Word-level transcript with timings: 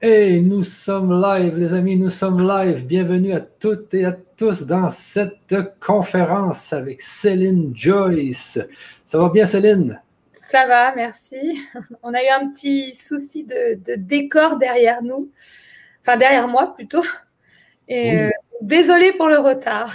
Et 0.00 0.40
nous 0.40 0.62
sommes 0.62 1.20
live, 1.20 1.56
les 1.56 1.74
amis, 1.74 1.96
nous 1.96 2.08
sommes 2.08 2.46
live. 2.46 2.86
Bienvenue 2.86 3.32
à 3.32 3.40
toutes 3.40 3.92
et 3.94 4.04
à 4.04 4.12
tous 4.36 4.62
dans 4.62 4.90
cette 4.90 5.56
conférence 5.80 6.72
avec 6.72 7.00
Céline 7.00 7.72
Joyce. 7.74 8.60
Ça 9.04 9.18
va 9.18 9.28
bien, 9.28 9.44
Céline? 9.44 10.00
Ça 10.52 10.68
va, 10.68 10.94
merci. 10.94 11.60
On 12.04 12.14
a 12.14 12.22
eu 12.22 12.28
un 12.28 12.48
petit 12.50 12.94
souci 12.94 13.42
de, 13.42 13.76
décor 13.96 14.56
derrière 14.56 15.02
nous, 15.02 15.32
enfin 16.00 16.16
derrière 16.16 16.46
moi 16.46 16.76
plutôt. 16.76 17.02
Et 17.88 18.16
euh, 18.20 18.30
désolé 18.60 19.14
pour 19.14 19.26
le 19.26 19.40
retard. 19.40 19.92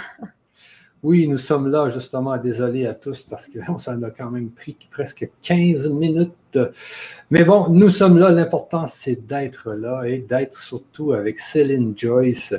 Oui, 1.04 1.28
nous 1.28 1.36
sommes 1.36 1.68
là 1.68 1.90
justement, 1.90 2.38
désolé 2.38 2.86
à 2.86 2.94
tous 2.94 3.24
parce 3.24 3.46
qu'on 3.48 3.76
s'en 3.76 4.02
a 4.02 4.10
quand 4.10 4.30
même 4.30 4.48
pris 4.48 4.74
presque 4.90 5.28
15 5.42 5.90
minutes. 5.90 6.58
Mais 7.30 7.44
bon, 7.44 7.68
nous 7.68 7.90
sommes 7.90 8.16
là. 8.16 8.30
L'important, 8.30 8.86
c'est 8.86 9.26
d'être 9.26 9.74
là 9.74 10.04
et 10.04 10.20
d'être 10.20 10.58
surtout 10.58 11.12
avec 11.12 11.38
Céline 11.38 11.92
Joyce. 11.94 12.54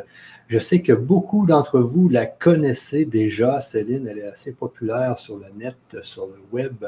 Je 0.48 0.60
sais 0.60 0.84
que 0.84 0.94
beaucoup 0.94 1.48
d'entre 1.48 1.80
vous 1.80 2.08
la 2.08 2.28
connaissez 2.28 3.06
déjà. 3.06 3.62
Céline, 3.62 4.08
elle 4.08 4.20
est 4.20 4.28
assez 4.28 4.54
populaire 4.54 5.18
sur 5.18 5.38
le 5.38 5.46
net, 5.58 6.04
sur 6.04 6.28
le 6.28 6.40
web. 6.52 6.86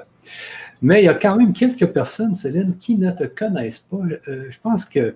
Mais 0.83 1.01
il 1.01 1.05
y 1.05 1.09
a 1.09 1.15
quand 1.15 1.37
même 1.37 1.53
quelques 1.53 1.87
personnes, 1.87 2.35
Céline, 2.35 2.77
qui 2.77 2.97
ne 2.97 3.09
te 3.09 3.23
connaissent 3.23 3.79
pas. 3.79 3.97
Euh, 4.27 4.45
je 4.47 4.59
pense 4.61 4.85
que 4.85 5.15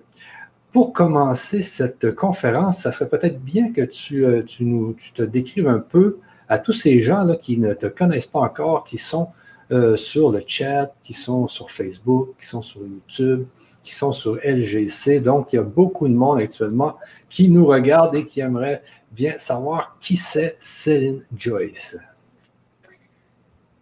pour 0.72 0.92
commencer 0.92 1.62
cette 1.62 2.16
conférence, 2.16 2.82
ça 2.82 2.90
serait 2.90 3.08
peut-être 3.08 3.40
bien 3.40 3.72
que 3.72 3.82
euh, 4.14 4.42
nous, 4.58 4.94
tu 4.94 5.12
te 5.12 5.22
décrives 5.22 5.68
un 5.68 5.78
peu 5.78 6.18
à 6.52 6.58
tous 6.58 6.72
ces 6.72 7.00
gens 7.00 7.24
là, 7.24 7.36
qui 7.36 7.56
ne 7.56 7.72
te 7.72 7.86
connaissent 7.86 8.26
pas 8.26 8.40
encore, 8.40 8.84
qui 8.84 8.98
sont 8.98 9.28
euh, 9.70 9.96
sur 9.96 10.30
le 10.30 10.42
chat, 10.46 10.92
qui 11.02 11.14
sont 11.14 11.48
sur 11.48 11.70
Facebook, 11.70 12.34
qui 12.38 12.44
sont 12.44 12.60
sur 12.60 12.82
YouTube, 12.82 13.46
qui 13.82 13.94
sont 13.94 14.12
sur 14.12 14.34
LGC. 14.44 15.20
Donc, 15.20 15.54
il 15.54 15.56
y 15.56 15.58
a 15.58 15.62
beaucoup 15.62 16.06
de 16.06 16.12
monde 16.12 16.40
actuellement 16.40 16.98
qui 17.30 17.48
nous 17.48 17.64
regarde 17.64 18.14
et 18.16 18.26
qui 18.26 18.40
aimerait 18.40 18.82
bien 19.12 19.38
savoir 19.38 19.96
qui 19.98 20.18
c'est 20.18 20.56
Céline 20.58 21.24
Joyce. 21.34 21.96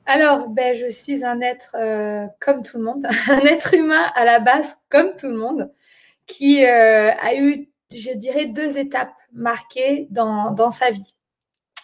Alors, 0.07 0.49
ben, 0.49 0.77
je 0.77 0.89
suis 0.93 1.25
un 1.25 1.41
être 1.41 1.75
euh, 1.75 2.29
comme 2.39 2.63
tout 2.63 2.79
le 2.79 2.85
monde, 2.85 3.05
un 3.29 3.41
être 3.41 3.75
humain 3.75 4.07
à 4.15 4.25
la 4.25 4.39
base 4.39 4.77
comme 4.89 5.17
tout 5.19 5.29
le 5.29 5.37
monde, 5.37 5.73
qui 6.25 6.65
euh, 6.65 7.11
a 7.11 7.35
eu, 7.35 7.69
je 7.91 8.13
dirais, 8.17 8.45
deux 8.45 8.79
étapes 8.79 9.11
marquées 9.33 10.07
dans, 10.13 10.53
dans 10.53 10.71
sa 10.71 10.91
vie. 10.91 11.15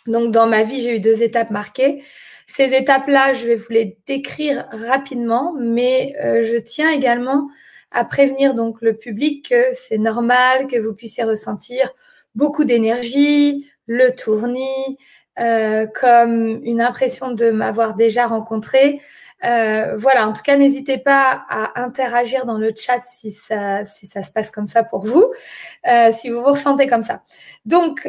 Donc, 0.07 0.33
dans 0.33 0.47
ma 0.47 0.63
vie, 0.63 0.81
j'ai 0.81 0.97
eu 0.97 1.01
deux 1.01 1.23
étapes 1.23 1.51
marquées. 1.51 2.03
Ces 2.47 2.75
étapes-là, 2.75 3.33
je 3.33 3.47
vais 3.47 3.57
vous 3.57 3.71
les 3.71 3.99
décrire 4.07 4.67
rapidement, 4.71 5.55
mais 5.59 6.15
euh, 6.23 6.43
je 6.43 6.57
tiens 6.57 6.91
également 6.91 7.49
à 7.91 8.05
prévenir 8.05 8.55
donc 8.55 8.81
le 8.81 8.97
public 8.97 9.49
que 9.49 9.65
c'est 9.75 9.99
normal 9.99 10.67
que 10.67 10.79
vous 10.79 10.95
puissiez 10.95 11.25
ressentir 11.25 11.93
beaucoup 12.35 12.65
d'énergie, 12.65 13.69
le 13.87 14.15
tournis, 14.15 14.99
euh, 15.41 15.87
comme 15.87 16.61
une 16.63 16.81
impression 16.81 17.33
de 17.33 17.51
m'avoir 17.51 17.95
déjà 17.95 18.27
rencontré. 18.27 19.01
Euh, 19.45 19.97
voilà, 19.97 20.29
en 20.29 20.33
tout 20.33 20.43
cas, 20.43 20.57
n'hésitez 20.57 20.99
pas 20.99 21.45
à 21.49 21.83
interagir 21.83 22.47
dans 22.47 22.59
le 22.59 22.73
chat 22.77 23.01
si 23.05 23.33
ça, 23.33 23.85
si 23.85 24.07
ça 24.07 24.23
se 24.23 24.31
passe 24.31 24.51
comme 24.51 24.67
ça 24.67 24.83
pour 24.83 25.05
vous, 25.05 25.33
si 26.15 26.31
vous 26.31 26.41
vous 26.41 26.53
ressentez 26.53 26.87
comme 26.87 27.03
ça. 27.03 27.23
Donc, 27.65 28.09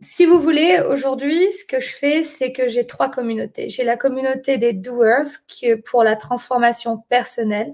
si 0.00 0.26
vous 0.26 0.38
voulez, 0.38 0.80
aujourd'hui, 0.86 1.50
ce 1.52 1.64
que 1.64 1.80
je 1.80 1.88
fais, 1.88 2.22
c'est 2.22 2.52
que 2.52 2.68
j'ai 2.68 2.86
trois 2.86 3.10
communautés. 3.10 3.70
J'ai 3.70 3.84
la 3.84 3.96
communauté 3.96 4.58
des 4.58 4.74
doers 4.74 5.24
qui 5.48 5.66
est 5.66 5.76
pour 5.76 6.04
la 6.04 6.16
transformation 6.16 6.98
personnelle, 7.08 7.72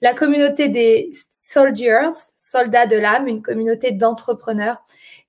la 0.00 0.14
communauté 0.14 0.68
des 0.68 1.10
soldiers, 1.30 2.08
soldats 2.36 2.86
de 2.86 2.96
l'âme, 2.96 3.28
une 3.28 3.42
communauté 3.42 3.90
d'entrepreneurs, 3.90 4.82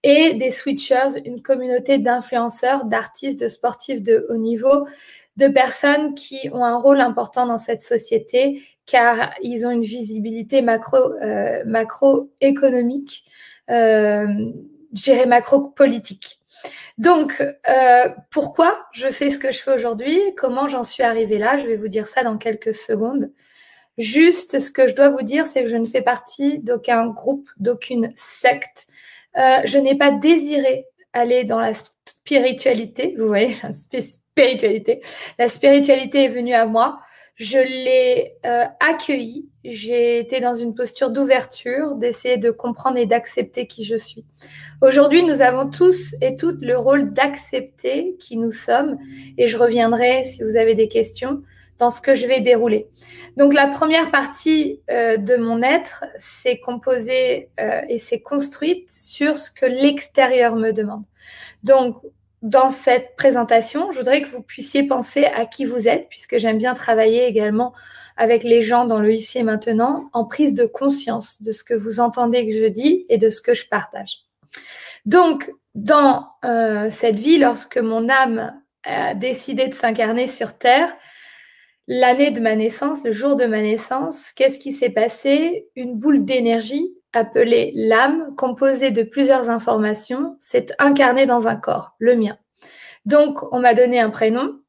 et 0.04 0.34
des 0.36 0.50
switchers, 0.50 1.20
une 1.26 1.42
communauté 1.42 1.98
d'influenceurs, 1.98 2.86
d'artistes, 2.86 3.40
de 3.40 3.50
sportifs 3.50 4.02
de 4.02 4.26
haut 4.30 4.38
niveau, 4.38 4.88
de 5.36 5.48
personnes 5.50 6.14
qui 6.14 6.50
ont 6.54 6.64
un 6.64 6.78
rôle 6.78 7.02
important 7.02 7.46
dans 7.46 7.58
cette 7.58 7.82
société 7.82 8.62
car 8.86 9.34
ils 9.42 9.68
ont 9.68 9.72
une 9.72 9.84
visibilité 9.84 10.62
macro, 10.62 10.98
euh, 11.22 11.64
macroéconomique. 11.66 13.24
Euh, 13.70 14.28
gérer 14.94 15.26
macro-politique. 15.26 16.40
Donc, 16.98 17.42
euh, 17.42 18.10
pourquoi 18.30 18.86
je 18.92 19.08
fais 19.08 19.30
ce 19.30 19.40
que 19.40 19.52
je 19.52 19.60
fais 19.60 19.74
aujourd'hui? 19.74 20.20
Comment 20.36 20.68
j'en 20.68 20.84
suis 20.84 21.04
arrivée 21.04 21.38
là? 21.38 21.58
Je 21.58 21.66
vais 21.66 21.78
vous 21.78 21.88
dire 21.88 22.08
ça 22.08 22.24
dans 22.24 22.38
quelques 22.38 22.76
secondes. 22.76 23.32
Juste, 23.98 24.60
ce 24.60 24.72
que 24.72 24.88
je 24.88 24.96
dois 24.96 25.10
vous 25.10 25.22
dire, 25.22 25.46
c'est 25.46 25.64
que 25.64 25.70
je 25.70 25.78
ne 25.78 25.86
fais 25.86 26.02
partie 26.02 26.60
d'aucun 26.60 27.08
groupe, 27.08 27.50
d'aucune 27.58 28.14
secte. 28.16 28.88
Euh, 29.38 29.60
je 29.66 29.78
n'ai 29.78 29.98
pas 29.98 30.12
désiré 30.12 30.86
aller 31.14 31.44
dans 31.44 31.60
la 31.60 31.74
spiritualité. 31.74 33.16
Vous 33.18 33.28
voyez, 33.28 33.56
la 33.64 33.72
spiritualité. 33.72 35.02
La 35.38 35.50
spiritualité 35.50 36.26
est 36.26 36.30
venue 36.30 36.54
à 36.54 36.66
moi 36.66 37.00
je 37.40 37.58
l'ai 37.58 38.36
euh, 38.46 38.66
accueilli. 38.82 39.48
J'ai 39.64 40.20
été 40.20 40.42
dans 40.42 40.56
une 40.56 40.76
posture 40.76 41.10
d'ouverture, 41.10 41.96
d'essayer 41.96 42.38
de 42.38 42.52
comprendre 42.52 42.98
et 42.98 43.06
d'accepter 43.06 43.66
qui 43.66 43.86
je 43.86 43.96
suis. 43.96 44.26
Aujourd'hui, 44.82 45.24
nous 45.24 45.42
avons 45.42 45.70
tous 45.70 46.16
et 46.22 46.36
toutes 46.36 46.62
le 46.62 46.78
rôle 46.78 47.14
d'accepter 47.14 48.18
qui 48.20 48.36
nous 48.36 48.52
sommes. 48.52 48.98
Et 49.38 49.48
je 49.48 49.58
reviendrai, 49.58 50.26
si 50.26 50.44
vous 50.44 50.58
avez 50.58 50.76
des 50.76 50.90
questions, 50.90 51.42
dans 51.78 51.90
ce 51.90 52.02
que 52.02 52.14
je 52.14 52.28
vais 52.28 52.42
dérouler. 52.42 52.88
Donc 53.38 53.54
la 53.54 53.68
première 53.68 54.12
partie 54.12 54.82
euh, 54.92 55.16
de 55.16 55.38
mon 55.38 55.64
être, 55.64 56.04
c'est 56.18 56.60
composé 56.60 57.50
euh, 57.62 57.82
et 57.88 58.00
c'est 58.00 58.20
construite 58.20 58.92
sur 58.92 59.38
ce 59.38 59.50
que 59.50 59.66
l'extérieur 59.66 60.58
me 60.58 60.72
demande. 60.72 61.04
Donc 61.64 61.96
dans 62.42 62.70
cette 62.70 63.16
présentation, 63.18 63.92
je 63.92 63.98
voudrais 63.98 64.22
que 64.22 64.28
vous 64.28 64.42
puissiez 64.42 64.84
penser 64.84 65.26
à 65.26 65.46
qui 65.46 65.66
vous 65.66 65.88
êtes, 65.88 66.08
puisque 66.10 66.38
j'aime 66.38 66.58
bien 66.58 66.74
travailler 66.74 67.26
également 67.26 67.74
avec 68.16 68.44
les 68.44 68.62
gens 68.62 68.86
dans 68.86 69.00
le 69.00 69.14
ici 69.14 69.40
et 69.40 69.44
maintenant, 69.44 70.10
en 70.14 70.26
prise 70.26 70.54
de 70.54 70.66
conscience 70.66 71.42
de 71.42 71.52
ce 71.52 71.64
que 71.64 71.74
vous 71.74 72.00
entendez 72.00 72.46
que 72.46 72.54
je 72.54 72.66
dis 72.66 73.06
et 73.10 73.18
de 73.18 73.30
ce 73.30 73.42
que 73.42 73.54
je 73.54 73.68
partage. 73.68 74.26
Donc, 75.06 75.52
dans 75.76 76.28
euh, 76.46 76.90
cette 76.90 77.20
vie, 77.20 77.38
lorsque 77.38 77.78
mon 77.78 78.10
âme 78.10 78.62
a 78.84 79.14
décidé 79.16 79.68
de 79.68 79.74
s'incarner 79.74 80.28
sur 80.28 80.58
Terre, 80.58 80.94
l'année 81.88 82.32
de 82.32 82.40
ma 82.40 82.56
naissance, 82.56 83.04
le 83.04 83.12
jour 83.12 83.36
de 83.36 83.46
ma 83.46 83.62
naissance, 83.62 84.32
qu'est-ce 84.34 84.60
qui 84.60 84.72
s'est 84.72 84.90
passé? 84.90 85.68
Une 85.76 85.96
boule 85.98 86.24
d'énergie 86.24 86.94
appelée 87.14 87.72
l'âme, 87.76 88.36
composée 88.36 88.92
de 88.92 89.04
plusieurs 89.04 89.50
informations, 89.50 90.38
s'est 90.40 90.68
incarnée 90.80 91.26
dans 91.26 91.48
un 91.48 91.56
corps, 91.56 91.96
le 92.00 92.16
mien. 92.16 92.38
Donc, 93.06 93.42
on 93.54 93.60
m'a 93.60 93.74
donné 93.74 94.00
un 94.00 94.10
prénom 94.10 94.62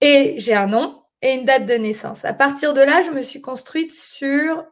et 0.00 0.34
j'ai 0.38 0.54
un 0.54 0.66
nom 0.66 1.02
et 1.22 1.32
une 1.34 1.44
date 1.44 1.66
de 1.66 1.74
naissance. 1.74 2.24
À 2.24 2.32
partir 2.32 2.74
de 2.74 2.80
là, 2.80 3.02
je 3.02 3.10
me 3.10 3.22
suis 3.22 3.40
construite 3.40 3.92
sur 3.92 4.64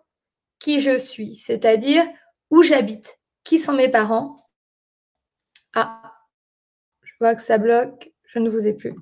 qui 0.59 0.81
je 0.81 0.99
suis, 0.99 1.35
c'est-à-dire 1.35 2.05
où 2.51 2.63
j'habite, 2.63 3.19
qui 3.45 3.59
sont 3.59 3.73
mes 3.73 3.89
parents. 3.89 4.37
Ah, 5.75 6.03
je 7.03 7.13
vois 7.21 7.35
que 7.35 7.43
ça 7.43 7.59
bloque, 7.59 8.13
je 8.25 8.39
ne 8.39 8.49
vous 8.49 8.67
ai 8.67 8.75
plus. 8.75 8.95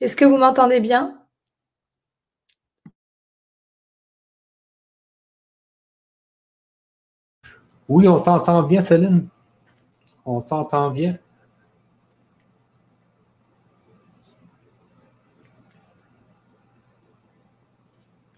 Est-ce 0.00 0.16
que 0.16 0.24
vous 0.24 0.36
m'entendez 0.36 0.80
bien? 0.80 1.26
Oui, 7.88 8.06
on 8.06 8.20
t'entend 8.20 8.62
bien, 8.62 8.82
Céline. 8.82 9.28
On 10.26 10.42
t'entend 10.42 10.90
bien. 10.90 11.18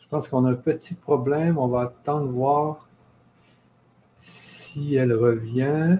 Je 0.01 0.07
pense 0.09 0.29
qu'on 0.29 0.45
a 0.45 0.51
un 0.51 0.55
petit 0.55 0.95
problème. 0.95 1.59
On 1.59 1.67
va 1.67 1.83
attendre 1.83 2.31
voir 2.31 2.89
si 4.17 4.95
elle 4.95 5.13
revient. 5.13 5.99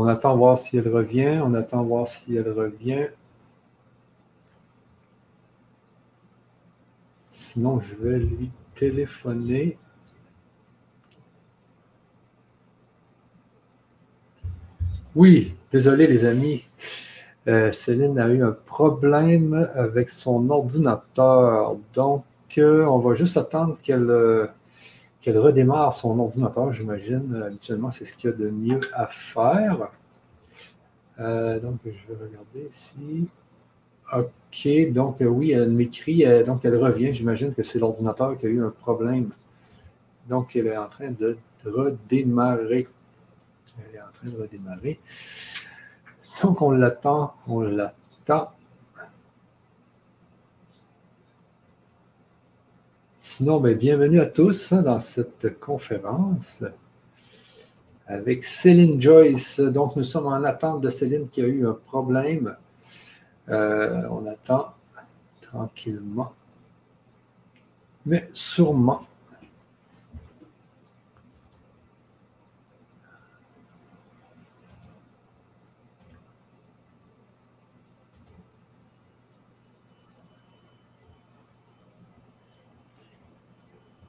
On 0.00 0.06
attend 0.06 0.36
voir 0.36 0.56
si 0.56 0.76
elle 0.78 0.88
revient. 0.88 1.40
On 1.44 1.54
attend 1.54 1.82
voir 1.82 2.06
si 2.06 2.36
elle 2.36 2.52
revient. 2.52 3.08
Sinon, 7.30 7.80
je 7.80 7.96
vais 7.96 8.20
lui 8.20 8.48
téléphoner. 8.76 9.76
Oui, 15.16 15.56
désolé 15.72 16.06
les 16.06 16.24
amis. 16.24 16.64
Euh, 17.48 17.72
Céline 17.72 18.20
a 18.20 18.28
eu 18.28 18.44
un 18.44 18.52
problème 18.52 19.68
avec 19.74 20.08
son 20.08 20.48
ordinateur. 20.48 21.76
Donc, 21.92 22.22
on 22.56 22.98
va 23.00 23.14
juste 23.14 23.36
attendre 23.36 23.76
qu'elle 23.82 24.48
qu'elle 25.20 25.38
redémarre 25.38 25.92
son 25.94 26.18
ordinateur, 26.18 26.72
j'imagine. 26.72 27.42
Habituellement, 27.46 27.90
c'est 27.90 28.04
ce 28.04 28.14
qu'il 28.14 28.30
y 28.30 28.32
a 28.32 28.36
de 28.36 28.50
mieux 28.50 28.80
à 28.94 29.06
faire. 29.06 29.90
donc, 31.18 31.78
je 31.84 32.12
vais 32.12 32.24
regarder 32.24 32.68
ici. 32.70 33.28
OK, 34.12 34.92
donc 34.92 35.16
oui, 35.20 35.50
elle 35.52 35.70
m'écrit, 35.70 36.24
donc 36.44 36.64
elle 36.64 36.76
revient. 36.76 37.12
J'imagine 37.12 37.52
que 37.52 37.62
c'est 37.62 37.78
l'ordinateur 37.78 38.38
qui 38.38 38.46
a 38.46 38.48
eu 38.48 38.64
un 38.64 38.70
problème. 38.70 39.30
Donc, 40.28 40.54
elle 40.56 40.66
est 40.68 40.76
en 40.76 40.88
train 40.88 41.10
de 41.10 41.36
redémarrer. 41.64 42.86
Elle 43.78 43.96
est 43.96 44.00
en 44.00 44.12
train 44.12 44.28
de 44.28 44.40
redémarrer. 44.42 45.00
Donc, 46.42 46.62
on 46.62 46.70
l'attend, 46.70 47.34
on 47.46 47.60
l'attend. 47.60 48.52
Sinon, 53.30 53.60
ben, 53.60 53.76
bienvenue 53.76 54.20
à 54.20 54.26
tous 54.26 54.72
hein, 54.72 54.80
dans 54.80 55.00
cette 55.00 55.60
conférence 55.60 56.64
avec 58.06 58.42
Céline 58.42 58.98
Joyce. 58.98 59.60
Donc, 59.60 59.96
nous 59.96 60.02
sommes 60.02 60.28
en 60.28 60.42
attente 60.44 60.80
de 60.80 60.88
Céline 60.88 61.28
qui 61.28 61.42
a 61.42 61.44
eu 61.46 61.66
un 61.66 61.74
problème. 61.74 62.56
Euh, 63.50 64.08
on 64.10 64.26
attend 64.26 64.72
tranquillement, 65.42 66.32
mais 68.06 68.30
sûrement. 68.32 69.06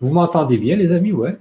Vous 0.02 0.14
m'entendez 0.14 0.58
bien, 0.58 0.76
les 0.76 0.92
amis? 0.92 1.12
Ouais. 1.12 1.38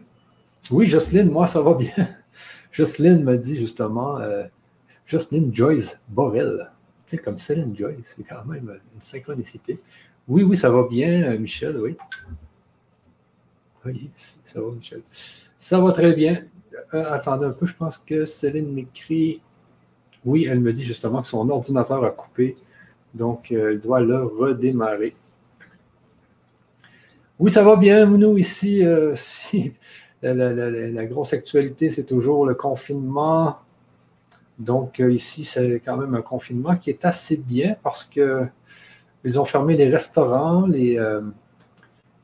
Oui, 0.71 0.87
Jocelyne, 0.87 1.31
moi, 1.31 1.47
ça 1.47 1.63
va 1.63 1.75
bien. 1.75 1.93
Jocelyne 2.73 3.23
me 3.23 3.37
dit 3.39 3.57
justement, 3.57 4.19
euh, 4.19 4.45
Jocelyne 5.07 5.55
Joyce 5.55 5.99
Borel. 6.09 6.71
Tu 7.07 7.17
sais, 7.17 7.23
comme 7.23 7.39
Céline 7.39 7.75
Joyce, 7.75 8.15
c'est 8.17 8.23
quand 8.25 8.45
même 8.45 8.79
une 8.95 9.01
synchronicité. 9.01 9.79
Oui, 10.27 10.43
oui, 10.43 10.57
ça 10.57 10.71
va 10.71 10.87
bien, 10.87 11.23
euh, 11.23 11.39
Michel, 11.39 11.79
oui. 11.79 11.97
Oui, 13.87 14.11
ça 14.15 14.61
va, 14.61 14.71
Michel. 14.73 15.01
Ça 15.57 15.81
va 15.81 15.93
très 15.93 16.13
bien. 16.13 16.45
Euh, 16.93 17.11
attendez 17.11 17.47
un 17.47 17.51
peu, 17.53 17.67
je 17.67 17.75
pense 17.75 17.97
que 17.97 18.27
Céline 18.27 18.73
m'écrit. 18.73 19.41
Oui, 20.25 20.47
elle 20.51 20.61
me 20.61 20.73
dit 20.73 20.85
justement 20.85 21.23
que 21.23 21.29
son 21.29 21.49
ordinateur 21.49 22.05
a 22.05 22.11
coupé, 22.11 22.57
donc 23.15 23.51
elle 23.53 23.81
doit 23.81 24.01
le 24.01 24.25
redémarrer. 24.25 25.17
Oui, 27.41 27.53
ça 27.53 27.63
va 27.63 27.77
bien, 27.77 28.05
nous, 28.07 28.37
ici. 28.37 28.85
Euh, 28.85 29.15
la, 30.23 31.07
grosse 31.07 31.33
actualité, 31.33 31.89
c'est 31.89 32.03
toujours 32.05 32.47
le 32.47 32.55
confinement. 32.57 33.59
Donc, 34.59 34.99
euh, 34.99 35.13
ici, 35.13 35.45
c'est 35.45 35.81
quand 35.85 35.97
même 35.97 36.17
un 36.17 36.23
confinement 36.23 36.75
qui 36.75 36.91
est 36.91 37.05
assez 37.05 37.37
bien 37.37 37.77
parce 37.85 38.03
que 38.03 38.43
ils 39.23 39.39
ont 39.39 39.45
fermé 39.45 39.77
les 39.77 39.89
restaurants, 39.89 40.67
les, 40.67 40.99
euh, 40.99 41.21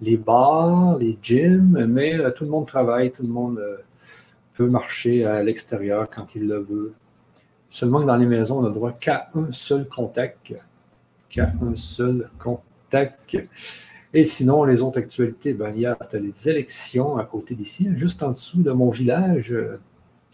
les 0.00 0.16
bars, 0.16 0.98
les 0.98 1.16
gyms, 1.22 1.86
mais 1.88 2.18
tout 2.32 2.42
le 2.42 2.50
monde 2.50 2.66
travaille, 2.66 3.12
tout 3.12 3.22
le 3.22 3.28
monde 3.28 3.60
peut 4.54 4.68
marcher 4.68 5.24
à 5.24 5.44
l'extérieur 5.44 6.08
quand 6.10 6.34
il 6.34 6.48
le 6.48 6.58
veut. 6.58 6.92
Seulement 7.68 8.00
que 8.00 8.06
dans 8.06 8.16
les 8.16 8.26
maisons, 8.26 8.58
on 8.58 8.62
n'a 8.62 8.70
droit 8.70 8.92
qu'à 8.92 9.30
un 9.34 9.52
seul 9.52 9.88
contact. 9.88 10.54
Qu'à 11.28 11.52
un 11.62 11.76
seul 11.76 12.30
contact. 12.38 13.36
Et 14.16 14.24
sinon, 14.24 14.62
les 14.62 14.80
autres 14.80 14.98
actualités, 14.98 15.54
ben, 15.54 15.76
y 15.76 15.86
a 15.86 15.98
les 16.12 16.48
élections 16.48 17.16
à 17.16 17.24
côté 17.24 17.56
d'ici, 17.56 17.88
juste 17.96 18.22
en 18.22 18.30
dessous 18.30 18.62
de 18.62 18.70
mon 18.70 18.90
village, 18.90 19.52
euh, 19.52 19.74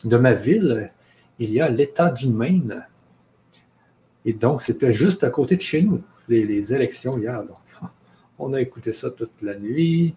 de 0.04 0.18
ma 0.18 0.34
ville, 0.34 0.90
il 1.38 1.50
y 1.50 1.62
a 1.62 1.68
l'État 1.70 2.10
du 2.10 2.28
Maine. 2.28 2.86
Et 4.26 4.34
donc, 4.34 4.60
c'était 4.60 4.92
juste 4.92 5.24
à 5.24 5.30
côté 5.30 5.56
de 5.56 5.62
chez 5.62 5.80
nous, 5.80 6.02
les, 6.28 6.74
élections 6.74 7.16
hier. 7.16 7.42
Donc, 7.42 7.56
on 8.38 8.52
a 8.52 8.60
écouté 8.60 8.92
ça 8.92 9.10
toute 9.10 9.32
la 9.40 9.58
nuit. 9.58 10.14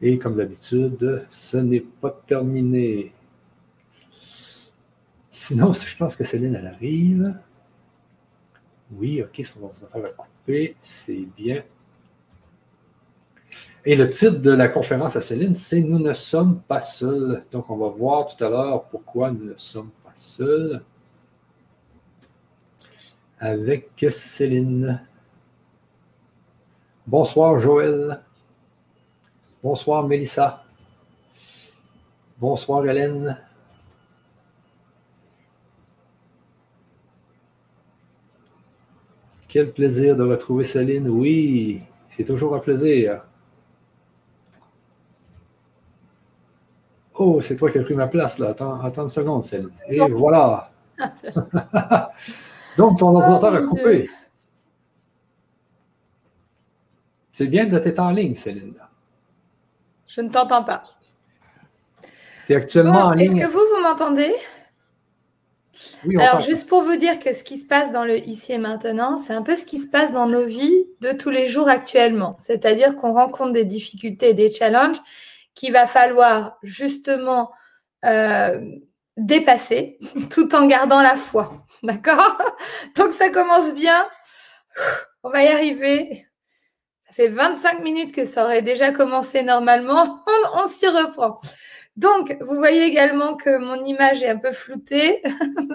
Et 0.00 0.18
comme 0.18 0.36
d'habitude, 0.36 1.26
ce 1.28 1.58
n'est 1.58 1.84
pas 2.00 2.22
terminé. 2.26 3.12
Sinon, 5.28 5.72
je 5.74 5.94
pense 5.94 6.16
que 6.16 6.24
Céline, 6.24 6.54
elle 6.54 6.68
arrive. 6.68 7.38
Oui, 8.92 9.22
OK, 9.22 9.44
son 9.44 9.64
ordinateur 9.64 10.06
a 10.06 10.08
coupé. 10.08 10.74
C'est 10.80 11.28
bien. 11.36 11.62
Et 13.84 13.96
le 13.96 14.08
titre 14.08 14.38
de 14.38 14.52
la 14.52 14.68
conférence 14.68 15.16
à 15.16 15.20
Céline, 15.20 15.56
c'est 15.56 15.80
Nous 15.80 15.98
ne 15.98 16.12
sommes 16.12 16.60
pas 16.60 16.80
seuls. 16.80 17.42
Donc, 17.50 17.68
on 17.68 17.76
va 17.76 17.88
voir 17.88 18.26
tout 18.26 18.42
à 18.44 18.48
l'heure 18.48 18.84
pourquoi 18.84 19.32
nous 19.32 19.44
ne 19.44 19.56
sommes 19.56 19.90
pas 20.04 20.12
seuls 20.14 20.82
avec 23.40 23.90
Céline. 24.08 25.02
Bonsoir 27.04 27.58
Joël. 27.58 28.20
Bonsoir 29.64 30.06
Mélissa. 30.06 30.62
Bonsoir 32.38 32.86
Hélène. 32.86 33.36
Quel 39.48 39.72
plaisir 39.72 40.14
de 40.14 40.22
retrouver 40.22 40.62
Céline. 40.62 41.08
Oui, 41.08 41.80
c'est 42.08 42.24
toujours 42.24 42.54
un 42.54 42.60
plaisir. 42.60 43.24
Oh, 47.24 47.40
c'est 47.40 47.54
toi 47.54 47.70
qui 47.70 47.78
as 47.78 47.82
pris 47.84 47.94
ma 47.94 48.08
place 48.08 48.38
là. 48.40 48.48
Attends, 48.48 48.80
attends 48.80 49.02
une 49.02 49.08
seconde, 49.08 49.44
Céline. 49.44 49.70
Et 49.88 50.00
voilà. 50.10 50.72
Donc, 52.76 52.98
ton 52.98 53.14
ordinateur 53.14 53.54
a 53.54 53.60
oh, 53.62 53.66
coupé. 53.66 54.10
C'est 57.30 57.46
bien 57.46 57.66
de 57.66 57.78
t'être 57.78 58.00
en 58.00 58.10
ligne, 58.10 58.34
Céline. 58.34 58.74
Je 60.08 60.20
ne 60.20 60.30
t'entends 60.30 60.64
pas. 60.64 60.82
Tu 62.46 62.54
es 62.54 62.56
actuellement 62.56 63.04
en 63.04 63.12
ligne. 63.12 63.38
Est-ce 63.38 63.46
que 63.46 63.52
vous, 63.52 63.60
vous 63.72 63.82
m'entendez? 63.82 64.34
Oui, 66.04 66.20
Alors, 66.20 66.40
juste 66.40 66.68
pour 66.68 66.82
vous 66.82 66.96
dire 66.96 67.20
que 67.20 67.32
ce 67.32 67.44
qui 67.44 67.56
se 67.56 67.66
passe 67.66 67.92
dans 67.92 68.04
le 68.04 68.18
ici 68.18 68.52
et 68.52 68.58
maintenant, 68.58 69.16
c'est 69.16 69.32
un 69.32 69.42
peu 69.42 69.54
ce 69.54 69.64
qui 69.64 69.78
se 69.78 69.86
passe 69.86 70.12
dans 70.12 70.26
nos 70.26 70.44
vies 70.44 70.88
de 71.00 71.12
tous 71.12 71.30
les 71.30 71.46
jours 71.46 71.68
actuellement. 71.68 72.34
C'est-à-dire 72.38 72.96
qu'on 72.96 73.12
rencontre 73.12 73.52
des 73.52 73.64
difficultés 73.64 74.30
et 74.30 74.34
des 74.34 74.50
challenges 74.50 74.98
qu'il 75.54 75.72
va 75.72 75.86
falloir 75.86 76.58
justement 76.62 77.52
euh, 78.04 78.60
dépasser 79.16 79.98
tout 80.30 80.54
en 80.54 80.66
gardant 80.66 81.02
la 81.02 81.16
foi. 81.16 81.66
D'accord? 81.82 82.36
Donc 82.96 83.12
ça 83.12 83.30
commence 83.30 83.74
bien. 83.74 84.06
On 85.22 85.30
va 85.30 85.44
y 85.44 85.48
arriver. 85.48 86.26
Ça 87.06 87.12
fait 87.12 87.28
25 87.28 87.82
minutes 87.82 88.14
que 88.14 88.24
ça 88.24 88.44
aurait 88.44 88.62
déjà 88.62 88.92
commencé 88.92 89.42
normalement. 89.42 90.24
On, 90.54 90.68
s'y 90.68 90.88
reprend. 90.88 91.40
Donc, 91.96 92.38
vous 92.40 92.56
voyez 92.56 92.84
également 92.84 93.36
que 93.36 93.58
mon 93.58 93.84
image 93.84 94.22
est 94.22 94.30
un 94.30 94.38
peu 94.38 94.50
floutée. 94.50 95.22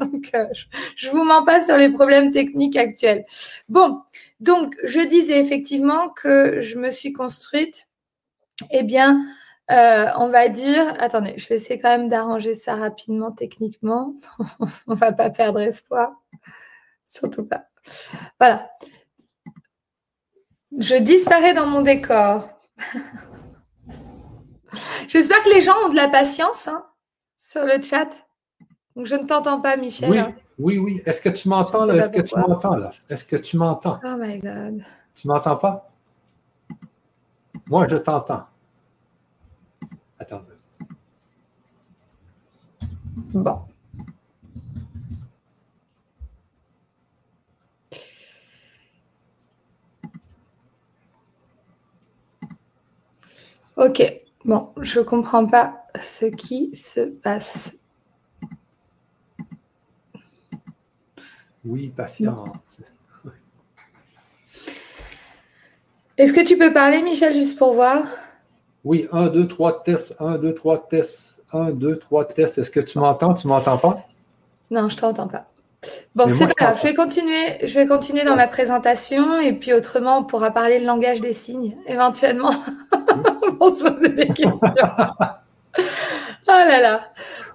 donc, 0.01 0.31
euh, 0.33 0.47
je 0.95 1.07
ne 1.07 1.11
vous 1.11 1.23
mens 1.23 1.45
pas 1.45 1.63
sur 1.63 1.77
les 1.77 1.89
problèmes 1.89 2.31
techniques 2.31 2.75
actuels. 2.75 3.23
Bon, 3.69 4.01
donc, 4.39 4.75
je 4.83 4.99
disais 5.01 5.39
effectivement 5.39 6.09
que 6.09 6.59
je 6.59 6.79
me 6.79 6.89
suis 6.89 7.13
construite, 7.13 7.87
eh 8.71 8.81
bien, 8.81 9.23
euh, 9.69 10.05
on 10.17 10.29
va 10.29 10.47
dire, 10.47 10.93
attendez, 10.99 11.33
je 11.37 11.47
vais 11.49 11.55
essayer 11.55 11.79
quand 11.79 11.89
même 11.89 12.07
d'arranger 12.07 12.55
ça 12.55 12.75
rapidement 12.75 13.31
techniquement. 13.31 14.13
on 14.87 14.93
va 14.93 15.11
pas 15.11 15.29
perdre 15.29 15.59
espoir. 15.59 16.11
Surtout 17.05 17.45
pas. 17.45 17.65
Voilà. 18.39 18.71
Je 20.77 20.95
disparais 20.95 21.53
dans 21.53 21.65
mon 21.65 21.81
décor. 21.81 22.49
J'espère 25.07 25.41
que 25.43 25.49
les 25.49 25.61
gens 25.61 25.75
ont 25.85 25.89
de 25.89 25.95
la 25.95 26.07
patience 26.07 26.67
hein, 26.67 26.85
sur 27.37 27.65
le 27.65 27.81
chat. 27.81 28.09
Donc, 28.95 29.05
je 29.05 29.15
ne 29.15 29.25
t'entends 29.25 29.61
pas, 29.61 29.77
Michel. 29.77 30.09
Oui, 30.09 30.19
oui, 30.57 30.77
oui. 30.77 31.03
Est-ce 31.05 31.21
que 31.21 31.29
tu 31.29 31.49
m'entends 31.49 31.85
là? 31.85 31.95
Est-ce 31.95 32.09
que 32.09 32.21
tu 32.21 32.35
m'entends 32.35 32.75
là? 32.75 32.89
Est-ce 33.09 33.25
que 33.25 33.35
tu 33.35 33.57
m'entends? 33.57 33.99
Oh 34.03 34.15
my 34.17 34.39
God. 34.39 34.83
Tu 35.15 35.27
m'entends 35.27 35.55
pas? 35.55 35.89
Moi, 37.67 37.87
je 37.89 37.97
t'entends. 37.97 38.45
Attends. 40.19 40.43
Bon. 43.33 43.61
Ok, 53.75 54.01
bon, 54.43 54.73
je 54.81 54.99
ne 54.99 55.05
comprends 55.05 55.45
pas 55.45 55.85
ce 56.01 56.25
qui 56.25 56.75
se 56.75 57.01
passe. 57.01 57.75
Oui, 61.63 61.89
patience. 61.89 62.81
Est-ce 66.17 66.33
que 66.33 66.43
tu 66.43 66.57
peux 66.57 66.73
parler, 66.73 67.03
Michel, 67.03 67.33
juste 67.33 67.59
pour 67.59 67.73
voir? 67.73 68.07
Oui, 68.87 69.05
1, 69.11 69.27
2, 69.27 69.47
3, 69.47 69.83
tests. 69.83 70.15
1, 70.21 70.37
2, 70.37 70.53
3, 70.53 70.87
tests. 70.87 71.43
1, 71.51 71.71
2, 71.71 71.97
3, 71.97 72.23
tests. 72.23 72.57
Est-ce 72.57 72.71
que 72.71 72.79
tu 72.79 72.99
m'entends? 72.99 73.33
Tu 73.33 73.45
m'entends 73.45 73.77
pas? 73.77 73.99
Non, 74.71 74.87
je 74.87 74.95
ne 74.95 75.01
t'entends 75.01 75.27
pas. 75.27 75.45
Bon, 76.15 76.29
c'est 76.29 76.47
pas 76.47 76.53
grave. 76.53 76.77
Je 76.79 76.83
vais, 76.83 76.93
continuer, 76.93 77.67
je 77.67 77.77
vais 77.77 77.85
continuer 77.85 78.23
dans 78.23 78.37
ma 78.37 78.47
présentation 78.47 79.41
et 79.41 79.51
puis 79.51 79.73
autrement, 79.73 80.19
on 80.19 80.23
pourra 80.23 80.51
parler 80.51 80.79
le 80.79 80.85
langage 80.85 81.19
des 81.19 81.33
signes, 81.33 81.75
éventuellement, 81.85 82.53
pour 83.59 83.75
se 83.75 83.83
poser 83.83 84.09
des 84.09 84.27
questions. 84.27 84.61
Oh 86.49 86.53
là 86.53 86.79
là. 86.79 87.01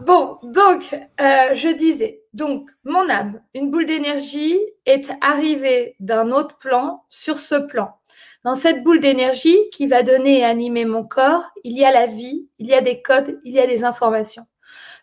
Bon, 0.00 0.36
donc, 0.42 0.92
euh, 0.92 1.54
je 1.54 1.74
disais, 1.74 2.20
donc, 2.34 2.68
mon 2.84 3.08
âme, 3.08 3.40
une 3.54 3.70
boule 3.70 3.86
d'énergie, 3.86 4.58
est 4.84 5.10
arrivée 5.22 5.96
d'un 5.98 6.30
autre 6.30 6.58
plan 6.58 7.02
sur 7.08 7.38
ce 7.38 7.54
plan. 7.54 7.96
Dans 8.44 8.56
cette 8.56 8.82
boule 8.82 8.98
d'énergie 8.98 9.56
qui 9.70 9.86
va 9.86 10.02
donner 10.02 10.40
et 10.40 10.44
animer 10.44 10.84
mon 10.84 11.04
corps, 11.04 11.44
il 11.62 11.78
y 11.78 11.84
a 11.84 11.92
la 11.92 12.06
vie, 12.06 12.48
il 12.58 12.66
y 12.66 12.74
a 12.74 12.80
des 12.80 13.00
codes, 13.00 13.40
il 13.44 13.52
y 13.52 13.60
a 13.60 13.66
des 13.68 13.84
informations. 13.84 14.46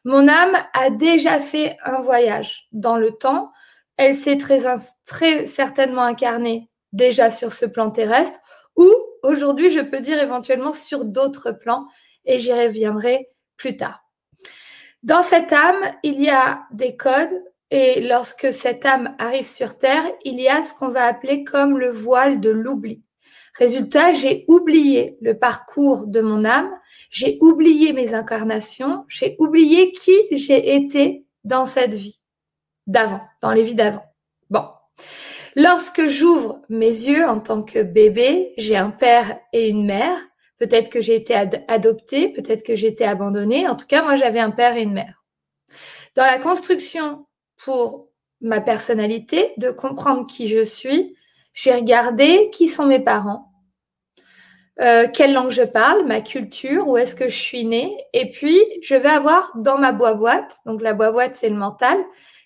Mon 0.03 0.27
âme 0.27 0.57
a 0.73 0.89
déjà 0.89 1.39
fait 1.39 1.77
un 1.85 1.99
voyage 1.99 2.67
dans 2.73 2.97
le 2.97 3.11
temps. 3.11 3.51
Elle 3.95 4.15
s'est 4.15 4.37
très, 4.37 5.45
certainement 5.45 6.03
incarnée 6.03 6.69
déjà 6.91 7.31
sur 7.31 7.53
ce 7.53 7.65
plan 7.65 7.91
terrestre 7.91 8.39
ou 8.75 8.91
aujourd'hui, 9.23 9.69
je 9.69 9.81
peux 9.81 9.99
dire 9.99 10.19
éventuellement 10.19 10.73
sur 10.73 11.05
d'autres 11.05 11.51
plans 11.51 11.85
et 12.25 12.39
j'y 12.39 12.51
reviendrai 12.53 13.29
plus 13.55 13.77
tard. 13.77 14.03
Dans 15.03 15.21
cette 15.21 15.53
âme, 15.53 15.93
il 16.03 16.21
y 16.21 16.29
a 16.29 16.63
des 16.71 16.97
codes 16.97 17.43
et 17.71 18.01
lorsque 18.01 18.51
cette 18.51 18.85
âme 18.85 19.15
arrive 19.17 19.45
sur 19.45 19.77
Terre, 19.77 20.03
il 20.23 20.41
y 20.41 20.49
a 20.49 20.61
ce 20.61 20.73
qu'on 20.73 20.89
va 20.89 21.05
appeler 21.05 21.45
comme 21.45 21.77
le 21.77 21.89
voile 21.89 22.41
de 22.41 22.49
l'oubli. 22.49 23.01
Résultat, 23.55 24.11
j'ai 24.11 24.45
oublié 24.47 25.17
le 25.21 25.37
parcours 25.37 26.07
de 26.07 26.21
mon 26.21 26.45
âme, 26.45 26.69
j'ai 27.09 27.37
oublié 27.41 27.93
mes 27.93 28.13
incarnations, 28.13 29.05
j'ai 29.07 29.35
oublié 29.39 29.91
qui 29.91 30.15
j'ai 30.31 30.75
été 30.75 31.25
dans 31.43 31.65
cette 31.65 31.93
vie 31.93 32.19
d'avant, 32.87 33.21
dans 33.41 33.51
les 33.51 33.63
vies 33.63 33.75
d'avant. 33.75 34.05
Bon. 34.49 34.65
Lorsque 35.55 36.07
j'ouvre 36.07 36.61
mes 36.69 36.87
yeux 36.87 37.25
en 37.25 37.39
tant 37.39 37.63
que 37.63 37.81
bébé, 37.81 38.53
j'ai 38.57 38.77
un 38.77 38.91
père 38.91 39.39
et 39.51 39.69
une 39.69 39.85
mère. 39.85 40.17
Peut-être 40.57 40.89
que 40.89 41.01
j'ai 41.01 41.15
été 41.15 41.33
adoptée, 41.67 42.29
peut-être 42.29 42.63
que 42.63 42.75
j'ai 42.75 42.87
été 42.87 43.05
abandonnée. 43.05 43.67
En 43.67 43.75
tout 43.75 43.87
cas, 43.87 44.03
moi, 44.03 44.15
j'avais 44.15 44.39
un 44.39 44.51
père 44.51 44.75
et 44.75 44.83
une 44.83 44.93
mère. 44.93 45.23
Dans 46.15 46.25
la 46.25 46.37
construction 46.37 47.25
pour 47.57 48.09
ma 48.41 48.61
personnalité, 48.61 49.53
de 49.57 49.71
comprendre 49.71 50.25
qui 50.27 50.47
je 50.47 50.63
suis, 50.63 51.15
j'ai 51.53 51.73
regardé 51.73 52.49
qui 52.51 52.67
sont 52.67 52.85
mes 52.85 52.99
parents, 52.99 53.49
euh, 54.81 55.07
quelle 55.13 55.33
langue 55.33 55.51
je 55.51 55.63
parle, 55.63 56.05
ma 56.05 56.21
culture, 56.21 56.87
où 56.87 56.95
est-ce 56.95 57.15
que 57.15 57.27
je 57.27 57.37
suis 57.37 57.65
née. 57.65 57.97
Et 58.13 58.31
puis, 58.31 58.57
je 58.81 58.95
vais 58.95 59.09
avoir 59.09 59.51
dans 59.57 59.77
ma 59.77 59.91
boîte, 59.91 60.55
donc 60.65 60.81
la 60.81 60.93
boîte, 60.93 61.35
c'est 61.35 61.49
le 61.49 61.55
mental, 61.55 61.97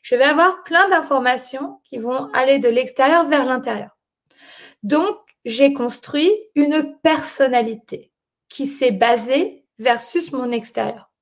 je 0.02 0.16
vais 0.16 0.24
avoir 0.24 0.64
plein 0.64 0.90
d'informations 0.90 1.80
qui 1.84 1.98
vont 1.98 2.30
aller 2.34 2.58
de 2.60 2.70
l'extérieur 2.70 3.26
vers 3.26 3.46
l'intérieur. 3.46 3.92
Donc, 4.82 5.16
j'ai 5.46 5.74
construit 5.74 6.32
une 6.56 6.98
personnalité 7.04 8.12
qui 8.50 8.68
s'est 8.68 8.92
basée 8.92 9.66
versus 9.78 10.32
mon 10.32 10.52
extérieur. 10.52 11.13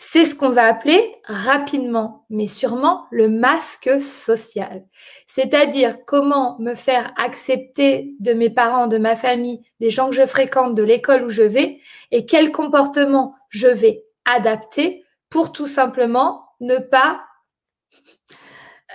C'est 0.00 0.24
ce 0.24 0.36
qu'on 0.36 0.50
va 0.50 0.62
appeler 0.62 1.16
rapidement, 1.24 2.24
mais 2.30 2.46
sûrement, 2.46 3.06
le 3.10 3.28
masque 3.28 4.00
social. 4.00 4.86
C'est-à-dire 5.26 6.04
comment 6.06 6.56
me 6.60 6.76
faire 6.76 7.12
accepter 7.16 8.14
de 8.20 8.32
mes 8.32 8.48
parents, 8.48 8.86
de 8.86 8.96
ma 8.96 9.16
famille, 9.16 9.60
des 9.80 9.90
gens 9.90 10.08
que 10.08 10.14
je 10.14 10.24
fréquente, 10.24 10.76
de 10.76 10.84
l'école 10.84 11.24
où 11.24 11.30
je 11.30 11.42
vais, 11.42 11.80
et 12.12 12.26
quel 12.26 12.52
comportement 12.52 13.34
je 13.48 13.66
vais 13.66 14.04
adapter 14.24 15.04
pour 15.30 15.50
tout 15.50 15.66
simplement 15.66 16.44
ne 16.60 16.78
pas 16.78 17.20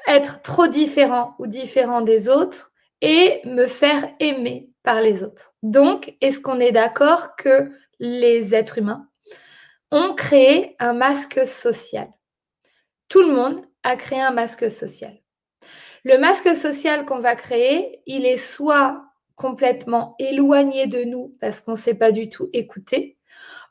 être 0.07 0.41
trop 0.41 0.67
différent 0.67 1.35
ou 1.37 1.47
différent 1.47 1.99
des 1.99 2.29
autres 2.29 2.71
et 3.01 3.41
me 3.43 3.65
faire 3.65 4.07
aimer 4.21 4.69
par 4.83 5.01
les 5.01 5.25
autres. 5.25 5.53
Donc, 5.63 6.15
est-ce 6.21 6.39
qu'on 6.39 6.61
est 6.61 6.71
d'accord 6.71 7.35
que 7.35 7.71
les 7.99 8.55
êtres 8.55 8.77
humains 8.77 9.09
ont 9.93 10.15
créé 10.15 10.75
un 10.79 10.93
masque 10.93 11.45
social. 11.45 12.09
Tout 13.09 13.21
le 13.21 13.31
monde 13.31 13.61
a 13.83 13.95
créé 13.95 14.19
un 14.19 14.31
masque 14.31 14.69
social. 14.71 15.15
Le 16.03 16.17
masque 16.17 16.55
social 16.55 17.05
qu'on 17.05 17.19
va 17.19 17.35
créer, 17.35 18.01
il 18.07 18.25
est 18.25 18.39
soit 18.39 19.03
complètement 19.35 20.15
éloigné 20.17 20.87
de 20.87 21.03
nous 21.03 21.37
parce 21.39 21.61
qu'on 21.61 21.73
ne 21.73 21.77
sait 21.77 21.93
pas 21.93 22.11
du 22.11 22.27
tout 22.27 22.49
écouter, 22.53 23.17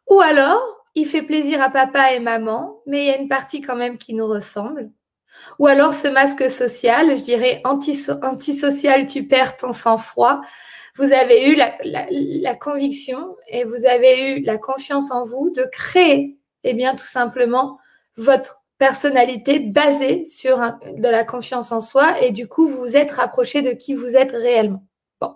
ou 0.09 0.21
alors 0.21 0.87
il 0.95 1.07
fait 1.07 1.23
plaisir 1.23 1.61
à 1.61 1.71
papa 1.71 2.12
et 2.12 2.21
maman, 2.21 2.83
mais 2.87 3.02
il 3.02 3.07
y 3.09 3.11
a 3.11 3.19
une 3.19 3.29
partie 3.29 3.61
quand 3.61 3.76
même 3.76 3.99
qui 3.99 4.14
nous 4.14 4.26
ressemble. 4.26 4.93
Ou 5.59 5.67
alors 5.67 5.93
ce 5.93 6.07
masque 6.07 6.49
social, 6.49 7.17
je 7.17 7.23
dirais 7.23 7.62
antisocial, 7.64 9.07
tu 9.07 9.26
perds 9.26 9.57
ton 9.57 9.73
sang-froid, 9.73 10.41
vous 10.95 11.13
avez 11.13 11.49
eu 11.49 11.55
la, 11.55 12.55
conviction 12.55 13.37
et 13.49 13.65
vous 13.65 13.87
avez 13.87 14.33
eu 14.33 14.43
la 14.43 14.59
confiance 14.59 15.11
en 15.11 15.25
vous 15.25 15.51
de 15.51 15.65
créer, 15.73 16.39
eh 16.65 16.75
bien, 16.75 16.95
tout 16.95 17.07
simplement, 17.07 17.79
votre 18.17 18.63
personnalité 18.77 19.59
basée 19.59 20.25
sur 20.25 20.59
de 20.59 21.09
la 21.09 21.25
confiance 21.25 21.73
en 21.73 21.81
soi 21.81 22.21
et 22.21 22.31
du 22.31 22.47
coup, 22.47 22.69
vous 22.69 22.79
vous 22.79 22.97
êtes 22.97 23.13
rapproché 23.13 23.63
de 23.63 23.71
qui 23.71 23.95
vous 23.95 24.17
êtes 24.17 24.33
réellement. 24.33 24.85
Bon. 25.21 25.35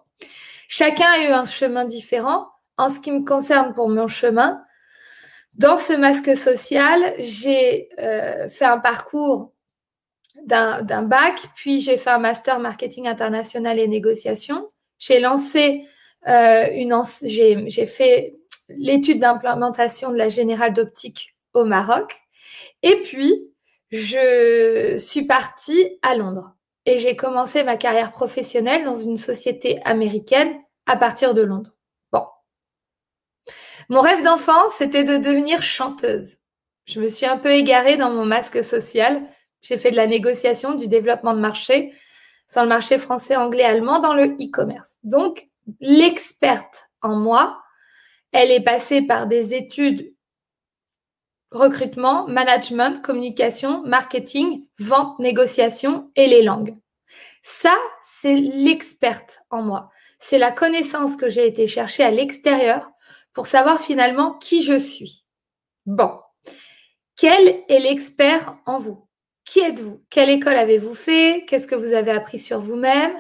Chacun 0.69 1.09
a 1.09 1.25
eu 1.25 1.33
un 1.33 1.45
chemin 1.45 1.85
différent. 1.85 2.49
En 2.77 2.91
ce 2.91 3.01
qui 3.01 3.11
me 3.11 3.25
concerne 3.25 3.73
pour 3.73 3.89
mon 3.89 4.09
chemin, 4.09 4.63
dans 5.55 5.79
ce 5.79 5.95
masque 5.95 6.37
social, 6.37 7.15
j'ai 7.19 7.89
euh, 7.99 8.47
fait 8.51 8.67
un 8.67 8.79
parcours 8.79 9.53
d'un 10.45 11.03
bac, 11.03 11.35
puis 11.55 11.81
j'ai 11.81 11.97
fait 11.97 12.11
un 12.11 12.19
master 12.19 12.59
marketing 12.59 13.09
international 13.09 13.79
et 13.79 13.89
négociation. 13.89 14.69
Euh, 16.29 17.11
j'ai 17.23 17.87
fait 17.87 18.37
l'étude 18.69 19.21
d'implémentation 19.21 20.11
de 20.11 20.17
la 20.17 20.29
générale 20.29 20.73
d'optique 20.73 21.37
au 21.55 21.65
Maroc. 21.65 22.15
Et 22.83 22.97
puis, 23.03 23.51
je 23.91 24.97
suis 24.99 25.23
partie 25.23 25.99
à 26.03 26.17
Londres 26.17 26.55
et 26.85 26.99
j'ai 26.99 27.17
commencé 27.17 27.65
ma 27.65 27.77
carrière 27.77 28.13
professionnelle 28.13 28.85
dans 28.85 28.97
une 28.97 29.17
société 29.17 29.81
américaine 29.85 30.53
à 30.87 30.97
partir 30.97 31.35
de 31.35 31.43
Londres. 31.43 31.73
Bon. 32.13 32.25
Mon 33.89 34.01
rêve 34.01 34.23
d'enfant, 34.23 34.71
c'était 34.71 35.05
de 35.05 35.17
devenir 35.17 35.63
chanteuse. 35.63 36.39
Je 36.87 37.01
me 37.01 37.09
suis 37.09 37.27
un 37.27 37.39
peu 37.39 37.53
égarée 37.53 37.97
dans 37.97 38.11
mon 38.11 38.25
masque 38.25 38.63
social. 38.63 39.23
J'ai 39.63 39.77
fait 39.77 39.91
de 39.91 39.97
la 39.97 40.07
négociation, 40.07 40.75
du 40.75 40.87
développement 40.87 41.35
de 41.35 41.41
marché 41.41 41.93
sur 42.47 42.63
le 42.63 42.69
marché 42.69 42.99
français, 42.99 43.37
anglais, 43.37 43.65
allemand 43.65 43.99
dans 43.99 44.15
le 44.15 44.27
e-commerce. 44.41 44.99
Donc, 45.03 45.49
l'experte 45.81 46.89
en 47.03 47.17
moi, 47.17 47.61
elle 48.33 48.51
est 48.51 48.63
passée 48.63 49.03
par 49.03 49.27
des 49.27 49.55
études 49.55 50.15
recrutement, 51.51 52.27
management, 52.27 53.03
communication, 53.03 53.83
marketing, 53.87 54.67
vente, 54.79 55.19
négociation 55.19 56.11
et 56.17 56.27
les 56.27 56.43
langues. 56.43 56.77
Ça, 57.43 57.77
c'est 58.03 58.35
l'experte 58.35 59.43
en 59.51 59.63
moi. 59.63 59.91
C'est 60.19 60.39
la 60.39 60.51
connaissance 60.51 61.17
que 61.17 61.29
j'ai 61.29 61.47
été 61.47 61.67
chercher 61.67 62.03
à 62.03 62.11
l'extérieur 62.11 62.91
pour 63.33 63.47
savoir 63.47 63.81
finalement 63.81 64.35
qui 64.35 64.63
je 64.63 64.79
suis. 64.79 65.25
Bon, 65.85 66.19
quel 67.17 67.63
est 67.69 67.79
l'expert 67.79 68.57
en 68.67 68.79
vous? 68.79 69.06
Qui 69.47 69.61
êtes-vous? 69.61 70.05
Quelle 70.11 70.29
école 70.29 70.57
avez-vous 70.57 70.95
fait? 70.95 71.45
Qu'est-ce 71.49 71.67
que 71.67 71.75
vous 71.75 71.95
avez 71.95 72.11
appris 72.11 72.39
sur 72.39 72.59
vous-même? 72.59 73.15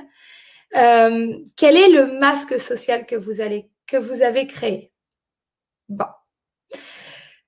Euh, 0.76 1.38
Quel 1.56 1.76
est 1.76 1.88
le 1.88 2.18
masque 2.18 2.60
social 2.60 3.06
que 3.06 3.16
vous, 3.16 3.40
avez 3.40 4.46
créé? 4.46 4.92
Bon. 5.88 6.04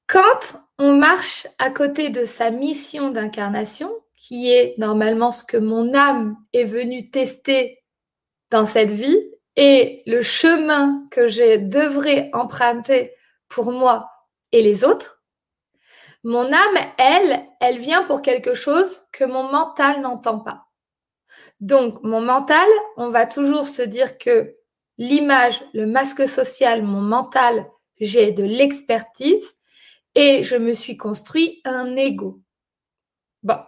Quand 0.06 0.62
on 0.78 0.94
marche 0.94 1.46
à 1.58 1.70
côté 1.70 2.08
de 2.08 2.24
sa 2.24 2.50
mission 2.50 3.10
d'incarnation, 3.10 3.92
qui 4.16 4.50
est 4.50 4.74
normalement 4.78 5.32
ce 5.32 5.44
que 5.44 5.56
mon 5.56 5.92
âme 5.94 6.36
est 6.52 6.64
venue 6.64 7.10
tester 7.10 7.82
dans 8.50 8.64
cette 8.64 8.90
vie, 8.90 9.20
et 9.56 10.02
le 10.06 10.22
chemin 10.22 11.04
que 11.10 11.26
je 11.26 11.56
devrais 11.56 12.30
emprunter 12.32 13.12
pour 13.48 13.72
moi 13.72 14.08
et 14.52 14.62
les 14.62 14.84
autres, 14.84 15.17
mon 16.24 16.52
âme, 16.52 16.78
elle, 16.98 17.46
elle 17.60 17.78
vient 17.78 18.04
pour 18.04 18.22
quelque 18.22 18.54
chose 18.54 19.02
que 19.12 19.24
mon 19.24 19.44
mental 19.50 20.00
n'entend 20.00 20.40
pas. 20.40 20.66
Donc, 21.60 22.02
mon 22.02 22.20
mental, 22.20 22.68
on 22.96 23.08
va 23.08 23.26
toujours 23.26 23.66
se 23.66 23.82
dire 23.82 24.18
que 24.18 24.54
l'image, 24.96 25.62
le 25.74 25.86
masque 25.86 26.26
social, 26.28 26.82
mon 26.82 27.00
mental, 27.00 27.68
j'ai 28.00 28.32
de 28.32 28.44
l'expertise 28.44 29.54
et 30.14 30.42
je 30.44 30.56
me 30.56 30.72
suis 30.72 30.96
construit 30.96 31.60
un 31.64 31.96
ego. 31.96 32.40
Bon. 33.42 33.58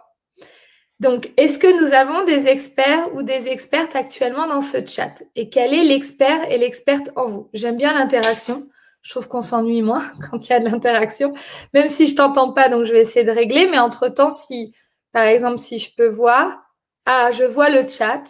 Donc, 0.99 1.31
est-ce 1.35 1.57
que 1.57 1.81
nous 1.81 1.93
avons 1.93 2.25
des 2.25 2.47
experts 2.47 3.13
ou 3.15 3.23
des 3.23 3.47
expertes 3.47 3.95
actuellement 3.95 4.47
dans 4.47 4.61
ce 4.61 4.85
chat? 4.85 5.23
Et 5.35 5.49
quel 5.49 5.73
est 5.73 5.83
l'expert 5.83 6.49
et 6.51 6.57
l'experte 6.57 7.09
en 7.15 7.25
vous? 7.25 7.49
J'aime 7.53 7.77
bien 7.77 7.93
l'interaction. 7.93 8.67
Je 9.01 9.11
trouve 9.11 9.27
qu'on 9.27 9.41
s'ennuie 9.41 9.81
moins 9.81 10.03
quand 10.29 10.47
il 10.47 10.51
y 10.51 10.55
a 10.55 10.59
de 10.59 10.65
l'interaction, 10.69 11.33
même 11.73 11.87
si 11.87 12.07
je 12.07 12.15
t'entends 12.15 12.53
pas, 12.53 12.69
donc 12.69 12.85
je 12.85 12.93
vais 12.93 13.01
essayer 13.01 13.25
de 13.25 13.31
régler. 13.31 13.67
Mais 13.67 13.79
entre-temps, 13.79 14.31
si, 14.31 14.73
par 15.11 15.23
exemple, 15.23 15.59
si 15.59 15.77
je 15.79 15.93
peux 15.95 16.07
voir, 16.07 16.59
ah, 17.05 17.31
je 17.31 17.43
vois 17.43 17.69
le 17.69 17.87
chat. 17.87 18.23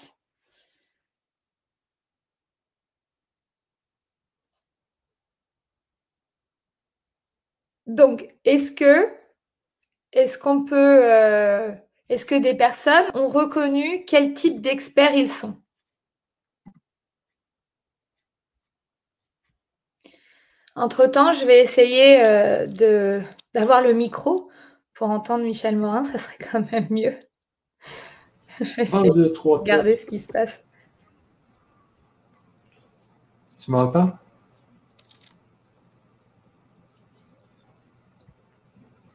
Donc, 7.86 8.28
est-ce 8.44 8.72
que, 8.72 9.08
qu'on 10.42 10.64
peut, 10.66 10.76
euh, 11.04 11.72
est-ce 12.10 12.26
que 12.26 12.36
des 12.36 12.54
personnes 12.56 13.06
ont 13.14 13.28
reconnu 13.28 14.04
quel 14.06 14.34
type 14.34 14.62
d'experts 14.62 15.14
ils 15.16 15.30
sont? 15.30 15.62
Entre-temps, 20.76 21.34
je 21.34 21.46
vais 21.46 21.62
essayer 21.62 22.24
euh, 22.24 22.66
de, 22.66 23.22
d'avoir 23.54 23.82
le 23.82 23.94
micro 23.94 24.50
pour 24.94 25.10
entendre 25.10 25.44
Michel 25.44 25.78
Morin, 25.78 26.04
ça 26.04 26.18
serait 26.18 26.38
quand 26.52 26.72
même 26.72 26.88
mieux. 26.90 27.16
je 28.60 28.76
vais 28.76 28.84
essayer 28.84 29.10
de 29.10 29.34
regarder 29.38 29.98
ce 29.98 30.06
qui 30.06 30.20
se 30.20 30.32
passe. 30.32 30.64
Tu 33.60 33.70
m'entends? 33.70 34.12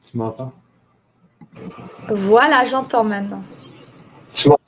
Tu 0.08 0.16
m'entends? 0.16 0.52
Voilà, 2.08 2.64
j'entends 2.66 3.02
maintenant. 3.04 3.42
Tu 4.30 4.48
m'entends 4.48 4.62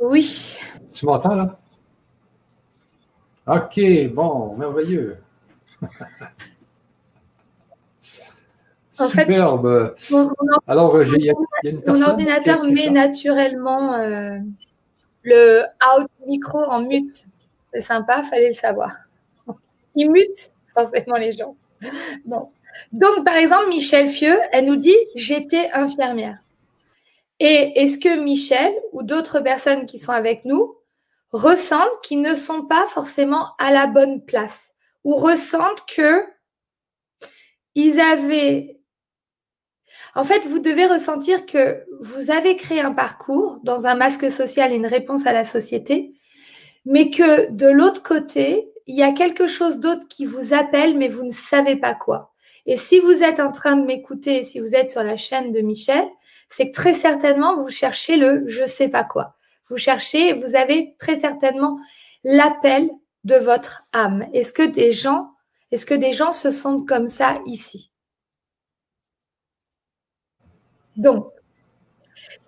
Oui. 0.00 0.58
Tu 0.92 1.06
m'entends 1.06 1.34
là? 1.34 1.58
Ok, 3.46 3.80
bon, 4.12 4.56
merveilleux. 4.56 5.18
Superbe. 8.92 9.94
Alors, 10.66 11.02
il 11.02 11.24
y, 11.24 11.30
a 11.30 11.34
une 11.64 11.80
personne. 11.80 12.02
Mon 12.02 12.08
ordinateur 12.08 12.64
met 12.64 12.90
naturellement 12.90 13.94
euh, 13.94 14.38
le 15.22 15.62
out 15.96 16.08
micro 16.26 16.58
en 16.58 16.82
mute. 16.82 17.24
C'est 17.72 17.80
sympa, 17.80 18.22
fallait 18.22 18.48
le 18.48 18.54
savoir. 18.54 18.90
Il 19.94 20.10
mute 20.10 20.50
forcément 20.74 21.16
les 21.16 21.32
gens. 21.32 21.56
Bon. 22.24 22.50
Donc, 22.92 23.24
par 23.24 23.36
exemple, 23.36 23.68
Michel 23.68 24.06
Fieux, 24.06 24.38
elle 24.52 24.66
nous 24.66 24.76
dit 24.76 24.96
J'étais 25.14 25.70
infirmière. 25.72 26.38
Et 27.38 27.80
est-ce 27.82 27.98
que 27.98 28.22
Michel 28.22 28.72
ou 28.92 29.02
d'autres 29.02 29.40
personnes 29.40 29.86
qui 29.86 29.98
sont 29.98 30.12
avec 30.12 30.44
nous 30.44 30.76
ressentent 31.32 32.00
qu'ils 32.02 32.20
ne 32.20 32.34
sont 32.34 32.66
pas 32.66 32.86
forcément 32.86 33.52
à 33.58 33.70
la 33.72 33.86
bonne 33.86 34.22
place? 34.22 34.69
Ou 35.04 35.14
ressentent 35.14 35.84
que 35.86 36.24
ils 37.74 38.00
avaient. 38.00 38.78
En 40.14 40.24
fait, 40.24 40.46
vous 40.46 40.58
devez 40.58 40.86
ressentir 40.86 41.46
que 41.46 41.84
vous 42.00 42.30
avez 42.30 42.56
créé 42.56 42.80
un 42.80 42.92
parcours 42.92 43.58
dans 43.62 43.86
un 43.86 43.94
masque 43.94 44.30
social 44.30 44.72
et 44.72 44.76
une 44.76 44.86
réponse 44.86 45.26
à 45.26 45.32
la 45.32 45.44
société, 45.44 46.12
mais 46.84 47.10
que 47.10 47.50
de 47.50 47.68
l'autre 47.68 48.02
côté, 48.02 48.70
il 48.86 48.96
y 48.96 49.02
a 49.02 49.12
quelque 49.12 49.46
chose 49.46 49.78
d'autre 49.78 50.08
qui 50.08 50.24
vous 50.24 50.52
appelle, 50.52 50.98
mais 50.98 51.08
vous 51.08 51.22
ne 51.22 51.30
savez 51.30 51.76
pas 51.76 51.94
quoi. 51.94 52.32
Et 52.66 52.76
si 52.76 52.98
vous 52.98 53.22
êtes 53.22 53.40
en 53.40 53.52
train 53.52 53.76
de 53.76 53.86
m'écouter, 53.86 54.44
si 54.44 54.58
vous 54.58 54.74
êtes 54.74 54.90
sur 54.90 55.02
la 55.02 55.16
chaîne 55.16 55.52
de 55.52 55.60
Michel, 55.60 56.04
c'est 56.48 56.70
que 56.70 56.74
très 56.74 56.94
certainement, 56.94 57.54
vous 57.54 57.68
cherchez 57.68 58.16
le 58.16 58.44
je 58.46 58.66
sais 58.66 58.88
pas 58.88 59.04
quoi. 59.04 59.36
Vous 59.68 59.76
cherchez, 59.76 60.32
vous 60.32 60.56
avez 60.56 60.96
très 60.98 61.20
certainement 61.20 61.78
l'appel 62.24 62.90
de 63.24 63.36
votre 63.36 63.84
âme. 63.92 64.26
Est-ce 64.32 64.52
que 64.52 64.66
des 64.70 64.92
gens, 64.92 65.32
est-ce 65.70 65.86
que 65.86 65.94
des 65.94 66.12
gens 66.12 66.32
se 66.32 66.50
sentent 66.50 66.86
comme 66.86 67.08
ça 67.08 67.38
ici? 67.46 67.90
Donc, 70.96 71.32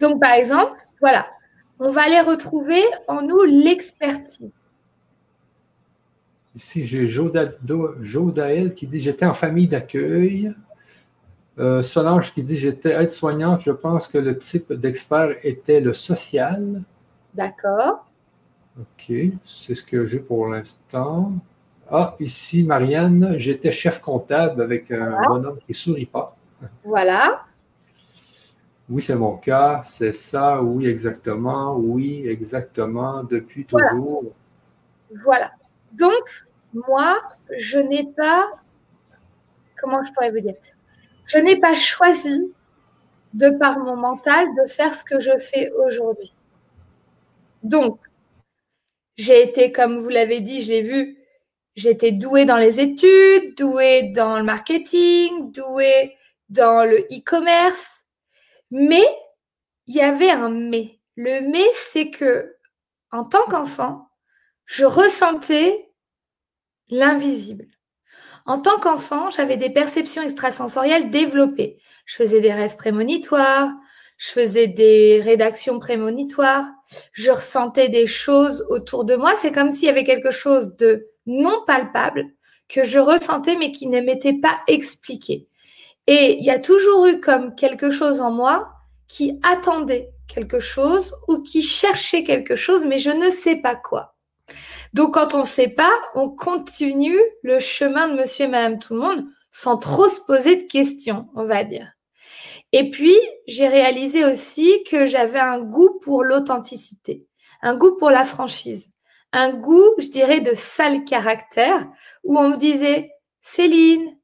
donc 0.01 0.21
par 0.21 0.33
exemple, 0.33 0.77
voilà, 1.01 1.27
on 1.79 1.91
va 1.91 2.03
aller 2.03 2.21
retrouver 2.21 2.83
en 3.09 3.23
nous 3.23 3.43
l'expertise. 3.43 4.51
Ici, 6.55 6.85
j'ai 6.85 7.09
Jodaël 7.09 8.75
qui 8.75 8.87
dit 8.87 9.01
J'étais 9.01 9.25
en 9.25 9.35
famille 9.35 9.69
d'accueil. 9.69 10.53
Euh, 11.59 11.81
Solange 11.83 12.35
qui 12.35 12.43
dit 12.43 12.59
J'étais 12.59 12.91
aide-soignante. 12.91 13.63
Je 13.63 13.71
pense 13.71 14.07
que 14.07 14.19
le 14.19 14.37
type 14.37 14.73
d'expert 14.73 15.35
était 15.43 15.81
le 15.81 15.95
social. 15.95 16.83
D'accord. 17.35 18.05
OK, 18.81 19.13
c'est 19.45 19.75
ce 19.75 19.83
que 19.83 20.07
j'ai 20.07 20.19
pour 20.19 20.49
l'instant. 20.49 21.33
Ah, 21.91 22.17
ici, 22.21 22.63
Marianne, 22.63 23.35
j'étais 23.37 23.71
chef 23.71 24.01
comptable 24.01 24.63
avec 24.63 24.91
un 24.91 25.21
bonhomme 25.27 25.59
qui 25.59 25.73
ne 25.73 25.75
sourit 25.75 26.07
pas. 26.07 26.37
Voilà. 26.85 27.45
Oui, 28.89 29.03
c'est 29.03 29.15
mon 29.15 29.37
cas. 29.37 29.83
C'est 29.85 30.13
ça, 30.13 30.63
oui, 30.63 30.87
exactement. 30.87 31.77
Oui, 31.77 32.27
exactement, 32.27 33.23
depuis 33.25 33.67
toujours. 33.67 34.25
Voilà. 35.23 35.53
Donc, 35.93 36.47
moi, 36.73 37.21
je 37.59 37.79
n'ai 37.79 38.07
pas, 38.17 38.51
comment 39.79 40.03
je 40.03 40.13
pourrais 40.13 40.31
vous 40.31 40.41
dire, 40.41 40.55
je 41.27 41.39
n'ai 41.39 41.61
pas 41.61 41.75
choisi, 41.75 42.51
de 43.35 43.51
par 43.51 43.79
mon 43.79 43.97
mental, 43.97 44.47
de 44.63 44.69
faire 44.69 44.95
ce 44.95 45.05
que 45.05 45.21
je 45.21 45.39
fais 45.39 45.71
aujourd'hui. 45.73 46.33
Donc, 47.63 47.99
j'ai 49.17 49.43
été, 49.43 49.73
comme 49.73 49.99
vous 49.99 50.09
l'avez 50.09 50.41
dit, 50.41 50.63
je 50.63 50.73
l'ai 50.73 50.83
vu, 50.83 51.19
j'étais 51.77 52.13
douée 52.13 52.45
dans 52.45 52.59
les 52.59 52.81
études, 52.81 53.57
douée 53.57 54.11
dans 54.15 54.39
le 54.39 54.45
marketing, 54.45 55.53
douée 55.53 56.17
dans 56.49 56.85
le 56.85 56.99
e-commerce. 57.13 58.05
Mais 58.71 59.07
il 59.87 59.97
y 59.97 60.01
avait 60.01 60.31
un 60.31 60.49
mais. 60.49 60.99
Le 61.17 61.41
mais, 61.43 61.67
c'est 61.91 62.11
que 62.11 62.57
en 63.11 63.25
tant 63.25 63.45
qu'enfant, 63.45 64.09
je 64.65 64.87
ressentais 64.87 65.93
l'invisible. 66.89 67.67
En 68.47 68.59
tant 68.59 68.79
qu'enfant, 68.79 69.31
j'avais 69.31 69.57
des 69.57 69.71
perceptions 69.71 70.23
extrasensorielles 70.23 71.11
développées. 71.11 71.79
Je 72.07 72.17
faisais 72.17 72.41
des 72.41 72.53
rêves 72.53 72.77
prémonitoires, 72.77 73.73
je 74.23 74.31
faisais 74.31 74.69
des 74.69 75.21
rédactions 75.21 75.81
prémonitoires, 75.81 76.69
je 77.11 77.33
ressentais 77.33 77.89
des 77.89 78.07
choses 78.07 78.65
autour 78.69 79.05
de 79.05 79.17
moi. 79.17 79.35
C'est 79.37 79.51
comme 79.51 79.73
s'il 79.73 79.87
y 79.87 79.89
avait 79.89 80.05
quelque 80.05 80.31
chose 80.31 80.77
de 80.77 81.09
non 81.27 81.65
palpable 81.67 82.27
que 82.69 82.85
je 82.85 83.01
ressentais 83.01 83.57
mais 83.57 83.73
qui 83.73 83.89
ne 83.89 84.01
m'était 84.01 84.39
pas 84.39 84.61
expliqué. 84.69 85.49
Et 86.07 86.37
il 86.39 86.45
y 86.45 86.51
a 86.51 86.61
toujours 86.61 87.07
eu 87.09 87.19
comme 87.19 87.57
quelque 87.57 87.91
chose 87.91 88.21
en 88.21 88.31
moi 88.31 88.69
qui 89.09 89.41
attendait 89.43 90.11
quelque 90.29 90.61
chose 90.61 91.17
ou 91.27 91.43
qui 91.43 91.61
cherchait 91.61 92.23
quelque 92.23 92.55
chose, 92.55 92.87
mais 92.87 92.99
je 92.99 93.11
ne 93.11 93.29
sais 93.29 93.57
pas 93.57 93.75
quoi. 93.75 94.15
Donc 94.95 95.15
quand 95.15 95.35
on 95.35 95.41
ne 95.41 95.45
sait 95.45 95.71
pas, 95.71 95.93
on 96.15 96.29
continue 96.29 97.19
le 97.43 97.59
chemin 97.59 98.07
de 98.07 98.15
monsieur 98.15 98.45
et 98.45 98.49
madame 98.49 98.79
tout 98.79 98.95
le 98.95 99.01
monde 99.01 99.25
sans 99.51 99.79
trop 99.79 100.07
se 100.07 100.21
poser 100.21 100.63
de 100.63 100.69
questions, 100.69 101.27
on 101.35 101.43
va 101.43 101.65
dire. 101.65 101.93
Et 102.73 102.91
puis, 102.91 103.17
j'ai 103.47 103.69
réalisé 103.69 104.25
aussi 104.25 104.83
que 104.85 105.07
j'avais 105.07 105.39
un 105.39 105.61
goût 105.61 105.99
pour 106.01 106.25
l'authenticité, 106.25 107.27
un 107.61 107.75
goût 107.77 107.97
pour 107.99 108.11
la 108.11 108.25
franchise, 108.25 108.91
un 109.33 109.53
goût, 109.53 109.95
je 109.99 110.09
dirais, 110.09 110.41
de 110.41 110.55
sale 110.55 111.05
caractère, 111.05 111.87
où 112.25 112.39
on 112.39 112.51
me 112.51 112.57
disait, 112.57 113.11
Céline, 113.43 114.17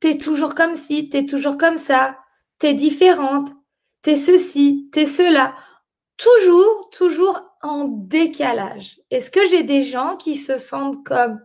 t'es 0.00 0.18
toujours 0.18 0.54
comme 0.54 0.74
ci, 0.74 1.08
t'es 1.08 1.26
toujours 1.26 1.58
comme 1.58 1.76
ça, 1.76 2.18
t'es 2.58 2.74
différente, 2.74 3.48
t'es 4.02 4.16
ceci, 4.16 4.88
t'es 4.92 5.06
cela. 5.06 5.54
Toujours, 6.16 6.90
toujours 6.90 7.40
en 7.62 7.84
décalage. 7.84 9.00
Est-ce 9.10 9.30
que 9.30 9.46
j'ai 9.46 9.62
des 9.62 9.82
gens 9.82 10.16
qui 10.16 10.36
se 10.36 10.58
sentent 10.58 11.04
comme 11.04 11.40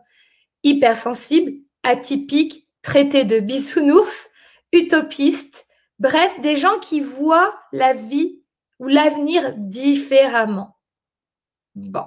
hypersensibles, 0.63 1.51
atypiques, 1.83 2.67
traités 2.81 3.23
de 3.23 3.39
bisounours, 3.39 4.29
utopistes, 4.73 5.66
Bref, 5.99 6.39
des 6.41 6.57
gens 6.57 6.79
qui 6.79 7.01
voient 7.01 7.59
la 7.71 7.93
vie 7.93 8.43
ou 8.79 8.87
l'avenir 8.87 9.53
différemment. 9.57 10.77
Bon. 11.75 12.05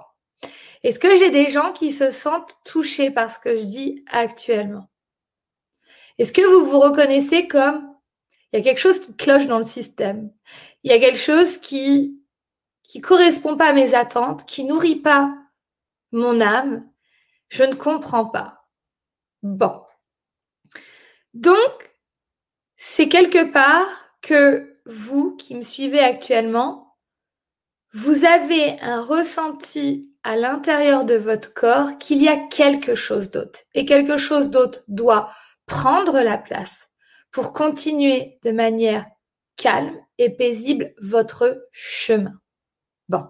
Est-ce 0.82 0.98
que 0.98 1.16
j'ai 1.16 1.30
des 1.30 1.50
gens 1.50 1.72
qui 1.72 1.92
se 1.92 2.10
sentent 2.10 2.56
touchés 2.64 3.10
par 3.10 3.30
ce 3.30 3.38
que 3.38 3.54
je 3.54 3.64
dis 3.64 4.04
actuellement? 4.10 4.88
Est-ce 6.18 6.32
que 6.32 6.42
vous 6.42 6.70
vous 6.70 6.80
reconnaissez 6.80 7.48
comme 7.48 7.86
il 8.52 8.58
y 8.58 8.60
a 8.60 8.64
quelque 8.64 8.80
chose 8.80 9.00
qui 9.00 9.16
cloche 9.16 9.46
dans 9.46 9.58
le 9.58 9.64
système 9.64 10.32
Il 10.82 10.90
y 10.90 10.94
a 10.94 10.98
quelque 10.98 11.18
chose 11.18 11.58
qui 11.58 12.20
qui 12.82 13.00
correspond 13.00 13.56
pas 13.56 13.68
à 13.68 13.72
mes 13.72 13.94
attentes, 13.94 14.44
qui 14.46 14.64
nourrit 14.64 15.00
pas 15.00 15.32
mon 16.10 16.40
âme 16.40 16.90
Je 17.48 17.62
ne 17.62 17.74
comprends 17.74 18.26
pas. 18.26 18.66
Bon. 19.44 19.82
Donc, 21.34 21.89
c'est 22.82 23.10
quelque 23.10 23.52
part 23.52 23.86
que 24.22 24.80
vous 24.86 25.36
qui 25.36 25.54
me 25.54 25.60
suivez 25.60 26.00
actuellement, 26.00 26.96
vous 27.92 28.24
avez 28.24 28.80
un 28.80 29.02
ressenti 29.02 30.14
à 30.22 30.34
l'intérieur 30.34 31.04
de 31.04 31.14
votre 31.14 31.52
corps 31.52 31.98
qu'il 31.98 32.22
y 32.22 32.28
a 32.28 32.38
quelque 32.38 32.94
chose 32.94 33.30
d'autre. 33.30 33.60
Et 33.74 33.84
quelque 33.84 34.16
chose 34.16 34.48
d'autre 34.48 34.82
doit 34.88 35.30
prendre 35.66 36.20
la 36.20 36.38
place 36.38 36.88
pour 37.30 37.52
continuer 37.52 38.38
de 38.44 38.50
manière 38.50 39.04
calme 39.58 40.00
et 40.16 40.30
paisible 40.30 40.94
votre 41.02 41.68
chemin. 41.72 42.40
Bon. 43.10 43.26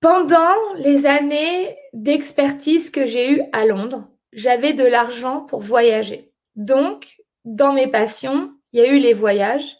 Pendant 0.00 0.54
les 0.76 1.06
années 1.06 1.78
d'expertise 1.94 2.90
que 2.90 3.06
j'ai 3.06 3.32
eues 3.32 3.42
à 3.54 3.64
Londres, 3.64 4.10
j'avais 4.34 4.74
de 4.74 4.84
l'argent 4.84 5.40
pour 5.40 5.62
voyager. 5.62 6.27
Donc, 6.58 7.22
dans 7.44 7.72
mes 7.72 7.86
passions, 7.86 8.52
il 8.72 8.80
y 8.80 8.82
a 8.82 8.92
eu 8.92 8.98
les 8.98 9.12
voyages 9.12 9.76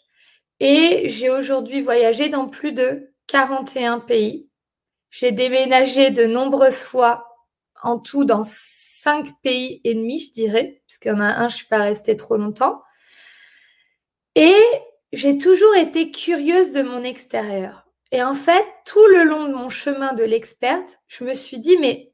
et 0.60 1.08
j'ai 1.08 1.28
aujourd'hui 1.28 1.80
voyagé 1.80 2.28
dans 2.28 2.48
plus 2.48 2.70
de 2.70 3.12
41 3.26 3.98
pays. 3.98 4.48
J'ai 5.10 5.32
déménagé 5.32 6.10
de 6.10 6.24
nombreuses 6.24 6.84
fois 6.84 7.26
en 7.82 7.98
tout 7.98 8.24
dans 8.24 8.44
cinq 8.44 9.26
pays 9.42 9.80
et 9.82 9.94
demi, 9.94 10.20
je 10.20 10.30
dirais, 10.30 10.80
puisqu'il 10.86 11.08
y 11.08 11.12
en 11.12 11.20
a 11.20 11.26
un, 11.26 11.48
je 11.48 11.56
suis 11.56 11.66
pas 11.66 11.82
restée 11.82 12.14
trop 12.14 12.36
longtemps. 12.36 12.80
Et 14.36 14.54
j'ai 15.12 15.36
toujours 15.36 15.74
été 15.74 16.12
curieuse 16.12 16.70
de 16.70 16.82
mon 16.82 17.02
extérieur. 17.02 17.88
Et 18.12 18.22
en 18.22 18.34
fait, 18.34 18.64
tout 18.84 19.04
le 19.10 19.24
long 19.24 19.48
de 19.48 19.52
mon 19.52 19.68
chemin 19.68 20.12
de 20.12 20.22
l'experte, 20.22 21.00
je 21.08 21.24
me 21.24 21.34
suis 21.34 21.58
dit, 21.58 21.76
mais 21.78 22.12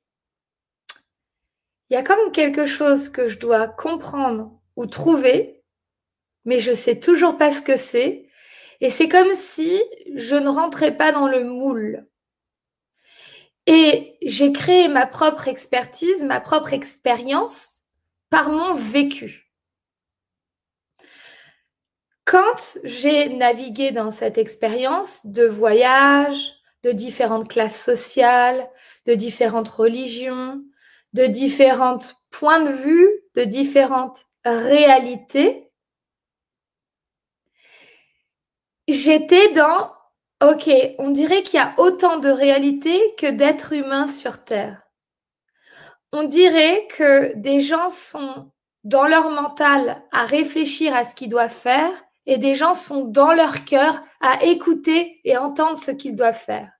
il 1.90 1.94
y 1.94 1.96
a 1.96 2.02
même 2.02 2.32
quelque 2.32 2.66
chose 2.66 3.08
que 3.08 3.28
je 3.28 3.38
dois 3.38 3.68
comprendre 3.68 4.52
ou 4.76 4.86
trouver, 4.86 5.62
mais 6.44 6.58
je 6.58 6.72
sais 6.72 6.98
toujours 6.98 7.36
pas 7.36 7.52
ce 7.52 7.62
que 7.62 7.76
c'est. 7.76 8.28
Et 8.80 8.90
c'est 8.90 9.08
comme 9.08 9.32
si 9.34 9.80
je 10.14 10.34
ne 10.36 10.48
rentrais 10.48 10.96
pas 10.96 11.12
dans 11.12 11.28
le 11.28 11.44
moule. 11.44 12.06
Et 13.66 14.18
j'ai 14.22 14.52
créé 14.52 14.88
ma 14.88 15.06
propre 15.06 15.48
expertise, 15.48 16.22
ma 16.24 16.40
propre 16.40 16.72
expérience 16.72 17.80
par 18.28 18.50
mon 18.50 18.74
vécu. 18.74 19.52
Quand 22.24 22.78
j'ai 22.84 23.28
navigué 23.28 23.90
dans 23.90 24.10
cette 24.10 24.38
expérience 24.38 25.24
de 25.24 25.44
voyage, 25.46 26.54
de 26.82 26.92
différentes 26.92 27.48
classes 27.48 27.82
sociales, 27.82 28.68
de 29.06 29.14
différentes 29.14 29.68
religions, 29.68 30.62
de 31.14 31.26
différents 31.26 31.98
points 32.30 32.60
de 32.60 32.70
vue, 32.70 33.08
de 33.34 33.44
différentes 33.44 34.26
réalités, 34.44 35.70
j'étais 38.86 39.52
dans 39.52 39.92
Ok, 40.42 40.68
on 40.98 41.10
dirait 41.10 41.42
qu'il 41.42 41.58
y 41.58 41.62
a 41.62 41.74
autant 41.78 42.18
de 42.18 42.28
réalités 42.28 43.00
que 43.16 43.30
d'êtres 43.30 43.72
humains 43.72 44.08
sur 44.08 44.44
Terre. 44.44 44.82
On 46.12 46.24
dirait 46.24 46.86
que 46.88 47.34
des 47.36 47.60
gens 47.60 47.88
sont 47.88 48.50
dans 48.82 49.06
leur 49.06 49.30
mental 49.30 50.02
à 50.12 50.26
réfléchir 50.26 50.94
à 50.94 51.04
ce 51.04 51.14
qu'ils 51.14 51.30
doivent 51.30 51.50
faire 51.50 51.92
et 52.26 52.36
des 52.36 52.54
gens 52.54 52.74
sont 52.74 53.04
dans 53.04 53.32
leur 53.32 53.64
cœur 53.64 54.02
à 54.20 54.44
écouter 54.44 55.20
et 55.24 55.38
entendre 55.38 55.78
ce 55.78 55.92
qu'ils 55.92 56.16
doivent 56.16 56.38
faire. 56.38 56.73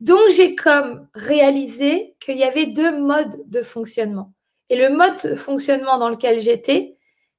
Donc 0.00 0.20
j'ai 0.30 0.54
comme 0.54 1.08
réalisé 1.14 2.16
qu'il 2.20 2.36
y 2.36 2.44
avait 2.44 2.66
deux 2.66 2.98
modes 3.00 3.48
de 3.48 3.62
fonctionnement. 3.62 4.32
Et 4.70 4.76
le 4.76 4.90
mode 4.90 5.22
de 5.22 5.34
fonctionnement 5.34 5.98
dans 5.98 6.08
lequel 6.08 6.40
j'étais 6.40 6.96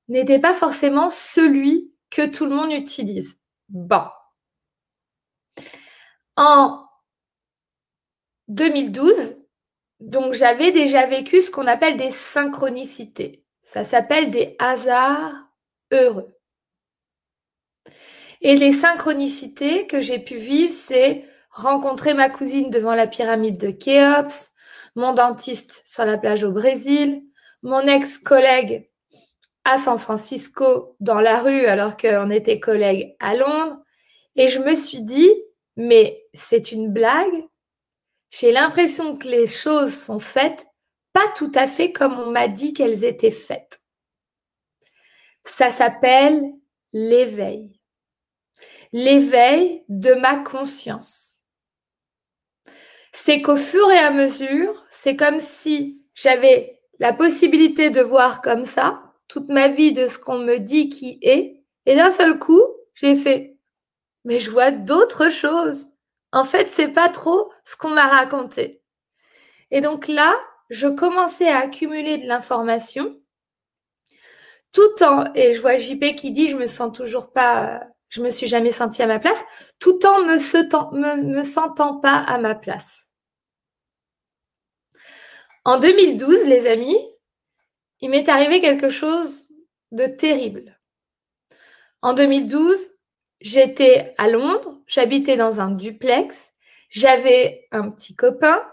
n'était 0.07 0.39
pas 0.39 0.53
forcément 0.53 1.09
celui 1.09 1.91
que 2.09 2.25
tout 2.25 2.45
le 2.45 2.55
monde 2.55 2.71
utilise. 2.71 3.39
Bon. 3.69 4.03
En 6.37 6.85
2012, 8.47 9.37
donc 9.99 10.33
j'avais 10.33 10.71
déjà 10.71 11.05
vécu 11.05 11.41
ce 11.41 11.49
qu'on 11.49 11.67
appelle 11.67 11.97
des 11.97 12.11
synchronicités. 12.11 13.43
Ça 13.63 13.83
s'appelle 13.83 14.29
des 14.29 14.55
hasards 14.59 15.33
heureux. 15.91 16.35
Et 18.41 18.55
les 18.55 18.73
synchronicités 18.73 19.87
que 19.87 20.01
j'ai 20.01 20.19
pu 20.19 20.35
vivre, 20.35 20.71
c'est 20.71 21.25
rencontrer 21.55 22.13
ma 22.13 22.29
cousine 22.29 22.69
devant 22.69 22.93
la 22.95 23.07
pyramide 23.07 23.57
de 23.57 23.71
Khéops, 23.71 24.51
mon 24.95 25.13
dentiste 25.13 25.81
sur 25.85 26.05
la 26.05 26.17
plage 26.17 26.43
au 26.43 26.51
Brésil, 26.51 27.23
mon 27.63 27.87
ex-collègue 27.87 28.91
à 29.63 29.79
San 29.79 29.97
Francisco 29.97 30.95
dans 30.99 31.21
la 31.21 31.41
rue 31.41 31.65
alors 31.65 31.97
qu'on 31.97 32.29
était 32.29 32.59
collègues 32.59 33.15
à 33.19 33.35
Londres. 33.35 33.77
Et 34.35 34.49
je 34.49 34.59
me 34.59 34.75
suis 34.75 35.01
dit, 35.01 35.29
mais 35.77 36.23
c'est 36.33 36.71
une 36.71 36.91
blague. 36.91 37.45
J'ai 38.29 38.51
l'impression 38.51 39.17
que 39.17 39.27
les 39.27 39.47
choses 39.47 39.97
sont 39.97 40.19
faites 40.19 40.67
pas 41.13 41.27
tout 41.37 41.51
à 41.55 41.65
fait 41.65 41.93
comme 41.93 42.19
on 42.19 42.31
m'a 42.31 42.49
dit 42.49 42.73
qu'elles 42.73 43.05
étaient 43.05 43.31
faites. 43.31 43.81
Ça 45.45 45.69
s'appelle 45.71 46.43
l'éveil. 46.91 47.79
L'éveil 48.91 49.85
de 49.87 50.13
ma 50.13 50.35
conscience. 50.35 51.24
C'est 53.17 53.41
qu'au 53.41 53.55
fur 53.55 53.89
et 53.91 53.97
à 53.97 54.11
mesure, 54.11 54.85
c'est 54.89 55.15
comme 55.15 55.39
si 55.39 56.01
j'avais 56.13 56.79
la 56.99 57.13
possibilité 57.13 57.89
de 57.89 58.01
voir 58.01 58.41
comme 58.41 58.63
ça 58.63 59.13
toute 59.27 59.49
ma 59.49 59.67
vie 59.67 59.93
de 59.93 60.07
ce 60.07 60.17
qu'on 60.17 60.39
me 60.39 60.57
dit 60.57 60.89
qui 60.89 61.17
est, 61.21 61.63
et 61.85 61.95
d'un 61.95 62.11
seul 62.11 62.37
coup, 62.37 62.61
j'ai 62.93 63.15
fait 63.15 63.55
mais 64.25 64.39
je 64.39 64.51
vois 64.51 64.71
d'autres 64.71 65.29
choses. 65.29 65.85
En 66.33 66.43
fait, 66.43 66.67
c'est 66.67 66.89
pas 66.89 67.07
trop 67.07 67.51
ce 67.63 67.77
qu'on 67.77 67.91
m'a 67.91 68.07
raconté. 68.07 68.81
Et 69.71 69.79
donc 69.79 70.07
là, 70.07 70.35
je 70.69 70.87
commençais 70.87 71.47
à 71.47 71.59
accumuler 71.59 72.17
de 72.17 72.27
l'information 72.27 73.15
tout 74.73 75.03
en, 75.03 75.31
et 75.35 75.53
je 75.53 75.61
vois 75.61 75.77
JP 75.77 76.15
qui 76.15 76.31
dit, 76.31 76.49
je 76.49 76.57
me 76.57 76.67
sens 76.67 76.91
toujours 76.91 77.31
pas, 77.31 77.87
je 78.09 78.21
me 78.21 78.29
suis 78.29 78.47
jamais 78.47 78.73
sentie 78.73 79.01
à 79.01 79.07
ma 79.07 79.19
place, 79.19 79.41
tout 79.79 80.05
en 80.05 80.19
me, 80.19 80.35
me, 80.97 81.35
me 81.35 81.41
sentant 81.43 82.01
pas 82.01 82.17
à 82.17 82.37
ma 82.39 82.55
place. 82.55 83.04
En 85.65 85.79
2012, 85.79 86.45
les 86.45 86.67
amis, 86.67 86.97
il 87.99 88.09
m'est 88.09 88.29
arrivé 88.29 88.61
quelque 88.61 88.89
chose 88.89 89.47
de 89.91 90.05
terrible. 90.05 90.79
En 92.01 92.13
2012, 92.13 92.95
J'étais 93.41 94.15
à 94.17 94.27
Londres, 94.27 94.81
j'habitais 94.87 95.37
dans 95.37 95.59
un 95.59 95.69
duplex, 95.69 96.53
j'avais 96.89 97.67
un 97.71 97.91
petit 97.91 98.15
copain, 98.15 98.65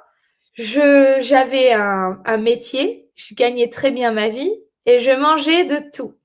j'avais 0.54 1.72
un, 1.72 2.22
un 2.24 2.36
métier, 2.38 3.10
je 3.14 3.34
gagnais 3.34 3.68
très 3.68 3.90
bien 3.90 4.12
ma 4.12 4.30
vie 4.30 4.50
et 4.86 5.00
je 5.00 5.10
mangeais 5.10 5.64
de 5.64 5.90
tout. 5.92 6.16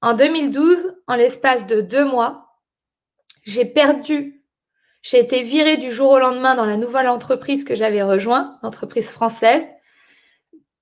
En 0.00 0.14
2012, 0.14 0.96
en 1.06 1.16
l'espace 1.16 1.66
de 1.66 1.80
deux 1.80 2.04
mois, 2.04 2.48
j'ai 3.44 3.66
perdu, 3.66 4.39
j'ai 5.02 5.18
été 5.18 5.42
virée 5.42 5.76
du 5.76 5.90
jour 5.90 6.12
au 6.12 6.18
lendemain 6.18 6.54
dans 6.54 6.66
la 6.66 6.76
nouvelle 6.76 7.08
entreprise 7.08 7.64
que 7.64 7.74
j'avais 7.74 8.02
rejoint, 8.02 8.58
l'entreprise 8.62 9.10
française. 9.10 9.66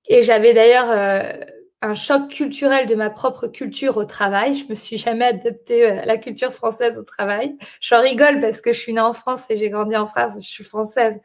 Et 0.07 0.23
j'avais 0.23 0.53
d'ailleurs 0.53 0.89
euh, 0.89 1.45
un 1.81 1.95
choc 1.95 2.29
culturel 2.29 2.87
de 2.87 2.95
ma 2.95 3.09
propre 3.09 3.47
culture 3.47 3.97
au 3.97 4.05
travail. 4.05 4.55
Je 4.55 4.67
me 4.67 4.75
suis 4.75 4.97
jamais 4.97 5.25
adaptée 5.25 5.85
euh, 5.85 6.01
à 6.01 6.05
la 6.05 6.17
culture 6.17 6.51
française 6.51 6.97
au 6.97 7.03
travail. 7.03 7.55
Je 7.79 7.95
rigole 7.95 8.39
parce 8.39 8.59
que 8.59 8.73
je 8.73 8.79
suis 8.79 8.93
née 8.93 8.99
en 8.99 9.13
France 9.13 9.45
et 9.49 9.55
j'ai 9.55 9.69
grandi 9.69 9.95
en 9.95 10.07
France, 10.07 10.33
je 10.35 10.49
suis 10.49 10.63
française. 10.65 11.19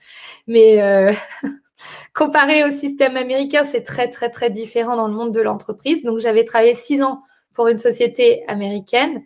Mais 0.46 0.80
euh, 0.82 1.12
comparé 2.14 2.62
au 2.64 2.70
système 2.70 3.16
américain, 3.16 3.64
c'est 3.64 3.82
très 3.82 4.08
très 4.08 4.30
très 4.30 4.50
différent 4.50 4.96
dans 4.96 5.08
le 5.08 5.14
monde 5.14 5.32
de 5.32 5.40
l'entreprise. 5.40 6.04
Donc 6.04 6.20
j'avais 6.20 6.44
travaillé 6.44 6.74
six 6.74 7.02
ans 7.02 7.22
pour 7.54 7.66
une 7.66 7.78
société 7.78 8.44
américaine 8.46 9.24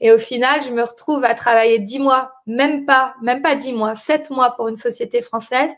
et 0.00 0.12
au 0.12 0.18
final, 0.18 0.62
je 0.62 0.70
me 0.70 0.82
retrouve 0.82 1.24
à 1.24 1.34
travailler 1.34 1.78
dix 1.78 1.98
mois, 1.98 2.32
même 2.46 2.86
pas, 2.86 3.14
même 3.22 3.42
pas 3.42 3.54
dix 3.54 3.72
mois, 3.72 3.94
sept 3.94 4.30
mois 4.30 4.56
pour 4.56 4.68
une 4.68 4.76
société 4.76 5.20
française 5.20 5.70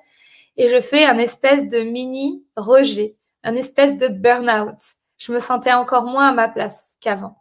et 0.56 0.68
je 0.68 0.80
fais 0.80 1.04
un 1.04 1.18
espèce 1.18 1.66
de 1.68 1.80
mini 1.80 2.44
rejet 2.56 3.16
un 3.44 3.56
espèce 3.56 3.96
de 3.96 4.08
burn-out. 4.08 4.78
Je 5.18 5.32
me 5.32 5.38
sentais 5.38 5.72
encore 5.72 6.04
moins 6.04 6.28
à 6.28 6.32
ma 6.32 6.48
place 6.48 6.96
qu'avant. 7.00 7.37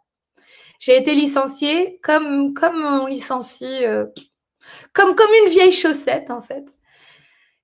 J'ai 0.78 0.96
été 0.96 1.14
licenciée 1.14 2.00
comme, 2.02 2.54
comme 2.54 2.84
on 2.84 3.06
licencie, 3.06 3.84
euh, 3.84 4.06
comme, 4.92 5.14
comme 5.14 5.30
une 5.44 5.50
vieille 5.50 5.72
chaussette 5.72 6.30
en 6.30 6.40
fait. 6.40 6.64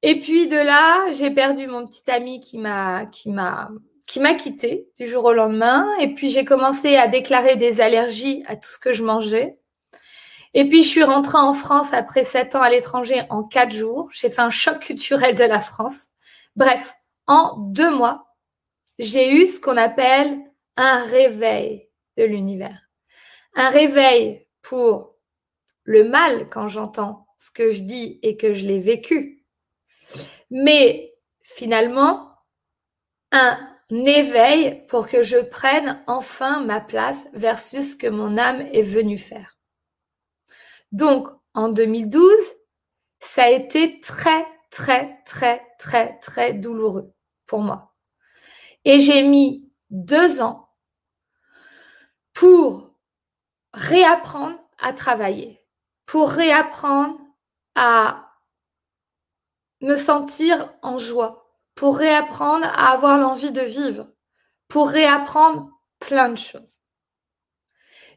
Et 0.03 0.19
puis 0.21 0.47
de 0.47 0.57
là, 0.57 1.11
j'ai 1.13 1.33
perdu 1.33 1.67
mon 1.67 1.87
petit 1.87 2.09
ami 2.11 2.41
qui 2.41 2.59
m'a, 2.59 3.07
qui 3.07 3.31
m'a, 3.31 3.71
qui 4.09 4.21
m'a 4.21 4.35
quitté 4.35 4.91
du 4.97 5.07
jour 5.07 5.27
au 5.27 5.33
lendemain. 5.35 5.87
Et 6.01 6.15
puis 6.15 6.31
j'ai 6.31 6.45
commencé 6.45 6.97
à 6.97 7.07
déclarer 7.07 7.57
des 7.57 7.81
allergies 7.81 8.43
à 8.47 8.57
tout 8.57 8.71
ce 8.71 8.79
que 8.79 8.93
je 8.93 9.05
mangeais. 9.05 9.59
Et 10.55 10.67
puis 10.67 10.83
je 10.83 10.89
suis 10.89 11.05
rentrée 11.05 11.39
en 11.39 11.53
France 11.53 11.93
après 11.93 12.25
sept 12.25 12.57
ans 12.57 12.63
à 12.63 12.71
l'étranger 12.71 13.23
en 13.29 13.45
quatre 13.45 13.71
jours. 13.71 14.09
J'ai 14.13 14.31
fait 14.31 14.41
un 14.41 14.51
choc 14.51 14.81
culturel 14.81 15.37
de 15.37 15.45
la 15.45 15.61
France. 15.61 16.07
Bref, 16.57 16.95
en 17.27 17.59
deux 17.59 17.95
mois, 17.95 18.35
j'ai 18.99 19.31
eu 19.31 19.47
ce 19.47 19.61
qu'on 19.61 19.77
appelle 19.77 20.41
un 20.77 21.05
réveil. 21.05 21.85
de 22.17 22.25
l'univers. 22.25 22.91
Un 23.55 23.69
réveil 23.69 24.49
pour 24.61 25.15
le 25.85 26.03
mal 26.03 26.49
quand 26.49 26.67
j'entends 26.67 27.29
ce 27.39 27.53
que 27.53 27.71
je 27.71 27.83
dis 27.83 28.19
et 28.23 28.37
que 28.37 28.55
je 28.55 28.67
l'ai 28.67 28.81
vécu. 28.81 29.45
Mais 30.51 31.15
finalement, 31.43 32.33
un 33.31 33.57
éveil 33.91 34.87
pour 34.89 35.09
que 35.09 35.23
je 35.23 35.39
prenne 35.39 36.03
enfin 36.07 36.61
ma 36.61 36.81
place 36.81 37.27
versus 37.33 37.93
ce 37.93 37.97
que 37.97 38.07
mon 38.07 38.37
âme 38.37 38.61
est 38.61 38.83
venue 38.83 39.19
faire. 39.19 39.59
Donc, 40.93 41.29
en 41.55 41.69
2012, 41.69 42.31
ça 43.19 43.45
a 43.45 43.51
été 43.51 44.01
très, 44.01 44.47
très, 44.71 45.23
très, 45.25 45.67
très, 45.79 46.19
très 46.19 46.53
douloureux 46.53 47.13
pour 47.47 47.61
moi. 47.61 47.95
Et 48.85 49.01
j'ai 49.01 49.23
mis 49.23 49.71
deux 49.91 50.41
ans 50.41 50.69
pour 52.33 52.95
réapprendre 53.73 54.59
à 54.79 54.93
travailler, 54.93 55.65
pour 56.07 56.31
réapprendre 56.31 57.19
à 57.75 58.33
me 59.81 59.97
sentir 59.97 60.73
en 60.83 60.99
joie, 60.99 61.48
pour 61.79 61.97
réapprendre 61.97 62.67
à 62.67 62.91
avoir 62.91 63.19
l'envie 63.19 63.53
de 63.53 63.61
vivre, 63.61 64.09
pour 64.67 64.89
réapprendre 64.89 65.71
plein 66.01 66.29
de 66.29 66.37
choses. 66.37 66.77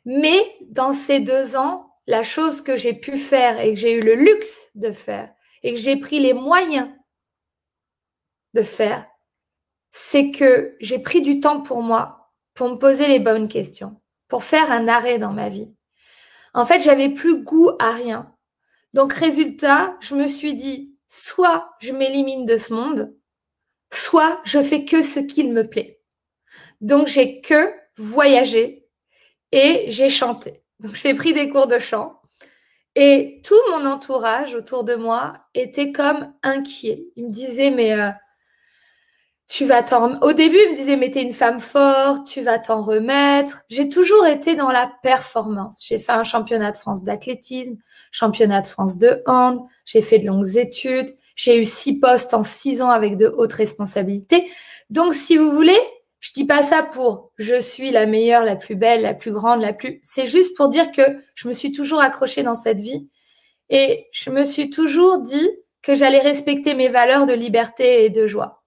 Mais 0.03 0.57
dans 0.71 0.93
ces 0.93 1.19
deux 1.19 1.55
ans, 1.55 1.95
la 2.07 2.23
chose 2.23 2.63
que 2.63 2.75
j'ai 2.75 2.95
pu 2.95 3.19
faire 3.19 3.59
et 3.59 3.75
que 3.75 3.79
j'ai 3.79 3.93
eu 3.93 4.01
le 4.01 4.15
luxe 4.15 4.65
de 4.73 4.91
faire 4.91 5.31
et 5.61 5.75
que 5.75 5.79
j'ai 5.79 5.95
pris 5.95 6.19
les 6.19 6.33
moyens 6.33 6.89
de 8.55 8.63
faire, 8.63 9.05
c'est 9.91 10.31
que 10.31 10.75
j'ai 10.79 10.97
pris 10.97 11.21
du 11.21 11.39
temps 11.39 11.61
pour 11.61 11.83
moi, 11.83 12.31
pour 12.55 12.67
me 12.67 12.77
poser 12.77 13.07
les 13.07 13.19
bonnes 13.19 13.47
questions, 13.47 14.01
pour 14.27 14.43
faire 14.43 14.71
un 14.71 14.87
arrêt 14.87 15.19
dans 15.19 15.33
ma 15.33 15.49
vie. 15.49 15.71
En 16.55 16.65
fait, 16.65 16.79
j'avais 16.79 17.09
plus 17.09 17.43
goût 17.43 17.69
à 17.77 17.91
rien. 17.91 18.35
Donc, 18.95 19.13
résultat, 19.13 19.97
je 19.99 20.15
me 20.15 20.25
suis 20.25 20.55
dit, 20.55 20.97
soit 21.09 21.75
je 21.79 21.91
m'élimine 21.91 22.47
de 22.47 22.57
ce 22.57 22.73
monde, 22.73 23.15
soit 23.93 24.41
je 24.43 24.61
fais 24.61 24.85
que 24.85 25.01
ce 25.01 25.19
qu'il 25.19 25.53
me 25.53 25.67
plaît. 25.67 26.01
Donc, 26.81 27.07
j'ai 27.07 27.41
que 27.41 27.71
voyagé 27.97 28.87
et 29.51 29.85
j'ai 29.89 30.09
chanté. 30.09 30.63
J'ai 30.93 31.13
pris 31.13 31.33
des 31.33 31.49
cours 31.49 31.67
de 31.67 31.79
chant 31.79 32.21
et 32.95 33.41
tout 33.45 33.59
mon 33.71 33.85
entourage 33.85 34.55
autour 34.55 34.83
de 34.83 34.95
moi 34.95 35.33
était 35.53 35.91
comme 35.91 36.33
inquiet. 36.43 37.05
Il 37.15 37.27
me 37.27 37.31
disait, 37.31 37.71
mais 37.71 37.93
euh, 37.93 38.09
tu 39.47 39.65
vas 39.65 39.83
t'en. 39.83 40.19
Au 40.21 40.33
début, 40.33 40.57
il 40.57 40.71
me 40.71 40.75
disait, 40.75 40.97
mais 40.97 41.09
t'es 41.09 41.21
une 41.21 41.31
femme 41.31 41.59
forte, 41.59 42.27
tu 42.27 42.41
vas 42.41 42.59
t'en 42.59 42.81
remettre. 42.81 43.61
J'ai 43.69 43.87
toujours 43.87 44.25
été 44.25 44.55
dans 44.55 44.71
la 44.71 44.91
performance. 45.03 45.85
J'ai 45.87 45.99
fait 45.99 46.11
un 46.11 46.23
championnat 46.23 46.71
de 46.71 46.77
France 46.77 47.03
d'athlétisme, 47.03 47.77
championnat 48.11 48.61
de 48.61 48.67
France 48.67 48.97
de 48.97 49.23
hand, 49.25 49.61
j'ai 49.85 50.01
fait 50.01 50.19
de 50.19 50.27
longues 50.27 50.57
études, 50.57 51.15
j'ai 51.35 51.59
eu 51.59 51.65
six 51.65 51.99
postes 51.99 52.33
en 52.33 52.43
six 52.43 52.81
ans 52.81 52.89
avec 52.89 53.17
de 53.17 53.27
hautes 53.27 53.53
responsabilités. 53.53 54.51
Donc, 54.89 55.13
si 55.13 55.37
vous 55.37 55.51
voulez, 55.51 55.79
je 56.19 56.33
dis 56.33 56.45
pas 56.45 56.63
ça 56.63 56.83
pour 56.83 57.31
je 57.37 57.59
suis 57.59 57.91
la 57.91 58.05
meilleure, 58.05 58.45
la 58.45 58.55
plus 58.55 58.75
belle, 58.75 59.01
la 59.01 59.13
plus 59.13 59.31
grande, 59.31 59.61
la 59.61 59.73
plus. 59.73 59.99
C'est 60.03 60.27
juste 60.27 60.55
pour 60.55 60.69
dire 60.69 60.91
que 60.91 61.01
je 61.35 61.47
me 61.47 61.53
suis 61.53 61.71
toujours 61.71 62.01
accrochée 62.01 62.43
dans 62.43 62.55
cette 62.55 62.79
vie 62.79 63.09
et 63.69 64.07
je 64.11 64.29
me 64.29 64.43
suis 64.43 64.69
toujours 64.69 65.19
dit 65.19 65.49
que 65.81 65.95
j'allais 65.95 66.19
respecter 66.19 66.75
mes 66.75 66.89
valeurs 66.89 67.25
de 67.25 67.33
liberté 67.33 68.05
et 68.05 68.09
de 68.09 68.27
joie. 68.27 68.63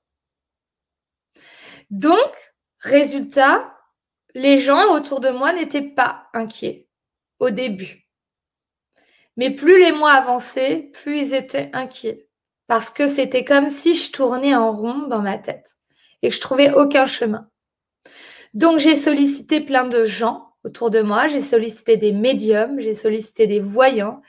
Donc, 1.90 2.52
résultat, 2.78 3.72
les 4.34 4.58
gens 4.58 4.92
autour 4.92 5.20
de 5.20 5.30
moi 5.30 5.52
n'étaient 5.52 5.90
pas 5.90 6.26
inquiets 6.32 6.88
au 7.38 7.50
début. 7.50 8.08
Mais 9.36 9.50
plus 9.50 9.78
les 9.78 9.92
mois 9.92 10.12
avançaient, 10.12 10.90
plus 10.92 11.18
ils 11.18 11.34
étaient 11.34 11.70
inquiets. 11.72 12.23
Parce 12.66 12.90
que 12.90 13.08
c'était 13.08 13.44
comme 13.44 13.68
si 13.68 13.94
je 13.94 14.10
tournais 14.10 14.54
en 14.54 14.72
rond 14.72 15.06
dans 15.08 15.20
ma 15.20 15.38
tête 15.38 15.76
et 16.22 16.30
que 16.30 16.34
je 16.34 16.40
trouvais 16.40 16.72
aucun 16.72 17.06
chemin. 17.06 17.48
Donc 18.54 18.78
j'ai 18.78 18.94
sollicité 18.94 19.60
plein 19.60 19.86
de 19.86 20.04
gens 20.04 20.54
autour 20.64 20.90
de 20.90 21.02
moi, 21.02 21.26
j'ai 21.26 21.42
sollicité 21.42 21.96
des 21.96 22.12
médiums, 22.12 22.80
j'ai 22.80 22.94
sollicité 22.94 23.46
des 23.46 23.60
voyants, 23.60 24.22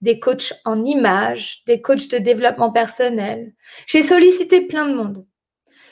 des 0.00 0.18
coachs 0.18 0.54
en 0.64 0.82
images, 0.84 1.62
des 1.66 1.80
coachs 1.80 2.08
de 2.08 2.18
développement 2.18 2.72
personnel. 2.72 3.52
J'ai 3.86 4.02
sollicité 4.02 4.62
plein 4.62 4.88
de 4.88 4.94
monde. 4.94 5.26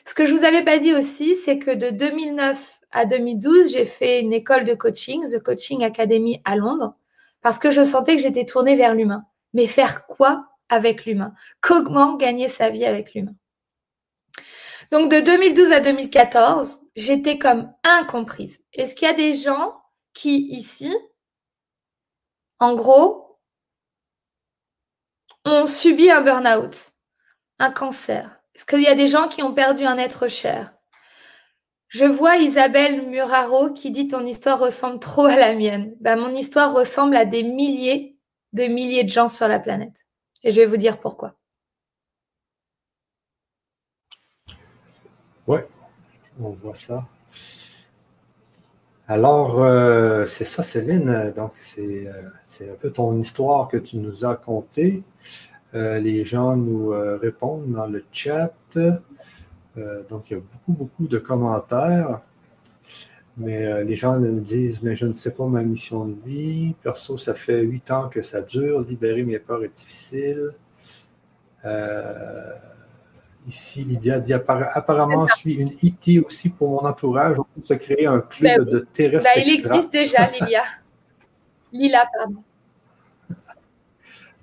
Ce 0.05 0.15
que 0.15 0.25
je 0.25 0.35
vous 0.35 0.45
avais 0.45 0.65
pas 0.65 0.79
dit 0.79 0.95
aussi, 0.95 1.37
c'est 1.37 1.59
que 1.59 1.71
de 1.71 1.91
2009 1.91 2.81
à 2.91 3.05
2012, 3.05 3.73
j'ai 3.73 3.85
fait 3.85 4.21
une 4.21 4.33
école 4.33 4.65
de 4.65 4.75
coaching, 4.75 5.23
The 5.31 5.43
Coaching 5.43 5.85
Academy 5.85 6.41
à 6.45 6.57
Londres, 6.57 6.95
parce 7.43 7.59
que 7.59 7.71
je 7.71 7.85
sentais 7.85 8.17
que 8.17 8.23
j'étais 8.23 8.47
tournée 8.47 8.77
vers 8.77 8.95
l'humain. 8.95 9.25
Mais 9.53 9.67
faire 9.67 10.07
quoi 10.07 10.50
avec 10.71 11.05
l'humain 11.05 11.35
Comment 11.61 12.17
gagner 12.17 12.49
sa 12.49 12.71
vie 12.71 12.87
avec 12.87 13.15
l'humain 13.15 13.35
Donc 14.91 15.11
de 15.11 15.21
2012 15.21 15.73
à 15.73 15.81
2014, 15.81 16.81
j'étais 16.97 17.37
comme 17.37 17.71
incomprise. 17.85 18.65
Est-ce 18.73 18.95
qu'il 18.95 19.07
y 19.07 19.11
a 19.11 19.15
des 19.15 19.35
gens 19.35 19.75
qui 20.15 20.39
ici, 20.53 20.95
en 22.59 22.75
gros, 22.75 23.39
ont 25.45 25.67
subi 25.67 26.11
un 26.11 26.23
burn-out, 26.23 26.93
un 27.59 27.71
cancer, 27.71 28.41
est-ce 28.61 28.67
qu'il 28.67 28.83
y 28.83 28.89
a 28.89 28.95
des 28.95 29.09
gens 29.09 29.27
qui 29.27 29.43
ont 29.43 29.55
perdu 29.55 29.87
un 29.87 29.97
être 29.97 30.29
cher? 30.29 30.75
Je 31.89 32.05
vois 32.05 32.37
Isabelle 32.37 33.09
Muraro 33.09 33.73
qui 33.73 33.91
dit 33.91 34.07
ton 34.07 34.27
histoire 34.27 34.59
ressemble 34.59 35.01
trop 35.01 35.25
à 35.25 35.37
la 35.37 35.55
mienne. 35.55 35.97
Ben, 35.99 36.17
mon 36.17 36.29
histoire 36.35 36.75
ressemble 36.75 37.17
à 37.17 37.25
des 37.25 37.43
milliers 37.43 38.19
de 38.53 38.65
milliers 38.65 39.05
de 39.05 39.09
gens 39.09 39.29
sur 39.29 39.49
la 39.49 39.59
planète. 39.59 40.05
Et 40.43 40.53
je 40.53 40.61
vais 40.61 40.67
vous 40.67 40.77
dire 40.77 40.99
pourquoi. 40.99 41.35
Oui, 45.47 45.61
on 46.41 46.51
voit 46.51 46.75
ça. 46.75 47.07
Alors, 49.11 49.61
euh, 49.61 50.25
c'est 50.25 50.45
ça, 50.45 50.63
Céline. 50.63 51.33
Donc, 51.35 51.55
euh, 51.79 52.13
c'est 52.45 52.71
un 52.71 52.75
peu 52.75 52.91
ton 52.93 53.19
histoire 53.19 53.67
que 53.67 53.77
tu 53.77 53.97
nous 53.97 54.25
as 54.25 54.37
contée. 54.37 55.03
Euh, 55.75 55.99
les 55.99 56.25
gens 56.25 56.57
nous 56.57 56.91
répondent 57.21 57.73
dans 57.73 57.87
le 57.87 58.05
chat. 58.13 58.55
Donc, 58.77 60.31
il 60.31 60.35
y 60.35 60.37
a 60.37 60.41
beaucoup, 60.41 60.73
beaucoup 60.73 61.09
de 61.09 61.19
commentaires. 61.19 62.21
Mais 63.41 63.85
les 63.85 63.95
gens 63.95 64.19
nous 64.19 64.39
disent, 64.39 64.83
mais 64.83 64.95
je 64.95 65.07
ne 65.07 65.13
sais 65.13 65.33
pas 65.33 65.47
ma 65.47 65.63
mission 65.63 66.05
de 66.05 66.15
vie. 66.25 66.75
Perso, 66.83 67.17
ça 67.17 67.35
fait 67.35 67.63
huit 67.63 67.91
ans 67.91 68.09
que 68.09 68.23
ça 68.23 68.43
dure. 68.43 68.81
Libérer 68.83 69.23
mes 69.23 69.39
peurs 69.39 69.65
est 69.65 69.69
difficile. 69.69 70.51
ici, 73.47 73.85
Lydia 73.85 74.19
dit, 74.19 74.35
apparemment, 74.35 75.27
je 75.27 75.35
suis 75.35 75.55
une 75.55 75.73
IT 75.83 76.25
aussi 76.25 76.51
pour 76.51 76.69
mon 76.71 76.87
entourage. 76.89 77.39
On 77.39 77.45
peut 77.45 77.65
se 77.65 77.75
créer 77.75 78.07
un 78.07 78.21
club 78.21 78.65
ben 78.65 78.73
de 78.73 78.79
terrestres. 78.93 79.31
Ben, 79.35 79.43
il 79.45 79.55
existe 79.55 79.91
déjà, 79.91 80.31
Lilia. 80.31 80.63
Lila, 81.73 82.07
pardon. 82.17 82.43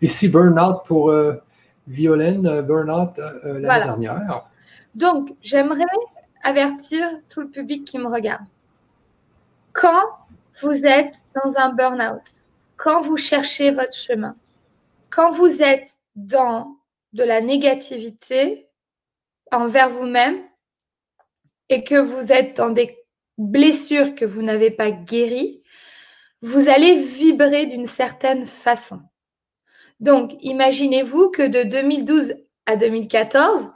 Ici, 0.02 0.30
burn-out 0.30 0.84
pour 0.86 1.10
euh, 1.10 1.42
Violaine, 1.88 2.46
euh, 2.46 2.62
burn-out 2.62 3.18
euh, 3.18 3.60
l'année 3.60 3.86
dernière. 3.86 4.46
Donc, 4.94 5.34
j'aimerais 5.42 5.84
avertir 6.44 7.04
tout 7.30 7.42
le 7.42 7.50
public 7.50 7.86
qui 7.86 7.98
me 7.98 8.08
regarde. 8.08 8.46
Quand 9.78 10.10
vous 10.60 10.88
êtes 10.88 11.24
dans 11.36 11.56
un 11.58 11.70
burn-out, 11.70 12.44
quand 12.78 13.00
vous 13.02 13.16
cherchez 13.16 13.70
votre 13.70 13.94
chemin, 13.94 14.36
quand 15.12 15.30
vous 15.30 15.62
êtes 15.62 16.00
dans 16.16 16.78
de 17.14 17.24
la 17.24 17.42
négativité 17.42 18.70
envers 19.52 19.90
vous-même 19.90 20.42
et 21.70 21.84
que 21.84 21.94
vous 21.94 22.32
êtes 22.32 22.58
dans 22.58 22.72
des 22.72 22.98
blessures 23.38 24.16
que 24.16 24.26
vous 24.26 24.42
n'avez 24.42 24.72
pas 24.72 24.90
guéries, 24.90 25.62
vous 26.42 26.70
allez 26.70 27.00
vibrer 27.00 27.68
d'une 27.68 27.86
certaine 27.86 28.48
façon. 28.48 29.02
Donc, 30.00 30.34
imaginez-vous 30.40 31.30
que 31.30 31.48
de 31.48 31.62
2012 31.70 32.34
à 32.66 32.78
2014, 32.78 33.70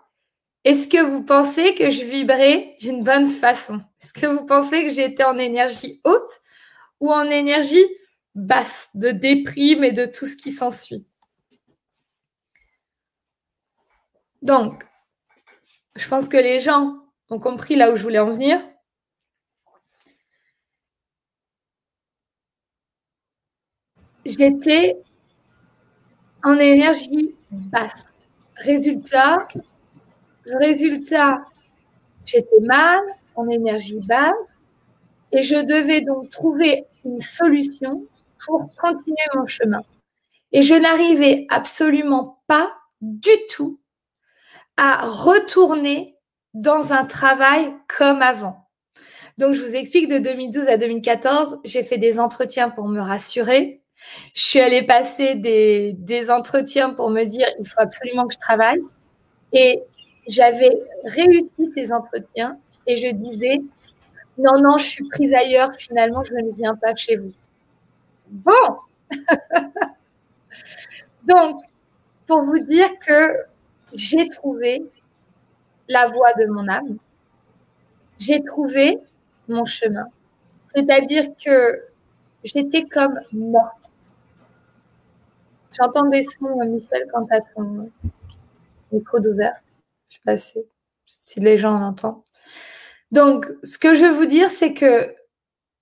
est-ce 0.63 0.87
que 0.87 1.01
vous 1.01 1.23
pensez 1.23 1.73
que 1.75 1.89
je 1.89 2.03
vibrais 2.03 2.75
d'une 2.79 3.03
bonne 3.03 3.25
façon? 3.25 3.81
Est-ce 4.01 4.13
que 4.13 4.27
vous 4.27 4.45
pensez 4.45 4.83
que 4.85 4.91
j'étais 4.93 5.23
en 5.23 5.37
énergie 5.37 6.01
haute 6.03 6.41
ou 6.99 7.11
en 7.11 7.29
énergie 7.29 7.85
basse, 8.35 8.89
de 8.93 9.09
déprime 9.09 9.83
et 9.83 9.91
de 9.91 10.05
tout 10.05 10.27
ce 10.27 10.37
qui 10.37 10.51
s'ensuit? 10.51 11.07
Donc, 14.43 14.85
je 15.95 16.07
pense 16.07 16.29
que 16.29 16.37
les 16.37 16.59
gens 16.59 16.95
ont 17.29 17.39
compris 17.39 17.75
là 17.75 17.91
où 17.91 17.95
je 17.95 18.03
voulais 18.03 18.19
en 18.19 18.31
venir. 18.31 18.59
J'étais 24.25 24.97
en 26.43 26.57
énergie 26.57 27.35
basse. 27.49 28.05
Résultat, 28.55 29.47
résultat, 30.59 31.43
j'étais 32.25 32.59
mal, 32.61 33.01
en 33.35 33.47
énergie 33.49 33.99
basse. 33.99 34.33
Et 35.31 35.43
je 35.43 35.55
devais 35.55 36.01
donc 36.01 36.29
trouver 36.29 36.85
une 37.05 37.21
solution 37.21 38.05
pour 38.45 38.69
continuer 38.79 39.17
mon 39.35 39.47
chemin. 39.47 39.81
Et 40.51 40.63
je 40.63 40.75
n'arrivais 40.75 41.45
absolument 41.49 42.41
pas 42.47 42.71
du 43.01 43.31
tout 43.49 43.79
à 44.77 45.07
retourner 45.07 46.17
dans 46.53 46.91
un 46.91 47.05
travail 47.05 47.73
comme 47.87 48.21
avant. 48.21 48.67
Donc, 49.37 49.53
je 49.53 49.61
vous 49.61 49.75
explique, 49.75 50.09
de 50.09 50.17
2012 50.17 50.67
à 50.67 50.77
2014, 50.77 51.59
j'ai 51.63 51.83
fait 51.83 51.97
des 51.97 52.19
entretiens 52.19 52.69
pour 52.69 52.87
me 52.87 52.99
rassurer. 52.99 53.81
Je 54.33 54.41
suis 54.41 54.59
allée 54.59 54.83
passer 54.83 55.35
des, 55.35 55.93
des 55.93 56.29
entretiens 56.29 56.89
pour 56.89 57.09
me 57.09 57.23
dire, 57.23 57.47
il 57.59 57.67
faut 57.67 57.79
absolument 57.79 58.27
que 58.27 58.33
je 58.33 58.39
travaille. 58.39 58.81
Et 59.53 59.81
j'avais 60.27 60.81
réussi 61.03 61.71
ces 61.73 61.91
entretiens 61.91 62.57
et 62.87 62.97
je 62.97 63.09
disais, 63.09 63.61
non, 64.37 64.59
non, 64.61 64.77
je 64.77 64.85
suis 64.85 65.07
prise 65.09 65.33
ailleurs, 65.33 65.73
finalement, 65.77 66.23
je 66.23 66.33
ne 66.33 66.51
viens 66.53 66.75
pas 66.75 66.95
chez 66.95 67.17
vous. 67.17 67.33
Bon. 68.27 68.77
Donc, 71.27 71.61
pour 72.25 72.43
vous 72.43 72.59
dire 72.59 72.87
que 72.99 73.37
j'ai 73.93 74.27
trouvé 74.29 74.83
la 75.87 76.07
voie 76.07 76.33
de 76.33 76.45
mon 76.45 76.67
âme, 76.67 76.97
j'ai 78.17 78.43
trouvé 78.43 78.99
mon 79.47 79.65
chemin. 79.65 80.07
C'est-à-dire 80.73 81.25
que 81.43 81.83
j'étais 82.43 82.83
comme 82.85 83.19
morte. 83.33 83.75
J'entends 85.73 86.07
des 86.07 86.23
sons, 86.23 86.65
Michel, 86.65 87.07
quand 87.11 87.25
tu 87.25 87.33
as 87.33 87.41
ton 87.55 87.89
micro 88.91 89.19
d'ouvert. 89.19 89.61
Je 90.11 90.17
sais 90.17 90.21
pas 90.25 90.37
si, 90.37 91.39
les 91.39 91.57
gens 91.57 91.79
l'entendent. 91.79 92.21
Donc, 93.11 93.47
ce 93.63 93.77
que 93.77 93.95
je 93.95 94.05
veux 94.05 94.11
vous 94.11 94.25
dire, 94.25 94.49
c'est 94.49 94.73
que 94.73 95.15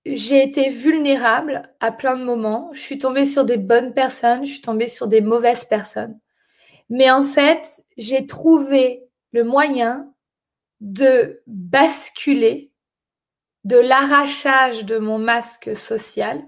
j'ai 0.06 0.42
été 0.42 0.70
vulnérable 0.70 1.62
à 1.80 1.90
plein 1.90 2.16
de 2.16 2.24
moments. 2.24 2.70
Je 2.72 2.80
suis 2.80 2.98
tombée 2.98 3.26
sur 3.26 3.44
des 3.44 3.58
bonnes 3.58 3.92
personnes, 3.92 4.44
je 4.44 4.52
suis 4.52 4.62
tombée 4.62 4.88
sur 4.88 5.08
des 5.08 5.20
mauvaises 5.20 5.64
personnes. 5.64 6.18
Mais 6.88 7.10
en 7.10 7.24
fait, 7.24 7.84
j'ai 7.96 8.26
trouvé 8.26 9.04
le 9.32 9.44
moyen 9.44 10.12
de 10.80 11.42
basculer 11.46 12.72
de 13.64 13.76
l'arrachage 13.76 14.84
de 14.84 14.98
mon 14.98 15.18
masque 15.18 15.76
social, 15.76 16.42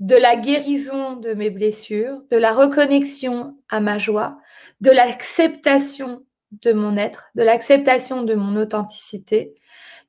de 0.00 0.16
la 0.16 0.36
guérison 0.36 1.16
de 1.16 1.32
mes 1.32 1.50
blessures, 1.50 2.22
de 2.30 2.36
la 2.36 2.52
reconnexion 2.52 3.56
à 3.68 3.80
ma 3.80 3.98
joie, 3.98 4.38
de 4.80 4.90
l'acceptation 4.90 6.24
de 6.62 6.72
mon 6.72 6.96
être, 6.96 7.30
de 7.34 7.42
l'acceptation 7.42 8.22
de 8.22 8.34
mon 8.34 8.56
authenticité, 8.56 9.54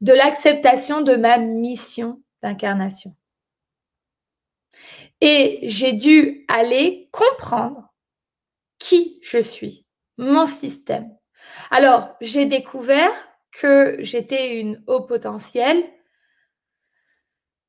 de 0.01 0.13
l'acceptation 0.13 1.01
de 1.01 1.15
ma 1.15 1.37
mission 1.37 2.21
d'incarnation. 2.41 3.15
Et 5.21 5.59
j'ai 5.63 5.93
dû 5.93 6.45
aller 6.47 7.09
comprendre 7.11 7.93
qui 8.79 9.19
je 9.23 9.39
suis, 9.39 9.85
mon 10.17 10.45
système. 10.45 11.15
Alors, 11.71 12.15
j'ai 12.21 12.45
découvert 12.45 13.11
que 13.51 13.97
j'étais 13.99 14.59
une 14.59 14.83
haut 14.87 15.01
potentielle, 15.01 15.83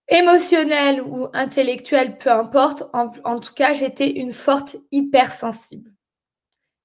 émotionnelle 0.08 1.00
ou 1.00 1.28
intellectuelle, 1.32 2.18
peu 2.18 2.30
importe. 2.30 2.84
En, 2.92 3.12
en 3.24 3.38
tout 3.38 3.54
cas, 3.54 3.74
j'étais 3.74 4.10
une 4.10 4.32
forte 4.32 4.76
hypersensible. 4.90 5.95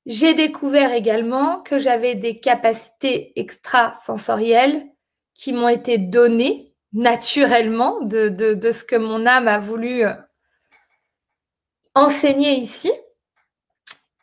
J'ai 0.06 0.34
découvert 0.34 0.94
également 0.94 1.62
que 1.62 1.78
j'avais 1.78 2.16
des 2.16 2.40
capacités 2.40 3.40
extrasensorielles 3.40 4.88
qui 5.34 5.54
m'ont 5.54 5.70
été 5.70 5.98
données 5.98 6.76
naturellement 6.94 8.02
de, 8.02 8.30
de, 8.30 8.72
ce 8.72 8.84
que 8.84 8.96
mon 8.96 9.26
âme 9.26 9.48
a 9.48 9.60
voulu 9.60 10.04
euh, 10.04 10.14
enseigner 11.96 12.54
ici. 12.54 12.92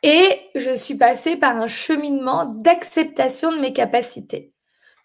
Et 0.03 0.39
je 0.55 0.75
suis 0.75 0.95
passée 0.95 1.35
par 1.35 1.57
un 1.57 1.67
cheminement 1.67 2.45
d'acceptation 2.45 3.51
de 3.51 3.59
mes 3.59 3.73
capacités. 3.73 4.53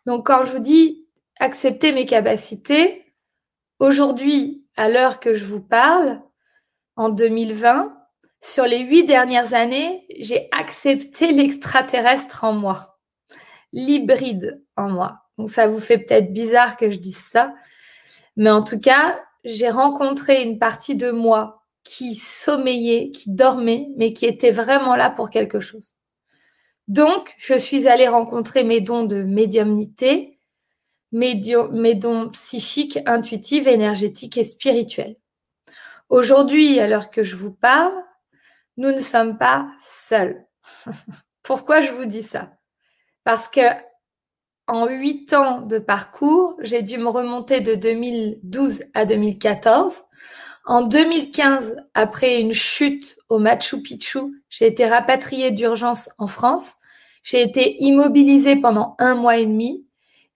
Donc 0.06 0.26
quand 0.26 0.44
je 0.44 0.52
vous 0.52 0.60
dis 0.60 1.08
accepter 1.40 1.92
mes 1.92 2.06
capacités, 2.06 3.14
aujourd'hui, 3.78 4.68
à 4.76 4.88
l'heure 4.88 5.20
que 5.20 5.34
je 5.34 5.44
vous 5.44 5.62
parle, 5.62 6.20
en 6.96 7.08
2020, 7.08 7.96
sur 8.44 8.66
les 8.66 8.80
huit 8.80 9.04
dernières 9.04 9.54
années, 9.54 10.04
j'ai 10.18 10.48
accepté 10.52 11.32
l'extraterrestre 11.32 12.44
en 12.44 12.52
moi, 12.52 12.98
l'hybride 13.72 14.62
en 14.76 14.90
moi. 14.90 15.22
Donc 15.38 15.48
ça 15.48 15.66
vous 15.66 15.78
fait 15.78 15.96
peut-être 15.96 16.30
bizarre 16.30 16.76
que 16.76 16.90
je 16.90 16.98
dise 16.98 17.16
ça, 17.16 17.54
mais 18.36 18.50
en 18.50 18.62
tout 18.62 18.78
cas, 18.78 19.18
j'ai 19.44 19.70
rencontré 19.70 20.42
une 20.42 20.58
partie 20.58 20.94
de 20.94 21.10
moi 21.10 21.64
qui 21.84 22.16
sommeillait, 22.16 23.12
qui 23.12 23.30
dormait, 23.30 23.88
mais 23.96 24.12
qui 24.12 24.26
était 24.26 24.50
vraiment 24.50 24.94
là 24.94 25.08
pour 25.08 25.30
quelque 25.30 25.58
chose. 25.58 25.94
Donc, 26.86 27.34
je 27.38 27.54
suis 27.54 27.88
allée 27.88 28.08
rencontrer 28.08 28.62
mes 28.62 28.82
dons 28.82 29.04
de 29.04 29.22
médiumnité, 29.22 30.38
mes, 31.12 31.34
dons 31.94 32.28
psychiques, 32.28 32.98
intuitifs, 33.06 33.66
énergétiques 33.66 34.36
et 34.36 34.44
spirituels. 34.44 35.16
Aujourd'hui, 36.10 36.78
à 36.78 37.00
que 37.06 37.22
je 37.22 37.36
vous 37.36 37.54
parle, 37.54 37.94
nous 38.76 38.92
ne 38.92 39.00
sommes 39.00 39.38
pas 39.38 39.68
seuls. 39.82 40.46
Pourquoi 41.42 41.82
je 41.82 41.92
vous 41.92 42.06
dis 42.06 42.22
ça? 42.22 42.52
Parce 43.24 43.48
que 43.48 43.60
en 44.66 44.86
huit 44.86 45.32
ans 45.34 45.60
de 45.60 45.78
parcours, 45.78 46.56
j'ai 46.60 46.82
dû 46.82 46.96
me 46.96 47.08
remonter 47.08 47.60
de 47.60 47.74
2012 47.74 48.84
à 48.94 49.04
2014. 49.04 50.02
En 50.64 50.82
2015, 50.82 51.76
après 51.92 52.40
une 52.40 52.54
chute 52.54 53.18
au 53.28 53.38
Machu 53.38 53.82
Picchu, 53.82 54.42
j'ai 54.48 54.66
été 54.66 54.86
rapatriée 54.86 55.50
d'urgence 55.50 56.08
en 56.16 56.26
France. 56.26 56.76
J'ai 57.22 57.42
été 57.42 57.82
immobilisée 57.82 58.56
pendant 58.56 58.96
un 58.98 59.14
mois 59.14 59.36
et 59.36 59.46
demi 59.46 59.86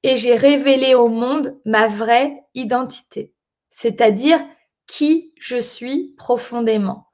et 0.03 0.17
j'ai 0.17 0.35
révélé 0.37 0.95
au 0.95 1.09
monde 1.09 1.59
ma 1.65 1.89
vraie 1.89 2.45
identité, 2.55 3.33
c'est-à-dire 3.71 4.41
qui 4.87 5.33
je 5.39 5.57
suis 5.57 6.15
profondément. 6.19 7.08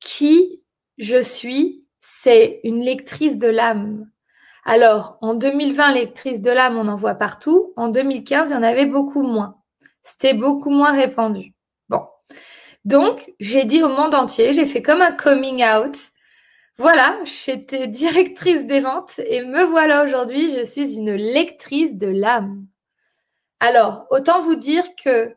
Qui 0.00 0.62
je 0.98 1.22
suis, 1.22 1.86
c'est 2.00 2.60
une 2.64 2.82
lectrice 2.82 3.38
de 3.38 3.48
l'âme. 3.48 4.10
Alors, 4.64 5.16
en 5.22 5.34
2020, 5.34 5.92
lectrice 5.92 6.42
de 6.42 6.50
l'âme, 6.50 6.76
on 6.76 6.88
en 6.88 6.96
voit 6.96 7.14
partout. 7.14 7.72
En 7.76 7.88
2015, 7.88 8.50
il 8.50 8.52
y 8.52 8.56
en 8.56 8.62
avait 8.62 8.86
beaucoup 8.86 9.22
moins. 9.22 9.62
C'était 10.04 10.34
beaucoup 10.34 10.70
moins 10.70 10.92
répandu. 10.92 11.54
Bon. 11.88 12.06
Donc, 12.84 13.32
j'ai 13.40 13.64
dit 13.64 13.82
au 13.82 13.88
monde 13.88 14.14
entier, 14.14 14.52
j'ai 14.52 14.66
fait 14.66 14.82
comme 14.82 15.02
un 15.02 15.12
coming 15.12 15.64
out. 15.64 15.96
Voilà, 16.78 17.18
j'étais 17.24 17.86
directrice 17.86 18.64
des 18.66 18.80
ventes 18.80 19.18
et 19.26 19.42
me 19.42 19.64
voilà 19.64 20.04
aujourd'hui, 20.04 20.54
je 20.54 20.64
suis 20.64 20.94
une 20.94 21.12
lectrice 21.12 21.96
de 21.96 22.06
l'âme. 22.06 22.66
Alors, 23.60 24.06
autant 24.10 24.40
vous 24.40 24.54
dire 24.54 24.84
que 25.02 25.34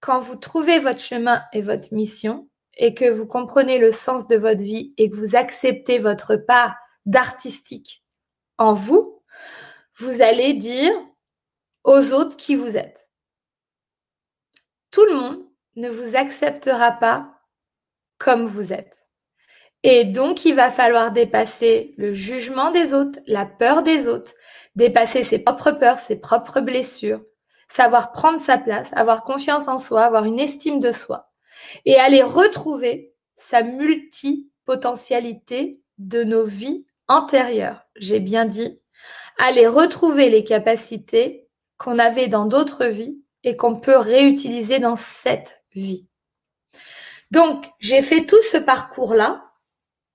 quand 0.00 0.18
vous 0.18 0.36
trouvez 0.36 0.78
votre 0.78 1.00
chemin 1.00 1.42
et 1.52 1.60
votre 1.62 1.92
mission, 1.92 2.48
et 2.80 2.94
que 2.94 3.08
vous 3.08 3.26
comprenez 3.26 3.78
le 3.78 3.92
sens 3.92 4.26
de 4.26 4.36
votre 4.36 4.62
vie 4.62 4.94
et 4.96 5.10
que 5.10 5.16
vous 5.16 5.36
acceptez 5.36 5.98
votre 5.98 6.34
part 6.34 6.74
d'artistique 7.04 8.02
en 8.56 8.72
vous, 8.72 9.22
vous 9.96 10.22
allez 10.22 10.54
dire 10.54 10.90
aux 11.84 12.12
autres 12.14 12.38
qui 12.38 12.56
vous 12.56 12.78
êtes. 12.78 13.06
Tout 14.90 15.04
le 15.04 15.14
monde 15.14 15.44
ne 15.76 15.90
vous 15.90 16.16
acceptera 16.16 16.92
pas 16.92 17.30
comme 18.16 18.46
vous 18.46 18.72
êtes. 18.72 19.06
Et 19.82 20.04
donc, 20.04 20.46
il 20.46 20.54
va 20.54 20.70
falloir 20.70 21.12
dépasser 21.12 21.94
le 21.98 22.14
jugement 22.14 22.70
des 22.70 22.94
autres, 22.94 23.18
la 23.26 23.44
peur 23.44 23.82
des 23.82 24.08
autres, 24.08 24.32
dépasser 24.74 25.22
ses 25.22 25.38
propres 25.38 25.72
peurs, 25.72 25.98
ses 25.98 26.16
propres 26.16 26.60
blessures, 26.60 27.22
savoir 27.68 28.12
prendre 28.12 28.40
sa 28.40 28.56
place, 28.56 28.90
avoir 28.94 29.22
confiance 29.22 29.68
en 29.68 29.78
soi, 29.78 30.02
avoir 30.02 30.24
une 30.24 30.40
estime 30.40 30.80
de 30.80 30.92
soi 30.92 31.29
et 31.84 31.96
aller 31.96 32.22
retrouver 32.22 33.12
sa 33.36 33.62
multipotentialité 33.62 35.82
de 35.98 36.24
nos 36.24 36.44
vies 36.44 36.86
antérieures. 37.08 37.82
J'ai 37.96 38.20
bien 38.20 38.44
dit, 38.44 38.80
aller 39.38 39.66
retrouver 39.66 40.30
les 40.30 40.44
capacités 40.44 41.48
qu'on 41.78 41.98
avait 41.98 42.28
dans 42.28 42.44
d'autres 42.44 42.86
vies 42.86 43.18
et 43.42 43.56
qu'on 43.56 43.76
peut 43.76 43.96
réutiliser 43.96 44.78
dans 44.78 44.96
cette 44.96 45.62
vie. 45.74 46.06
Donc, 47.30 47.64
j'ai 47.78 48.02
fait 48.02 48.26
tout 48.26 48.42
ce 48.50 48.58
parcours-là. 48.58 49.44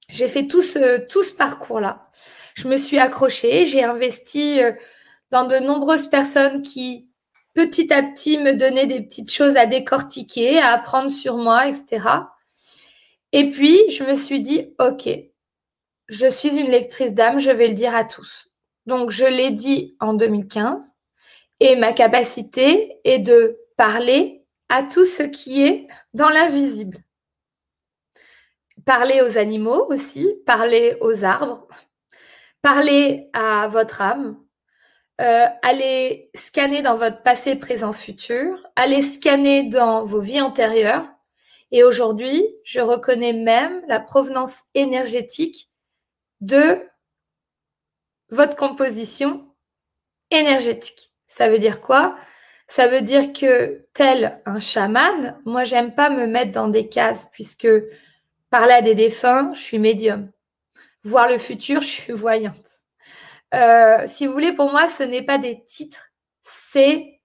J'ai 0.10 0.28
fait 0.28 0.47
tout 0.47 0.62
ce, 0.62 0.99
tout 1.08 1.24
ce 1.24 1.34
parcours-là. 1.34 2.12
Je 2.53 2.68
me 2.68 2.78
suis 2.78 2.99
accrochée, 2.99 3.66
j'ai 3.66 3.84
investi 3.84 4.62
euh, 4.62 4.74
dans 5.32 5.45
de 5.45 5.58
nombreuses 5.58 6.08
personnes 6.08 6.62
qui 6.62 7.05
petit 7.56 7.91
à 7.91 8.03
petit 8.03 8.38
me 8.38 8.53
donner 8.53 8.86
des 8.86 9.01
petites 9.01 9.32
choses 9.32 9.56
à 9.56 9.66
décortiquer, 9.66 10.60
à 10.60 10.74
apprendre 10.74 11.10
sur 11.10 11.38
moi, 11.38 11.68
etc. 11.68 12.08
Et 13.32 13.49
puis, 13.49 13.89
je 13.89 14.03
me 14.03 14.14
suis 14.14 14.41
dit, 14.41 14.76
OK, 14.78 15.10
je 16.08 16.28
suis 16.28 16.60
une 16.60 16.70
lectrice 16.70 17.14
d'âme, 17.14 17.39
je 17.39 17.51
vais 17.51 17.68
le 17.68 17.74
dire 17.74 17.95
à 17.95 18.03
tous. 18.03 18.51
Donc, 18.86 19.10
je 19.10 19.26
l'ai 19.26 19.51
dit 19.51 19.95
en 19.99 20.14
2015 20.14 20.93
et 21.60 21.76
ma 21.78 21.93
capacité 21.93 22.99
est 23.03 23.20
de 23.20 23.58
parler 23.78 24.45
à 24.70 24.84
tout 24.84 25.06
ce 25.06 25.24
qui 25.24 25.64
est 25.64 25.88
dans 26.14 26.30
l'invisible. 26.30 27.03
Parler 28.86 29.22
aux 29.22 29.38
animaux 29.38 29.86
aussi, 29.89 30.28
parler 30.45 30.97
aux 31.01 31.24
arbres, 31.24 31.68
parler 32.62 33.30
à 33.34 33.68
votre 33.68 34.01
âme, 34.01 34.45
euh, 35.22 35.45
allez 35.61 36.30
scanner 36.36 36.82
dans 36.82 36.95
votre 36.95 37.24
passé, 37.24 37.55
présent, 37.55 37.93
futur, 37.93 38.66
allez 38.76 39.01
scanner 39.01 39.63
dans 39.63 40.03
vos 40.03 40.20
vies 40.20 40.41
antérieures. 40.41 41.07
Et 41.72 41.84
aujourd'hui, 41.84 42.45
je 42.63 42.80
reconnais 42.80 43.34
même 43.34 43.82
la 43.88 43.99
provenance 43.99 44.59
énergétique 44.74 45.70
de 46.41 46.80
votre 48.30 48.55
composition 48.55 49.45
énergétique. 50.32 51.13
Ça 51.28 51.49
veut 51.49 51.59
dire 51.59 51.82
quoi? 51.82 52.18
Ça 52.68 52.88
veut 52.88 53.01
dire 53.01 53.32
que 53.32 53.86
tel 53.93 54.41
un 54.45 54.59
chaman, 54.59 55.39
moi 55.45 55.63
j'aime 55.63 55.93
pas 55.93 56.09
me 56.09 56.26
mettre 56.26 56.51
dans 56.51 56.68
des 56.68 56.89
cases 56.89 57.30
puisque 57.32 57.68
parler 58.49 58.74
à 58.74 58.82
des 58.82 58.95
défunts, 58.95 59.53
je 59.53 59.61
suis 59.61 59.80
médium. 59.80 60.32
Voir 61.03 61.30
le 61.30 61.38
futur, 61.38 61.82
je 61.82 61.88
suis 61.88 62.13
voyante. 62.13 62.84
Euh, 63.56 64.03
si 64.06 64.28
vous 64.28 64.34
voulez, 64.34 64.53
pour 64.53 64.72
moi, 64.72 64.89
ce 64.89 65.03
n'est 65.03 65.26
pas 65.26 65.38
des 65.38 65.64
titres, 65.64 66.12
c'est 66.43 67.22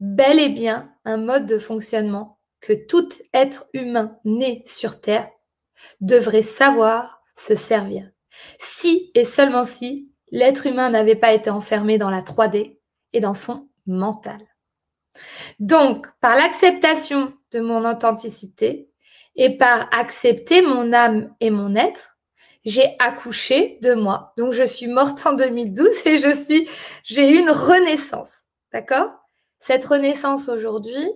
bel 0.00 0.38
et 0.38 0.50
bien 0.50 0.92
un 1.04 1.16
mode 1.16 1.46
de 1.46 1.58
fonctionnement 1.58 2.38
que 2.60 2.72
tout 2.72 3.08
être 3.32 3.66
humain 3.72 4.18
né 4.24 4.62
sur 4.66 5.00
Terre 5.00 5.28
devrait 6.00 6.42
savoir 6.42 7.22
se 7.36 7.54
servir. 7.54 8.10
Si 8.58 9.10
et 9.14 9.24
seulement 9.24 9.64
si 9.64 10.10
l'être 10.30 10.66
humain 10.66 10.90
n'avait 10.90 11.16
pas 11.16 11.32
été 11.32 11.50
enfermé 11.50 11.98
dans 11.98 12.10
la 12.10 12.22
3D 12.22 12.78
et 13.12 13.20
dans 13.20 13.34
son 13.34 13.68
mental. 13.86 14.38
Donc, 15.60 16.08
par 16.20 16.36
l'acceptation 16.36 17.32
de 17.52 17.60
mon 17.60 17.88
authenticité 17.88 18.90
et 19.36 19.56
par 19.56 19.88
accepter 19.92 20.62
mon 20.62 20.92
âme 20.92 21.34
et 21.40 21.50
mon 21.50 21.74
être, 21.76 22.13
j'ai 22.64 22.96
accouché 22.98 23.78
de 23.82 23.94
moi. 23.94 24.32
Donc, 24.36 24.52
je 24.52 24.64
suis 24.64 24.86
morte 24.86 25.24
en 25.26 25.34
2012 25.34 26.06
et 26.06 26.18
je 26.18 26.30
suis, 26.30 26.68
j'ai 27.04 27.30
eu 27.30 27.38
une 27.38 27.50
renaissance. 27.50 28.32
D'accord? 28.72 29.12
Cette 29.60 29.84
renaissance 29.84 30.48
aujourd'hui, 30.48 31.08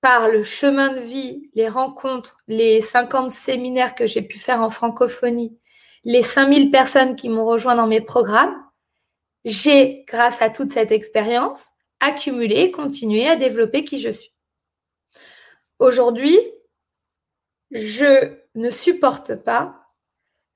par 0.00 0.28
le 0.28 0.42
chemin 0.42 0.92
de 0.92 1.00
vie, 1.00 1.50
les 1.54 1.68
rencontres, 1.68 2.38
les 2.48 2.80
50 2.80 3.30
séminaires 3.30 3.94
que 3.94 4.06
j'ai 4.06 4.22
pu 4.22 4.38
faire 4.38 4.62
en 4.62 4.70
francophonie, 4.70 5.58
les 6.04 6.22
5000 6.22 6.70
personnes 6.70 7.16
qui 7.16 7.28
m'ont 7.28 7.44
rejoint 7.44 7.74
dans 7.74 7.86
mes 7.86 8.00
programmes, 8.00 8.56
j'ai, 9.44 10.04
grâce 10.06 10.42
à 10.42 10.50
toute 10.50 10.72
cette 10.72 10.92
expérience, 10.92 11.68
accumulé 12.00 12.56
et 12.56 12.70
continué 12.70 13.28
à 13.28 13.36
développer 13.36 13.84
qui 13.84 14.00
je 14.00 14.10
suis. 14.10 14.32
Aujourd'hui, 15.78 16.38
je 17.70 18.34
ne 18.54 18.70
supporte 18.70 19.34
pas 19.34 19.79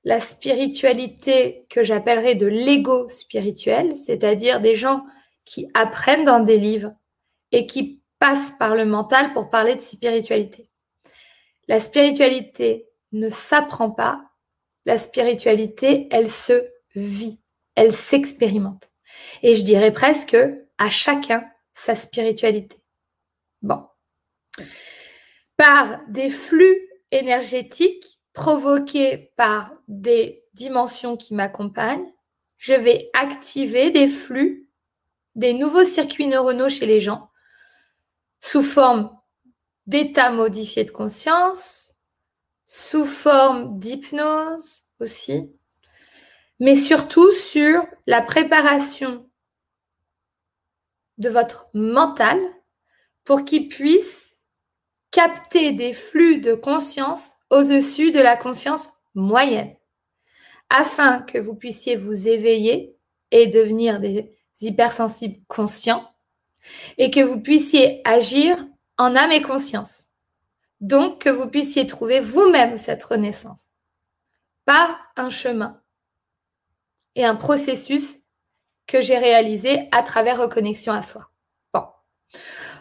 la 0.05 0.21
spiritualité 0.21 1.65
que 1.67 1.83
j'appellerais 1.83 2.35
de 2.35 2.45
l'ego 2.45 3.09
spirituel, 3.09 3.97
c'est-à-dire 3.97 4.61
des 4.61 4.75
gens 4.75 5.03
qui 5.45 5.67
apprennent 5.73 6.25
dans 6.25 6.39
des 6.39 6.59
livres 6.59 6.93
et 7.51 7.65
qui 7.65 8.03
passent 8.19 8.53
par 8.59 8.75
le 8.75 8.85
mental 8.85 9.33
pour 9.33 9.49
parler 9.49 9.75
de 9.75 9.81
spiritualité. 9.81 10.69
La 11.67 11.79
spiritualité 11.79 12.87
ne 13.13 13.29
s'apprend 13.29 13.89
pas, 13.89 14.23
la 14.85 14.99
spiritualité, 14.99 16.07
elle 16.11 16.29
se 16.29 16.67
vit, 16.93 17.41
elle 17.73 17.93
s'expérimente. 17.93 18.91
Et 19.41 19.55
je 19.55 19.63
dirais 19.63 19.91
presque 19.91 20.37
à 20.77 20.89
chacun 20.91 21.49
sa 21.73 21.95
spiritualité. 21.95 22.77
Bon. 23.63 23.87
Par 25.57 26.01
des 26.09 26.29
flux 26.29 26.89
énergétiques 27.09 28.14
provoqués 28.35 29.31
par 29.37 29.73
des 29.87 30.43
dimensions 30.53 31.17
qui 31.17 31.33
m'accompagnent, 31.33 32.13
je 32.57 32.73
vais 32.73 33.09
activer 33.13 33.89
des 33.89 34.07
flux, 34.07 34.69
des 35.35 35.53
nouveaux 35.53 35.83
circuits 35.83 36.27
neuronaux 36.27 36.69
chez 36.69 36.85
les 36.85 36.99
gens, 36.99 37.31
sous 38.41 38.61
forme 38.61 39.17
d'état 39.87 40.31
modifié 40.31 40.83
de 40.83 40.91
conscience, 40.91 41.95
sous 42.65 43.05
forme 43.05 43.79
d'hypnose 43.79 44.83
aussi, 44.99 45.59
mais 46.59 46.75
surtout 46.75 47.31
sur 47.31 47.85
la 48.05 48.21
préparation 48.21 49.29
de 51.17 51.29
votre 51.29 51.67
mental 51.73 52.39
pour 53.23 53.45
qu'il 53.45 53.69
puisse 53.69 54.24
capter 55.15 55.71
des 55.71 55.93
flux 55.93 56.41
de 56.41 56.53
conscience 56.53 57.37
au-dessus 57.49 58.11
de 58.11 58.19
la 58.19 58.35
conscience 58.35 58.89
moyenne, 59.13 59.73
afin 60.69 61.21
que 61.21 61.37
vous 61.37 61.55
puissiez 61.55 61.95
vous 61.95 62.27
éveiller 62.27 62.97
et 63.31 63.47
devenir 63.47 64.01
des 64.01 64.37
hypersensibles 64.59 65.41
conscients, 65.47 66.05
et 66.97 67.11
que 67.11 67.21
vous 67.21 67.39
puissiez 67.39 68.01
agir 68.03 68.57
en 68.97 69.15
âme 69.15 69.31
et 69.31 69.41
conscience. 69.41 70.07
Donc, 70.81 71.21
que 71.21 71.29
vous 71.29 71.49
puissiez 71.49 71.87
trouver 71.87 72.19
vous-même 72.19 72.75
cette 72.75 73.03
renaissance 73.03 73.67
par 74.65 74.99
un 75.15 75.29
chemin 75.29 75.81
et 77.15 77.23
un 77.23 77.35
processus 77.35 78.19
que 78.85 78.99
j'ai 78.99 79.17
réalisé 79.17 79.87
à 79.93 80.03
travers 80.03 80.41
reconnexion 80.41 80.91
à 80.91 81.03
soi. 81.03 81.29
Bon. 81.73 81.85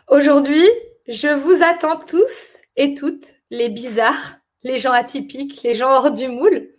Aujourd'hui, 0.08 0.68
je 1.06 1.28
vous 1.28 1.62
attends 1.62 1.98
tous 1.98 2.58
et 2.76 2.94
toutes, 2.94 3.34
les 3.50 3.68
bizarres, 3.68 4.38
les 4.62 4.78
gens 4.78 4.92
atypiques, 4.92 5.62
les 5.62 5.74
gens 5.74 5.90
hors 5.90 6.10
du 6.10 6.28
moule. 6.28 6.70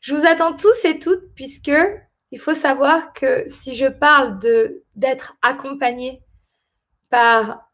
Je 0.00 0.14
vous 0.14 0.26
attends 0.26 0.56
tous 0.56 0.84
et 0.84 0.98
toutes 0.98 1.34
puisque 1.34 1.72
il 2.30 2.38
faut 2.38 2.54
savoir 2.54 3.12
que 3.12 3.44
si 3.48 3.74
je 3.74 3.86
parle 3.86 4.38
de 4.38 4.84
d'être 4.94 5.36
accompagné 5.42 6.22
par 7.10 7.70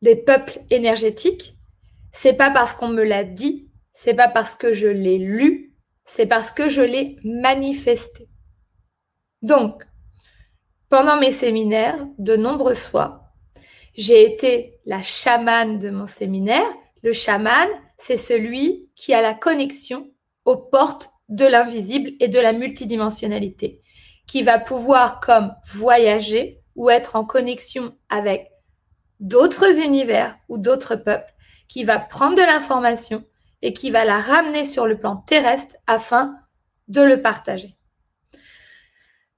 des 0.00 0.16
peuples 0.16 0.60
énergétiques, 0.70 1.56
c'est 2.10 2.32
pas 2.32 2.50
parce 2.50 2.74
qu'on 2.74 2.88
me 2.88 3.04
l'a 3.04 3.24
dit, 3.24 3.70
c'est 3.92 4.14
pas 4.14 4.28
parce 4.28 4.56
que 4.56 4.72
je 4.72 4.88
l'ai 4.88 5.18
lu, 5.18 5.74
c'est 6.04 6.26
parce 6.26 6.50
que 6.50 6.68
je 6.68 6.82
l'ai 6.82 7.16
manifesté. 7.24 8.28
Donc, 9.42 9.84
pendant 10.88 11.18
mes 11.18 11.32
séminaires, 11.32 12.06
de 12.18 12.36
nombreuses 12.36 12.84
fois, 12.84 13.21
j'ai 13.94 14.24
été 14.24 14.80
la 14.86 15.02
chamane 15.02 15.78
de 15.78 15.90
mon 15.90 16.06
séminaire. 16.06 16.66
Le 17.02 17.12
chaman, 17.12 17.68
c'est 17.98 18.16
celui 18.16 18.90
qui 18.94 19.12
a 19.14 19.22
la 19.22 19.34
connexion 19.34 20.10
aux 20.44 20.56
portes 20.56 21.10
de 21.28 21.44
l'invisible 21.44 22.10
et 22.20 22.28
de 22.28 22.38
la 22.38 22.52
multidimensionnalité, 22.52 23.82
qui 24.26 24.42
va 24.42 24.58
pouvoir 24.58 25.20
comme 25.20 25.54
voyager 25.72 26.60
ou 26.74 26.90
être 26.90 27.16
en 27.16 27.24
connexion 27.24 27.92
avec 28.08 28.50
d'autres 29.20 29.80
univers 29.80 30.36
ou 30.48 30.58
d'autres 30.58 30.96
peuples, 30.96 31.32
qui 31.68 31.84
va 31.84 31.98
prendre 31.98 32.36
de 32.36 32.42
l'information 32.42 33.24
et 33.62 33.72
qui 33.72 33.90
va 33.90 34.04
la 34.04 34.18
ramener 34.18 34.64
sur 34.64 34.86
le 34.86 34.98
plan 34.98 35.16
terrestre 35.16 35.76
afin 35.86 36.34
de 36.88 37.00
le 37.00 37.22
partager. 37.22 37.76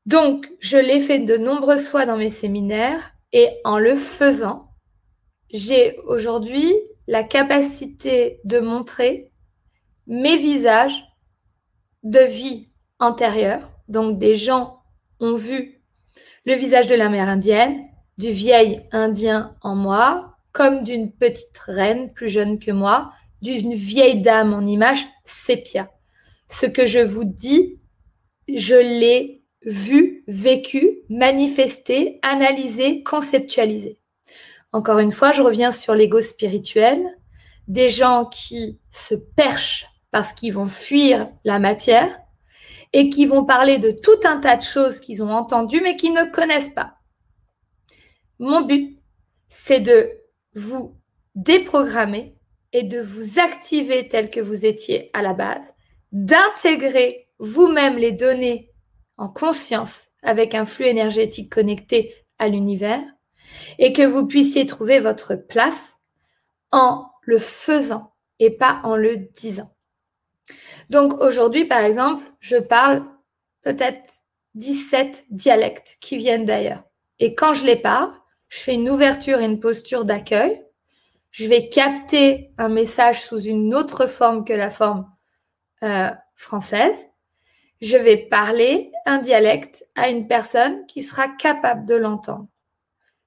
Donc, 0.07 0.51
je 0.59 0.77
l'ai 0.77 1.01
fait 1.01 1.21
de 1.21 1.37
nombreuses 1.37 1.89
fois 1.89 2.07
dans 2.07 2.17
mes 2.17 2.31
séminaires 2.31 3.14
et 3.35 3.51
en 3.65 3.79
le 3.79 3.97
faisant, 3.97 4.71
j'ai 5.53 5.99
aujourd'hui 6.07 6.73
la 7.09 7.25
capacité 7.25 8.41
de 8.45 8.61
montrer 8.61 9.33
mes 10.07 10.39
visages 10.39 11.05
de 12.05 12.21
vie 12.21 12.73
antérieure. 13.01 13.69
Donc 13.89 14.19
des 14.19 14.37
gens 14.37 14.83
ont 15.19 15.35
vu 15.35 15.83
le 16.47 16.55
visage 16.55 16.87
de 16.87 16.95
la 16.95 17.09
mère 17.09 17.29
indienne, 17.29 17.85
du 18.19 18.31
vieil 18.31 18.87
indien 18.93 19.57
en 19.63 19.75
moi, 19.75 20.37
comme 20.53 20.85
d'une 20.85 21.11
petite 21.11 21.59
reine 21.59 22.13
plus 22.13 22.29
jeune 22.29 22.61
que 22.61 22.71
moi, 22.71 23.13
d'une 23.43 23.75
vieille 23.75 24.23
dame 24.23 24.55
en 24.55 24.65
image 24.65 25.05
sépia. 25.25 25.91
Ce 26.49 26.67
que 26.67 26.87
je 26.87 27.01
vous 27.01 27.25
dis, 27.25 27.81
je 28.47 28.77
l'ai 28.77 29.44
vu, 29.65 30.25
vécu, 30.27 31.01
manifesté, 31.09 32.19
analysé, 32.23 33.03
conceptualisé. 33.03 33.99
Encore 34.73 34.99
une 34.99 35.11
fois, 35.11 35.33
je 35.33 35.43
reviens 35.43 35.73
sur 35.73 35.95
l'ego 35.95 36.21
spirituel, 36.21 37.01
des 37.69 37.89
gens 37.89 38.27
qui 38.27 38.81
se 38.91 39.15
perchent 39.15 39.87
parce 40.11 40.33
qu'ils 40.33 40.53
vont 40.53 40.67
fuir 40.67 41.29
la 41.45 41.59
matière 41.59 42.19
et 42.93 43.09
qui 43.09 43.27
vont 43.27 43.45
parler 43.45 43.79
de 43.79 43.91
tout 43.91 44.21
un 44.25 44.39
tas 44.39 44.57
de 44.57 44.63
choses 44.63 45.01
qu'ils 45.01 45.23
ont 45.23 45.31
entendues 45.31 45.81
mais 45.81 45.97
qu'ils 45.97 46.13
ne 46.13 46.31
connaissent 46.31 46.75
pas. 46.75 46.95
Mon 48.39 48.63
but, 48.63 48.99
c'est 49.49 49.81
de 49.81 50.11
vous 50.55 50.97
déprogrammer 51.35 52.37
et 52.73 52.83
de 52.83 53.01
vous 53.01 53.39
activer 53.39 54.09
tel 54.09 54.31
que 54.31 54.41
vous 54.41 54.67
étiez 54.67 55.11
à 55.13 55.23
la 55.23 55.33
base, 55.33 55.75
d'intégrer 56.13 57.29
vous-même 57.39 57.97
les 57.97 58.13
données 58.13 58.74
en 59.17 59.29
conscience 59.29 60.09
avec 60.23 60.55
un 60.55 60.65
flux 60.65 60.87
énergétique 60.87 61.53
connecté 61.53 62.15
à 62.39 62.49
l'univers 62.49 63.03
et 63.79 63.93
que 63.93 64.03
vous 64.03 64.27
puissiez 64.27 64.67
trouver 64.67 64.99
votre 64.99 65.35
place 65.35 65.97
en 66.73 67.07
le 67.23 67.39
faisant 67.39 68.13
et 68.39 68.51
pas 68.51 68.81
en 68.85 68.97
le 68.97 69.17
disant. 69.17 69.71
Donc 70.91 71.15
aujourd'hui, 71.21 71.65
par 71.65 71.81
exemple, 71.81 72.25
je 72.41 72.57
parle 72.57 73.05
peut-être 73.63 74.23
17 74.55 75.27
dialectes 75.31 75.97
qui 76.01 76.17
viennent 76.17 76.45
d'ailleurs. 76.45 76.85
Et 77.19 77.35
quand 77.35 77.55
je 77.55 77.65
les 77.65 77.77
parle, 77.77 78.13
je 78.49 78.59
fais 78.59 78.75
une 78.75 78.91
ouverture 78.91 79.41
et 79.41 79.47
une 79.47 79.61
posture 79.61 80.05
d'accueil. 80.05 80.63
Je 81.31 81.47
vais 81.47 81.69
capter 81.69 82.53
un 82.59 82.69
message 82.69 83.23
sous 83.23 83.41
une 83.41 83.75
autre 83.75 84.07
forme 84.07 84.45
que 84.45 84.53
la 84.53 84.71
forme 84.71 85.11
euh, 85.83 86.11
française. 86.37 87.09
Je 87.81 87.97
vais 87.97 88.17
parler 88.17 88.93
un 89.05 89.19
dialecte 89.19 89.87
à 89.95 90.09
une 90.09 90.27
personne 90.27 90.87
qui 90.87 91.03
sera 91.03 91.29
capable 91.29 91.85
de 91.87 91.95
l'entendre. 91.95 92.47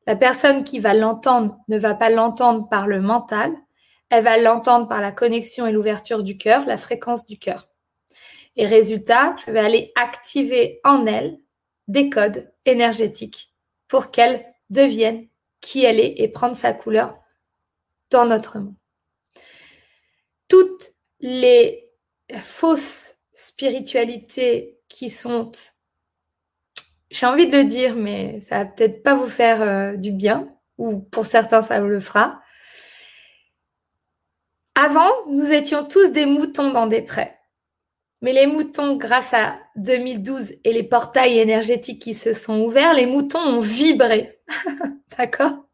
La 0.05 0.15
personne 0.15 0.63
qui 0.63 0.79
va 0.79 0.93
l'entendre 0.93 1.57
ne 1.67 1.77
va 1.77 1.93
pas 1.93 2.09
l'entendre 2.09 2.67
par 2.69 2.87
le 2.87 3.01
mental, 3.01 3.53
elle 4.09 4.23
va 4.23 4.37
l'entendre 4.37 4.87
par 4.87 5.01
la 5.01 5.11
connexion 5.11 5.67
et 5.67 5.71
l'ouverture 5.71 6.23
du 6.23 6.37
cœur, 6.37 6.65
la 6.65 6.77
fréquence 6.77 7.25
du 7.25 7.37
cœur. 7.37 7.67
Et 8.55 8.65
résultat, 8.65 9.35
je 9.45 9.51
vais 9.51 9.59
aller 9.59 9.91
activer 9.95 10.79
en 10.83 11.05
elle 11.05 11.39
des 11.87 12.09
codes 12.09 12.51
énergétiques 12.65 13.53
pour 13.87 14.09
qu'elle 14.09 14.45
devienne 14.69 15.27
qui 15.61 15.83
elle 15.83 15.99
est 15.99 16.15
et 16.17 16.27
prendre 16.29 16.55
sa 16.55 16.73
couleur 16.73 17.17
dans 18.09 18.25
notre 18.25 18.59
monde. 18.59 18.75
Toutes 20.47 20.93
les 21.19 21.89
fausses 22.41 23.16
spiritualités 23.37 24.79
qui 24.89 25.11
sont, 25.11 25.51
j'ai 27.11 27.27
envie 27.27 27.45
de 27.45 27.57
le 27.57 27.65
dire, 27.65 27.95
mais 27.95 28.41
ça 28.41 28.57
va 28.57 28.65
peut-être 28.65 29.03
pas 29.03 29.13
vous 29.13 29.27
faire 29.27 29.61
euh, 29.61 29.95
du 29.95 30.11
bien, 30.11 30.51
ou 30.79 30.97
pour 30.97 31.23
certains 31.23 31.61
ça 31.61 31.79
vous 31.79 31.87
le 31.87 31.99
fera. 31.99 32.41
Avant, 34.73 35.11
nous 35.27 35.51
étions 35.53 35.85
tous 35.85 36.11
des 36.11 36.25
moutons 36.25 36.71
dans 36.71 36.87
des 36.87 37.03
prés. 37.03 37.35
Mais 38.21 38.33
les 38.33 38.47
moutons, 38.47 38.95
grâce 38.95 39.35
à 39.35 39.59
2012 39.75 40.55
et 40.63 40.73
les 40.73 40.81
portails 40.81 41.37
énergétiques 41.37 42.01
qui 42.01 42.15
se 42.15 42.33
sont 42.33 42.61
ouverts, 42.61 42.95
les 42.95 43.05
moutons 43.05 43.39
ont 43.39 43.59
vibré. 43.59 44.39
D'accord? 45.17 45.67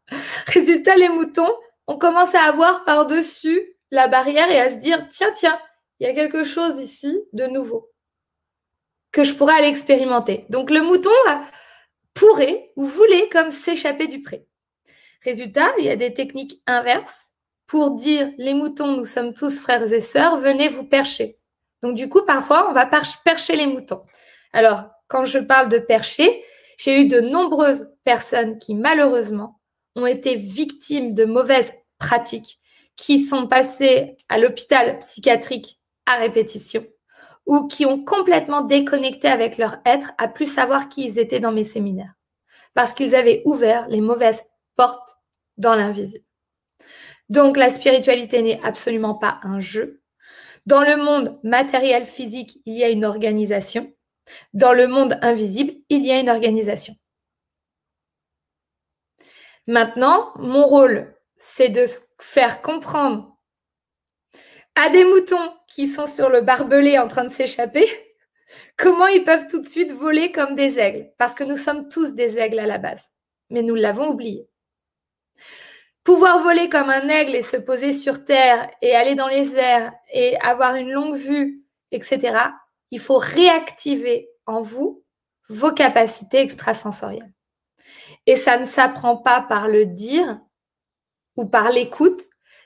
Résultat, 0.48 0.96
les 0.96 1.08
moutons 1.08 1.50
ont 1.86 1.96
commencé 1.96 2.36
à 2.36 2.44
avoir 2.44 2.84
par-dessus 2.84 3.58
la 3.90 4.06
barrière 4.06 4.50
et 4.50 4.60
à 4.60 4.70
se 4.70 4.76
dire, 4.76 5.08
tiens, 5.08 5.32
tiens, 5.34 5.58
il 6.00 6.06
y 6.06 6.10
a 6.10 6.14
quelque 6.14 6.44
chose 6.44 6.78
ici 6.78 7.24
de 7.32 7.46
nouveau 7.46 7.90
que 9.12 9.22
je 9.22 9.34
pourrais 9.34 9.54
aller 9.54 9.68
expérimenter. 9.68 10.44
Donc 10.50 10.70
le 10.70 10.82
mouton 10.82 11.10
pourrait 12.14 12.72
ou 12.76 12.84
voulait 12.84 13.28
comme 13.30 13.50
s'échapper 13.52 14.08
du 14.08 14.22
pré. 14.22 14.46
Résultat, 15.22 15.72
il 15.78 15.84
y 15.84 15.90
a 15.90 15.96
des 15.96 16.12
techniques 16.12 16.60
inverses 16.66 17.30
pour 17.66 17.92
dire 17.92 18.30
les 18.36 18.54
moutons, 18.54 18.96
nous 18.96 19.04
sommes 19.04 19.32
tous 19.32 19.60
frères 19.60 19.92
et 19.92 20.00
sœurs, 20.00 20.36
venez 20.36 20.68
vous 20.68 20.84
percher. 20.84 21.38
Donc, 21.82 21.94
du 21.94 22.08
coup, 22.08 22.24
parfois, 22.26 22.68
on 22.68 22.72
va 22.72 22.90
percher 23.24 23.56
les 23.56 23.66
moutons. 23.66 24.02
Alors, 24.52 24.84
quand 25.06 25.24
je 25.24 25.38
parle 25.38 25.68
de 25.68 25.78
percher, 25.78 26.42
j'ai 26.76 27.00
eu 27.00 27.08
de 27.08 27.20
nombreuses 27.20 27.88
personnes 28.04 28.58
qui, 28.58 28.74
malheureusement, 28.74 29.60
ont 29.96 30.06
été 30.06 30.34
victimes 30.34 31.14
de 31.14 31.24
mauvaises 31.24 31.72
pratiques, 31.98 32.58
qui 32.96 33.24
sont 33.24 33.46
passées 33.46 34.16
à 34.28 34.38
l'hôpital 34.38 34.98
psychiatrique 34.98 35.78
à 36.06 36.16
répétition 36.16 36.86
ou 37.46 37.68
qui 37.68 37.86
ont 37.86 38.04
complètement 38.04 38.62
déconnecté 38.62 39.28
avec 39.28 39.58
leur 39.58 39.76
être 39.84 40.12
à 40.18 40.28
plus 40.28 40.52
savoir 40.52 40.88
qui 40.88 41.04
ils 41.04 41.18
étaient 41.18 41.40
dans 41.40 41.52
mes 41.52 41.64
séminaires 41.64 42.14
parce 42.74 42.94
qu'ils 42.94 43.14
avaient 43.14 43.42
ouvert 43.44 43.86
les 43.88 44.00
mauvaises 44.00 44.44
portes 44.76 45.18
dans 45.58 45.74
l'invisible. 45.74 46.24
Donc 47.28 47.56
la 47.56 47.70
spiritualité 47.70 48.42
n'est 48.42 48.60
absolument 48.64 49.14
pas 49.14 49.40
un 49.44 49.60
jeu, 49.60 50.02
dans 50.66 50.82
le 50.82 50.96
monde 50.96 51.38
matériel 51.42 52.06
physique, 52.06 52.58
il 52.64 52.74
y 52.74 52.84
a 52.84 52.88
une 52.88 53.04
organisation. 53.04 53.92
Dans 54.54 54.72
le 54.72 54.88
monde 54.88 55.18
invisible, 55.20 55.74
il 55.90 56.06
y 56.06 56.10
a 56.10 56.18
une 56.18 56.30
organisation. 56.30 56.96
Maintenant, 59.66 60.32
mon 60.36 60.64
rôle, 60.66 61.14
c'est 61.36 61.68
de 61.68 61.86
faire 62.18 62.62
comprendre 62.62 63.36
à 64.74 64.88
des 64.88 65.04
moutons 65.04 65.52
qui 65.74 65.88
sont 65.88 66.06
sur 66.06 66.28
le 66.28 66.40
barbelé 66.40 66.98
en 67.00 67.08
train 67.08 67.24
de 67.24 67.30
s'échapper 67.30 67.86
comment 68.78 69.08
ils 69.08 69.24
peuvent 69.24 69.48
tout 69.48 69.60
de 69.60 69.68
suite 69.68 69.90
voler 69.90 70.30
comme 70.30 70.54
des 70.54 70.78
aigles? 70.78 71.12
Parce 71.18 71.34
que 71.34 71.42
nous 71.42 71.56
sommes 71.56 71.88
tous 71.88 72.14
des 72.14 72.38
aigles 72.38 72.60
à 72.60 72.66
la 72.66 72.78
base. 72.78 73.10
Mais 73.50 73.62
nous 73.62 73.74
l'avons 73.74 74.10
oublié. 74.10 74.48
Pouvoir 76.04 76.40
voler 76.40 76.68
comme 76.68 76.90
un 76.90 77.08
aigle 77.08 77.34
et 77.34 77.42
se 77.42 77.56
poser 77.56 77.92
sur 77.92 78.24
terre 78.24 78.70
et 78.82 78.94
aller 78.94 79.16
dans 79.16 79.26
les 79.26 79.56
airs 79.56 79.92
et 80.12 80.38
avoir 80.40 80.76
une 80.76 80.92
longue 80.92 81.16
vue, 81.16 81.64
etc., 81.90 82.38
il 82.90 83.00
faut 83.00 83.18
réactiver 83.18 84.28
en 84.46 84.60
vous 84.60 85.04
vos 85.48 85.72
capacités 85.72 86.40
extrasensorielles. 86.40 87.32
Et 88.26 88.36
ça 88.36 88.58
ne 88.58 88.64
s'apprend 88.64 89.16
pas 89.16 89.40
par 89.40 89.68
le 89.68 89.86
dire 89.86 90.38
ou 91.36 91.46
par 91.46 91.70
l'écoute, 91.70 92.22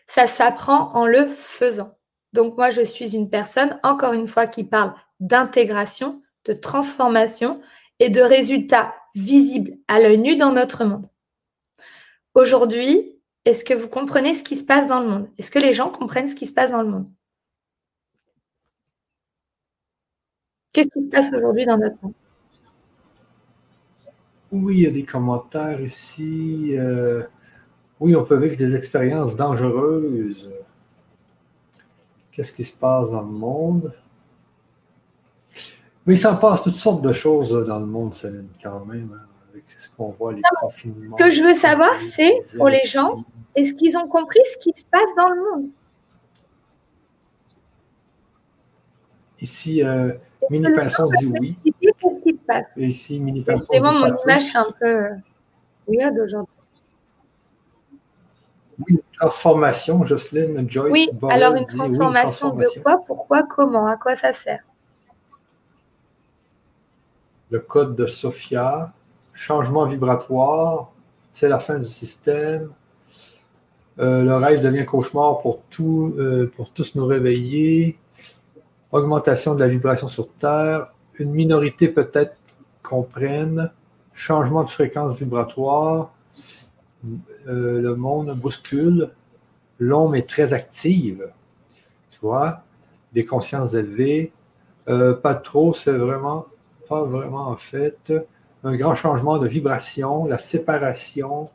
ça 0.07 0.27
s'apprend 0.27 0.91
en 0.95 1.07
le 1.07 1.27
faisant. 1.27 1.98
Donc 2.39 2.57
moi, 2.57 2.71
je 2.71 2.83
suis 2.83 3.17
une 3.17 3.29
personne, 3.29 3.81
encore 3.83 4.13
une 4.13 4.29
fois, 4.29 4.47
qui 4.47 4.63
parle 4.63 4.95
d'intégration, 5.19 6.23
de 6.45 6.53
transformation 6.53 7.61
et 7.99 8.11
de 8.11 8.21
résultats 8.21 8.95
visibles 9.17 9.77
à 9.89 9.99
l'œil 9.99 10.19
nu 10.19 10.37
dans 10.37 10.53
notre 10.53 10.85
monde. 10.85 11.11
Aujourd'hui, 12.35 13.21
est-ce 13.45 13.65
que 13.65 13.75
vous 13.75 13.89
comprenez 13.89 14.35
ce 14.35 14.45
qui 14.45 14.55
se 14.55 14.63
passe 14.63 14.87
dans 14.87 15.01
le 15.01 15.09
monde? 15.09 15.29
Est-ce 15.37 15.51
que 15.51 15.59
les 15.59 15.73
gens 15.73 15.91
comprennent 15.91 16.29
ce 16.29 16.37
qui 16.37 16.47
se 16.47 16.53
passe 16.53 16.71
dans 16.71 16.83
le 16.83 16.89
monde? 16.89 17.11
Qu'est-ce 20.73 20.91
qui 20.97 21.07
se 21.07 21.11
passe 21.11 21.33
aujourd'hui 21.33 21.67
dans 21.67 21.77
notre 21.77 21.97
monde? 22.01 22.15
Oui, 24.53 24.77
il 24.77 24.83
y 24.83 24.87
a 24.87 24.93
des 24.93 25.05
commentaires 25.05 25.81
ici. 25.81 26.77
Euh, 26.77 27.25
oui, 27.99 28.15
on 28.15 28.25
peut 28.25 28.39
vivre 28.39 28.57
des 28.57 28.77
expériences 28.77 29.35
dangereuses. 29.35 30.49
Qu'est-ce 32.39 32.53
qui 32.53 32.63
se 32.63 32.73
passe 32.73 33.11
dans 33.11 33.23
le 33.23 33.33
monde? 33.33 33.93
Mais 36.07 36.15
il 36.15 36.17
s'en 36.17 36.37
passe 36.37 36.63
toutes 36.63 36.75
sortes 36.75 37.03
de 37.03 37.13
choses 37.13 37.67
dans 37.67 37.81
le 37.81 37.87
monde, 37.87 38.15
Céline, 38.15 38.47
quand 38.63 38.85
même. 38.85 39.11
Hein, 39.13 39.27
avec 39.51 39.69
ce 39.69 39.89
qu'on 39.97 40.11
voit, 40.11 40.35
les 40.35 40.43
confinements. 40.61 41.17
Ce 41.19 41.25
que 41.25 41.33
je 41.33 41.43
veux 41.43 41.55
savoir, 41.55 41.93
c'est 41.97 42.39
pour 42.57 42.69
les 42.69 42.85
gens, 42.85 43.25
est-ce 43.57 43.75
qu'ils 43.75 43.99
ont 43.99 44.07
compris 44.07 44.39
ce 44.53 44.59
qui 44.59 44.71
se 44.73 44.85
passe 44.85 45.13
dans 45.17 45.31
le 45.31 45.41
monde? 45.51 45.71
Ici, 49.41 49.83
euh, 49.83 50.13
Mini 50.49 50.73
Pinson 50.73 51.11
dit 51.19 51.27
oui. 51.27 51.57
Qu'est-ce 51.81 52.23
qui 52.23 52.35
se 52.35 52.45
passe 52.47 52.67
Et 52.77 52.87
ici, 52.87 53.19
Mini 53.19 53.43
Pinson 53.43 53.65
C'est 53.69 53.81
vraiment 53.81 53.99
mon 53.99 54.17
image 54.23 54.55
un 54.55 54.71
peu 54.79 55.09
weird 55.89 56.17
aujourd'hui. 56.25 56.55
Oui, 58.79 58.95
une 58.95 59.01
transformation, 59.19 60.05
Jocelyne, 60.05 60.69
Joyce. 60.71 60.93
Oui, 60.93 61.11
alors 61.31 61.55
une 61.55 61.65
transformation, 61.65 62.55
de 62.55 62.67
quoi, 62.83 63.03
pourquoi, 63.05 63.43
comment, 63.43 63.87
à 63.87 63.97
quoi 63.97 64.15
ça 64.15 64.33
sert? 64.33 64.63
Le 67.51 67.61
code 67.61 67.97
de 67.97 68.07
Sophia, 68.07 68.93
changement 69.33 69.85
vibratoire, 69.87 70.93
c'est 71.33 71.49
la 71.49 71.59
fin 71.59 71.79
du 71.79 71.89
système, 71.89 72.71
euh, 74.01 74.23
le 74.23 74.37
rêve 74.37 74.63
devient 74.63 74.87
cauchemar 74.87 75.41
pour, 75.41 75.63
tout, 75.71 76.15
euh, 76.19 76.51
pour 76.57 76.71
tous 76.71 76.95
nous 76.95 77.07
réveiller. 77.07 77.99
Augmentation 78.93 79.55
de 79.55 79.61
la 79.61 79.69
vibration 79.69 80.07
sur 80.07 80.29
Terre. 80.35 80.93
Une 81.19 81.33
minorité 81.33 81.89
peut-être 81.89 82.37
comprenne. 82.83 83.73
Changement 84.15 84.63
de 84.63 84.69
fréquence 84.69 85.17
vibratoire. 85.17 86.13
Euh, 87.05 87.81
le 87.81 87.95
monde 87.95 88.35
bouscule. 88.39 89.11
L'homme 89.79 90.15
est 90.15 90.29
très 90.29 90.53
active. 90.53 91.31
Tu 92.11 92.19
vois? 92.21 92.63
Des 93.13 93.25
consciences 93.25 93.75
élevées. 93.75 94.33
pas 94.87 95.35
trop, 95.35 95.73
c'est 95.73 95.93
vraiment, 95.93 96.47
pas 96.89 97.03
vraiment 97.03 97.49
en 97.49 97.57
fait. 97.57 98.13
Un 98.65 98.75
grand 98.77 98.95
changement 98.95 99.39
de 99.39 99.47
vibration, 99.47 100.27
la 100.27 100.39
séparation, 100.39 101.49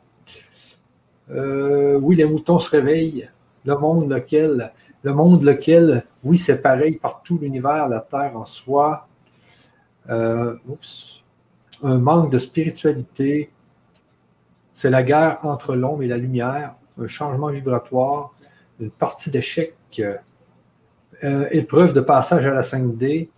euh, 1.30 1.98
oui, 2.00 2.16
les 2.16 2.24
moutons 2.24 2.58
se 2.58 2.70
réveillent. 2.70 3.28
Le 3.64 3.76
monde 3.76 4.10
lequel, 4.10 4.72
le 5.02 5.14
monde 5.14 5.42
lequel, 5.42 6.04
oui, 6.22 6.38
c'est 6.38 6.60
pareil 6.60 6.96
partout 6.96 7.38
l'univers, 7.40 7.88
la 7.88 8.00
Terre 8.00 8.36
en 8.36 8.44
soi. 8.44 9.08
Euh, 10.10 10.56
un 11.82 11.98
manque 11.98 12.30
de 12.30 12.38
spiritualité. 12.38 13.50
C'est 14.74 14.90
la 14.90 15.04
guerre 15.04 15.38
entre 15.44 15.76
l'ombre 15.76 16.02
et 16.02 16.08
la 16.08 16.18
lumière, 16.18 16.74
un 17.00 17.06
changement 17.06 17.48
vibratoire, 17.48 18.32
une 18.80 18.90
partie 18.90 19.30
d'échec, 19.30 19.74
euh, 21.22 21.48
épreuve 21.52 21.92
de 21.92 22.00
passage 22.00 22.44
à 22.44 22.52
la 22.52 22.62
5D, 22.62 23.28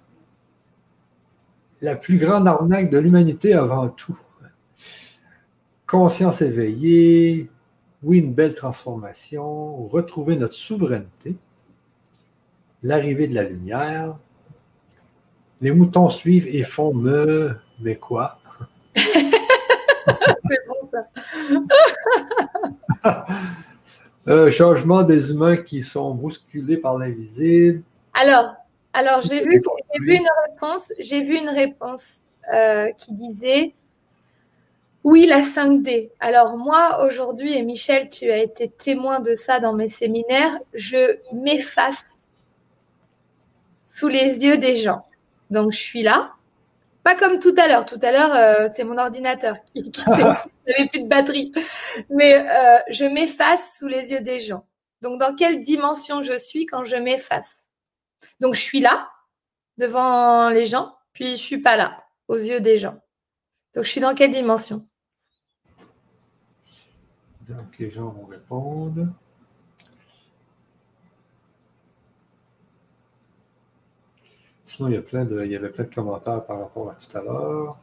la 1.83 1.95
plus 1.95 2.17
grande 2.17 2.49
arnaque 2.49 2.89
de 2.89 2.99
l'humanité 2.99 3.53
avant 3.53 3.89
tout. 3.89 4.19
conscience 5.87 6.41
éveillée, 6.41 7.51
oui, 8.03 8.19
une 8.19 8.33
belle 8.33 8.55
transformation, 8.55 9.77
retrouver 9.89 10.37
notre 10.37 10.55
souveraineté, 10.55 11.37
l'arrivée 12.83 13.29
de 13.29 13.35
la 13.35 13.45
lumière. 13.45 14.17
Les 15.61 15.71
moutons 15.71 16.09
suivent 16.09 16.49
et 16.49 16.65
font 16.65 16.95
me, 16.95 17.55
mais 17.81 17.97
quoi? 17.97 18.39
C'est 18.95 19.27
ça. 20.97 21.07
Euh, 24.29 24.51
changement 24.51 25.05
des 25.05 25.31
humains 25.31 25.57
qui 25.57 25.85
sont 25.85 26.13
bousculés 26.13 26.79
par 26.79 26.99
l'invisible. 26.99 27.85
Alors, 28.13 28.57
alors 28.93 29.23
j'ai 29.23 29.39
vu, 29.39 29.63
vu, 30.01 30.17
une 30.17 30.29
réponse, 30.49 30.93
j'ai 30.99 31.23
vu 31.23 31.37
une 31.37 31.49
réponse 31.49 32.25
euh, 32.53 32.91
qui 32.99 33.13
disait 33.13 33.75
oui, 35.05 35.29
la 35.29 35.43
5D. 35.43 36.11
Alors 36.19 36.57
moi, 36.57 37.07
aujourd'hui, 37.07 37.57
et 37.57 37.63
Michel, 37.63 38.11
tu 38.11 38.29
as 38.29 38.39
été 38.39 38.69
témoin 38.69 39.21
de 39.21 39.37
ça 39.37 39.61
dans 39.61 39.73
mes 39.73 39.89
séminaires, 39.89 40.59
je 40.75 41.19
m'efface 41.33 42.19
sous 43.77 44.09
les 44.09 44.45
yeux 44.45 44.59
des 44.59 44.75
gens. 44.75 45.07
Donc 45.51 45.71
je 45.71 45.79
suis 45.79 46.03
là, 46.03 46.33
pas 47.05 47.15
comme 47.15 47.39
tout 47.39 47.55
à 47.57 47.69
l'heure. 47.69 47.87
Tout 47.87 48.01
à 48.03 48.11
l'heure, 48.11 48.35
euh, 48.35 48.69
c'est 48.75 48.83
mon 48.83 48.99
ordinateur 48.99 49.55
qui, 49.73 49.93
n'avait 50.79 50.89
plus 50.89 51.03
de 51.03 51.09
batterie. 51.09 51.53
Mais 52.11 52.35
euh, 52.35 52.79
je 52.91 53.05
m'efface 53.05 53.79
sous 53.79 53.87
les 53.87 54.13
yeux 54.13 54.21
des 54.21 54.41
gens. 54.41 54.67
Donc, 55.03 55.21
dans 55.21 55.35
quelle 55.35 55.63
dimension 55.63 56.23
je 56.23 56.37
suis 56.37 56.67
quand 56.67 56.85
je 56.85 56.97
m'efface? 56.97 57.69
Donc, 58.41 58.55
je 58.55 58.61
suis 58.61 58.81
là, 58.81 59.11
devant 59.79 60.49
les 60.51 60.67
gens, 60.67 60.97
puis 61.13 61.33
je 61.33 61.43
suis 61.43 61.59
pas 61.59 61.77
là, 61.77 62.05
aux 62.29 62.37
yeux 62.37 62.61
des 62.61 62.79
gens. 62.79 62.99
Donc, 63.75 63.85
je 63.85 63.91
suis 63.91 64.01
dans 64.01 64.15
quelle 64.15 64.31
dimension? 64.31 64.87
Donc, 67.47 67.79
les 67.79 67.91
gens 67.91 68.09
vont 68.09 68.27
répondre. 68.27 69.07
Sinon, 74.65 74.89
il 74.89 74.95
y, 74.95 74.99
a 74.99 75.03
plein 75.03 75.25
de, 75.25 75.45
il 75.45 75.53
y 75.53 75.57
avait 75.57 75.71
plein 75.71 75.85
de 75.85 75.95
commentaires 75.95 76.45
par 76.45 76.59
rapport 76.59 76.91
à 76.91 76.95
tout 76.95 77.17
à 77.17 77.23
l'heure. 77.23 77.79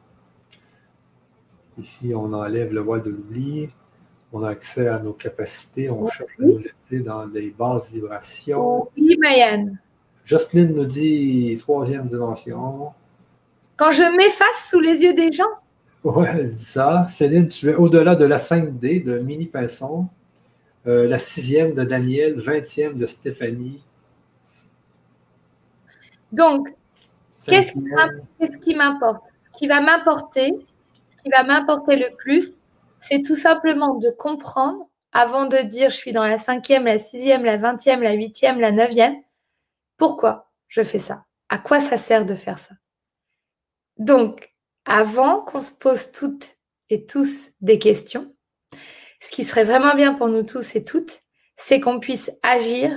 Ici, 1.78 2.13
on 2.15 2.34
enlève 2.34 2.74
le 2.74 2.82
voile 2.82 3.03
de 3.03 3.09
l'oubli. 3.09 3.69
On 4.32 4.43
a 4.43 4.49
accès 4.49 4.88
à 4.88 4.99
nos 4.99 5.13
capacités. 5.13 5.89
On 5.89 6.07
cherche 6.07 6.34
à 6.39 6.43
nous 6.43 6.57
laisser 6.57 6.99
dans 6.99 7.26
les 7.26 7.51
basses 7.51 7.91
vibrations. 7.91 8.89
Oui, 8.97 9.17
Mayenne. 9.19 9.80
Jocelyne 10.26 10.74
nous 10.74 10.86
dit 10.86 11.55
troisième 11.59 12.05
dimension. 12.05 12.91
Quand 13.76 13.91
je 13.91 14.15
m'efface 14.15 14.69
sous 14.69 14.80
les 14.80 15.03
yeux 15.03 15.13
des 15.13 15.32
gens. 15.32 15.43
Oui, 16.03 16.28
elle 16.30 16.51
dit 16.51 16.63
ça. 16.63 17.07
Céline, 17.09 17.49
tu 17.49 17.69
es 17.69 17.76
au-delà 17.76 18.15
de 18.15 18.26
la 18.26 18.38
5D 18.38 19.03
de 19.03 19.19
Mini 19.19 19.47
Pinson, 19.47 20.07
euh, 20.88 21.07
la 21.07 21.19
sixième 21.19 21.74
de 21.74 21.84
Daniel, 21.84 22.39
vingtième 22.39 22.97
de 22.97 23.05
Stéphanie, 23.05 23.82
donc, 26.34 26.67
qu'est-ce 27.47 27.71
qui 28.57 28.76
m'importe? 28.76 29.21
Ce 29.45 29.57
qui 29.59 29.67
va 29.67 29.82
m'importer, 29.82 30.49
ce 30.49 30.72
qui 31.24 31.30
va 31.30 31.43
m'importer 31.43 31.95
le 31.95 32.13
plus, 32.15 32.53
c'est 33.01 33.21
tout 33.21 33.36
simplement 33.36 33.95
de 33.95 34.09
comprendre 34.09 34.89
avant 35.11 35.45
de 35.45 35.57
dire 35.57 35.89
je 35.89 35.95
suis 35.95 36.13
dans 36.13 36.24
la 36.24 36.38
cinquième, 36.38 36.86
la 36.86 36.99
sixième, 36.99 37.43
la 37.45 37.57
vingtième, 37.57 38.01
la 38.01 38.13
huitième, 38.13 38.59
la 38.59 38.71
neuvième, 38.71 39.15
pourquoi 39.97 40.51
je 40.67 40.82
fais 40.84 40.99
ça? 40.99 41.26
À 41.49 41.59
quoi 41.59 41.80
ça 41.80 41.97
sert 41.97 42.26
de 42.26 42.36
faire 42.36 42.57
ça? 42.57 42.76
Donc, 43.97 44.53
avant 44.86 45.41
qu'on 45.41 45.59
se 45.59 45.71
pose 45.71 46.11
toutes 46.11 46.57
et 46.89 47.05
tous 47.05 47.51
des 47.61 47.78
questions, 47.78 48.36
ce 49.21 49.32
qui 49.32 49.43
serait 49.43 49.63
vraiment 49.63 49.95
bien 49.95 50.15
pour 50.15 50.28
nous 50.28 50.43
tous 50.43 50.76
et 50.76 50.84
toutes, 50.84 51.21
c'est 51.55 51.80
qu'on 51.80 51.99
puisse 51.99 52.32
agir 52.41 52.91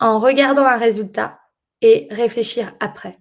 en 0.00 0.18
regardant 0.18 0.64
un 0.64 0.76
résultat 0.76 1.40
et 1.80 2.08
réfléchir 2.10 2.74
après 2.80 3.19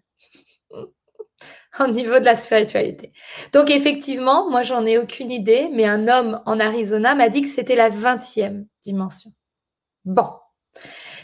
au 1.80 1.88
niveau 1.88 2.20
de 2.20 2.26
la 2.26 2.36
spiritualité. 2.36 3.12
Donc 3.54 3.70
effectivement, 3.70 4.50
moi 4.50 4.64
j'en 4.64 4.86
ai 4.86 4.98
aucune 4.98 5.32
idée, 5.32 5.70
mais 5.72 5.86
un 5.86 6.08
homme 6.08 6.42
en 6.46 6.60
Arizona 6.60 7.16
m'a 7.16 7.30
dit 7.30 7.42
que 7.42 7.48
c'était 7.48 7.76
la 7.76 7.90
20e 7.90 8.66
dimension. 8.84 9.32
Bon, 10.06 10.30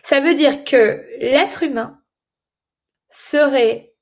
ça 0.03 0.19
veut 0.19 0.35
dire 0.35 0.63
que 0.63 1.05
l'être 1.19 1.63
humain 1.63 2.01
serait 3.09 3.93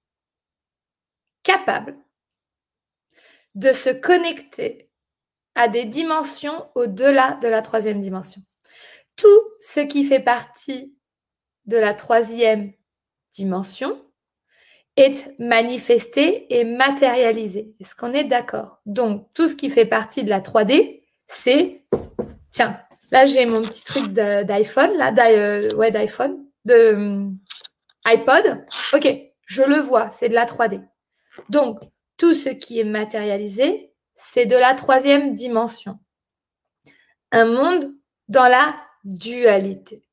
capable 1.43 1.97
de 3.55 3.71
se 3.71 3.89
connecter 3.89 4.89
à 5.55 5.67
des 5.67 5.85
dimensions 5.85 6.69
au-delà 6.75 7.37
de 7.41 7.47
la 7.47 7.61
troisième 7.61 8.01
dimension. 8.01 8.41
Tout 9.15 9.41
ce 9.59 9.81
qui 9.81 10.03
fait 10.03 10.19
partie 10.19 10.97
de 11.65 11.77
la 11.77 11.93
troisième 11.93 12.73
dimension 13.31 14.02
est 14.95 15.33
manifesté 15.39 16.45
et 16.53 16.63
matérialisé. 16.63 17.73
Est-ce 17.79 17.95
qu'on 17.95 18.13
est, 18.13 18.23
d'accord? 18.23 18.79
Donc, 18.85 19.27
tout 19.33 19.47
ce 19.47 19.55
qui 19.55 19.69
fait 19.69 19.85
partie 19.85 20.23
de 20.23 20.29
la 20.29 20.39
3D, 20.39 21.03
c'est, 21.27 21.83
tiens, 22.51 22.79
là 23.11 23.25
j'ai 23.25 23.45
mon 23.45 23.61
petit 23.61 23.83
truc 23.83 24.07
d'iPhone, 24.13 24.91
là, 24.97 25.13
euh, 25.29 25.89
d'iPhone, 25.89 26.45
de 26.65 26.73
euh, 26.73 27.29
iPod. 28.05 28.65
Ok, 28.93 29.07
je 29.45 29.63
le 29.63 29.79
vois, 29.79 30.11
c'est 30.11 30.29
de 30.29 30.35
la 30.35 30.45
3D. 30.45 30.81
Donc, 31.49 31.79
tout 32.17 32.33
ce 32.33 32.49
qui 32.49 32.79
est 32.79 32.85
matérialisé, 32.85 33.93
c'est 34.15 34.45
de 34.45 34.55
la 34.55 34.73
troisième 34.73 35.33
dimension. 35.33 35.99
Un 37.31 37.45
monde 37.45 37.93
dans 38.27 38.47
la 38.47 38.75
dualité. 39.03 40.07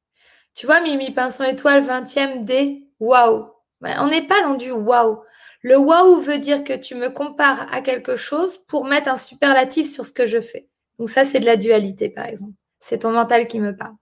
Tu 0.54 0.66
vois, 0.66 0.80
Mimi 0.80 1.12
Pinson 1.12 1.44
Étoile 1.44 1.82
20e 1.82 2.44
D, 2.44 2.88
waouh. 2.98 3.49
On 3.82 4.08
n'est 4.08 4.26
pas 4.26 4.42
dans 4.42 4.54
du 4.54 4.70
waouh. 4.70 5.22
Le 5.62 5.76
waouh 5.76 6.18
veut 6.18 6.38
dire 6.38 6.64
que 6.64 6.72
tu 6.72 6.94
me 6.94 7.10
compares 7.10 7.66
à 7.72 7.82
quelque 7.82 8.16
chose 8.16 8.58
pour 8.66 8.84
mettre 8.84 9.08
un 9.08 9.16
superlatif 9.18 9.90
sur 9.90 10.04
ce 10.04 10.12
que 10.12 10.26
je 10.26 10.40
fais. 10.40 10.68
Donc 10.98 11.10
ça, 11.10 11.24
c'est 11.24 11.40
de 11.40 11.46
la 11.46 11.56
dualité, 11.56 12.10
par 12.10 12.26
exemple. 12.26 12.52
C'est 12.78 13.00
ton 13.00 13.12
mental 13.12 13.46
qui 13.46 13.60
me 13.60 13.76
parle. 13.76 13.94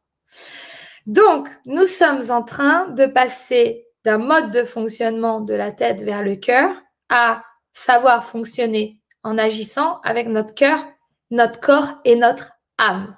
Donc, 1.07 1.49
nous 1.67 1.85
sommes 1.85 2.31
en 2.31 2.43
train 2.43 2.89
de 2.89 3.07
passer 3.07 3.87
d'un 4.05 4.19
mode 4.19 4.51
de 4.53 4.63
fonctionnement 4.63 5.41
de 5.41 5.55
la 5.55 5.73
tête 5.73 6.03
vers 6.03 6.23
le 6.23 6.37
cœur 6.37 6.71
à 7.09 7.43
savoir 7.73 8.25
fonctionner 8.25 9.01
en 9.23 9.39
agissant 9.39 10.01
avec 10.03 10.29
notre 10.29 10.55
cœur, 10.55 10.85
notre 11.31 11.61
corps 11.61 11.99
et 12.05 12.15
notre 12.15 12.53
âme. 12.79 13.17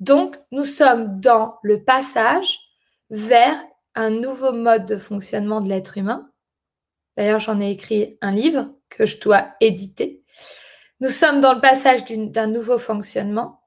Donc, 0.00 0.36
nous 0.50 0.64
sommes 0.64 1.20
dans 1.20 1.58
le 1.62 1.82
passage 1.82 2.58
vers 3.10 3.58
un 3.94 4.10
nouveau 4.10 4.52
mode 4.52 4.86
de 4.86 4.96
fonctionnement 4.96 5.60
de 5.60 5.68
l'être 5.68 5.98
humain. 5.98 6.30
D'ailleurs, 7.16 7.40
j'en 7.40 7.60
ai 7.60 7.70
écrit 7.70 8.18
un 8.20 8.32
livre 8.32 8.70
que 8.88 9.06
je 9.06 9.20
dois 9.20 9.54
éditer. 9.60 10.24
Nous 11.00 11.10
sommes 11.10 11.40
dans 11.40 11.54
le 11.54 11.60
passage 11.60 12.04
d'un 12.04 12.46
nouveau 12.46 12.78
fonctionnement. 12.78 13.60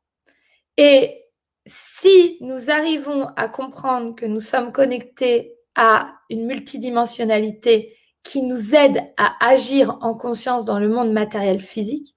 Et 0.78 1.25
si 1.65 2.38
nous 2.41 2.69
arrivons 2.69 3.28
à 3.36 3.47
comprendre 3.47 4.15
que 4.15 4.25
nous 4.25 4.39
sommes 4.39 4.71
connectés 4.71 5.55
à 5.75 6.15
une 6.30 6.45
multidimensionnalité 6.45 7.95
qui 8.23 8.41
nous 8.41 8.75
aide 8.75 9.03
à 9.17 9.36
agir 9.45 9.97
en 10.01 10.13
conscience 10.15 10.65
dans 10.65 10.80
le 10.80 10.89
monde 10.89 11.11
matériel 11.11 11.59
physique, 11.59 12.15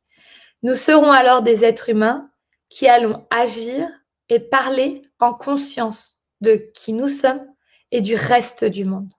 nous 0.62 0.74
serons 0.74 1.11
alors 1.11 1.42
des 1.42 1.64
êtres 1.64 1.88
humains 1.88 2.30
qui 2.68 2.86
allons 2.88 3.26
agir 3.30 3.88
et 4.28 4.40
parler 4.40 5.02
en 5.18 5.34
conscience 5.34 6.16
de 6.40 6.70
qui 6.74 6.92
nous 6.92 7.08
sommes 7.08 7.44
et 7.91 8.01
du 8.01 8.14
reste 8.14 8.64
du 8.64 8.84
monde. 8.84 9.12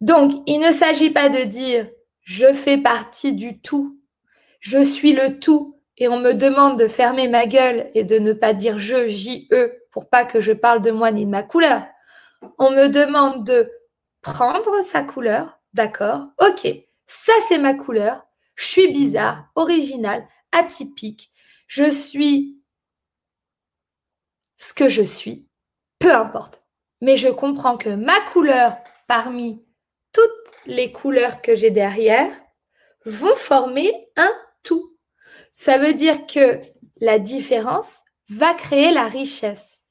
Donc, 0.00 0.42
il 0.46 0.58
ne 0.58 0.72
s'agit 0.72 1.10
pas 1.10 1.28
de 1.28 1.44
dire 1.44 1.88
je 2.22 2.52
fais 2.52 2.78
partie 2.78 3.34
du 3.34 3.60
tout, 3.60 4.00
je 4.60 4.82
suis 4.82 5.12
le 5.12 5.38
tout, 5.40 5.80
et 5.98 6.08
on 6.08 6.18
me 6.18 6.32
demande 6.32 6.78
de 6.78 6.88
fermer 6.88 7.28
ma 7.28 7.46
gueule 7.46 7.90
et 7.94 8.04
de 8.04 8.18
ne 8.18 8.32
pas 8.32 8.54
dire 8.54 8.78
je, 8.78 9.08
j, 9.08 9.48
e, 9.52 9.72
pour 9.90 10.08
pas 10.08 10.24
que 10.24 10.40
je 10.40 10.52
parle 10.52 10.80
de 10.80 10.90
moi 10.90 11.10
ni 11.10 11.24
de 11.24 11.30
ma 11.30 11.42
couleur. 11.42 11.84
On 12.58 12.70
me 12.70 12.88
demande 12.88 13.44
de 13.46 13.70
prendre 14.22 14.82
sa 14.82 15.02
couleur, 15.02 15.60
d'accord, 15.74 16.28
ok, 16.40 16.68
ça 17.06 17.32
c'est 17.48 17.58
ma 17.58 17.74
couleur, 17.74 18.24
je 18.54 18.66
suis 18.66 18.92
bizarre, 18.92 19.46
original, 19.54 20.26
atypique, 20.52 21.30
je 21.66 21.90
suis 21.90 22.58
ce 24.56 24.72
que 24.74 24.88
je 24.88 25.02
suis, 25.02 25.46
peu 25.98 26.12
importe 26.12 26.61
mais 27.02 27.16
je 27.16 27.28
comprends 27.28 27.76
que 27.76 27.90
ma 27.90 28.18
couleur 28.32 28.76
parmi 29.08 29.60
toutes 30.12 30.30
les 30.66 30.92
couleurs 30.92 31.42
que 31.42 31.54
j'ai 31.54 31.72
derrière 31.72 32.30
vont 33.04 33.34
former 33.34 33.92
un 34.16 34.32
tout. 34.62 34.96
Ça 35.52 35.78
veut 35.78 35.94
dire 35.94 36.26
que 36.28 36.60
la 36.98 37.18
différence 37.18 38.02
va 38.30 38.54
créer 38.54 38.92
la 38.92 39.06
richesse, 39.06 39.88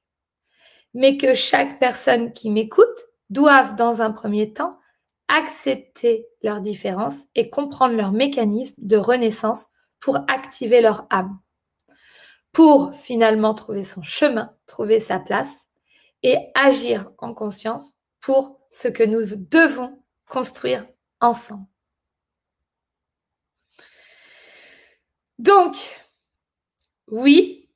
mais 0.93 1.17
que 1.17 1.33
chaque 1.33 1.79
personne 1.79 2.31
qui 2.31 2.49
m'écoute 2.49 2.87
doive 3.29 3.75
dans 3.75 4.01
un 4.01 4.11
premier 4.11 4.53
temps 4.53 4.79
accepter 5.27 6.27
leur 6.41 6.61
différence 6.61 7.15
et 7.35 7.49
comprendre 7.49 7.95
leur 7.95 8.13
mécanisme 8.13 8.75
de 8.77 8.95
renaissance 8.97 9.67
pour 9.99 10.17
activer 10.29 10.81
leur 10.81 11.07
âme. 11.09 11.39
pour 12.53 12.93
finalement 12.93 13.53
trouver 13.53 13.83
son 13.83 14.01
chemin, 14.01 14.53
trouver 14.65 14.99
sa 14.99 15.19
place 15.19 15.70
et 16.23 16.37
agir 16.55 17.09
en 17.17 17.33
conscience 17.33 17.95
pour 18.19 18.59
ce 18.69 18.87
que 18.87 19.03
nous 19.03 19.23
devons 19.35 20.01
construire 20.27 20.87
ensemble. 21.19 21.65
Donc, 25.39 25.75
oui, 27.07 27.69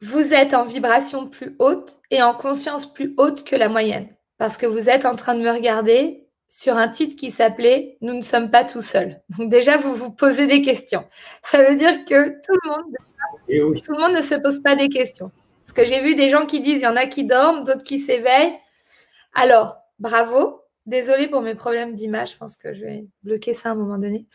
vous 0.00 0.32
êtes 0.32 0.54
en 0.54 0.64
vibration 0.64 1.28
plus 1.28 1.54
haute 1.58 1.98
et 2.10 2.22
en 2.22 2.34
conscience 2.34 2.92
plus 2.92 3.14
haute 3.18 3.44
que 3.44 3.54
la 3.54 3.68
moyenne, 3.68 4.08
parce 4.38 4.56
que 4.56 4.66
vous 4.66 4.88
êtes 4.88 5.04
en 5.04 5.14
train 5.14 5.34
de 5.34 5.42
me 5.42 5.50
regarder 5.50 6.26
sur 6.48 6.76
un 6.76 6.88
titre 6.88 7.16
qui 7.16 7.30
s'appelait 7.30 7.96
Nous 8.00 8.14
ne 8.14 8.22
sommes 8.22 8.50
pas 8.50 8.64
tout 8.64 8.80
seuls. 8.82 9.22
Donc 9.38 9.48
déjà, 9.48 9.76
vous 9.76 9.94
vous 9.94 10.10
posez 10.10 10.46
des 10.46 10.60
questions. 10.60 11.04
Ça 11.42 11.62
veut 11.62 11.76
dire 11.76 12.04
que 12.04 12.30
tout 12.44 12.58
le 12.62 12.68
monde, 12.68 13.76
tout 13.82 13.92
le 13.92 14.00
monde 14.00 14.16
ne 14.16 14.20
se 14.20 14.34
pose 14.34 14.60
pas 14.62 14.76
des 14.76 14.88
questions. 14.88 15.30
Parce 15.62 15.72
que 15.72 15.84
j'ai 15.84 16.00
vu 16.00 16.14
des 16.14 16.28
gens 16.28 16.46
qui 16.46 16.60
disent, 16.60 16.80
il 16.80 16.84
y 16.84 16.86
en 16.86 16.96
a 16.96 17.06
qui 17.06 17.24
dorment, 17.24 17.64
d'autres 17.64 17.84
qui 17.84 17.98
s'éveillent. 17.98 18.58
Alors, 19.34 19.78
bravo, 19.98 20.62
Désolée 20.86 21.28
pour 21.28 21.42
mes 21.42 21.54
problèmes 21.54 21.94
d'image, 21.94 22.32
je 22.32 22.36
pense 22.38 22.56
que 22.56 22.72
je 22.74 22.84
vais 22.84 23.06
bloquer 23.22 23.54
ça 23.54 23.68
à 23.68 23.72
un 23.72 23.76
moment 23.76 23.98
donné. 23.98 24.26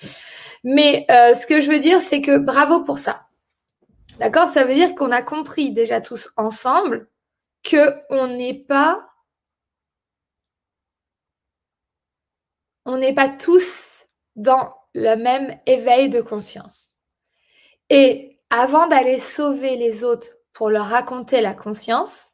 Mais 0.64 1.06
euh, 1.12 1.34
ce 1.34 1.46
que 1.46 1.60
je 1.60 1.70
veux 1.70 1.80
dire, 1.80 2.00
c'est 2.00 2.22
que 2.22 2.38
bravo 2.38 2.86
pour 2.86 3.00
ça. 3.00 3.28
D'accord? 4.20 4.48
Ça 4.48 4.64
veut 4.64 4.74
dire 4.74 4.96
qu'on 4.96 5.12
a 5.12 5.22
compris 5.22 5.72
déjà 5.72 6.00
tous 6.00 6.32
ensemble 6.38 7.10
qu'on 7.70 8.28
n'est 8.28 8.54
pas. 8.54 8.98
On 12.86 12.98
n'est 12.98 13.14
pas 13.14 13.28
tous 13.28 14.06
dans 14.38 14.74
le 14.94 15.16
même 15.16 15.60
éveil 15.66 16.08
de 16.08 16.22
conscience. 16.22 16.96
Et 17.90 18.40
avant 18.50 18.88
d'aller 18.88 19.20
sauver 19.20 19.76
les 19.76 20.06
autres 20.06 20.37
pour 20.58 20.72
leur 20.72 20.88
raconter 20.88 21.39
la 21.39 21.53
conscience, 21.53 22.34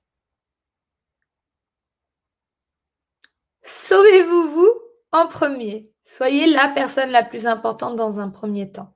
Sauvez-vous 3.66 4.50
vous 4.50 4.72
en 5.12 5.28
premier. 5.28 5.92
Soyez 6.06 6.48
la 6.48 6.70
personne 6.70 7.12
la 7.12 7.24
plus 7.24 7.48
importante 7.48 7.98
dans 7.98 8.22
un 8.22 8.30
premier 8.30 8.72
temps. 8.72 8.96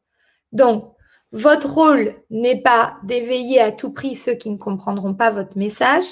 Donc, 0.54 0.96
votre 1.32 1.74
rôle 1.74 2.16
n'est 2.30 2.62
pas 2.62 3.00
d'éveiller 3.04 3.60
à 3.60 3.74
tout 3.74 3.92
prix 3.92 4.16
ceux 4.16 4.36
qui 4.36 4.50
ne 4.50 4.58
comprendront 4.58 5.14
pas 5.14 5.30
votre 5.30 5.58
message. 5.58 6.06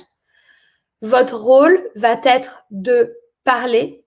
Votre 1.01 1.38
rôle 1.38 1.89
va 1.95 2.20
être 2.24 2.66
de 2.70 3.18
parler 3.45 4.05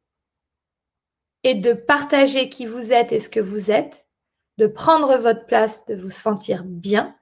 et 1.45 1.55
de 1.55 1.73
partager 1.73 2.51
qui 2.51 2.67
vous 2.67 2.93
êtes 2.93 3.13
et 3.13 3.21
ce 3.21 3.31
que 3.31 3.41
vous 3.41 3.71
êtes, 3.71 4.07
de 4.59 4.67
prendre 4.67 5.17
votre 5.17 5.47
place, 5.47 5.87
de 5.87 5.95
vous 5.95 6.11
sentir 6.11 6.63
bien, 6.65 7.19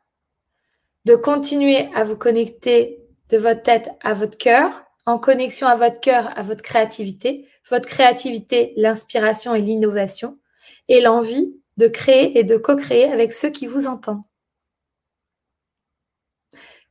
de 1.06 1.14
continuer 1.14 1.88
à 1.94 2.02
vous 2.02 2.16
connecter 2.16 2.98
de 3.30 3.38
votre 3.38 3.62
tête 3.62 3.90
à 4.02 4.12
votre 4.12 4.36
cœur 4.36 4.82
en 5.06 5.20
connexion 5.20 5.68
à 5.68 5.76
votre 5.76 6.00
cœur, 6.00 6.36
à 6.36 6.42
votre 6.42 6.62
créativité, 6.62 7.48
votre 7.70 7.86
créativité, 7.86 8.72
l'inspiration 8.76 9.54
et 9.54 9.62
l'innovation, 9.62 10.36
et 10.88 11.00
l'envie 11.00 11.54
de 11.76 11.86
créer 11.86 12.36
et 12.36 12.42
de 12.42 12.56
co-créer 12.56 13.04
avec 13.04 13.32
ceux 13.32 13.50
qui 13.50 13.66
vous 13.66 13.86
entendent. 13.86 14.24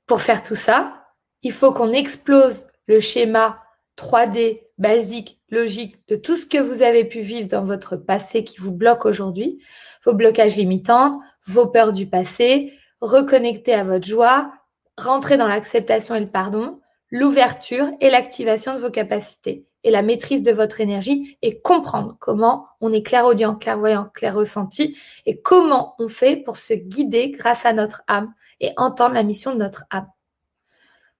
Pour 0.07 0.21
faire 0.21 0.43
tout 0.43 0.55
ça, 0.55 1.07
il 1.41 1.51
faut 1.51 1.73
qu'on 1.73 1.91
explose 1.91 2.67
le 2.87 3.01
schéma 3.01 3.61
3D 3.97 4.61
basique, 4.77 5.41
logique 5.49 6.07
de 6.07 6.15
tout 6.15 6.37
ce 6.37 6.45
que 6.45 6.57
vous 6.57 6.83
avez 6.83 7.03
pu 7.03 7.19
vivre 7.19 7.49
dans 7.49 7.65
votre 7.65 7.97
passé 7.97 8.45
qui 8.45 8.61
vous 8.61 8.71
bloque 8.71 9.05
aujourd'hui, 9.05 9.61
vos 10.05 10.13
blocages 10.13 10.55
limitants, 10.55 11.19
vos 11.45 11.67
peurs 11.67 11.91
du 11.91 12.07
passé, 12.07 12.71
reconnecter 13.01 13.73
à 13.73 13.83
votre 13.83 14.05
joie, 14.05 14.51
rentrer 14.97 15.37
dans 15.37 15.47
l'acceptation 15.47 16.15
et 16.15 16.19
le 16.21 16.29
pardon, 16.29 16.79
l'ouverture 17.11 17.89
et 18.01 18.09
l'activation 18.09 18.73
de 18.73 18.79
vos 18.79 18.89
capacités 18.89 19.65
et 19.83 19.91
la 19.91 20.01
maîtrise 20.01 20.41
de 20.41 20.51
votre 20.51 20.81
énergie 20.81 21.37
et 21.43 21.61
comprendre 21.61 22.17
comment 22.19 22.67
on 22.81 22.91
est 22.91 23.03
clairaudient, 23.03 23.55
clairvoyant, 23.55 24.09
clair 24.13 24.35
ressenti 24.35 24.97
et 25.25 25.39
comment 25.39 25.95
on 25.99 26.07
fait 26.07 26.35
pour 26.35 26.57
se 26.57 26.73
guider 26.73 27.29
grâce 27.29 27.65
à 27.65 27.73
notre 27.73 28.01
âme 28.07 28.33
et 28.59 28.71
entendre 28.77 29.13
la 29.13 29.23
mission 29.23 29.53
de 29.53 29.59
notre 29.59 29.85
âme. 29.91 30.09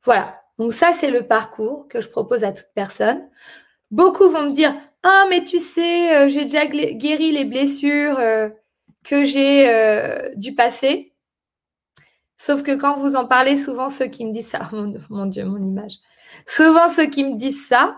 Voilà. 0.04 0.42
Donc 0.58 0.74
ça, 0.74 0.94
c'est 0.98 1.12
le 1.12 1.28
parcours 1.28 1.88
que 1.88 2.02
je 2.02 2.10
propose 2.10 2.44
à 2.44 2.52
toute 2.52 2.70
personne. 2.74 3.28
Beaucoup 3.92 4.30
vont 4.30 4.48
me 4.48 4.52
dire, 4.52 4.74
ah, 5.04 5.26
mais 5.30 5.44
tu 5.44 5.60
sais, 5.60 6.16
euh, 6.16 6.28
j'ai 6.28 6.42
déjà 6.42 6.66
guéri 6.66 7.32
les 7.32 7.46
blessures 7.46 8.18
euh, 8.18 8.50
que 9.04 9.26
j'ai 9.26 9.70
euh, 9.70 10.32
du 10.36 10.56
passé. 10.56 11.14
Sauf 12.38 12.64
que 12.64 12.76
quand 12.76 12.96
vous 12.96 13.16
en 13.16 13.28
parlez, 13.28 13.58
souvent 13.58 13.90
ceux 13.90 14.08
qui 14.08 14.26
me 14.26 14.32
disent 14.32 14.50
ça, 14.50 14.70
mon, 15.10 15.26
Dieu, 15.26 15.46
mon 15.46 15.58
image, 15.58 15.94
souvent 16.48 16.90
ceux 16.90 17.08
qui 17.08 17.24
me 17.24 17.38
disent 17.38 17.68
ça, 17.68 17.98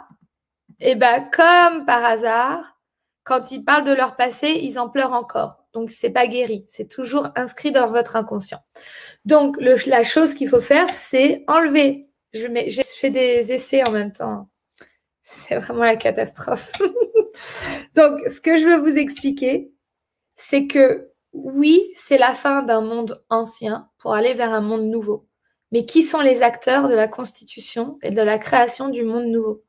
eh 0.80 0.96
ben, 0.96 1.30
comme 1.32 1.86
par 1.86 2.06
hasard, 2.06 2.78
quand 3.24 3.52
ils 3.52 3.64
parlent 3.64 3.84
de 3.84 3.94
leur 3.94 4.16
passé, 4.16 4.60
ils 4.62 4.80
en 4.80 4.90
pleurent 4.90 5.14
encore. 5.14 5.66
Donc, 5.74 5.92
c'est 5.92 6.12
pas 6.12 6.28
guéri. 6.28 6.66
C'est 6.70 6.88
toujours 6.88 7.30
inscrit 7.36 7.72
dans 7.72 7.88
votre 7.88 8.16
inconscient. 8.16 8.62
Donc, 9.26 9.58
la 9.60 10.04
chose 10.04 10.34
qu'il 10.34 10.48
faut 10.48 10.62
faire, 10.62 10.90
c'est 10.90 11.44
enlever. 11.48 12.10
Je, 12.34 12.48
je 12.48 12.82
fais 13.00 13.10
des 13.10 13.52
essais 13.52 13.86
en 13.86 13.92
même 13.92 14.12
temps. 14.12 14.50
C'est 15.24 15.58
vraiment 15.58 15.84
la 15.84 15.98
catastrophe. 15.98 16.72
Donc, 17.96 18.22
ce 18.30 18.40
que 18.40 18.56
je 18.56 18.66
veux 18.66 18.78
vous 18.78 18.98
expliquer, 18.98 19.72
c'est 20.38 20.68
que 20.68 21.12
oui, 21.44 21.92
c'est 21.96 22.18
la 22.18 22.34
fin 22.34 22.64
d'un 22.64 22.82
monde 22.82 23.24
ancien 23.30 23.90
pour 23.98 24.14
aller 24.14 24.34
vers 24.34 24.54
un 24.54 24.62
monde 24.62 24.88
nouveau. 24.88 25.28
Mais 25.72 25.86
qui 25.86 26.04
sont 26.04 26.22
les 26.22 26.42
acteurs 26.42 26.88
de 26.88 26.96
la 26.96 27.08
constitution 27.08 28.00
et 28.02 28.12
de 28.12 28.22
la 28.22 28.40
création 28.40 28.90
du 28.90 29.04
monde 29.04 29.28
nouveau? 29.28 29.64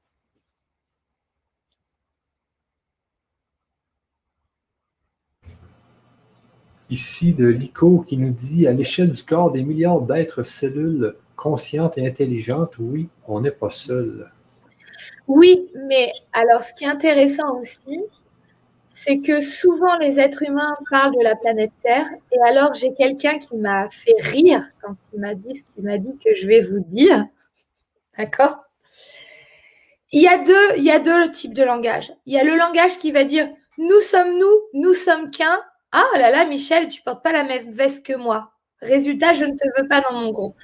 Ici 6.91 7.35
de 7.35 7.47
l'ICO 7.47 8.01
qui 8.01 8.17
nous 8.17 8.31
dit 8.31 8.67
à 8.67 8.73
l'échelle 8.73 9.13
du 9.13 9.23
corps 9.23 9.51
des 9.51 9.63
milliards 9.63 10.01
d'êtres 10.01 10.43
cellules 10.43 11.17
conscientes 11.37 11.99
et 11.99 12.07
intelligentes, 12.07 12.79
oui, 12.79 13.09
on 13.27 13.41
n'est 13.41 13.51
pas 13.51 13.71
seul. 13.71 14.33
Oui, 15.27 15.71
mais 15.87 16.13
alors 16.33 16.63
ce 16.63 16.73
qui 16.73 16.85
est 16.85 16.89
intéressant 16.89 17.59
aussi, 17.59 18.01
c'est 18.93 19.19
que 19.19 19.41
souvent 19.41 19.97
les 19.99 20.19
êtres 20.19 20.43
humains 20.43 20.77
parlent 20.91 21.15
de 21.15 21.23
la 21.23 21.37
planète 21.37 21.73
Terre 21.83 22.09
et 22.33 22.41
alors 22.49 22.75
j'ai 22.75 22.95
quelqu'un 22.95 23.39
qui 23.39 23.57
m'a 23.57 23.89
fait 23.91 24.17
rire 24.19 24.63
quand 24.83 24.97
il 25.13 25.21
m'a 25.21 25.35
dit 25.35 25.55
ce 25.55 25.63
qu'il 25.75 25.85
m'a 25.85 25.99
dit 25.99 26.19
que 26.25 26.35
je 26.35 26.47
vais 26.47 26.61
vous 26.61 26.81
dire. 26.81 27.27
D'accord? 28.17 28.59
Il 30.11 30.23
y, 30.23 30.29
a 30.29 30.39
deux, 30.39 30.79
y 30.79 30.91
a 30.91 30.99
deux 30.99 31.31
types 31.31 31.53
de 31.53 31.63
langage. 31.63 32.13
Il 32.25 32.33
y 32.33 32.39
a 32.39 32.45
le 32.45 32.57
langage 32.57 32.99
qui 32.99 33.13
va 33.13 33.25
dire 33.25 33.49
nous 33.79 34.01
sommes 34.01 34.37
nous, 34.39 34.61
nous 34.73 34.95
sommes 34.95 35.31
qu'un. 35.31 35.61
Ah 35.93 36.07
là 36.17 36.31
là, 36.31 36.45
Michel, 36.45 36.89
tu 36.89 37.01
portes 37.03 37.23
pas 37.23 37.33
la 37.33 37.45
même 37.45 37.71
veste 37.71 38.05
que 38.05 38.15
moi. 38.15 38.51
Résultat, 38.83 39.35
je 39.35 39.45
ne 39.45 39.53
te 39.53 39.81
veux 39.81 39.89
pas 39.89 40.01
dans 40.01 40.13
mon 40.13 40.33
groupe. 40.33 40.59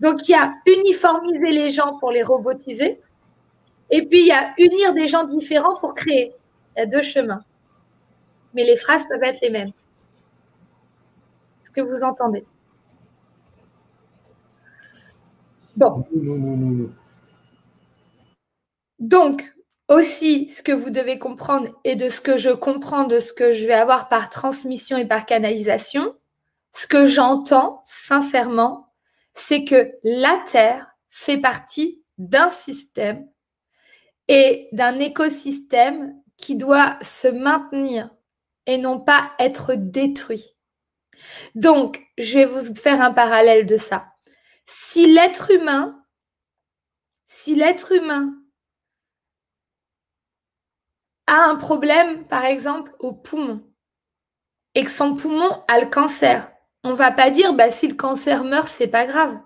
Donc, 0.00 0.28
il 0.28 0.32
y 0.32 0.34
a 0.34 0.54
uniformiser 0.66 1.50
les 1.52 1.70
gens 1.70 1.98
pour 1.98 2.10
les 2.10 2.22
robotiser. 2.22 3.00
Et 3.90 4.06
puis, 4.06 4.20
il 4.20 4.26
y 4.26 4.32
a 4.32 4.52
unir 4.58 4.94
des 4.94 5.06
gens 5.06 5.24
différents 5.24 5.76
pour 5.76 5.94
créer. 5.94 6.32
Il 6.76 6.80
y 6.80 6.82
a 6.82 6.86
deux 6.86 7.02
chemins. 7.02 7.44
Mais 8.54 8.64
les 8.64 8.76
phrases 8.76 9.06
peuvent 9.08 9.22
être 9.22 9.40
les 9.40 9.50
mêmes. 9.50 9.72
Est-ce 11.62 11.70
que 11.70 11.80
vous 11.80 12.02
entendez? 12.02 12.44
Bon. 15.76 16.04
Donc, 18.98 19.54
aussi, 19.88 20.48
ce 20.48 20.62
que 20.62 20.72
vous 20.72 20.90
devez 20.90 21.18
comprendre 21.18 21.68
et 21.84 21.96
de 21.96 22.08
ce 22.08 22.20
que 22.20 22.36
je 22.36 22.50
comprends, 22.50 23.04
de 23.04 23.20
ce 23.20 23.32
que 23.32 23.52
je 23.52 23.66
vais 23.66 23.74
avoir 23.74 24.08
par 24.08 24.30
transmission 24.30 24.96
et 24.96 25.06
par 25.06 25.26
canalisation, 25.26 26.14
ce 26.74 26.86
que 26.86 27.04
j'entends 27.04 27.82
sincèrement, 27.84 28.92
c'est 29.34 29.64
que 29.64 29.92
la 30.02 30.42
Terre 30.50 30.96
fait 31.10 31.38
partie 31.38 32.02
d'un 32.18 32.48
système 32.48 33.28
et 34.28 34.68
d'un 34.72 34.98
écosystème 34.98 36.21
qui 36.42 36.56
doit 36.56 36.98
se 37.02 37.28
maintenir 37.28 38.10
et 38.66 38.76
non 38.76 39.00
pas 39.00 39.32
être 39.38 39.74
détruit. 39.74 40.56
Donc, 41.54 42.04
je 42.18 42.40
vais 42.40 42.44
vous 42.44 42.74
faire 42.74 43.00
un 43.00 43.12
parallèle 43.12 43.64
de 43.64 43.76
ça. 43.76 44.12
Si 44.66 45.06
l'être 45.06 45.52
humain, 45.52 46.04
si 47.26 47.54
l'être 47.54 47.92
humain 47.92 48.34
a 51.28 51.44
un 51.44 51.56
problème, 51.56 52.26
par 52.26 52.44
exemple, 52.44 52.94
au 52.98 53.12
poumon, 53.12 53.64
et 54.74 54.84
que 54.84 54.90
son 54.90 55.14
poumon 55.14 55.64
a 55.68 55.80
le 55.80 55.88
cancer, 55.88 56.50
on 56.82 56.92
va 56.92 57.12
pas 57.12 57.30
dire, 57.30 57.54
bah, 57.54 57.70
si 57.70 57.86
le 57.86 57.94
cancer 57.94 58.42
meurt, 58.42 58.66
c'est 58.68 58.88
pas 58.88 59.06
grave. 59.06 59.38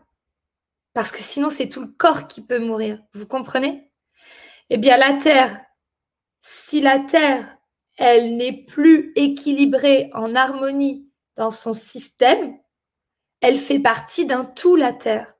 Parce 0.94 1.12
que 1.12 1.18
sinon, 1.18 1.50
c'est 1.50 1.68
tout 1.68 1.82
le 1.82 1.88
corps 1.88 2.26
qui 2.26 2.40
peut 2.40 2.58
mourir. 2.58 3.02
Vous 3.12 3.26
comprenez? 3.26 3.92
Eh 4.70 4.78
bien, 4.78 4.96
la 4.96 5.12
Terre, 5.14 5.60
si 6.48 6.80
la 6.80 7.00
Terre, 7.00 7.58
elle 7.96 8.36
n'est 8.36 8.64
plus 8.64 9.12
équilibrée 9.16 10.10
en 10.14 10.36
harmonie 10.36 11.10
dans 11.34 11.50
son 11.50 11.74
système, 11.74 12.56
elle 13.40 13.58
fait 13.58 13.80
partie 13.80 14.26
d'un 14.26 14.44
tout, 14.44 14.76
la 14.76 14.92
Terre. 14.92 15.34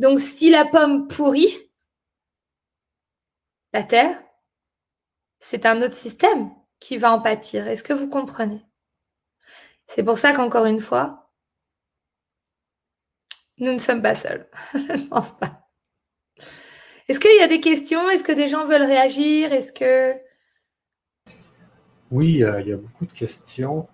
Donc 0.00 0.18
si 0.18 0.50
la 0.50 0.64
pomme 0.64 1.06
pourrit, 1.06 1.70
la 3.72 3.84
Terre, 3.84 4.20
c'est 5.38 5.64
un 5.64 5.80
autre 5.80 5.94
système 5.94 6.50
qui 6.80 6.96
va 6.96 7.12
en 7.12 7.20
pâtir. 7.22 7.68
Est-ce 7.68 7.84
que 7.84 7.92
vous 7.92 8.08
comprenez? 8.08 8.66
C'est 9.86 10.02
pour 10.02 10.18
ça 10.18 10.32
qu'encore 10.32 10.66
une 10.66 10.80
fois, 10.80 11.32
nous 13.58 13.72
ne 13.72 13.78
sommes 13.78 14.02
pas 14.02 14.16
seuls. 14.16 14.50
Je 14.74 14.78
ne 15.04 15.08
pense 15.08 15.34
pas. 15.34 15.65
Est-ce 17.08 17.20
qu'il 17.20 17.36
y 17.38 17.42
a 17.42 17.46
des 17.46 17.60
questions? 17.60 18.10
Est-ce 18.10 18.24
que 18.24 18.32
des 18.32 18.48
gens 18.48 18.64
veulent 18.64 18.82
réagir? 18.82 19.52
Est-ce 19.52 19.72
que... 19.72 20.14
Oui, 22.10 22.42
euh, 22.42 22.60
il 22.60 22.68
y 22.68 22.72
a 22.72 22.76
beaucoup 22.76 23.06
de 23.06 23.12
questions. 23.12 23.86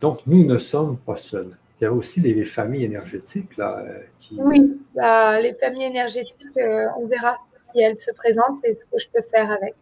Donc, 0.00 0.26
nous 0.26 0.44
ne 0.44 0.58
sommes 0.58 0.98
pas 0.98 1.16
seuls. 1.16 1.56
Il 1.80 1.84
y 1.84 1.86
a 1.86 1.92
aussi 1.92 2.20
les, 2.20 2.44
familles 2.44 2.84
énergétiques. 2.84 3.56
Là, 3.56 3.78
euh, 3.78 4.00
qui... 4.18 4.34
Oui, 4.38 4.80
bah, 4.94 5.40
les 5.40 5.54
familles 5.54 5.84
énergétiques, 5.84 6.56
euh, 6.56 6.86
on 6.98 7.06
verra 7.06 7.38
si 7.72 7.80
elles 7.80 8.00
se 8.00 8.10
présentent 8.12 8.64
et 8.64 8.74
ce 8.74 8.80
que 8.80 8.98
je 8.98 9.08
peux 9.10 9.22
faire 9.22 9.50
avec. 9.50 9.74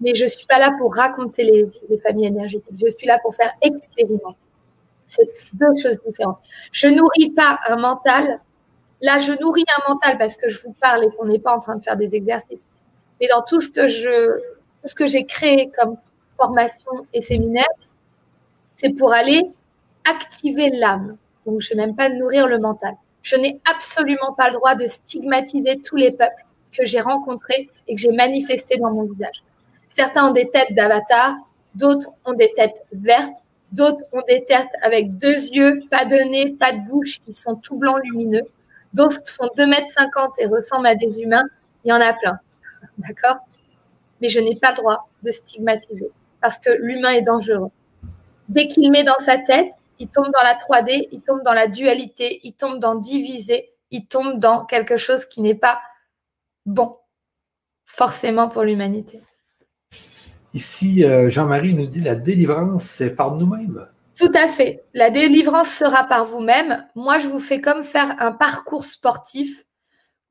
Mais 0.00 0.14
je 0.14 0.24
ne 0.24 0.28
suis 0.28 0.46
pas 0.46 0.58
là 0.58 0.72
pour 0.78 0.94
raconter 0.94 1.44
les, 1.44 1.66
les, 1.90 1.98
familles 1.98 2.26
énergétiques. 2.26 2.80
Je 2.82 2.90
suis 2.90 3.06
là 3.06 3.18
pour 3.22 3.34
faire 3.34 3.52
expérimenter. 3.60 4.38
C'est 5.06 5.28
deux 5.52 5.76
choses 5.80 5.98
différentes. 6.06 6.38
Je 6.72 6.88
nourris 6.88 7.30
pas 7.30 7.60
un 7.68 7.76
mental 7.76 8.40
Là, 9.02 9.18
je 9.18 9.32
nourris 9.40 9.64
un 9.76 9.92
mental 9.92 10.16
parce 10.16 10.36
que 10.36 10.48
je 10.48 10.60
vous 10.62 10.72
parle 10.80 11.04
et 11.04 11.10
qu'on 11.16 11.26
n'est 11.26 11.40
pas 11.40 11.54
en 11.54 11.60
train 11.60 11.76
de 11.76 11.82
faire 11.82 11.96
des 11.96 12.14
exercices. 12.14 12.66
Mais 13.20 13.26
dans 13.26 13.42
tout 13.42 13.60
ce 13.60 13.68
que 13.68 13.88
je, 13.88 14.38
tout 14.80 14.88
ce 14.88 14.94
que 14.94 15.06
j'ai 15.06 15.24
créé 15.24 15.70
comme 15.76 15.96
formation 16.36 16.92
et 17.12 17.20
séminaire, 17.20 17.66
c'est 18.76 18.90
pour 18.90 19.12
aller 19.12 19.50
activer 20.08 20.70
l'âme. 20.70 21.16
Donc, 21.46 21.60
je 21.60 21.74
n'aime 21.74 21.96
pas 21.96 22.08
nourrir 22.08 22.46
le 22.46 22.58
mental. 22.58 22.94
Je 23.22 23.36
n'ai 23.36 23.60
absolument 23.72 24.32
pas 24.36 24.48
le 24.48 24.54
droit 24.54 24.76
de 24.76 24.86
stigmatiser 24.86 25.80
tous 25.80 25.96
les 25.96 26.12
peuples 26.12 26.44
que 26.72 26.84
j'ai 26.84 27.00
rencontrés 27.00 27.68
et 27.88 27.94
que 27.94 28.00
j'ai 28.00 28.12
manifestés 28.12 28.78
dans 28.78 28.90
mon 28.90 29.04
visage. 29.04 29.42
Certains 29.94 30.28
ont 30.28 30.32
des 30.32 30.48
têtes 30.48 30.74
d'avatar, 30.74 31.34
d'autres 31.74 32.08
ont 32.24 32.32
des 32.32 32.52
têtes 32.54 32.84
vertes, 32.92 33.34
d'autres 33.72 34.04
ont 34.12 34.22
des 34.28 34.44
têtes 34.44 34.70
avec 34.82 35.18
deux 35.18 35.34
yeux, 35.34 35.82
pas 35.90 36.04
de 36.04 36.16
nez, 36.16 36.56
pas 36.58 36.72
de 36.72 36.88
bouche, 36.88 37.20
ils 37.26 37.34
sont 37.34 37.56
tout 37.56 37.76
blancs 37.76 38.00
lumineux. 38.02 38.46
D'autres 38.92 39.20
font 39.26 39.48
2 39.56 39.66
mètres 39.66 39.88
50 39.88 40.34
et 40.38 40.46
ressemblent 40.46 40.86
à 40.86 40.94
des 40.94 41.20
humains. 41.20 41.44
Il 41.84 41.90
y 41.90 41.92
en 41.92 42.00
a 42.00 42.12
plein. 42.12 42.38
D'accord? 42.98 43.36
Mais 44.20 44.28
je 44.28 44.40
n'ai 44.40 44.56
pas 44.56 44.70
le 44.70 44.76
droit 44.76 45.08
de 45.22 45.30
stigmatiser 45.30 46.10
parce 46.40 46.58
que 46.58 46.70
l'humain 46.70 47.12
est 47.12 47.22
dangereux. 47.22 47.70
Dès 48.48 48.68
qu'il 48.68 48.90
met 48.90 49.04
dans 49.04 49.18
sa 49.18 49.38
tête, 49.38 49.72
il 49.98 50.08
tombe 50.08 50.30
dans 50.32 50.42
la 50.42 50.54
3D, 50.54 51.08
il 51.12 51.20
tombe 51.22 51.42
dans 51.44 51.52
la 51.52 51.68
dualité, 51.68 52.40
il 52.42 52.54
tombe 52.54 52.80
dans 52.80 52.96
diviser, 52.96 53.70
il 53.90 54.06
tombe 54.08 54.38
dans 54.38 54.64
quelque 54.64 54.96
chose 54.96 55.24
qui 55.26 55.40
n'est 55.40 55.54
pas 55.54 55.80
bon, 56.66 56.96
forcément 57.86 58.48
pour 58.48 58.64
l'humanité. 58.64 59.22
Ici, 60.54 61.04
euh, 61.04 61.30
Jean-Marie 61.30 61.72
nous 61.72 61.86
dit 61.86 62.00
la 62.00 62.14
délivrance, 62.14 62.84
c'est 62.84 63.14
par 63.14 63.36
nous-mêmes. 63.36 63.86
Tout 64.22 64.38
à 64.38 64.46
fait. 64.46 64.84
La 64.94 65.10
délivrance 65.10 65.68
sera 65.68 66.04
par 66.04 66.26
vous-même. 66.26 66.86
Moi, 66.94 67.18
je 67.18 67.26
vous 67.26 67.40
fais 67.40 67.60
comme 67.60 67.82
faire 67.82 68.14
un 68.20 68.30
parcours 68.30 68.84
sportif 68.84 69.64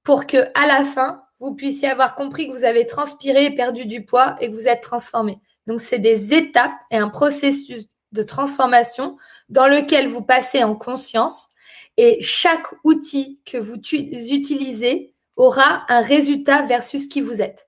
pour 0.04 0.28
que 0.28 0.38
à 0.56 0.66
la 0.66 0.86
fin, 0.86 1.24
vous 1.40 1.56
puissiez 1.56 1.90
avoir 1.90 2.16
compris 2.16 2.48
que 2.48 2.54
vous 2.54 2.64
avez 2.64 2.88
transpiré 2.88 3.54
perdu 3.54 3.86
du 3.86 4.06
poids 4.06 4.38
et 4.40 4.50
que 4.50 4.56
vous 4.56 4.70
êtes 4.70 4.80
transformé. 4.80 5.40
Donc, 5.68 5.82
c'est 5.82 6.00
des 6.00 6.34
étapes 6.34 6.72
et 6.90 6.96
un 7.00 7.10
processus 7.10 7.84
de 8.14 8.24
transformation 8.24 9.18
dans 9.50 9.68
lequel 9.68 10.08
vous 10.08 10.22
passez 10.22 10.64
en 10.64 10.74
conscience 10.74 11.50
et 11.98 12.22
chaque 12.22 12.68
outil 12.86 13.42
que 13.46 13.58
vous 13.58 13.76
utilisez 13.76 15.14
aura 15.36 15.84
un 15.90 16.00
résultat 16.00 16.62
versus 16.62 17.08
qui 17.08 17.20
vous 17.20 17.42
êtes. 17.42 17.68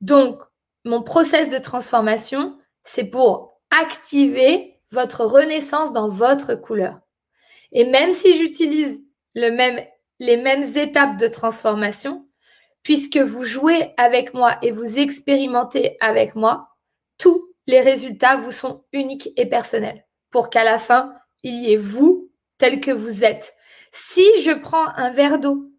Donc, 0.00 0.40
mon 0.84 1.04
process 1.04 1.50
de 1.50 1.58
transformation, 1.58 2.58
c'est 2.82 3.04
pour 3.04 3.60
activer 3.70 4.79
votre 4.90 5.24
renaissance 5.24 5.92
dans 5.92 6.08
votre 6.08 6.54
couleur. 6.54 7.00
Et 7.72 7.84
même 7.84 8.12
si 8.12 8.36
j'utilise 8.36 9.04
les 9.34 9.50
mêmes 9.50 10.76
étapes 10.76 11.16
de 11.16 11.28
transformation, 11.28 12.26
puisque 12.82 13.18
vous 13.18 13.44
jouez 13.44 13.92
avec 13.96 14.34
moi 14.34 14.56
et 14.62 14.70
vous 14.70 14.98
expérimentez 14.98 15.96
avec 16.00 16.34
moi, 16.34 16.76
tous 17.18 17.54
les 17.66 17.80
résultats 17.80 18.36
vous 18.36 18.52
sont 18.52 18.84
uniques 18.92 19.30
et 19.36 19.46
personnels 19.46 20.06
pour 20.30 20.50
qu'à 20.50 20.64
la 20.64 20.78
fin, 20.78 21.14
il 21.42 21.58
y 21.58 21.72
ait 21.72 21.76
vous 21.76 22.30
tel 22.58 22.80
que 22.80 22.90
vous 22.90 23.24
êtes. 23.24 23.54
Si 23.92 24.24
je 24.42 24.52
prends 24.52 24.88
un 24.96 25.10
verre 25.10 25.38
d'eau 25.38 25.70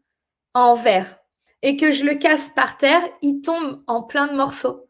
en 0.53 0.75
verre 0.75 1.19
et 1.61 1.77
que 1.77 1.91
je 1.91 2.03
le 2.03 2.15
casse 2.15 2.49
par 2.55 2.77
terre, 2.77 3.03
il 3.21 3.41
tombe 3.41 3.83
en 3.87 4.03
plein 4.03 4.27
de 4.27 4.35
morceaux. 4.35 4.89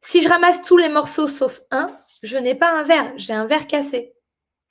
Si 0.00 0.22
je 0.22 0.28
ramasse 0.28 0.62
tous 0.62 0.76
les 0.76 0.88
morceaux 0.88 1.28
sauf 1.28 1.60
un, 1.70 1.96
je 2.22 2.36
n'ai 2.38 2.54
pas 2.54 2.78
un 2.78 2.82
verre, 2.82 3.12
j'ai 3.16 3.32
un 3.32 3.46
verre 3.46 3.66
cassé. 3.66 4.14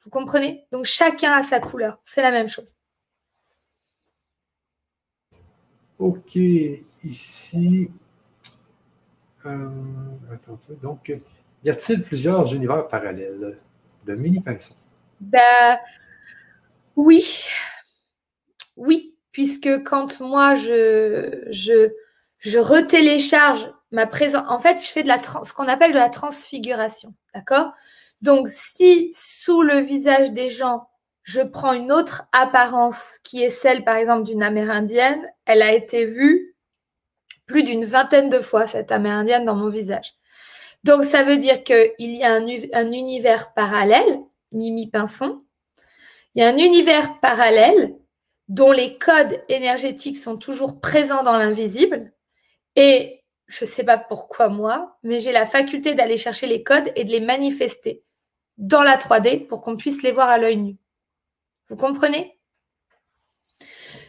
Vous 0.04 0.10
comprenez? 0.10 0.68
Donc 0.72 0.86
chacun 0.86 1.32
a 1.32 1.44
sa 1.44 1.60
couleur. 1.60 2.00
C'est 2.06 2.22
la 2.22 2.32
même 2.32 2.50
chose. 2.50 2.76
Ok, 5.98 6.36
ici. 7.04 7.90
Euh, 9.46 9.70
attends 10.32 10.60
Donc, 10.82 11.14
y 11.64 11.70
a-t-il 11.70 12.02
plusieurs 12.02 12.54
univers 12.54 12.88
parallèles 12.88 13.56
de 14.06 14.16
mini 14.16 14.42
pinceau 14.42 14.74
Ben, 15.20 15.80
oui. 16.96 17.48
Oui, 18.76 19.16
puisque 19.32 19.84
quand 19.84 20.20
moi 20.20 20.56
je, 20.56 21.46
je, 21.50 21.92
je 22.40 22.60
retélécharge 22.60 23.72
ma 23.92 24.08
présence, 24.08 24.46
en 24.48 24.60
fait, 24.60 24.84
je 24.84 24.88
fais 24.88 25.04
de 25.04 25.08
la 25.08 25.20
ce 25.20 25.54
qu'on 25.54 25.68
appelle 25.68 25.94
de 25.94 25.98
la 25.98 26.10
transfiguration. 26.10 27.14
D'accord? 27.34 27.74
Donc, 28.22 28.48
si 28.48 29.14
sous 29.14 29.62
le 29.62 29.80
visage 29.80 30.32
des 30.32 30.50
gens, 30.50 30.88
je 31.24 31.42
prends 31.42 31.74
une 31.74 31.92
autre 31.92 32.28
apparence 32.32 33.20
qui 33.24 33.44
est 33.44 33.50
celle, 33.50 33.84
par 33.84 33.96
exemple, 33.96 34.24
d'une 34.24 34.44
Amérindienne, 34.44 35.28
elle 35.46 35.62
a 35.62 35.74
été 35.74 36.06
vue 36.06 36.56
plus 37.46 37.64
d'une 37.64 37.86
vingtaine 37.86 38.30
de 38.30 38.40
fois, 38.40 38.68
cette 38.68 38.92
Amérindienne, 38.92 39.46
dans 39.46 39.56
mon 39.56 39.68
visage. 39.68 40.14
Donc, 40.84 41.04
ça 41.04 41.24
veut 41.24 41.38
dire 41.38 41.64
qu'il 41.64 41.94
y 42.00 42.24
a 42.24 42.34
un, 42.34 42.46
un, 42.74 42.92
univers 42.92 43.54
parallèle, 43.54 44.20
Mimi 44.52 44.90
Pinson. 44.90 45.44
Il 46.34 46.42
y 46.42 46.46
a 46.46 46.50
un 46.50 46.58
univers 46.58 47.20
parallèle 47.20 47.96
dont 48.48 48.72
les 48.72 48.98
codes 48.98 49.42
énergétiques 49.50 50.18
sont 50.18 50.38
toujours 50.38 50.80
présents 50.80 51.24
dans 51.24 51.38
l'invisible. 51.38 52.14
Et 52.76 53.24
je 53.48 53.66
ne 53.66 53.70
sais 53.70 53.84
pas 53.84 53.98
pourquoi 53.98 54.50
moi, 54.50 54.98
mais 55.04 55.20
j'ai 55.20 55.32
la 55.32 55.46
faculté 55.46 55.94
d'aller 55.94 56.18
chercher 56.18 56.48
les 56.48 56.64
codes 56.64 56.92
et 56.96 57.04
de 57.04 57.12
les 57.12 57.20
manifester 57.20 58.04
dans 58.58 58.84
la 58.84 58.98
3D 58.98 59.48
pour 59.48 59.62
qu'on 59.62 59.78
puisse 59.78 60.02
les 60.02 60.12
voir 60.12 60.30
à 60.30 60.38
l'œil 60.38 60.58
nu. 60.58 60.78
Vous 61.68 61.76
comprenez? 61.76 62.40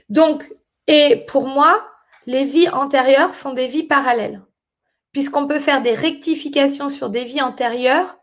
Donc, 0.08 0.54
et 0.86 1.24
pour 1.26 1.48
moi, 1.48 1.88
les 2.26 2.44
vies 2.44 2.68
antérieures 2.68 3.34
sont 3.34 3.52
des 3.52 3.66
vies 3.66 3.82
parallèles, 3.82 4.42
puisqu'on 5.12 5.46
peut 5.46 5.60
faire 5.60 5.82
des 5.82 5.94
rectifications 5.94 6.88
sur 6.88 7.10
des 7.10 7.24
vies 7.24 7.42
antérieures 7.42 8.18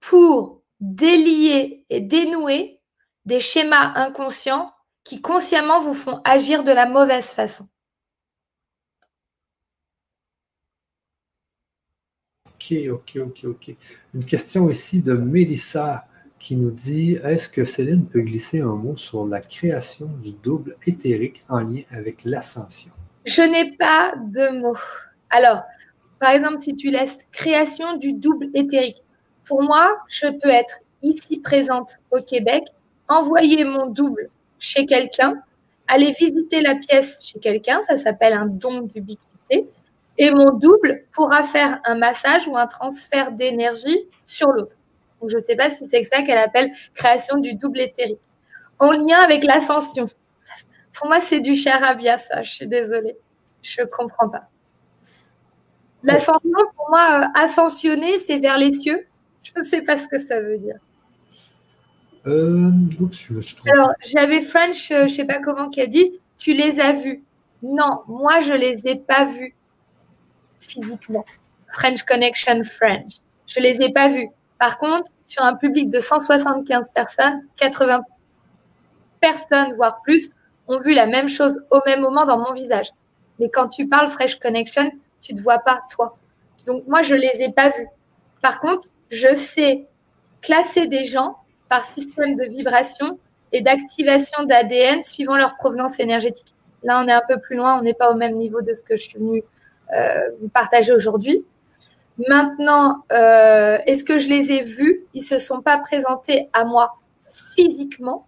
pour 0.00 0.62
délier 0.80 1.84
et 1.90 2.00
dénouer 2.00 2.80
des 3.24 3.40
schémas 3.40 3.92
inconscients 3.96 4.72
qui 5.04 5.20
consciemment 5.20 5.80
vous 5.80 5.94
font 5.94 6.20
agir 6.24 6.64
de 6.64 6.72
la 6.72 6.86
mauvaise 6.86 7.26
façon. 7.26 7.68
Ok, 12.90 13.18
ok, 13.22 13.44
ok. 13.44 13.74
Une 14.14 14.24
question 14.24 14.68
ici 14.70 15.02
de 15.02 15.14
Mélissa 15.14 16.06
qui 16.38 16.56
nous 16.56 16.70
dit 16.70 17.18
Est-ce 17.24 17.48
que 17.48 17.64
Céline 17.64 18.06
peut 18.06 18.20
glisser 18.20 18.60
un 18.60 18.74
mot 18.74 18.96
sur 18.96 19.26
la 19.26 19.40
création 19.40 20.06
du 20.22 20.32
double 20.32 20.76
éthérique 20.86 21.40
en 21.48 21.60
lien 21.60 21.82
avec 21.90 22.24
l'ascension? 22.24 22.90
Je 23.24 23.42
n'ai 23.42 23.76
pas 23.76 24.14
de 24.16 24.60
mots. 24.60 24.76
Alors, 25.30 25.62
par 26.18 26.30
exemple, 26.30 26.60
si 26.60 26.74
tu 26.76 26.90
laisses 26.90 27.18
création 27.32 27.96
du 27.96 28.12
double 28.12 28.48
éthérique, 28.54 29.02
pour 29.44 29.62
moi, 29.62 29.98
je 30.08 30.26
peux 30.28 30.48
être 30.48 30.78
ici 31.02 31.40
présente 31.40 31.96
au 32.10 32.20
Québec, 32.20 32.64
envoyer 33.08 33.64
mon 33.64 33.86
double 33.86 34.30
chez 34.58 34.86
quelqu'un, 34.86 35.42
aller 35.86 36.12
visiter 36.12 36.60
la 36.62 36.74
pièce 36.76 37.24
chez 37.24 37.38
quelqu'un, 37.38 37.80
ça 37.82 37.96
s'appelle 37.96 38.32
un 38.32 38.46
don 38.46 38.82
d'ubiquité, 38.82 39.68
et 40.18 40.30
mon 40.30 40.50
double 40.50 41.04
pourra 41.12 41.42
faire 41.42 41.80
un 41.84 41.96
massage 41.96 42.48
ou 42.48 42.56
un 42.56 42.66
transfert 42.66 43.32
d'énergie 43.32 44.08
sur 44.24 44.50
l'autre. 44.50 44.74
Donc, 45.20 45.30
je 45.30 45.36
ne 45.36 45.42
sais 45.42 45.56
pas 45.56 45.70
si 45.70 45.86
c'est 45.88 46.04
ça 46.04 46.22
qu'elle 46.22 46.38
appelle 46.38 46.70
création 46.94 47.38
du 47.38 47.54
double 47.54 47.80
éthérique. 47.80 48.20
En 48.78 48.92
lien 48.92 49.18
avec 49.18 49.44
l'ascension. 49.44 50.06
Pour 50.92 51.08
moi, 51.08 51.20
c'est 51.20 51.40
du 51.40 51.54
charabia, 51.54 52.18
ça. 52.18 52.42
Je 52.42 52.50
suis 52.50 52.66
désolée. 52.66 53.16
Je 53.62 53.82
ne 53.82 53.86
comprends 53.86 54.28
pas. 54.28 54.48
L'ascension, 56.02 56.50
pour 56.76 56.88
moi, 56.90 57.20
euh, 57.20 57.40
ascensionner, 57.40 58.18
c'est 58.18 58.38
vers 58.38 58.58
les 58.58 58.72
cieux. 58.72 59.06
Je 59.42 59.52
ne 59.58 59.64
sais 59.64 59.82
pas 59.82 59.98
ce 59.98 60.06
que 60.08 60.18
ça 60.18 60.40
veut 60.40 60.58
dire. 60.58 60.76
Euh, 62.26 62.70
Alors, 63.66 63.92
j'avais 64.04 64.40
French, 64.40 64.88
je 64.88 65.02
ne 65.02 65.08
sais 65.08 65.24
pas 65.24 65.40
comment, 65.40 65.68
qui 65.68 65.80
a 65.80 65.86
dit 65.86 66.20
Tu 66.38 66.52
les 66.52 66.80
as 66.80 66.92
vus. 66.92 67.24
Non, 67.62 68.02
moi, 68.08 68.40
je 68.40 68.52
ne 68.52 68.58
les 68.58 68.86
ai 68.86 68.96
pas 68.96 69.24
vus 69.24 69.54
physiquement. 70.66 71.24
French 71.72 72.02
Connection 72.02 72.62
French. 72.64 73.20
Je 73.46 73.60
les 73.60 73.80
ai 73.82 73.92
pas 73.92 74.08
vus. 74.08 74.28
Par 74.58 74.78
contre, 74.78 75.10
sur 75.22 75.42
un 75.42 75.54
public 75.54 75.90
de 75.90 75.98
175 75.98 76.90
personnes, 76.94 77.42
80 77.56 78.00
personnes, 79.20 79.74
voire 79.74 80.00
plus, 80.02 80.30
ont 80.68 80.78
vu 80.78 80.94
la 80.94 81.06
même 81.06 81.28
chose 81.28 81.60
au 81.70 81.80
même 81.86 82.00
moment 82.00 82.24
dans 82.24 82.38
mon 82.38 82.52
visage. 82.52 82.90
Mais 83.38 83.50
quand 83.50 83.68
tu 83.68 83.86
parles 83.88 84.08
Fresh 84.08 84.38
Connection, 84.38 84.90
tu 85.20 85.34
ne 85.34 85.38
te 85.38 85.42
vois 85.42 85.58
pas, 85.58 85.82
toi. 85.94 86.16
Donc, 86.66 86.84
moi, 86.86 87.02
je 87.02 87.14
ne 87.14 87.20
les 87.20 87.42
ai 87.42 87.52
pas 87.52 87.70
vus. 87.70 87.88
Par 88.42 88.60
contre, 88.60 88.88
je 89.10 89.34
sais 89.34 89.86
classer 90.40 90.86
des 90.86 91.04
gens 91.04 91.36
par 91.68 91.84
système 91.84 92.36
de 92.36 92.44
vibration 92.44 93.18
et 93.52 93.60
d'activation 93.60 94.44
d'ADN 94.44 95.02
suivant 95.02 95.36
leur 95.36 95.56
provenance 95.56 96.00
énergétique. 96.00 96.54
Là, 96.82 97.02
on 97.04 97.08
est 97.08 97.12
un 97.12 97.22
peu 97.28 97.38
plus 97.40 97.56
loin, 97.56 97.78
on 97.78 97.82
n'est 97.82 97.94
pas 97.94 98.10
au 98.10 98.14
même 98.14 98.36
niveau 98.36 98.62
de 98.62 98.74
ce 98.74 98.82
que 98.82 98.96
je 98.96 99.02
suis 99.02 99.18
venue 99.18 99.42
vous 100.40 100.48
partager 100.48 100.92
aujourd'hui. 100.92 101.44
Maintenant, 102.18 103.04
euh, 103.12 103.78
est-ce 103.86 104.04
que 104.04 104.18
je 104.18 104.28
les 104.28 104.52
ai 104.52 104.62
vus? 104.62 105.04
Ils 105.12 105.20
ne 105.20 105.26
se 105.26 105.38
sont 105.38 105.60
pas 105.60 105.78
présentés 105.78 106.48
à 106.52 106.64
moi 106.64 106.96
physiquement. 107.54 108.26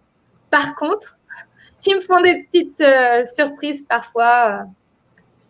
Par 0.51 0.75
contre, 0.75 1.17
ils 1.85 1.95
me 1.95 2.01
font 2.01 2.21
des 2.21 2.43
petites 2.43 2.81
euh, 2.81 3.25
surprises 3.25 3.83
parfois 3.87 4.65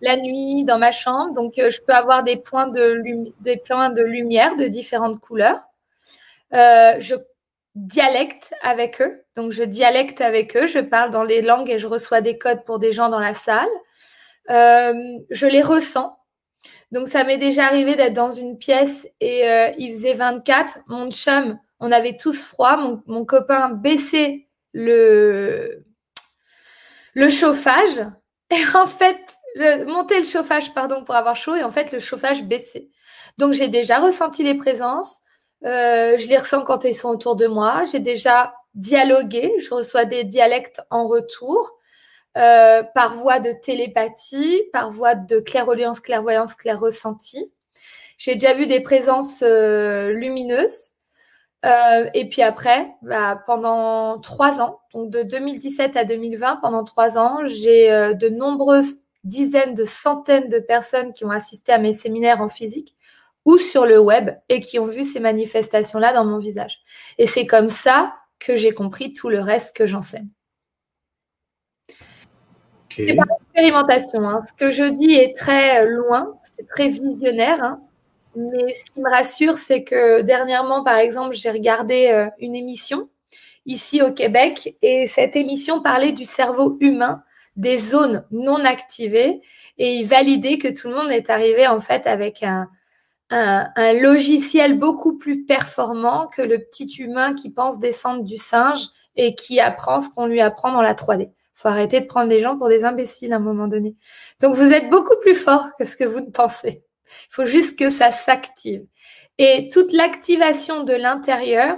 la 0.01 0.15
nuit 0.15 0.63
dans 0.63 0.79
ma 0.79 0.93
chambre. 0.93 1.33
Donc, 1.33 1.55
je 1.57 1.81
peux 1.81 1.93
avoir 1.93 2.23
des 2.23 2.37
points 2.37 2.67
de, 2.67 3.03
des 3.41 3.57
points 3.57 3.89
de 3.89 4.01
lumière 4.01 4.55
de 4.55 4.67
différentes 4.67 5.19
couleurs. 5.19 5.67
je 6.53 7.15
dialecte 7.75 8.53
avec 8.63 9.01
eux. 9.01 9.21
Donc, 9.35 9.51
je 9.51 9.63
dialecte 9.63 10.21
avec 10.21 10.55
eux, 10.55 10.67
je 10.67 10.79
parle 10.79 11.11
dans 11.11 11.23
les 11.23 11.41
langues 11.41 11.69
et 11.69 11.79
je 11.79 11.87
reçois 11.87 12.21
des 12.21 12.37
codes 12.37 12.63
pour 12.63 12.79
des 12.79 12.93
gens 12.93 13.09
dans 13.09 13.19
la 13.19 13.33
salle. 13.33 13.67
Euh, 14.49 15.19
je 15.29 15.47
les 15.47 15.61
ressens. 15.61 16.17
Donc, 16.91 17.07
ça 17.07 17.23
m'est 17.23 17.37
déjà 17.37 17.65
arrivé 17.65 17.95
d'être 17.95 18.13
dans 18.13 18.31
une 18.31 18.57
pièce 18.57 19.07
et 19.19 19.47
euh, 19.47 19.69
il 19.77 19.93
faisait 19.93 20.13
24. 20.13 20.79
Mon 20.87 21.11
chum, 21.11 21.59
on 21.79 21.91
avait 21.91 22.17
tous 22.17 22.43
froid. 22.43 23.01
Mon, 23.05 23.25
copain 23.25 23.69
baissait 23.69 24.47
le, 24.73 25.85
le 27.13 27.29
chauffage. 27.29 28.05
Et 28.51 28.75
en 28.75 28.87
fait, 28.87 29.19
le, 29.53 29.85
monter 29.85 30.17
le 30.17 30.25
chauffage, 30.25 30.73
pardon, 30.73 31.03
pour 31.03 31.13
avoir 31.13 31.35
chaud. 31.35 31.55
Et 31.55 31.63
en 31.63 31.69
fait, 31.69 31.91
le 31.91 31.99
chauffage 31.99 32.43
baissait. 32.43 32.89
Donc, 33.37 33.53
j'ai 33.53 33.67
déjà 33.67 33.99
ressenti 33.99 34.43
les 34.43 34.55
présences. 34.55 35.19
Euh, 35.65 36.17
je 36.17 36.27
les 36.27 36.37
ressens 36.37 36.63
quand 36.63 36.83
ils 36.85 36.95
sont 36.95 37.09
autour 37.09 37.35
de 37.35 37.45
moi. 37.45 37.83
J'ai 37.91 37.99
déjà 37.99 38.55
dialogué. 38.73 39.53
Je 39.59 39.71
reçois 39.73 40.05
des 40.05 40.23
dialectes 40.23 40.81
en 40.89 41.07
retour. 41.07 41.78
Euh, 42.37 42.83
par 42.95 43.15
voie 43.15 43.39
de 43.39 43.51
télépathie, 43.51 44.63
par 44.71 44.91
voie 44.91 45.15
de 45.15 45.39
clairaudience, 45.39 45.99
clairvoyance, 45.99 46.53
clair 46.53 46.79
ressenti. 46.79 47.51
J'ai 48.17 48.33
déjà 48.35 48.53
vu 48.53 48.67
des 48.67 48.81
présences 48.81 49.41
euh, 49.41 50.11
lumineuses. 50.11 50.91
et 52.13 52.29
puis 52.29 52.41
après, 52.41 52.87
bah, 53.01 53.41
pendant 53.45 54.19
trois 54.19 54.61
ans, 54.61 54.79
donc 54.93 55.09
de 55.09 55.23
2017 55.23 55.97
à 55.97 56.05
2020, 56.05 56.57
pendant 56.57 56.83
trois 56.83 57.17
ans, 57.17 57.39
j'ai 57.45 57.89
de 58.15 58.29
nombreuses 58.29 58.97
dizaines 59.23 59.73
de 59.73 59.85
centaines 59.85 60.49
de 60.49 60.59
personnes 60.59 61.13
qui 61.13 61.25
ont 61.25 61.31
assisté 61.31 61.71
à 61.71 61.77
mes 61.77 61.93
séminaires 61.93 62.41
en 62.41 62.47
physique 62.47 62.95
ou 63.45 63.57
sur 63.57 63.85
le 63.85 63.99
web 63.99 64.31
et 64.49 64.59
qui 64.59 64.79
ont 64.79 64.85
vu 64.85 65.03
ces 65.03 65.19
manifestations-là 65.19 66.13
dans 66.13 66.25
mon 66.25 66.37
visage. 66.37 66.79
Et 67.17 67.27
c'est 67.27 67.45
comme 67.45 67.69
ça 67.69 68.15
que 68.39 68.55
j'ai 68.55 68.73
compris 68.73 69.13
tout 69.13 69.29
le 69.29 69.39
reste 69.39 69.75
que 69.75 69.85
j'enseigne. 69.85 70.29
C'est 73.05 73.15
pas 73.15 73.23
expérimentation. 73.41 74.27
Hein. 74.27 74.41
Ce 74.47 74.53
que 74.53 74.71
je 74.71 74.83
dis 74.83 75.15
est 75.15 75.35
très 75.35 75.85
loin, 75.85 76.35
c'est 76.55 76.67
très 76.67 76.87
visionnaire. 76.87 77.63
Hein. 77.63 77.81
Mais 78.35 78.73
ce 78.73 78.85
qui 78.91 79.01
me 79.01 79.09
rassure, 79.09 79.57
c'est 79.57 79.83
que 79.83 80.21
dernièrement, 80.21 80.83
par 80.83 80.97
exemple, 80.97 81.35
j'ai 81.35 81.51
regardé 81.51 82.07
euh, 82.07 82.27
une 82.39 82.55
émission 82.55 83.09
ici 83.65 84.01
au 84.01 84.11
Québec 84.11 84.75
et 84.81 85.07
cette 85.07 85.35
émission 85.35 85.81
parlait 85.81 86.11
du 86.11 86.25
cerveau 86.25 86.77
humain, 86.79 87.23
des 87.55 87.77
zones 87.77 88.25
non 88.31 88.63
activées 88.65 89.41
et 89.77 89.95
il 89.95 90.07
validait 90.07 90.57
que 90.57 90.67
tout 90.67 90.89
le 90.89 90.95
monde 90.95 91.11
est 91.11 91.29
arrivé 91.29 91.67
en 91.67 91.79
fait 91.79 92.07
avec 92.07 92.43
un, 92.43 92.69
logiciel 94.01 94.79
beaucoup 94.79 95.17
plus 95.17 95.45
performant 95.45 96.27
que 96.27 96.41
le 96.41 96.57
petit 96.57 96.87
humain 96.97 97.35
qui 97.35 97.51
pense 97.51 97.79
descendre 97.79 98.23
du 98.23 98.37
singe 98.37 98.87
et 99.15 99.35
qui 99.35 99.59
apprend 99.59 99.99
ce 99.99 100.09
qu'on 100.09 100.25
lui 100.25 100.41
apprend 100.41 100.71
dans 100.71 100.81
la 100.81 100.95
3D. 100.95 101.29
Faut 101.59 101.67
arrêter 101.67 101.99
de 101.99 102.05
prendre 102.05 102.29
des 102.29 102.39
gens 102.39 102.57
pour 102.57 102.69
des 102.69 102.85
imbéciles 102.85 103.33
à 103.33 103.37
un 103.37 103.39
moment 103.39 103.67
donné. 103.67 103.95
Donc 104.39 104.55
vous 104.55 104.71
êtes 104.71 104.89
beaucoup 104.89 105.17
plus 105.21 105.35
fort 105.35 105.67
que 105.77 105.85
ce 105.85 105.95
que 105.95 106.03
vous 106.03 106.29
pensez. 106.31 106.83
Il 107.05 107.31
faut 107.31 107.45
juste 107.45 107.77
que 107.77 107.89
ça 107.89 108.11
s'active. 108.11 108.85
Et 109.37 109.69
toute 109.69 109.91
l'activation 109.91 110.83
de 110.83 110.93
l'intérieur, 110.93 111.77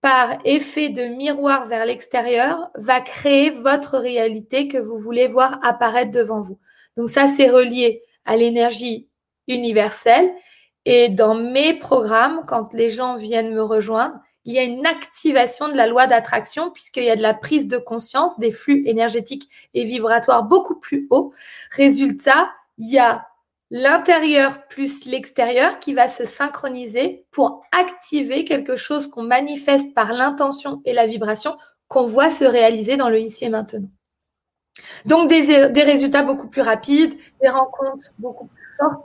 par 0.00 0.38
effet 0.44 0.90
de 0.90 1.04
miroir 1.04 1.66
vers 1.66 1.86
l'extérieur, 1.86 2.70
va 2.74 3.00
créer 3.00 3.50
votre 3.50 3.98
réalité 3.98 4.68
que 4.68 4.78
vous 4.78 4.98
voulez 4.98 5.26
voir 5.26 5.58
apparaître 5.62 6.10
devant 6.10 6.40
vous. 6.40 6.58
Donc 6.96 7.08
ça, 7.08 7.28
c'est 7.28 7.48
relié 7.48 8.02
à 8.24 8.36
l'énergie 8.36 9.08
universelle 9.46 10.30
et 10.84 11.08
dans 11.08 11.34
mes 11.34 11.74
programmes, 11.74 12.44
quand 12.46 12.72
les 12.72 12.90
gens 12.90 13.14
viennent 13.14 13.52
me 13.52 13.62
rejoindre, 13.62 14.18
il 14.48 14.54
y 14.54 14.58
a 14.58 14.62
une 14.62 14.86
activation 14.86 15.68
de 15.68 15.76
la 15.76 15.86
loi 15.86 16.06
d'attraction 16.06 16.70
puisqu'il 16.70 17.04
y 17.04 17.10
a 17.10 17.16
de 17.16 17.22
la 17.22 17.34
prise 17.34 17.68
de 17.68 17.76
conscience 17.76 18.38
des 18.38 18.50
flux 18.50 18.82
énergétiques 18.86 19.50
et 19.74 19.84
vibratoires 19.84 20.44
beaucoup 20.44 20.76
plus 20.76 21.06
hauts. 21.10 21.34
Résultat, 21.70 22.50
il 22.78 22.90
y 22.90 22.98
a 22.98 23.28
l'intérieur 23.70 24.66
plus 24.68 25.04
l'extérieur 25.04 25.78
qui 25.80 25.92
va 25.92 26.08
se 26.08 26.24
synchroniser 26.24 27.26
pour 27.30 27.60
activer 27.78 28.46
quelque 28.46 28.74
chose 28.74 29.08
qu'on 29.08 29.22
manifeste 29.22 29.92
par 29.92 30.14
l'intention 30.14 30.80
et 30.86 30.94
la 30.94 31.06
vibration 31.06 31.58
qu'on 31.86 32.06
voit 32.06 32.30
se 32.30 32.44
réaliser 32.44 32.96
dans 32.96 33.10
le 33.10 33.20
ici 33.20 33.44
et 33.44 33.50
maintenant. 33.50 33.90
Donc 35.04 35.28
des, 35.28 35.82
résultats 35.82 36.22
beaucoup 36.22 36.48
plus 36.48 36.62
rapides, 36.62 37.12
des 37.42 37.50
rencontres 37.50 38.06
beaucoup 38.18 38.46
plus 38.46 38.76
fortes 38.78 39.04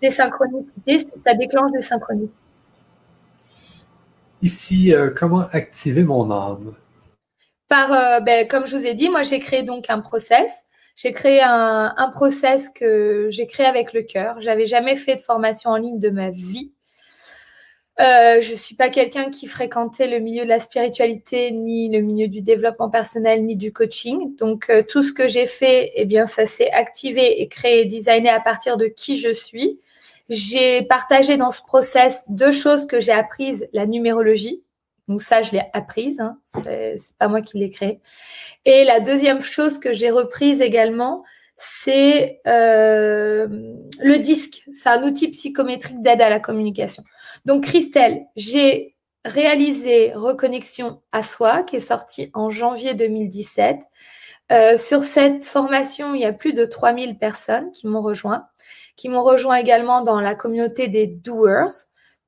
des 0.00 0.10
synchronicités, 0.10 1.04
ça 1.26 1.34
déclenche 1.34 1.72
des 1.72 1.82
synchronicités. 1.82 2.43
Ici, 4.44 4.92
euh, 4.92 5.08
comment 5.08 5.48
activer 5.52 6.04
mon 6.04 6.30
âme? 6.30 6.74
Par, 7.70 7.90
euh, 7.90 8.20
ben, 8.20 8.46
comme 8.46 8.66
je 8.66 8.76
vous 8.76 8.86
ai 8.86 8.92
dit, 8.92 9.08
moi 9.08 9.22
j'ai 9.22 9.38
créé 9.38 9.62
donc 9.62 9.86
un 9.88 10.00
process. 10.00 10.66
J'ai 10.96 11.12
créé 11.12 11.40
un, 11.42 12.10
process 12.12 12.68
que 12.68 13.28
j'ai 13.30 13.46
créé 13.46 13.64
avec 13.64 13.94
le 13.94 14.02
cœur. 14.02 14.42
J'avais 14.42 14.66
jamais 14.66 14.96
fait 14.96 15.16
de 15.16 15.22
formation 15.22 15.70
en 15.70 15.76
ligne 15.76 15.98
de 15.98 16.10
ma 16.10 16.28
vie. 16.28 16.72
Euh, 18.00 18.42
je 18.42 18.54
suis 18.54 18.76
pas 18.76 18.90
quelqu'un 18.90 19.30
qui 19.30 19.46
fréquentait 19.46 20.08
le 20.08 20.18
milieu 20.18 20.44
de 20.44 20.48
la 20.50 20.60
spiritualité, 20.60 21.50
ni 21.50 21.88
le 21.88 22.02
milieu 22.02 22.28
du 22.28 22.42
développement 22.42 22.90
personnel, 22.90 23.46
ni 23.46 23.56
du 23.56 23.72
coaching. 23.72 24.36
Donc 24.36 24.70
tout 24.90 25.02
ce 25.02 25.14
que 25.14 25.26
j'ai 25.26 25.46
fait, 25.46 25.90
eh 25.94 26.04
bien, 26.04 26.26
ça 26.26 26.44
s'est 26.44 26.70
activé 26.70 27.40
et 27.40 27.48
créé 27.48 27.86
designé 27.86 28.28
à 28.28 28.40
partir 28.40 28.76
de 28.76 28.88
qui 28.88 29.18
je 29.18 29.32
suis. 29.32 29.80
J'ai 30.28 30.82
partagé 30.82 31.36
dans 31.36 31.50
ce 31.50 31.62
process 31.62 32.24
deux 32.28 32.52
choses 32.52 32.86
que 32.86 33.00
j'ai 33.00 33.12
apprises, 33.12 33.68
la 33.72 33.86
numérologie. 33.86 34.62
Donc 35.06 35.20
ça, 35.20 35.42
je 35.42 35.52
l'ai 35.52 35.62
apprise, 35.74 36.20
hein, 36.20 36.38
c'est 36.42 36.96
pas 37.18 37.28
moi 37.28 37.42
qui 37.42 37.58
l'ai 37.58 37.68
créé. 37.68 38.00
Et 38.64 38.84
la 38.84 39.00
deuxième 39.00 39.40
chose 39.40 39.78
que 39.78 39.92
j'ai 39.92 40.10
reprise 40.10 40.62
également, 40.62 41.24
c'est 41.56 42.40
euh, 42.46 43.46
le 44.00 44.18
disque. 44.18 44.64
C'est 44.72 44.88
un 44.88 45.02
outil 45.04 45.28
psychométrique 45.28 46.00
d'aide 46.00 46.22
à 46.22 46.30
la 46.30 46.40
communication. 46.40 47.04
Donc 47.44 47.64
Christelle, 47.64 48.24
j'ai 48.34 48.96
réalisé 49.24 50.12
Reconnexion 50.14 51.00
à 51.12 51.22
soi, 51.22 51.62
qui 51.62 51.76
est 51.76 51.80
sorti 51.80 52.30
en 52.34 52.50
janvier 52.50 52.94
2017. 52.94 53.76
Euh, 54.52 54.76
sur 54.76 55.02
cette 55.02 55.46
formation, 55.46 56.14
il 56.14 56.20
y 56.20 56.26
a 56.26 56.32
plus 56.32 56.52
de 56.52 56.64
3000 56.64 57.18
personnes 57.18 57.70
qui 57.72 57.86
m'ont 57.86 58.02
rejoint 58.02 58.46
qui 58.96 59.08
m'ont 59.08 59.22
rejoint 59.22 59.56
également 59.56 60.02
dans 60.02 60.20
la 60.20 60.34
communauté 60.34 60.88
des 60.88 61.06
doers 61.06 61.72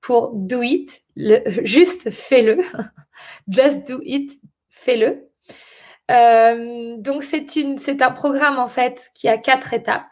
pour 0.00 0.32
do 0.34 0.62
it, 0.62 1.02
juste 1.64 2.10
fais-le, 2.10 2.58
just 3.48 3.86
do 3.88 4.00
it, 4.02 4.30
fais-le. 4.68 5.28
Euh, 6.10 6.96
donc 6.98 7.22
c'est 7.22 8.02
un 8.02 8.12
programme 8.12 8.58
en 8.58 8.68
fait 8.68 9.10
qui 9.14 9.28
a 9.28 9.38
quatre 9.38 9.74
étapes. 9.74 10.06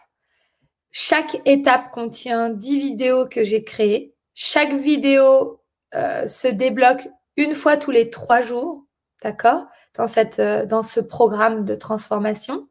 Chaque 0.90 1.40
étape 1.44 1.90
contient 1.92 2.50
dix 2.50 2.78
vidéos 2.78 3.26
que 3.26 3.44
j'ai 3.44 3.64
créées. 3.64 4.14
Chaque 4.34 4.72
vidéo 4.72 5.60
euh, 5.94 6.26
se 6.26 6.48
débloque 6.48 7.08
une 7.36 7.54
fois 7.54 7.76
tous 7.76 7.90
les 7.90 8.10
trois 8.10 8.42
jours, 8.42 8.84
d'accord, 9.22 9.66
dans 9.96 10.08
cette, 10.08 10.38
euh, 10.38 10.66
dans 10.66 10.82
ce 10.82 11.00
programme 11.00 11.64
de 11.64 11.74
transformation. 11.74 12.68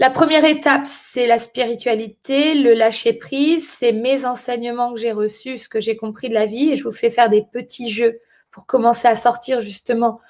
La 0.00 0.10
première 0.10 0.44
étape, 0.44 0.86
c'est 0.86 1.26
la 1.26 1.40
spiritualité, 1.40 2.54
le 2.54 2.72
lâcher 2.72 3.14
prise, 3.14 3.68
c'est 3.68 3.90
mes 3.90 4.24
enseignements 4.24 4.94
que 4.94 5.00
j'ai 5.00 5.10
reçus, 5.10 5.58
ce 5.58 5.68
que 5.68 5.80
j'ai 5.80 5.96
compris 5.96 6.28
de 6.28 6.34
la 6.34 6.46
vie, 6.46 6.70
et 6.70 6.76
je 6.76 6.84
vous 6.84 6.92
fais 6.92 7.10
faire 7.10 7.28
des 7.28 7.42
petits 7.42 7.90
jeux 7.90 8.20
pour 8.52 8.64
commencer 8.66 9.08
à 9.08 9.16
sortir 9.16 9.60
justement 9.60 10.20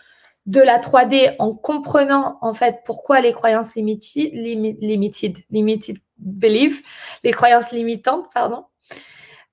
de 0.46 0.62
la 0.62 0.78
3D 0.78 1.36
en 1.38 1.52
comprenant 1.52 2.38
en 2.40 2.54
fait 2.54 2.78
pourquoi 2.86 3.20
les 3.20 3.34
croyances 3.34 3.74
limited, 3.74 4.32
limited 4.32 5.98
belief, 6.16 6.82
les 7.22 7.32
croyances 7.32 7.70
limitantes, 7.70 8.26
pardon. 8.32 8.64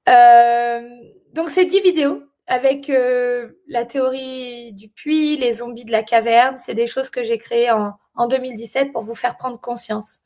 Euh, 0.08 0.90
donc 1.34 1.50
c'est 1.50 1.66
10 1.66 1.82
vidéos 1.82 2.24
avec 2.48 2.90
euh, 2.90 3.50
la 3.68 3.86
théorie 3.86 4.74
du 4.74 4.90
puits, 4.90 5.38
les 5.38 5.54
zombies 5.54 5.86
de 5.86 5.92
la 5.92 6.04
caverne. 6.04 6.58
C'est 6.58 6.76
des 6.76 6.88
choses 6.88 7.10
que 7.10 7.24
j'ai 7.24 7.38
créées 7.38 7.72
en, 7.72 7.94
en, 8.16 8.28
2017 8.28 8.92
pour 8.92 9.02
vous 9.02 9.16
faire 9.16 9.38
prendre 9.38 9.60
conscience 9.60 10.20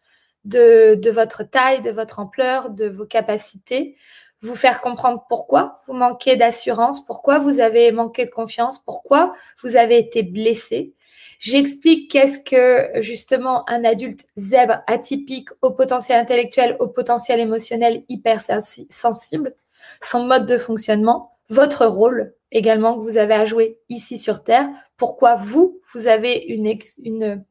de, 0.46 0.96
de, 0.96 1.12
votre 1.12 1.44
taille, 1.44 1.82
de 1.82 1.92
votre 1.92 2.20
ampleur, 2.20 2.70
de 2.70 2.88
vos 2.88 3.06
capacités, 3.06 3.96
vous 4.42 4.56
faire 4.56 4.82
comprendre 4.82 5.26
pourquoi 5.28 5.80
vous 5.86 5.94
manquez 5.94 6.36
d'assurance, 6.36 7.06
pourquoi 7.06 7.40
vous 7.40 7.60
avez 7.60 7.92
manqué 7.92 8.26
de 8.26 8.30
confiance, 8.30 8.80
pourquoi 8.80 9.34
vous 9.62 9.76
avez 9.76 9.98
été 9.98 10.24
blessé. 10.24 10.94
J'explique 11.40 12.12
qu'est-ce 12.12 12.40
que 12.40 13.02
justement 13.02 13.70
un 13.70 13.86
adulte 13.86 14.26
zèbre 14.36 14.82
atypique 14.88 15.50
au 15.62 15.72
potentiel 15.72 16.20
intellectuel, 16.20 16.76
au 16.80 16.88
potentiel 16.88 17.40
émotionnel 17.40 18.04
hyper 18.10 18.42
sensible, 18.90 19.56
son 20.02 20.26
mode 20.26 20.46
de 20.48 20.58
fonctionnement, 20.58 21.39
votre 21.50 21.86
rôle 21.86 22.34
également 22.52 22.96
que 22.96 23.02
vous 23.02 23.18
avez 23.18 23.34
à 23.34 23.46
jouer 23.46 23.80
ici 23.90 24.18
sur 24.18 24.44
Terre, 24.44 24.68
pourquoi 24.98 25.36
vous, 25.36 25.80
vous 25.94 26.08
avez 26.08 26.38
une, 26.48 26.74
une, 27.04 27.46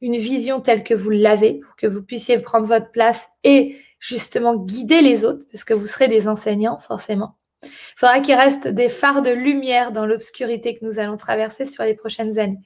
une 0.00 0.16
vision 0.16 0.60
telle 0.60 0.82
que 0.82 0.94
vous 0.94 1.10
l'avez, 1.10 1.54
pour 1.54 1.76
que 1.76 1.86
vous 1.86 2.02
puissiez 2.02 2.38
prendre 2.38 2.66
votre 2.66 2.90
place 2.90 3.28
et 3.44 3.76
justement 3.98 4.54
guider 4.56 5.02
les 5.02 5.24
autres, 5.24 5.46
parce 5.52 5.64
que 5.64 5.74
vous 5.74 5.86
serez 5.86 6.08
des 6.08 6.26
enseignants 6.26 6.78
forcément. 6.78 7.36
Il 7.62 7.68
faudra 7.96 8.20
qu'il 8.20 8.34
reste 8.34 8.68
des 8.68 8.88
phares 8.88 9.22
de 9.22 9.30
lumière 9.30 9.92
dans 9.92 10.06
l'obscurité 10.06 10.78
que 10.78 10.84
nous 10.84 10.98
allons 10.98 11.18
traverser 11.18 11.66
sur 11.66 11.84
les 11.84 11.94
prochaines 11.94 12.38
années. 12.38 12.60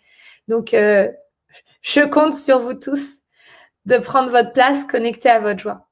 Donc, 0.47 0.72
euh, 0.72 1.11
je 1.82 2.01
compte 2.01 2.35
sur 2.35 2.61
vous 2.61 2.74
tous 2.74 3.18
de 3.87 3.99
prendre 3.99 4.30
votre 4.30 4.53
place 4.53 4.85
connectée 4.85 5.28
à 5.28 5.41
votre 5.41 5.61
joie. 5.61 5.89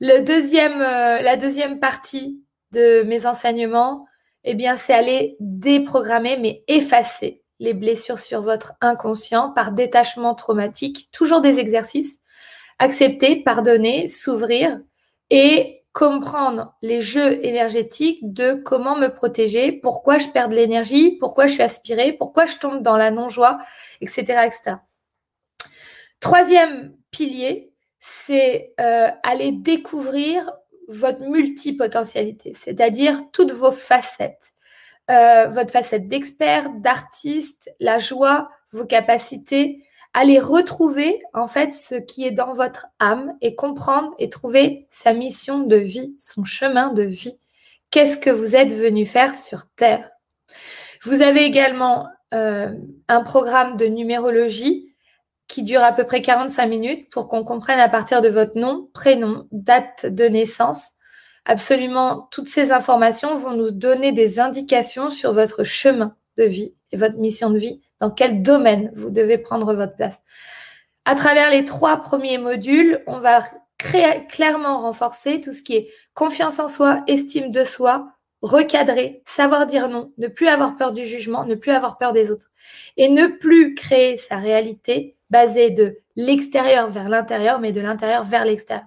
Le 0.00 0.24
deuxième, 0.24 0.80
euh, 0.80 1.20
la 1.20 1.36
deuxième 1.36 1.78
partie 1.78 2.42
de 2.72 3.02
mes 3.02 3.26
enseignements, 3.26 4.06
eh 4.46 4.54
bien, 4.54 4.76
c'est 4.76 4.94
aller 4.94 5.36
déprogrammer, 5.40 6.38
mais 6.38 6.64
effacer 6.68 7.42
les 7.58 7.74
blessures 7.74 8.18
sur 8.18 8.42
votre 8.42 8.74
inconscient 8.80 9.50
par 9.50 9.72
détachement 9.72 10.34
traumatique, 10.34 11.08
toujours 11.10 11.40
des 11.40 11.58
exercices, 11.58 12.20
accepter, 12.78 13.42
pardonner, 13.42 14.08
s'ouvrir 14.08 14.78
et 15.30 15.82
comprendre 15.92 16.74
les 16.82 17.00
jeux 17.00 17.44
énergétiques 17.44 18.20
de 18.22 18.54
comment 18.54 18.96
me 18.96 19.08
protéger, 19.08 19.72
pourquoi 19.72 20.18
je 20.18 20.28
perds 20.28 20.50
de 20.50 20.54
l'énergie, 20.54 21.16
pourquoi 21.18 21.46
je 21.46 21.54
suis 21.54 21.62
aspirée, 21.62 22.12
pourquoi 22.12 22.46
je 22.46 22.58
tombe 22.58 22.82
dans 22.82 22.96
la 22.96 23.10
non-joie, 23.10 23.58
etc.. 24.00 24.50
Troisième 26.20 26.94
pilier, 27.10 27.72
c'est 27.98 28.74
euh, 28.78 29.08
aller 29.22 29.52
découvrir 29.52 30.52
votre 30.88 31.20
multipotentialité, 31.20 32.52
c'est-à-dire 32.54 33.22
toutes 33.32 33.52
vos 33.52 33.72
facettes. 33.72 34.52
Euh, 35.10 35.46
votre 35.48 35.70
facette 35.70 36.08
d'expert, 36.08 36.70
d'artiste, 36.70 37.72
la 37.78 37.98
joie, 37.98 38.50
vos 38.72 38.86
capacités, 38.86 39.84
aller 40.14 40.40
retrouver 40.40 41.22
en 41.34 41.46
fait 41.46 41.72
ce 41.72 41.94
qui 41.94 42.24
est 42.24 42.32
dans 42.32 42.52
votre 42.52 42.86
âme 42.98 43.36
et 43.40 43.54
comprendre 43.54 44.14
et 44.18 44.30
trouver 44.30 44.88
sa 44.90 45.12
mission 45.12 45.60
de 45.60 45.76
vie, 45.76 46.16
son 46.18 46.42
chemin 46.42 46.92
de 46.92 47.02
vie. 47.02 47.38
Qu'est-ce 47.90 48.18
que 48.18 48.30
vous 48.30 48.56
êtes 48.56 48.72
venu 48.72 49.06
faire 49.06 49.36
sur 49.36 49.66
Terre? 49.76 50.10
Vous 51.02 51.22
avez 51.22 51.44
également 51.44 52.08
euh, 52.34 52.74
un 53.08 53.20
programme 53.20 53.76
de 53.76 53.86
numérologie 53.86 54.85
qui 55.48 55.62
dure 55.62 55.82
à 55.82 55.92
peu 55.92 56.04
près 56.04 56.22
45 56.22 56.66
minutes 56.66 57.10
pour 57.10 57.28
qu'on 57.28 57.44
comprenne 57.44 57.78
à 57.78 57.88
partir 57.88 58.22
de 58.22 58.28
votre 58.28 58.58
nom, 58.58 58.88
prénom, 58.92 59.46
date 59.52 60.06
de 60.06 60.24
naissance. 60.24 60.90
Absolument 61.44 62.28
toutes 62.32 62.48
ces 62.48 62.72
informations 62.72 63.36
vont 63.36 63.52
nous 63.52 63.70
donner 63.70 64.12
des 64.12 64.40
indications 64.40 65.10
sur 65.10 65.32
votre 65.32 65.62
chemin 65.62 66.16
de 66.36 66.44
vie 66.44 66.74
et 66.92 66.96
votre 66.96 67.16
mission 67.18 67.50
de 67.50 67.58
vie 67.58 67.80
dans 68.00 68.10
quel 68.10 68.42
domaine 68.42 68.90
vous 68.94 69.10
devez 69.10 69.38
prendre 69.38 69.72
votre 69.74 69.94
place. 69.94 70.20
À 71.04 71.14
travers 71.14 71.50
les 71.50 71.64
trois 71.64 71.98
premiers 71.98 72.38
modules, 72.38 73.02
on 73.06 73.20
va 73.20 73.44
clairement 74.28 74.80
renforcer 74.80 75.40
tout 75.40 75.52
ce 75.52 75.62
qui 75.62 75.76
est 75.76 75.88
confiance 76.14 76.58
en 76.58 76.66
soi, 76.66 77.02
estime 77.06 77.50
de 77.50 77.62
soi, 77.62 78.08
recadrer, 78.42 79.22
savoir 79.26 79.66
dire 79.66 79.88
non, 79.88 80.12
ne 80.18 80.28
plus 80.28 80.48
avoir 80.48 80.76
peur 80.76 80.92
du 80.92 81.04
jugement, 81.04 81.44
ne 81.44 81.54
plus 81.54 81.72
avoir 81.72 81.98
peur 81.98 82.12
des 82.12 82.30
autres 82.30 82.50
et 82.96 83.08
ne 83.08 83.26
plus 83.26 83.74
créer 83.74 84.16
sa 84.16 84.36
réalité 84.36 85.15
basée 85.30 85.70
de 85.70 85.98
l'extérieur 86.14 86.88
vers 86.90 87.08
l'intérieur, 87.08 87.60
mais 87.60 87.72
de 87.72 87.80
l'intérieur 87.80 88.24
vers 88.24 88.44
l'extérieur. 88.44 88.86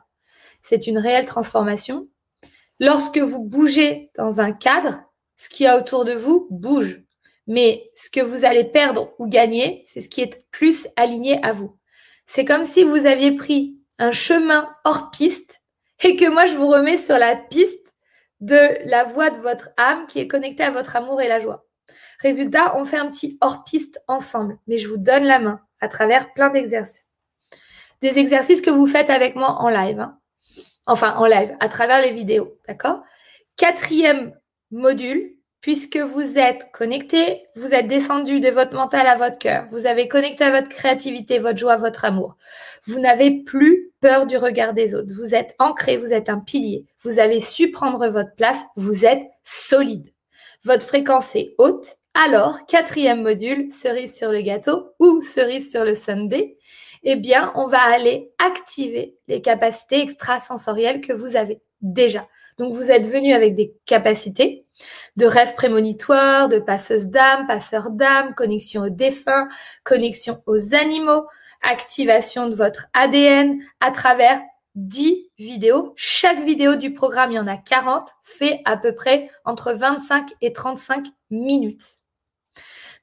C'est 0.61 0.87
une 0.87 0.97
réelle 0.97 1.25
transformation. 1.25 2.07
Lorsque 2.79 3.17
vous 3.17 3.47
bougez 3.47 4.11
dans 4.15 4.39
un 4.39 4.51
cadre, 4.51 5.01
ce 5.35 5.49
qui 5.49 5.65
a 5.65 5.77
autour 5.77 6.05
de 6.05 6.13
vous 6.13 6.47
bouge. 6.49 7.03
Mais 7.47 7.89
ce 7.95 8.09
que 8.09 8.19
vous 8.19 8.45
allez 8.45 8.65
perdre 8.65 9.13
ou 9.19 9.27
gagner, 9.27 9.83
c'est 9.87 10.01
ce 10.01 10.09
qui 10.09 10.21
est 10.21 10.45
plus 10.51 10.87
aligné 10.95 11.43
à 11.43 11.51
vous. 11.51 11.77
C'est 12.25 12.45
comme 12.45 12.65
si 12.65 12.83
vous 12.83 13.05
aviez 13.05 13.31
pris 13.31 13.79
un 13.97 14.11
chemin 14.11 14.69
hors 14.83 15.11
piste 15.11 15.61
et 16.03 16.15
que 16.15 16.29
moi 16.29 16.45
je 16.45 16.55
vous 16.55 16.67
remets 16.67 16.97
sur 16.97 17.17
la 17.17 17.35
piste 17.35 17.95
de 18.39 18.77
la 18.85 19.03
voie 19.03 19.29
de 19.29 19.39
votre 19.39 19.69
âme 19.77 20.05
qui 20.07 20.19
est 20.19 20.27
connectée 20.27 20.63
à 20.63 20.71
votre 20.71 20.95
amour 20.95 21.21
et 21.21 21.27
la 21.27 21.39
joie. 21.39 21.65
Résultat, 22.20 22.78
on 22.78 22.86
fait 22.86 22.97
un 22.97 23.09
petit 23.09 23.38
hors 23.41 23.63
piste 23.63 24.01
ensemble, 24.07 24.57
mais 24.67 24.78
je 24.78 24.88
vous 24.88 24.97
donne 24.97 25.24
la 25.24 25.39
main 25.39 25.61
à 25.80 25.88
travers 25.88 26.34
plein 26.34 26.49
d'exercices. 26.49 27.09
Des 28.01 28.20
exercices 28.20 28.61
que 28.61 28.70
vous 28.70 28.88
faites 28.88 29.09
avec 29.09 29.36
moi 29.36 29.61
en 29.61 29.70
live. 29.70 29.99
Hein. 29.99 30.17
Enfin, 30.86 31.15
en 31.15 31.26
live, 31.26 31.55
à 31.59 31.70
travers 31.70 32.01
les 32.01 32.11
vidéos. 32.11 32.57
D'accord? 32.67 33.01
Quatrième 33.57 34.34
module, 34.72 35.36
puisque 35.61 35.97
vous 35.97 36.38
êtes 36.38 36.72
connecté, 36.72 37.43
vous 37.55 37.74
êtes 37.74 37.88
descendu 37.88 38.39
de 38.39 38.49
votre 38.49 38.74
mental 38.74 39.07
à 39.07 39.15
votre 39.15 39.38
cœur, 39.38 39.65
vous 39.72 39.86
avez 39.86 40.07
connecté 40.07 40.43
à 40.43 40.51
votre 40.51 40.70
créativité, 40.70 41.38
votre 41.38 41.57
joie, 41.57 41.76
votre 41.76 42.05
amour. 42.05 42.38
Vous 42.86 42.99
n'avez 42.99 43.43
plus 43.43 43.91
peur 44.01 44.26
du 44.26 44.38
regard 44.38 44.74
des 44.74 44.95
autres. 44.95 45.13
Vous 45.13 45.36
êtes 45.36 45.55
ancré, 45.59 45.97
vous 45.97 46.13
êtes 46.13 46.30
un 46.30 46.39
pilier. 46.39 46.86
Vous 47.01 47.20
avez 47.20 47.39
su 47.41 47.72
prendre 47.72 48.07
votre 48.07 48.34
place, 48.36 48.59
vous 48.76 49.05
êtes 49.05 49.24
solide. 49.43 50.09
Votre 50.63 50.86
fréquence 50.86 51.36
est 51.36 51.55
haute. 51.57 51.99
Alors, 52.22 52.65
quatrième 52.65 53.22
module, 53.22 53.72
cerise 53.72 54.13
sur 54.13 54.30
le 54.34 54.41
gâteau 54.41 54.93
ou 54.99 55.22
cerise 55.22 55.72
sur 55.72 55.86
le 55.86 55.93
sundae, 55.93 56.57
eh 57.04 57.16
bien, 57.16 57.54
on 57.55 57.67
va 57.67 57.79
aller 57.79 58.33
activer 58.39 59.16
les 59.29 59.41
capacités 59.41 60.01
extrasensorielles 60.01 61.00
que 61.00 61.13
vous 61.13 61.37
avez 61.37 61.62
déjà. 61.82 62.28
Donc, 62.58 62.74
vous 62.74 62.91
êtes 62.91 63.08
venu 63.08 63.32
avec 63.32 63.55
des 63.55 63.74
capacités 63.86 64.66
de 65.16 65.25
rêves 65.25 65.55
prémonitoires, 65.55 66.50
de 66.50 66.59
passeuse 66.59 67.08
d'âme, 67.08 67.47
passeur 67.47 67.89
d'âme, 67.89 68.36
connexion 68.36 68.82
aux 68.82 68.89
défunts, 68.89 69.47
connexion 69.86 70.43
aux 70.46 70.75
animaux, 70.75 71.25
activation 71.62 72.50
de 72.50 72.55
votre 72.55 72.87
ADN 72.91 73.62
à 73.79 73.91
travers 73.91 74.41
10 74.75 75.32
vidéos. 75.37 75.93
Chaque 75.96 76.43
vidéo 76.43 76.75
du 76.75 76.91
programme, 76.91 77.32
il 77.32 77.36
y 77.36 77.39
en 77.39 77.47
a 77.47 77.55
40, 77.55 78.09
fait 78.24 78.59
à 78.66 78.75
peu 78.75 78.93
près 78.93 79.29
entre 79.46 79.71
25 79.71 80.32
et 80.41 80.51
35 80.51 81.08
minutes. 81.29 81.99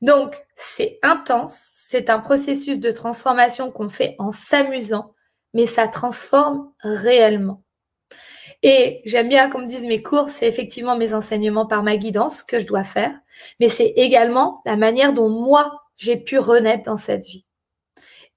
Donc, 0.02 0.36
c'est 0.54 0.98
intense, 1.02 1.70
c'est 1.72 2.10
un 2.10 2.20
processus 2.20 2.78
de 2.78 2.90
transformation 2.90 3.70
qu'on 3.70 3.88
fait 3.88 4.14
en 4.18 4.32
s'amusant, 4.32 5.14
mais 5.54 5.66
ça 5.66 5.88
transforme 5.88 6.72
réellement. 6.80 7.62
Et 8.62 9.02
j'aime 9.04 9.28
bien, 9.28 9.50
comme 9.50 9.64
disent 9.64 9.86
mes 9.86 10.02
cours, 10.02 10.28
c'est 10.28 10.46
effectivement 10.46 10.96
mes 10.96 11.14
enseignements 11.14 11.66
par 11.66 11.82
ma 11.82 11.96
guidance 11.96 12.42
que 12.42 12.58
je 12.58 12.66
dois 12.66 12.84
faire, 12.84 13.18
mais 13.60 13.68
c'est 13.68 13.92
également 13.96 14.62
la 14.64 14.76
manière 14.76 15.12
dont 15.12 15.28
moi, 15.28 15.82
j'ai 15.96 16.16
pu 16.16 16.38
renaître 16.38 16.84
dans 16.84 16.96
cette 16.96 17.24
vie. 17.24 17.46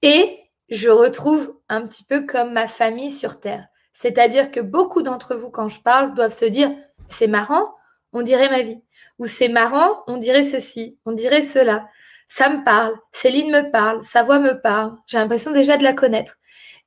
Et 0.01 0.39
je 0.69 0.89
retrouve 0.89 1.57
un 1.67 1.85
petit 1.85 2.03
peu 2.03 2.25
comme 2.25 2.53
ma 2.53 2.67
famille 2.67 3.11
sur 3.11 3.39
Terre. 3.39 3.67
C'est-à-dire 3.91 4.51
que 4.51 4.59
beaucoup 4.59 5.01
d'entre 5.01 5.35
vous, 5.35 5.49
quand 5.49 5.67
je 5.67 5.81
parle, 5.81 6.13
doivent 6.13 6.33
se 6.33 6.45
dire, 6.45 6.71
c'est 7.09 7.27
marrant, 7.27 7.73
on 8.13 8.21
dirait 8.21 8.49
ma 8.49 8.61
vie. 8.61 8.81
Ou 9.19 9.27
c'est 9.27 9.49
marrant, 9.49 10.03
on 10.07 10.17
dirait 10.17 10.43
ceci, 10.43 10.97
on 11.05 11.11
dirait 11.11 11.43
cela. 11.43 11.87
Ça 12.27 12.49
me 12.49 12.63
parle, 12.63 12.93
Céline 13.11 13.51
me 13.51 13.71
parle, 13.71 14.03
sa 14.03 14.23
voix 14.23 14.39
me 14.39 14.61
parle. 14.61 14.95
J'ai 15.07 15.17
l'impression 15.17 15.51
déjà 15.51 15.77
de 15.77 15.83
la 15.83 15.93
connaître. 15.93 16.37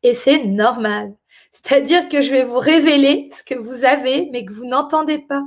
Et 0.03 0.15
c'est 0.15 0.45
normal. 0.45 1.15
C'est-à-dire 1.53 2.09
que 2.09 2.23
je 2.23 2.31
vais 2.31 2.43
vous 2.43 2.59
révéler 2.59 3.29
ce 3.37 3.45
que 3.45 3.55
vous 3.55 3.85
avez, 3.85 4.29
mais 4.33 4.45
que 4.45 4.53
vous 4.53 4.67
n'entendez 4.67 5.19
pas. 5.19 5.43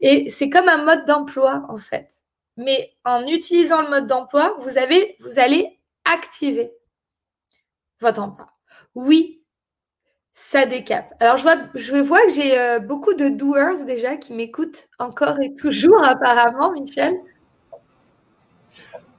Et 0.00 0.30
c'est 0.30 0.48
comme 0.50 0.68
un 0.68 0.84
mode 0.84 1.06
d'emploi, 1.06 1.64
en 1.68 1.76
fait. 1.76 2.08
Mais 2.56 2.96
en 3.04 3.26
utilisant 3.26 3.82
le 3.82 3.90
mode 3.90 4.06
d'emploi, 4.06 4.54
vous, 4.58 4.78
avez, 4.78 5.16
vous 5.20 5.38
allez 5.38 5.78
activer 6.04 6.72
votre 8.00 8.22
emploi. 8.22 8.46
Oui, 8.94 9.42
ça 10.38 10.66
décape. 10.66 11.14
Alors, 11.18 11.38
je 11.38 11.42
vois, 11.42 11.56
je 11.74 11.96
vois 11.96 12.20
que 12.26 12.32
j'ai 12.34 12.58
euh, 12.58 12.78
beaucoup 12.78 13.14
de 13.14 13.30
doers 13.30 13.86
déjà 13.86 14.16
qui 14.16 14.34
m'écoutent 14.34 14.88
encore 14.98 15.40
et 15.40 15.54
toujours, 15.54 16.04
apparemment, 16.04 16.72
Michel. 16.72 17.14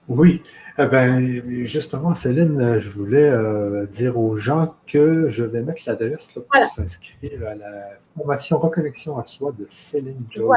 Oui, 0.07 0.44
Eh 0.77 0.85
ben, 0.85 1.19
justement, 1.65 2.14
Céline, 2.14 2.77
je 2.77 2.89
voulais 2.91 3.30
euh, 3.30 3.88
dire 3.88 4.18
aux 4.19 4.38
gens 4.38 4.76
que 4.85 5.27
je 5.30 5.44
vais 5.44 5.64
mettre 5.64 5.81
l'adresse 5.88 6.30
pour 6.30 6.45
s'inscrire 6.68 7.48
à 7.48 7.56
la 7.56 7.89
formation 8.15 8.60
Reconnexion 8.60 9.18
à 9.18 9.26
soi 9.26 9.52
de 9.57 9.65
Céline 9.68 10.23
Jones 10.30 10.56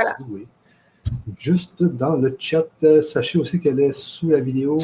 Juste 1.39 1.82
dans 1.82 2.16
le 2.16 2.37
chat, 2.39 2.66
sachez 3.01 3.39
aussi 3.39 3.61
qu'elle 3.61 3.81
est 3.81 3.93
sous 3.93 4.28
la 4.28 4.41
vidéo 4.41 4.77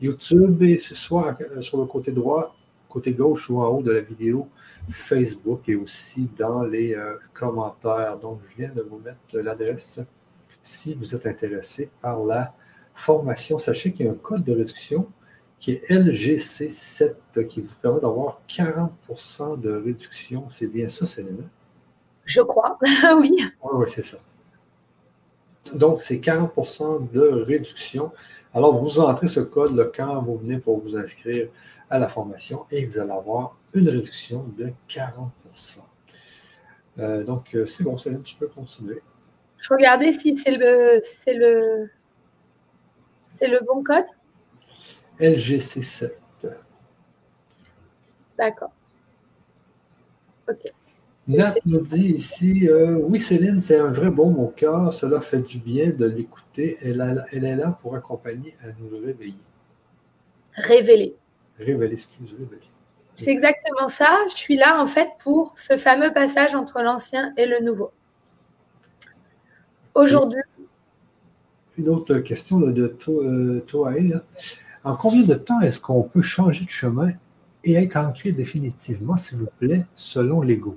YouTube 0.00 0.62
et 0.62 0.76
c'est 0.76 0.94
soit 0.94 1.36
euh, 1.40 1.60
sur 1.60 1.78
le 1.78 1.86
côté 1.86 2.12
droit, 2.12 2.54
côté 2.88 3.12
gauche 3.12 3.50
ou 3.50 3.60
en 3.60 3.66
haut 3.66 3.82
de 3.82 3.90
la 3.90 4.00
vidéo 4.00 4.48
Facebook 4.90 5.68
et 5.68 5.74
aussi 5.76 6.28
dans 6.36 6.62
les 6.62 6.94
euh, 6.94 7.16
commentaires. 7.34 8.18
Donc, 8.18 8.40
je 8.50 8.56
viens 8.62 8.72
de 8.72 8.82
vous 8.82 8.98
mettre 8.98 9.18
l'adresse 9.34 10.00
si 10.62 10.94
vous 10.94 11.14
êtes 11.14 11.26
intéressé 11.26 11.90
par 12.00 12.24
la 12.24 12.54
formation, 12.94 13.58
sachez 13.58 13.92
qu'il 13.92 14.06
y 14.06 14.08
a 14.08 14.12
un 14.12 14.16
code 14.16 14.44
de 14.44 14.52
réduction 14.52 15.06
qui 15.58 15.72
est 15.72 15.90
LGC7 15.90 17.46
qui 17.46 17.60
vous 17.60 17.74
permet 17.80 18.00
d'avoir 18.00 18.40
40% 18.48 19.60
de 19.60 19.70
réduction. 19.70 20.48
C'est 20.50 20.66
bien 20.66 20.88
ça, 20.88 21.06
Céline? 21.06 21.48
Je 22.24 22.40
crois, 22.42 22.78
oui. 23.18 23.32
oui, 23.72 23.86
c'est 23.88 24.04
ça. 24.04 24.18
Donc, 25.74 26.00
c'est 26.00 26.18
40% 26.18 27.10
de 27.10 27.20
réduction. 27.20 28.12
Alors, 28.54 28.76
vous 28.76 29.00
entrez 29.00 29.26
ce 29.26 29.40
code 29.40 29.92
quand 29.94 30.22
vous 30.22 30.36
venez 30.36 30.58
pour 30.58 30.80
vous 30.80 30.96
inscrire 30.96 31.48
à 31.90 31.98
la 31.98 32.08
formation 32.08 32.66
et 32.70 32.84
vous 32.86 32.98
allez 32.98 33.10
avoir 33.10 33.57
une 33.74 33.88
réduction 33.88 34.44
de 34.56 34.72
40% 34.88 35.30
euh, 36.98 37.24
Donc, 37.24 37.54
euh, 37.54 37.66
c'est 37.66 37.84
bon, 37.84 37.96
Céline, 37.96 38.22
tu 38.22 38.36
peux 38.36 38.48
continuer. 38.48 39.02
Je 39.58 39.68
regardais 39.72 40.12
si 40.12 40.36
c'est 40.36 40.56
le, 40.56 41.00
c'est 41.02 41.34
le, 41.34 41.90
c'est 43.34 43.48
le 43.48 43.60
bon 43.66 43.82
code 43.82 44.06
LGC7. 45.20 46.12
D'accord. 48.36 48.70
Ok. 50.48 50.72
Nat 51.26 51.54
nous 51.66 51.80
dit 51.80 52.12
ici 52.12 52.68
euh, 52.68 52.96
Oui, 52.96 53.18
Céline, 53.18 53.60
c'est 53.60 53.78
un 53.78 53.90
vrai 53.90 54.10
bon 54.10 54.30
mot 54.30 54.52
cœur. 54.56 54.94
Cela 54.94 55.20
fait 55.20 55.40
du 55.40 55.58
bien 55.58 55.90
de 55.90 56.06
l'écouter. 56.06 56.78
Elle, 56.80 57.26
elle, 57.32 57.44
est 57.44 57.56
là 57.56 57.78
pour 57.82 57.94
accompagner 57.96 58.56
à 58.62 58.68
nous 58.80 58.96
réveiller. 58.98 59.34
Révéler. 60.54 61.14
Révéler, 61.58 61.92
excuse, 61.92 62.32
révéler. 62.32 62.62
C'est 63.18 63.32
exactement 63.32 63.88
ça. 63.88 64.16
Je 64.30 64.36
suis 64.36 64.56
là, 64.56 64.80
en 64.80 64.86
fait, 64.86 65.08
pour 65.18 65.52
ce 65.56 65.76
fameux 65.76 66.12
passage 66.12 66.54
entre 66.54 66.82
l'ancien 66.82 67.32
et 67.36 67.46
le 67.46 67.58
nouveau. 67.60 67.90
Aujourd'hui, 69.94 70.40
une 71.78 71.88
autre 71.88 72.18
question 72.18 72.58
de 72.58 72.88
Toaé. 72.88 74.12
Euh, 74.12 74.20
en 74.84 74.96
combien 74.96 75.22
de 75.22 75.34
temps 75.34 75.60
est-ce 75.60 75.80
qu'on 75.80 76.02
peut 76.02 76.22
changer 76.22 76.64
de 76.64 76.70
chemin 76.70 77.10
et 77.64 77.74
être 77.74 77.96
ancré 77.96 78.32
définitivement, 78.32 79.16
s'il 79.16 79.38
vous 79.38 79.48
plaît, 79.58 79.84
selon 79.94 80.40
l'ego? 80.40 80.76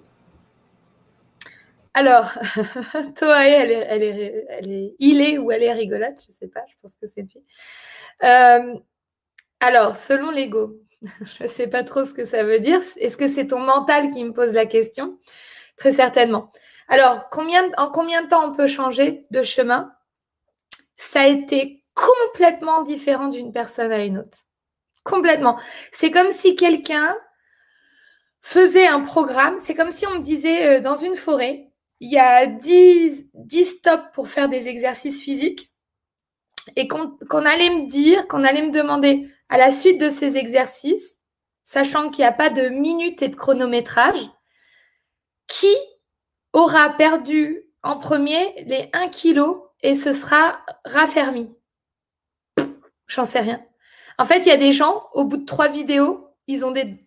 Alors, 1.93 2.31
Toaé, 3.15 3.51
elle 3.51 3.71
est, 3.71 3.85
elle, 3.89 4.03
est, 4.03 4.45
elle 4.49 4.71
est, 4.71 4.95
il 4.99 5.21
est 5.21 5.37
ou 5.37 5.51
elle 5.51 5.63
est 5.63 5.73
rigolote, 5.73 6.19
je 6.21 6.31
ne 6.31 6.33
sais 6.33 6.47
pas, 6.47 6.61
je 6.67 6.73
pense 6.81 6.95
que 6.95 7.05
c'est 7.05 7.21
lui. 7.21 7.43
Euh, 8.23 8.79
alors, 9.59 9.95
selon 9.95 10.31
l'ego, 10.31 10.79
je 11.37 11.43
ne 11.43 11.47
sais 11.47 11.67
pas 11.67 11.83
trop 11.83 12.03
ce 12.03 12.13
que 12.13 12.25
ça 12.25 12.43
veut 12.43 12.59
dire. 12.59 12.81
Est-ce 12.97 13.17
que 13.17 13.27
c'est 13.27 13.47
ton 13.47 13.59
mental 13.59 14.11
qui 14.11 14.23
me 14.23 14.33
pose 14.33 14.53
la 14.53 14.65
question? 14.65 15.17
Très 15.77 15.93
certainement. 15.93 16.51
Alors, 16.87 17.25
en 17.77 17.89
combien 17.91 18.23
de 18.23 18.27
temps 18.27 18.49
on 18.49 18.55
peut 18.55 18.67
changer 18.67 19.25
de 19.31 19.41
chemin? 19.43 19.91
Ça 20.97 21.21
a 21.21 21.27
été 21.27 21.83
complètement 21.95 22.83
différent 22.83 23.29
d'une 23.29 23.51
personne 23.51 23.91
à 23.91 24.03
une 24.03 24.19
autre. 24.19 24.39
Complètement. 25.03 25.59
C'est 25.91 26.11
comme 26.11 26.31
si 26.31 26.55
quelqu'un 26.55 27.15
faisait 28.41 28.87
un 28.87 29.01
programme. 29.01 29.57
C'est 29.61 29.73
comme 29.73 29.91
si 29.91 30.05
on 30.05 30.15
me 30.15 30.23
disait 30.23 30.77
euh, 30.77 30.79
dans 30.81 30.95
une 30.95 31.15
forêt, 31.15 31.71
il 31.99 32.11
y 32.11 32.19
a 32.19 32.45
10, 32.47 33.29
10 33.33 33.65
stops 33.65 34.11
pour 34.13 34.27
faire 34.27 34.49
des 34.49 34.67
exercices 34.67 35.21
physiques 35.21 35.71
et 36.75 36.87
qu'on 36.87 37.45
allait 37.45 37.69
me 37.69 37.87
dire, 37.87 38.27
qu'on 38.27 38.43
allait 38.43 38.65
me 38.65 38.71
demander 38.71 39.27
à 39.51 39.57
la 39.57 39.71
suite 39.71 39.99
de 39.99 40.09
ces 40.09 40.37
exercices, 40.37 41.19
sachant 41.65 42.09
qu'il 42.09 42.23
n'y 42.23 42.29
a 42.29 42.31
pas 42.31 42.49
de 42.49 42.69
minutes 42.69 43.21
et 43.21 43.27
de 43.27 43.35
chronométrage, 43.35 44.29
qui 45.47 45.75
aura 46.53 46.89
perdu 46.91 47.61
en 47.83 47.99
premier 47.99 48.63
les 48.63 48.89
1 48.93 49.09
kg 49.09 49.41
et 49.81 49.95
ce 49.95 50.13
sera 50.13 50.65
raffermi? 50.85 51.53
J'en 53.07 53.25
sais 53.25 53.41
rien. 53.41 53.63
En 54.17 54.25
fait, 54.25 54.39
il 54.39 54.47
y 54.47 54.51
a 54.51 54.57
des 54.57 54.71
gens, 54.71 55.09
au 55.13 55.25
bout 55.25 55.37
de 55.37 55.45
trois 55.45 55.67
vidéos, 55.67 56.29
ils 56.47 56.63
ont 56.65 56.71
des 56.71 57.05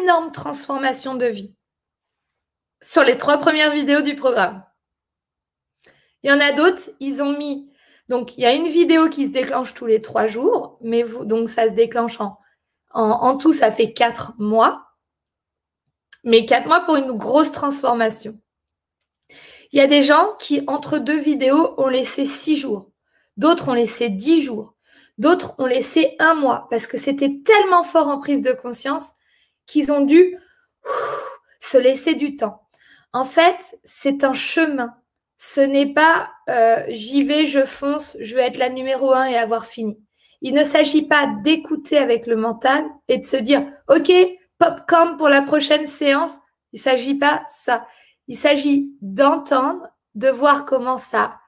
énormes 0.00 0.30
transformations 0.30 1.16
de 1.16 1.26
vie 1.26 1.56
sur 2.80 3.02
les 3.02 3.18
trois 3.18 3.38
premières 3.38 3.72
vidéos 3.72 4.02
du 4.02 4.14
programme. 4.14 4.64
Il 6.22 6.30
y 6.30 6.32
en 6.32 6.40
a 6.40 6.52
d'autres, 6.52 6.90
ils 7.00 7.22
ont 7.22 7.36
mis. 7.36 7.65
Donc, 8.08 8.36
il 8.36 8.42
y 8.42 8.46
a 8.46 8.54
une 8.54 8.68
vidéo 8.68 9.08
qui 9.08 9.26
se 9.26 9.32
déclenche 9.32 9.74
tous 9.74 9.86
les 9.86 10.00
trois 10.00 10.26
jours, 10.26 10.78
mais 10.80 11.02
vous, 11.02 11.24
donc 11.24 11.48
ça 11.48 11.68
se 11.68 11.74
déclenche 11.74 12.20
en, 12.20 12.38
en 12.92 13.36
tout, 13.36 13.52
ça 13.52 13.70
fait 13.70 13.92
quatre 13.92 14.34
mois. 14.38 14.82
Mais 16.24 16.44
quatre 16.44 16.66
mois 16.66 16.80
pour 16.80 16.96
une 16.96 17.12
grosse 17.12 17.52
transformation. 17.52 18.38
Il 19.72 19.78
y 19.78 19.82
a 19.82 19.86
des 19.86 20.02
gens 20.02 20.34
qui, 20.38 20.62
entre 20.66 20.98
deux 20.98 21.18
vidéos, 21.18 21.74
ont 21.78 21.88
laissé 21.88 22.24
six 22.24 22.56
jours. 22.56 22.90
D'autres 23.36 23.68
ont 23.68 23.74
laissé 23.74 24.08
dix 24.08 24.42
jours. 24.42 24.74
D'autres 25.18 25.54
ont 25.58 25.66
laissé 25.66 26.14
un 26.18 26.34
mois 26.34 26.66
parce 26.70 26.86
que 26.86 26.98
c'était 26.98 27.40
tellement 27.44 27.82
fort 27.82 28.08
en 28.08 28.18
prise 28.18 28.42
de 28.42 28.52
conscience 28.52 29.12
qu'ils 29.66 29.90
ont 29.92 30.02
dû 30.02 30.36
se 31.60 31.78
laisser 31.78 32.14
du 32.14 32.36
temps. 32.36 32.62
En 33.12 33.24
fait, 33.24 33.78
c'est 33.84 34.24
un 34.24 34.34
chemin. 34.34 34.94
Ce 35.38 35.60
n'est 35.60 35.92
pas 35.92 36.30
euh, 36.48 36.84
j'y 36.88 37.22
vais, 37.22 37.46
je 37.46 37.64
fonce, 37.64 38.16
je 38.20 38.34
vais 38.34 38.46
être 38.46 38.58
la 38.58 38.70
numéro 38.70 39.12
un 39.12 39.26
et 39.26 39.36
avoir 39.36 39.66
fini. 39.66 39.98
Il 40.42 40.54
ne 40.54 40.64
s'agit 40.64 41.06
pas 41.06 41.26
d'écouter 41.42 41.98
avec 41.98 42.26
le 42.26 42.36
mental 42.36 42.84
et 43.08 43.18
de 43.18 43.24
se 43.24 43.36
dire 43.36 43.66
OK, 43.88 44.12
popcorn 44.58 45.16
pour 45.16 45.28
la 45.28 45.42
prochaine 45.42 45.86
séance. 45.86 46.34
Il 46.72 46.78
ne 46.78 46.82
s'agit 46.82 47.14
pas 47.14 47.42
ça. 47.48 47.86
Il 48.28 48.36
s'agit 48.36 48.92
d'entendre, 49.00 49.88
de 50.14 50.28
voir 50.28 50.64
comment 50.64 50.98
ça 50.98 51.38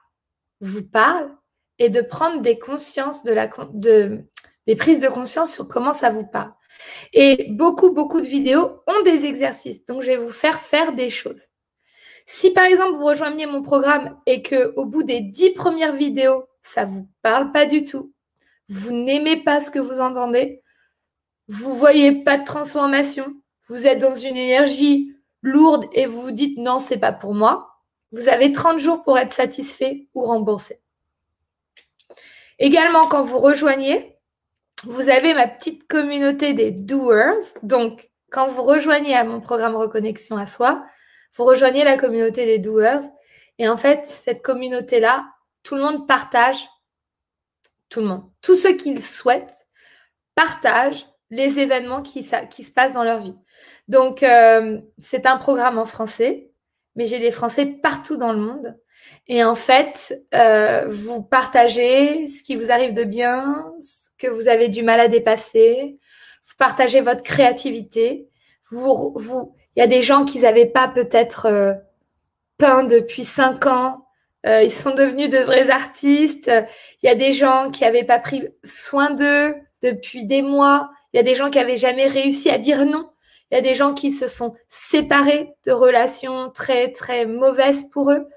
vous 0.61 0.83
parle 0.83 1.29
et 1.77 1.89
de 1.89 2.01
prendre 2.01 2.41
des 2.41 2.59
consciences 2.59 3.23
de 3.23 3.31
la, 3.31 3.49
de, 3.73 4.25
des 4.67 4.75
prises 4.75 4.99
de 4.99 5.07
conscience 5.07 5.53
sur 5.53 5.67
comment 5.67 5.93
ça 5.93 6.09
vous 6.09 6.25
parle. 6.25 6.53
Et 7.13 7.47
beaucoup, 7.51 7.93
beaucoup 7.93 8.21
de 8.21 8.27
vidéos 8.27 8.81
ont 8.87 9.01
des 9.03 9.25
exercices. 9.25 9.85
Donc, 9.85 10.01
je 10.01 10.07
vais 10.07 10.17
vous 10.17 10.29
faire 10.29 10.59
faire 10.59 10.93
des 10.93 11.09
choses. 11.09 11.47
Si 12.31 12.51
par 12.51 12.65
exemple, 12.65 12.95
vous 12.95 13.05
rejoignez 13.05 13.47
mon 13.47 13.63
programme 13.63 14.15
et 14.27 14.43
que 14.43 14.71
au 14.75 14.85
bout 14.85 15.01
des 15.01 15.19
dix 15.19 15.49
premières 15.49 15.93
vidéos, 15.93 16.45
ça 16.61 16.85
ne 16.85 16.91
vous 16.91 17.09
parle 17.23 17.51
pas 17.51 17.65
du 17.65 17.83
tout, 17.83 18.13
vous 18.69 18.91
n'aimez 18.91 19.37
pas 19.37 19.61
ce 19.61 19.71
que 19.71 19.79
vous 19.79 19.99
entendez, 19.99 20.61
vous 21.47 21.73
voyez 21.73 22.23
pas 22.23 22.37
de 22.37 22.43
transformation, 22.43 23.33
vous 23.67 23.87
êtes 23.87 23.97
dans 23.97 24.15
une 24.15 24.37
énergie 24.37 25.15
lourde 25.41 25.87
et 25.91 26.05
vous 26.05 26.21
vous 26.21 26.31
dites 26.31 26.59
non, 26.59 26.77
c'est 26.77 26.99
pas 26.99 27.13
pour 27.13 27.33
moi, 27.33 27.79
vous 28.11 28.27
avez 28.27 28.51
30 28.51 28.77
jours 28.77 29.01
pour 29.01 29.17
être 29.17 29.33
satisfait 29.33 30.07
ou 30.13 30.21
remboursé. 30.21 30.79
Également, 32.59 33.07
quand 33.07 33.23
vous 33.23 33.39
rejoignez, 33.39 34.17
vous 34.83 35.09
avez 35.09 35.33
ma 35.33 35.47
petite 35.47 35.87
communauté 35.87 36.53
des 36.53 36.69
doers. 36.69 37.57
Donc, 37.63 38.11
quand 38.29 38.49
vous 38.49 38.61
rejoignez 38.61 39.15
à 39.15 39.23
mon 39.23 39.41
programme 39.41 39.75
Reconnexion 39.75 40.37
à 40.37 40.45
soi, 40.45 40.85
vous 41.33 41.43
rejoignez 41.43 41.83
la 41.83 41.97
communauté 41.97 42.45
des 42.45 42.59
doers. 42.59 43.01
Et 43.57 43.67
en 43.67 43.77
fait, 43.77 44.05
cette 44.05 44.41
communauté-là, 44.41 45.27
tout 45.63 45.75
le 45.75 45.81
monde 45.81 46.07
partage, 46.07 46.65
tout 47.89 47.99
le 48.01 48.07
monde, 48.07 48.23
tous 48.41 48.55
ceux 48.55 48.75
qui 48.75 48.93
le 48.93 49.01
souhaitent, 49.01 49.67
partagent 50.35 51.05
les 51.29 51.59
événements 51.59 52.01
qui, 52.01 52.23
se 52.23 52.71
passent 52.71 52.93
dans 52.93 53.03
leur 53.03 53.21
vie. 53.21 53.35
Donc, 53.87 54.23
euh, 54.23 54.79
c'est 54.97 55.25
un 55.25 55.37
programme 55.37 55.77
en 55.77 55.85
français, 55.85 56.51
mais 56.95 57.05
j'ai 57.05 57.19
des 57.19 57.31
Français 57.31 57.65
partout 57.65 58.17
dans 58.17 58.33
le 58.33 58.39
monde. 58.39 58.77
Et 59.27 59.43
en 59.43 59.55
fait, 59.55 60.23
euh, 60.33 60.87
vous 60.89 61.21
partagez 61.21 62.27
ce 62.27 62.43
qui 62.43 62.55
vous 62.55 62.71
arrive 62.71 62.93
de 62.93 63.03
bien, 63.03 63.73
ce 63.79 64.09
que 64.17 64.27
vous 64.27 64.47
avez 64.47 64.69
du 64.69 64.83
mal 64.83 64.99
à 64.99 65.07
dépasser. 65.07 65.99
Vous 66.43 66.55
partagez 66.57 67.01
votre 67.01 67.23
créativité. 67.23 68.27
Vous, 68.71 69.55
il 69.79 69.83
y 69.83 69.85
a 69.85 69.87
des 69.87 70.03
gens 70.03 70.25
qui 70.25 70.39
n'avaient 70.39 70.65
pas 70.65 70.89
peut-être 70.89 71.45
euh, 71.45 71.73
peint 72.57 72.83
depuis 72.83 73.23
cinq 73.23 73.65
ans. 73.65 74.05
ils 74.43 74.71
sont 74.71 74.93
devenus 74.93 75.29
de 75.29 75.37
vrais 75.37 75.69
artistes. 75.69 76.51
Il 77.01 77.05
y 77.05 77.09
a 77.09 77.15
des 77.15 77.31
gens 77.31 77.71
qui 77.71 77.83
n'avaient 77.85 78.03
pas 78.03 78.19
pris 78.19 78.45
soin 78.65 79.09
d'eux 79.11 79.55
depuis 79.81 80.25
des 80.25 80.41
mois. 80.41 80.89
Il 81.13 81.17
y 81.17 81.19
a 81.21 81.23
des 81.23 81.33
gens 81.33 81.49
qui 81.49 81.59
n'avaient 81.59 81.77
jamais 81.77 82.07
réussi 82.07 82.49
à 82.49 82.57
dire 82.57 82.85
non. 82.85 83.09
Il 83.51 83.55
y 83.55 83.57
a 83.57 83.61
des 83.61 83.73
gens 83.73 83.93
qui 83.93 84.11
se 84.11 84.27
sont 84.27 84.53
séparés 84.67 85.53
de 85.65 85.71
relations 85.71 86.51
très, 86.53 86.91
très 86.91 87.25
mauvaises 87.25 87.85
pour 87.89 88.11
eux. 88.11 88.27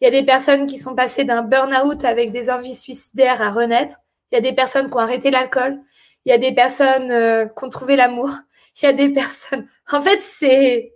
Il 0.00 0.04
y 0.04 0.08
a 0.08 0.10
des 0.10 0.26
personnes 0.26 0.66
qui 0.66 0.78
sont 0.78 0.96
passées 0.96 1.22
d'un 1.22 1.42
burn-out 1.42 2.04
avec 2.04 2.32
des 2.32 2.50
envies 2.50 2.74
suicidaires 2.74 3.40
à 3.40 3.50
renaître. 3.50 3.94
Il 4.32 4.34
y 4.34 4.38
a 4.38 4.40
des 4.40 4.52
personnes 4.52 4.90
qui 4.90 4.96
ont 4.96 5.00
arrêté 5.00 5.30
l'alcool. 5.30 5.78
Il 6.24 6.30
y 6.30 6.32
a 6.32 6.38
des 6.38 6.52
personnes 6.52 7.12
euh, 7.12 7.46
qui 7.46 7.64
ont 7.64 7.68
trouvé 7.68 7.94
l'amour. 7.94 8.30
Il 8.82 8.86
y 8.86 8.88
a 8.88 8.92
des 8.92 9.08
personnes. 9.12 9.68
En 9.90 10.02
fait, 10.02 10.20
c'est 10.20 10.94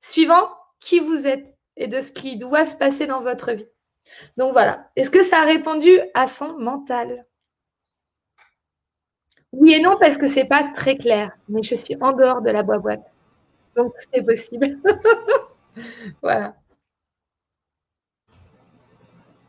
suivant 0.00 0.48
qui 0.80 1.00
vous 1.00 1.26
êtes 1.26 1.58
et 1.76 1.88
de 1.88 2.00
ce 2.00 2.12
qui 2.12 2.36
doit 2.36 2.66
se 2.66 2.76
passer 2.76 3.06
dans 3.06 3.20
votre 3.20 3.52
vie. 3.52 3.66
Donc 4.36 4.52
voilà. 4.52 4.90
Est-ce 4.96 5.10
que 5.10 5.24
ça 5.24 5.42
a 5.42 5.44
répondu 5.44 5.90
à 6.14 6.26
son 6.28 6.58
mental? 6.58 7.26
Oui 9.52 9.74
et 9.74 9.82
non, 9.82 9.96
parce 9.98 10.18
que 10.18 10.26
c'est 10.26 10.46
pas 10.46 10.64
très 10.74 10.96
clair. 10.96 11.32
Mais 11.48 11.62
je 11.62 11.74
suis 11.74 11.96
en 12.00 12.12
dehors 12.12 12.42
de 12.42 12.50
la 12.50 12.62
boîte. 12.62 13.04
Donc 13.76 13.94
c'est 14.12 14.22
possible. 14.22 14.78
voilà. 16.22 16.54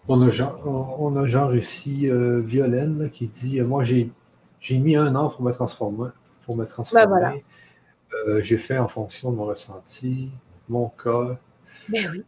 On 0.08 0.22
a 0.22 0.30
genre, 0.30 0.98
on 1.00 1.16
a 1.16 1.26
genre 1.26 1.56
ici 1.56 2.08
euh, 2.08 2.42
Violaine 2.42 3.10
qui 3.10 3.28
dit 3.28 3.60
euh, 3.60 3.66
Moi, 3.66 3.84
j'ai, 3.84 4.12
mis 4.72 4.96
un 4.96 5.16
an 5.16 5.30
pour 5.30 5.42
me 5.42 5.52
transformer. 5.52 6.10
Pour 6.46 6.56
me 6.56 6.66
transformer. 6.66 7.06
Ben, 7.06 7.10
voilà. 7.10 7.34
Euh, 8.28 8.42
j'ai 8.42 8.58
fait 8.58 8.78
en 8.78 8.88
fonction 8.88 9.32
de 9.32 9.38
mon 9.38 9.46
ressenti, 9.46 10.30
mon 10.70 10.90
cas. 10.90 11.38
Ben 11.90 12.10
oui. 12.12 12.24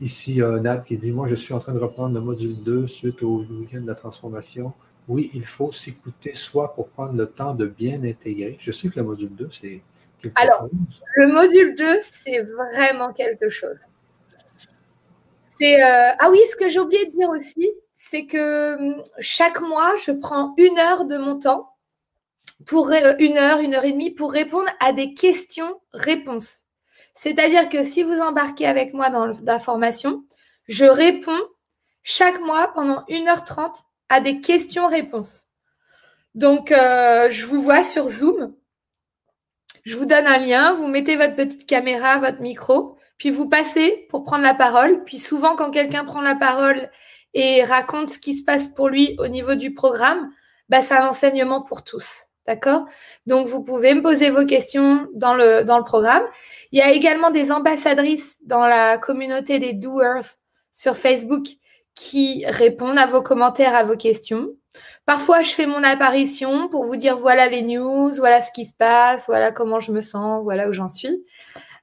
Ici, 0.00 0.40
a 0.42 0.58
Nat 0.60 0.78
qui 0.78 0.96
dit 0.96 1.12
Moi, 1.12 1.26
je 1.26 1.34
suis 1.34 1.52
en 1.54 1.58
train 1.58 1.72
de 1.72 1.78
reprendre 1.78 2.14
le 2.14 2.20
module 2.20 2.62
2 2.62 2.86
suite 2.86 3.22
au 3.22 3.44
week-end 3.44 3.80
de 3.80 3.86
la 3.86 3.94
transformation. 3.94 4.72
Oui, 5.08 5.30
il 5.34 5.44
faut 5.44 5.72
s'écouter 5.72 6.34
soi 6.34 6.74
pour 6.74 6.88
prendre 6.88 7.14
le 7.14 7.26
temps 7.26 7.54
de 7.54 7.66
bien 7.66 8.02
intégrer. 8.04 8.56
Je 8.60 8.70
sais 8.70 8.88
que 8.90 9.00
le 9.00 9.06
module 9.06 9.34
2, 9.34 9.48
c'est 9.50 9.80
quelque 10.20 10.40
Alors, 10.40 10.68
le 11.16 11.28
module 11.28 11.74
2, 11.74 11.98
c'est 12.02 12.42
vraiment 12.42 13.12
quelque 13.12 13.48
chose. 13.48 13.78
C'est 15.58 15.82
euh, 15.82 16.12
ah 16.18 16.30
oui, 16.30 16.38
ce 16.50 16.56
que 16.56 16.68
j'ai 16.68 16.78
oublié 16.78 17.06
de 17.06 17.12
dire 17.12 17.30
aussi, 17.30 17.70
c'est 17.94 18.26
que 18.26 18.76
hum, 18.76 19.02
chaque 19.18 19.60
mois, 19.60 19.94
je 20.04 20.12
prends 20.12 20.54
une 20.56 20.78
heure 20.78 21.06
de 21.06 21.16
mon 21.16 21.38
temps 21.38 21.72
pour 22.66 22.90
euh, 22.90 23.14
une 23.18 23.38
heure, 23.38 23.60
une 23.60 23.74
heure 23.74 23.84
et 23.84 23.92
demie 23.92 24.10
pour 24.10 24.32
répondre 24.32 24.68
à 24.80 24.92
des 24.92 25.14
questions-réponses. 25.14 26.64
C'est-à-dire 27.14 27.68
que 27.68 27.84
si 27.84 28.02
vous 28.02 28.20
embarquez 28.20 28.66
avec 28.66 28.94
moi 28.94 29.10
dans 29.10 29.26
la 29.26 29.58
formation, 29.58 30.22
je 30.66 30.84
réponds 30.84 31.40
chaque 32.02 32.40
mois 32.40 32.68
pendant 32.74 33.02
1h30 33.08 33.72
à 34.08 34.20
des 34.20 34.40
questions-réponses. 34.40 35.48
Donc, 36.34 36.70
euh, 36.70 37.28
je 37.30 37.44
vous 37.44 37.60
vois 37.60 37.82
sur 37.82 38.08
Zoom. 38.08 38.54
Je 39.84 39.96
vous 39.96 40.06
donne 40.06 40.26
un 40.26 40.38
lien, 40.38 40.74
vous 40.74 40.86
mettez 40.86 41.16
votre 41.16 41.34
petite 41.34 41.66
caméra, 41.66 42.18
votre 42.18 42.40
micro, 42.40 42.98
puis 43.16 43.30
vous 43.30 43.48
passez 43.48 44.06
pour 44.10 44.22
prendre 44.22 44.44
la 44.44 44.54
parole. 44.54 45.02
Puis 45.04 45.18
souvent, 45.18 45.56
quand 45.56 45.70
quelqu'un 45.70 46.04
prend 46.04 46.20
la 46.20 46.34
parole 46.34 46.90
et 47.34 47.64
raconte 47.64 48.08
ce 48.08 48.18
qui 48.18 48.36
se 48.36 48.44
passe 48.44 48.68
pour 48.68 48.88
lui 48.88 49.16
au 49.18 49.28
niveau 49.28 49.54
du 49.54 49.74
programme, 49.74 50.30
bah, 50.68 50.82
c'est 50.82 50.94
un 50.94 51.08
enseignement 51.08 51.62
pour 51.62 51.82
tous. 51.82 52.27
D'accord? 52.48 52.86
Donc, 53.26 53.46
vous 53.46 53.62
pouvez 53.62 53.92
me 53.92 54.00
poser 54.00 54.30
vos 54.30 54.46
questions 54.46 55.06
dans 55.12 55.34
le, 55.34 55.66
programme. 55.82 56.22
Il 56.72 56.78
y 56.78 56.82
a 56.82 56.92
également 56.92 57.30
des 57.30 57.52
ambassadrices 57.52 58.38
dans 58.46 58.66
la 58.66 58.96
communauté 58.96 59.58
des 59.58 59.74
doers 59.74 60.24
sur 60.72 60.96
Facebook 60.96 61.44
qui 61.94 62.46
répondent 62.46 62.98
à 62.98 63.04
vos 63.04 63.20
commentaires, 63.20 63.74
à 63.74 63.82
vos 63.82 63.96
questions. 63.96 64.48
Parfois, 65.04 65.42
je 65.42 65.50
fais 65.50 65.66
mon 65.66 65.84
apparition 65.84 66.70
pour 66.70 66.84
vous 66.84 66.96
dire 66.96 67.18
voilà 67.18 67.48
les 67.48 67.60
news, 67.60 68.12
voilà 68.16 68.40
ce 68.40 68.50
qui 68.50 68.64
se 68.64 68.72
passe, 68.72 69.26
voilà 69.26 69.52
comment 69.52 69.78
je 69.78 69.92
me 69.92 70.00
sens, 70.00 70.42
voilà 70.42 70.70
où 70.70 70.72
j'en 70.72 70.88
suis. 70.88 71.22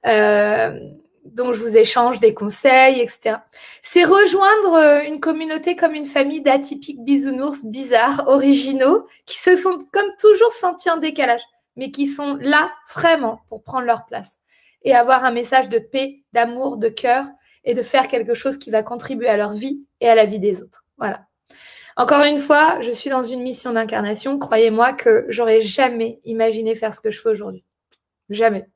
Euh, 0.08 0.80
donc 1.26 1.54
je 1.54 1.60
vous 1.60 1.78
échange 1.78 2.20
des 2.20 2.34
conseils, 2.34 3.02
etc. 3.02 3.38
C'est 3.82 4.04
rejoindre 4.04 4.74
euh, 4.76 5.04
une 5.04 5.20
communauté 5.20 5.76
comme 5.76 5.96
une 5.96 6.06
famille 6.06 6.42
d'atypiques 6.42 7.04
bisounours 7.04 7.66
bizarres, 7.66 8.28
originaux, 8.28 9.08
qui 9.26 9.38
se 9.38 9.56
sont 9.56 9.78
comme 9.92 10.12
toujours 10.20 10.52
sentis 10.52 10.90
en 10.90 10.98
décalage, 10.98 11.42
mais 11.76 11.92
qui 11.92 12.08
sont 12.08 12.38
là 12.40 12.72
vraiment 12.94 13.42
pour 13.50 13.64
prendre 13.64 13.86
leur 13.86 14.06
place 14.06 14.38
et 14.84 14.94
avoir 14.94 15.26
un 15.26 15.32
message 15.32 15.68
de 15.68 15.80
paix, 15.80 16.24
d'amour, 16.32 16.78
de 16.78 16.90
cœur 16.90 17.26
et 17.64 17.74
de 17.74 17.82
faire 17.82 18.08
quelque 18.08 18.36
chose 18.36 18.58
qui 18.58 18.70
va 18.70 18.84
contribuer 18.84 19.28
à 19.28 19.36
leur 19.36 19.54
vie 19.54 19.84
et 20.00 20.08
à 20.08 20.16
la 20.16 20.26
vie 20.26 20.40
des 20.40 20.62
autres. 20.62 20.86
Voilà. 20.98 21.26
Encore 21.98 22.24
une 22.24 22.38
fois, 22.38 22.80
je 22.82 22.92
suis 22.92 23.10
dans 23.10 23.24
une 23.24 23.42
mission 23.42 23.72
d'incarnation. 23.74 24.38
Croyez-moi 24.38 24.94
que 24.94 25.26
j'aurais 25.30 25.62
jamais 25.62 26.20
imaginé 26.24 26.76
faire 26.76 26.94
ce 26.94 27.02
que 27.02 27.10
je 27.10 27.20
fais 27.20 27.30
aujourd'hui. 27.30 27.64
Jamais. 28.30 28.68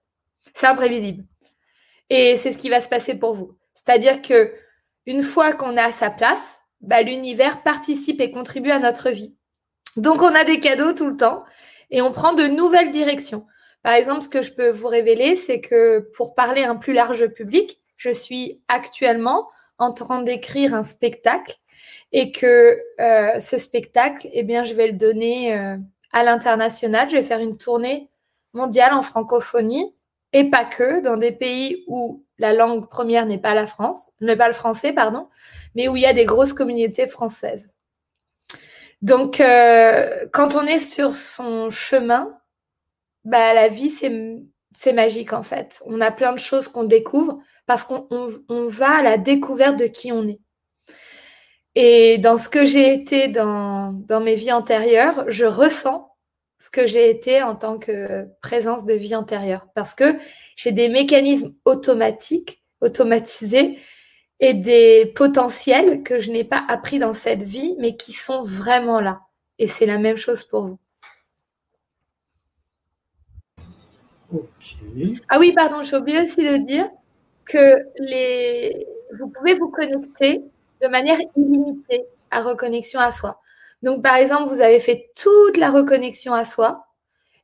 C'est 0.54 0.68
imprévisible. 0.68 1.26
Et 2.10 2.38
c'est 2.38 2.52
ce 2.52 2.58
qui 2.58 2.70
va 2.70 2.82
se 2.82 2.90
passer 2.90 3.16
pour 3.16 3.34
vous. 3.34 3.56
C'est-à-dire 3.74 4.22
que 4.22 4.52
une 5.06 5.24
fois 5.24 5.54
qu'on 5.54 5.78
a 5.78 5.92
sa 5.92 6.10
place, 6.10 6.60
bah, 6.82 7.02
l'univers 7.02 7.64
participe 7.64 8.22
et 8.22 8.32
contribue 8.32 8.72
à 8.72 8.80
notre 8.80 9.10
vie. 9.10 9.36
Donc 9.98 10.22
on 10.22 10.34
a 10.36 10.44
des 10.44 10.60
cadeaux 10.60 10.94
tout 10.94 11.08
le 11.08 11.18
temps 11.18 11.44
et 11.90 12.02
on 12.02 12.12
prend 12.12 12.34
de 12.34 12.44
nouvelles 12.44 12.92
directions. 12.92 13.46
Par 13.82 13.94
exemple, 13.94 14.24
ce 14.24 14.30
que 14.30 14.42
je 14.42 14.52
peux 14.52 14.70
vous 14.70 14.88
révéler, 14.88 15.36
c'est 15.36 15.62
que 15.62 16.10
pour 16.16 16.36
parler 16.36 16.64
à 16.64 16.72
un 16.72 16.76
plus 16.76 16.94
large 16.94 17.28
public, 17.28 17.80
je 17.98 18.10
suis 18.10 18.64
actuellement 18.68 19.50
en 19.78 19.94
train 19.94 20.22
d'écrire 20.22 20.74
un 20.74 20.84
spectacle 20.84 21.58
et 22.12 22.32
que 22.32 22.78
euh, 23.00 23.40
ce 23.40 23.58
spectacle, 23.58 24.28
eh 24.32 24.44
bien, 24.44 24.64
je 24.64 24.74
vais 24.74 24.88
le 24.88 24.94
donner 24.94 25.58
euh, 25.58 25.78
à 26.12 26.24
l'international. 26.24 27.10
Je 27.10 27.18
vais 27.18 27.24
faire 27.24 27.40
une 27.40 27.58
tournée 27.58 28.10
mondiale 28.54 28.94
en 28.94 29.02
francophonie 29.02 29.94
et 30.34 30.50
pas 30.50 30.66
que, 30.66 31.02
dans 31.02 31.18
des 31.18 31.32
pays 31.32 31.84
où 31.88 32.24
la 32.38 32.54
langue 32.54 32.88
première 32.88 33.26
n'est 33.26 33.40
pas 33.40 33.56
la 33.56 33.68
France, 33.68 34.10
n'est 34.22 34.38
pas 34.38 34.48
le 34.48 34.54
français, 34.54 34.94
pardon, 34.94 35.28
mais 35.76 35.88
où 35.88 35.96
il 35.96 36.04
y 36.04 36.06
a 36.06 36.14
des 36.14 36.26
grosses 36.26 36.54
communautés 36.54 37.08
françaises. 37.08 37.70
Donc, 39.02 39.40
euh, 39.40 40.28
quand 40.34 40.56
on 40.56 40.66
est 40.66 40.80
sur 40.80 41.16
son 41.16 41.70
chemin, 41.70 42.38
bah, 43.24 43.54
la 43.54 43.68
vie, 43.68 43.90
c'est 43.90 44.94
magique 44.94 45.34
en 45.34 45.44
fait. 45.44 45.82
On 45.86 46.02
a 46.02 46.12
plein 46.12 46.34
de 46.34 46.40
choses 46.40 46.68
qu'on 46.68 46.84
découvre 46.84 47.40
parce 47.66 47.84
qu'on 47.84 48.08
on, 48.10 48.66
va 48.66 48.98
à 48.98 49.02
la 49.02 49.18
découverte 49.18 49.78
de 49.78 49.86
qui 49.86 50.12
on 50.12 50.28
est. 50.28 50.40
Et 51.76 52.18
dans 52.18 52.38
ce 52.38 52.50
que 52.50 52.66
j'ai 52.66 52.94
été 52.94 53.28
dans, 53.28 53.94
dans 53.94 54.22
mes 54.22 54.36
vies 54.36 54.52
antérieures, 54.52 55.26
je 55.28 55.46
ressens 55.46 56.09
ce 56.60 56.70
que 56.70 56.86
j'ai 56.86 57.10
été 57.10 57.42
en 57.42 57.56
tant 57.56 57.78
que 57.78 58.28
présence 58.42 58.86
de 58.86 58.94
vie 58.94 59.16
antérieure. 59.16 59.68
Parce 59.76 59.96
que 59.96 60.18
j'ai 60.56 60.72
des 60.72 60.90
mécanismes 60.90 61.54
automatiques, 61.66 62.62
automatisés, 62.82 63.80
et 64.42 64.54
des 64.54 65.12
potentiels 65.16 66.04
que 66.04 66.20
je 66.20 66.32
n'ai 66.32 66.44
pas 66.44 66.64
appris 66.68 67.00
dans 67.00 67.14
cette 67.14 67.44
vie, 67.44 67.76
mais 67.80 67.96
qui 67.96 68.14
sont 68.14 68.44
vraiment 68.44 69.02
là. 69.02 69.22
Et 69.58 69.68
c'est 69.68 69.86
la 69.86 69.98
même 69.98 70.16
chose 70.18 70.44
pour 70.44 70.62
vous. 70.64 70.80
Ah 75.28 75.40
oui, 75.40 75.54
pardon, 75.54 75.84
j'ai 75.84 75.98
oublié 75.98 76.22
aussi 76.22 76.38
de 76.38 76.58
dire 76.58 76.90
que 77.46 77.86
les... 77.98 78.88
vous 79.18 79.28
pouvez 79.28 79.56
vous 79.56 79.70
connecter 79.70 80.44
de 80.82 80.88
manière 80.88 81.18
illimitée 81.36 82.06
à 82.32 82.42
reconnexion 82.42 83.00
à 83.00 83.12
soi. 83.12 83.42
Donc, 83.82 84.04
par 84.04 84.16
exemple, 84.16 84.50
vous 84.50 84.62
avez 84.62 84.80
fait 84.80 85.12
toute 85.16 85.58
la 85.58 85.70
reconnexion 85.70 86.34
à 86.34 86.46
soi. 86.46 86.86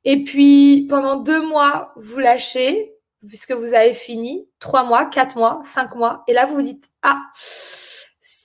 Et 0.03 0.23
puis, 0.23 0.87
pendant 0.89 1.15
deux 1.15 1.41
mois, 1.41 1.93
vous 1.95 2.19
lâchez, 2.19 2.93
puisque 3.27 3.51
vous 3.51 3.73
avez 3.73 3.93
fini. 3.93 4.47
Trois 4.59 4.83
mois, 4.83 5.05
quatre 5.05 5.37
mois, 5.37 5.61
cinq 5.63 5.95
mois. 5.95 6.23
Et 6.27 6.33
là, 6.33 6.45
vous 6.45 6.55
vous 6.55 6.61
dites, 6.61 6.89
ah, 7.01 7.21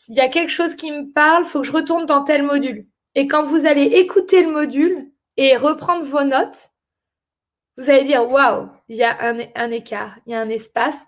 il 0.09 0.17
y 0.17 0.21
a 0.21 0.29
quelque 0.29 0.51
chose 0.51 0.75
qui 0.75 0.91
me 0.91 1.12
parle, 1.12 1.45
faut 1.45 1.61
que 1.61 1.67
je 1.67 1.73
retourne 1.73 2.07
dans 2.07 2.25
tel 2.25 2.43
module. 2.43 2.87
Et 3.15 3.27
quand 3.27 3.45
vous 3.45 3.67
allez 3.67 3.83
écouter 3.83 4.43
le 4.43 4.51
module 4.51 5.11
et 5.37 5.57
reprendre 5.57 6.05
vos 6.05 6.25
notes, 6.25 6.71
vous 7.77 7.91
allez 7.91 8.05
dire, 8.05 8.31
waouh, 8.31 8.69
il 8.89 8.97
y 8.97 9.05
a 9.05 9.17
un, 9.21 9.71
écart, 9.71 10.17
il 10.27 10.33
y 10.33 10.35
a 10.35 10.41
un 10.41 10.49
espace, 10.49 11.07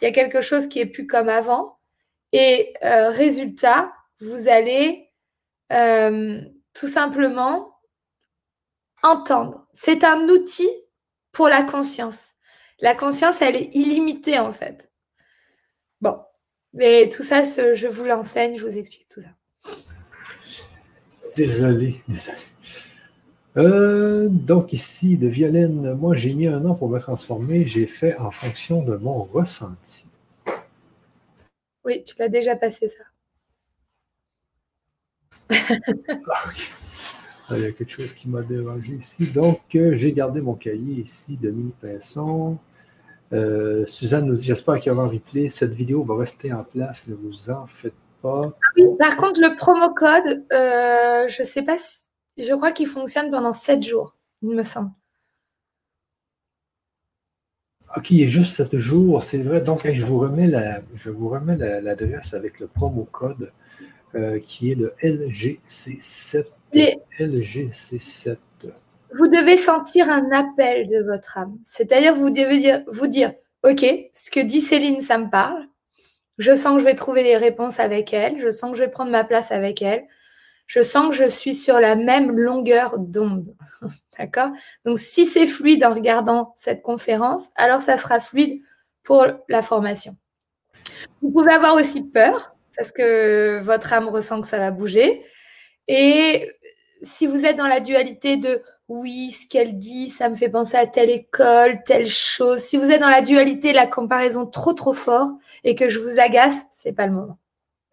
il 0.00 0.04
y 0.04 0.08
a 0.08 0.12
quelque 0.12 0.40
chose 0.40 0.68
qui 0.68 0.80
est 0.80 0.86
plus 0.86 1.06
comme 1.06 1.28
avant. 1.28 1.78
Et 2.32 2.74
euh, 2.84 3.10
résultat, 3.10 3.92
vous 4.20 4.48
allez 4.48 5.05
euh, 5.72 6.40
tout 6.74 6.88
simplement 6.88 7.80
entendre. 9.02 9.66
C'est 9.72 10.04
un 10.04 10.28
outil 10.28 10.68
pour 11.32 11.48
la 11.48 11.62
conscience. 11.62 12.32
La 12.80 12.94
conscience, 12.94 13.40
elle 13.40 13.56
est 13.56 13.74
illimitée 13.74 14.38
en 14.38 14.52
fait. 14.52 14.90
Bon, 16.00 16.18
mais 16.72 17.08
tout 17.08 17.22
ça, 17.22 17.42
je 17.42 17.86
vous 17.86 18.04
l'enseigne, 18.04 18.56
je 18.56 18.66
vous 18.66 18.76
explique 18.76 19.08
tout 19.08 19.20
ça. 19.20 19.30
Désolé, 21.36 21.96
désolé. 22.08 22.38
Euh, 23.56 24.28
donc 24.28 24.74
ici, 24.74 25.16
de 25.16 25.28
Violaine, 25.28 25.94
moi 25.94 26.14
j'ai 26.14 26.34
mis 26.34 26.46
un 26.46 26.64
an 26.66 26.74
pour 26.74 26.90
me 26.90 26.98
transformer, 26.98 27.64
j'ai 27.64 27.86
fait 27.86 28.14
en 28.18 28.30
fonction 28.30 28.82
de 28.82 28.96
mon 28.96 29.22
ressenti. 29.22 30.06
Oui, 31.84 32.02
tu 32.02 32.14
l'as 32.18 32.28
déjà 32.28 32.56
passé 32.56 32.88
ça. 32.88 33.04
Ah, 37.48 37.56
il 37.56 37.62
y 37.62 37.66
a 37.66 37.72
quelque 37.72 37.90
chose 37.90 38.12
qui 38.12 38.28
m'a 38.28 38.42
dérangé 38.42 38.94
ici. 38.94 39.26
Donc, 39.28 39.60
euh, 39.76 39.94
j'ai 39.94 40.10
gardé 40.10 40.40
mon 40.40 40.54
cahier 40.54 41.00
ici 41.00 41.36
de 41.36 41.50
mini 41.50 41.72
pinson. 41.80 42.58
Euh, 43.32 43.86
Suzanne 43.86 44.26
nous 44.26 44.34
dit 44.34 44.44
J'espère 44.44 44.80
qu'il 44.80 44.90
y 44.90 44.94
aura 44.94 45.04
un 45.04 45.08
replay. 45.08 45.48
Cette 45.48 45.72
vidéo 45.72 46.02
va 46.02 46.16
rester 46.16 46.52
en 46.52 46.64
place. 46.64 47.06
Ne 47.06 47.14
vous 47.14 47.50
en 47.50 47.66
faites 47.68 47.94
pas. 48.20 48.40
Oui, 48.76 48.84
par 48.98 49.16
contre, 49.16 49.40
le 49.40 49.56
promo 49.56 49.94
code, 49.94 50.44
euh, 50.52 51.28
je 51.28 51.42
sais 51.44 51.62
pas 51.62 51.78
si, 51.78 52.08
je 52.36 52.52
crois 52.52 52.72
qu'il 52.72 52.88
fonctionne 52.88 53.30
pendant 53.30 53.52
7 53.52 53.80
jours, 53.80 54.16
il 54.42 54.56
me 54.56 54.64
semble. 54.64 54.90
OK, 57.96 58.10
il 58.10 58.20
y 58.20 58.24
a 58.24 58.26
juste 58.26 58.56
7 58.56 58.76
jours, 58.76 59.22
c'est 59.22 59.42
vrai. 59.42 59.60
Donc, 59.60 59.88
je 59.90 60.02
vous 60.04 60.18
remets 60.18 60.48
la, 60.48 60.80
je 60.96 61.10
vous 61.10 61.28
remets 61.28 61.56
l'adresse 61.56 62.34
avec 62.34 62.58
le 62.58 62.66
promo 62.66 63.04
code 63.04 63.52
euh, 64.16 64.40
qui 64.40 64.72
est 64.72 64.74
le 64.74 64.94
LGC7. 65.02 66.46
LGC7. 67.18 68.36
Vous 69.14 69.28
devez 69.28 69.56
sentir 69.56 70.08
un 70.08 70.30
appel 70.32 70.86
de 70.86 71.02
votre 71.02 71.36
âme. 71.38 71.58
C'est-à-dire, 71.64 72.14
vous 72.14 72.30
devez 72.30 72.58
dire, 72.58 72.82
vous 72.88 73.06
dire, 73.06 73.32
OK, 73.62 73.84
ce 74.14 74.30
que 74.30 74.40
dit 74.40 74.60
Céline, 74.62 75.00
ça 75.00 75.18
me 75.18 75.30
parle. 75.30 75.66
Je 76.38 76.54
sens 76.54 76.74
que 76.74 76.80
je 76.80 76.84
vais 76.84 76.94
trouver 76.94 77.22
des 77.22 77.36
réponses 77.36 77.78
avec 77.78 78.14
elle. 78.14 78.40
Je 78.40 78.50
sens 78.50 78.72
que 78.72 78.78
je 78.78 78.84
vais 78.84 78.90
prendre 78.90 79.10
ma 79.10 79.22
place 79.22 79.52
avec 79.52 79.82
elle. 79.82 80.06
Je 80.66 80.82
sens 80.82 81.10
que 81.10 81.14
je 81.14 81.28
suis 81.28 81.54
sur 81.54 81.78
la 81.78 81.94
même 81.94 82.32
longueur 82.32 82.98
d'onde. 82.98 83.54
D'accord? 84.18 84.50
Donc, 84.84 84.98
si 84.98 85.26
c'est 85.26 85.46
fluide 85.46 85.84
en 85.84 85.92
regardant 85.92 86.54
cette 86.56 86.82
conférence, 86.82 87.48
alors 87.54 87.80
ça 87.80 87.98
sera 87.98 88.18
fluide 88.18 88.62
pour 89.02 89.26
la 89.48 89.62
formation. 89.62 90.16
Vous 91.20 91.30
pouvez 91.30 91.52
avoir 91.52 91.74
aussi 91.76 92.02
peur 92.02 92.55
parce 92.76 92.92
que 92.92 93.60
votre 93.62 93.92
âme 93.92 94.08
ressent 94.08 94.40
que 94.40 94.46
ça 94.46 94.58
va 94.58 94.70
bouger. 94.70 95.24
Et 95.88 96.50
si 97.02 97.26
vous 97.26 97.44
êtes 97.44 97.56
dans 97.56 97.68
la 97.68 97.80
dualité 97.80 98.36
de 98.36 98.62
oui, 98.88 99.32
ce 99.32 99.48
qu'elle 99.48 99.78
dit, 99.78 100.08
ça 100.08 100.28
me 100.28 100.36
fait 100.36 100.48
penser 100.48 100.76
à 100.76 100.86
telle 100.86 101.10
école, 101.10 101.82
telle 101.84 102.08
chose. 102.08 102.60
Si 102.60 102.76
vous 102.76 102.90
êtes 102.90 103.00
dans 103.00 103.08
la 103.08 103.20
dualité, 103.20 103.72
la 103.72 103.86
comparaison 103.86 104.46
trop 104.46 104.74
trop 104.74 104.92
fort 104.92 105.32
et 105.64 105.74
que 105.74 105.88
je 105.88 105.98
vous 105.98 106.20
agace, 106.20 106.62
c'est 106.70 106.92
pas 106.92 107.06
le 107.06 107.12
moment. 107.12 107.38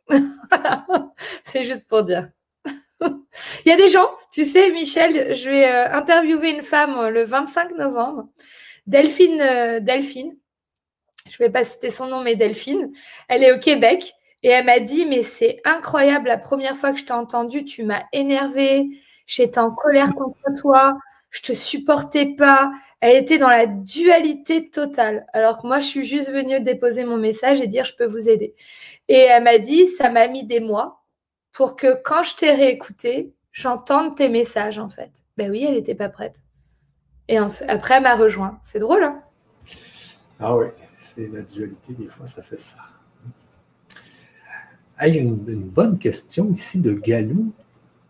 c'est 1.46 1.64
juste 1.64 1.88
pour 1.88 2.04
dire. 2.04 2.30
Il 3.02 3.70
y 3.70 3.72
a 3.72 3.76
des 3.76 3.90
gens, 3.90 4.08
tu 4.32 4.46
sais, 4.46 4.70
Michel, 4.72 5.34
je 5.36 5.50
vais 5.50 5.68
euh, 5.68 5.92
interviewer 5.94 6.52
une 6.52 6.62
femme 6.62 7.08
le 7.08 7.24
25 7.24 7.72
novembre, 7.72 8.28
Delphine, 8.86 9.42
euh, 9.42 9.80
Delphine. 9.80 10.38
Je 11.28 11.38
vais 11.38 11.50
pas 11.50 11.64
citer 11.64 11.90
son 11.90 12.08
nom, 12.08 12.22
mais 12.22 12.36
Delphine. 12.36 12.92
Elle 13.30 13.44
est 13.44 13.52
au 13.52 13.58
Québec 13.58 14.14
et 14.44 14.50
elle 14.50 14.66
m'a 14.66 14.80
dit, 14.80 15.06
mais 15.06 15.24
c'est 15.24 15.62
incroyable, 15.64 16.28
la 16.28 16.38
première 16.38 16.76
fois 16.76 16.92
que 16.92 17.00
je 17.00 17.06
t'ai 17.06 17.14
entendu, 17.14 17.64
tu 17.64 17.84
m'as 17.84 18.04
énervée, 18.12 18.90
j'étais 19.26 19.60
en 19.60 19.72
colère 19.72 20.14
contre 20.14 20.38
toi, 20.60 20.98
je 21.30 21.42
te 21.42 21.54
supportais 21.54 22.36
pas. 22.36 22.72
Elle 23.00 23.18
était 23.18 23.40
dans 23.40 23.50
la 23.50 23.66
dualité 23.66 24.70
totale. 24.70 25.26
Alors 25.34 25.62
que 25.62 25.68
moi, 25.68 25.80
je 25.80 25.88
suis 25.88 26.06
juste 26.06 26.32
venue 26.32 26.62
déposer 26.62 27.06
mon 27.06 27.18
message 27.18 27.60
et 27.60 27.68
dire 27.68 27.86
je 27.86 27.96
peux 27.96 28.06
vous 28.06 28.30
aider. 28.30 28.54
Et 29.08 29.18
elle 29.18 29.44
m'a 29.44 29.58
dit 29.58 29.88
ça 29.88 30.10
m'a 30.10 30.28
mis 30.28 30.46
des 30.46 30.60
mois 30.60 31.04
pour 31.52 31.76
que 31.76 32.02
quand 32.04 32.24
je 32.24 32.36
t'ai 32.36 32.52
réécouté, 32.52 33.34
j'entende 33.52 34.16
tes 34.16 34.30
messages 34.30 34.78
en 34.78 34.90
fait. 34.90 35.12
Ben 35.38 35.50
oui, 35.50 35.66
elle 35.68 35.74
n'était 35.74 35.96
pas 35.96 36.10
prête. 36.10 36.36
Et 37.30 37.38
après, 37.38 37.96
elle 37.96 38.04
m'a 38.04 38.16
rejoint. 38.16 38.60
C'est 38.62 38.80
drôle, 38.80 39.04
hein? 39.04 39.24
Ah 40.40 40.56
oui, 40.56 40.68
c'est 40.94 41.28
la 41.32 41.42
dualité, 41.42 41.94
des 41.94 42.08
fois, 42.08 42.28
ça 42.28 42.44
fait 42.44 42.58
ça. 42.58 42.76
Il 45.02 45.16
y 45.16 45.20
a 45.20 45.22
une, 45.22 45.36
bonne 45.36 45.98
question 45.98 46.52
ici 46.54 46.80
de 46.80 46.94
Galou. 46.94 47.52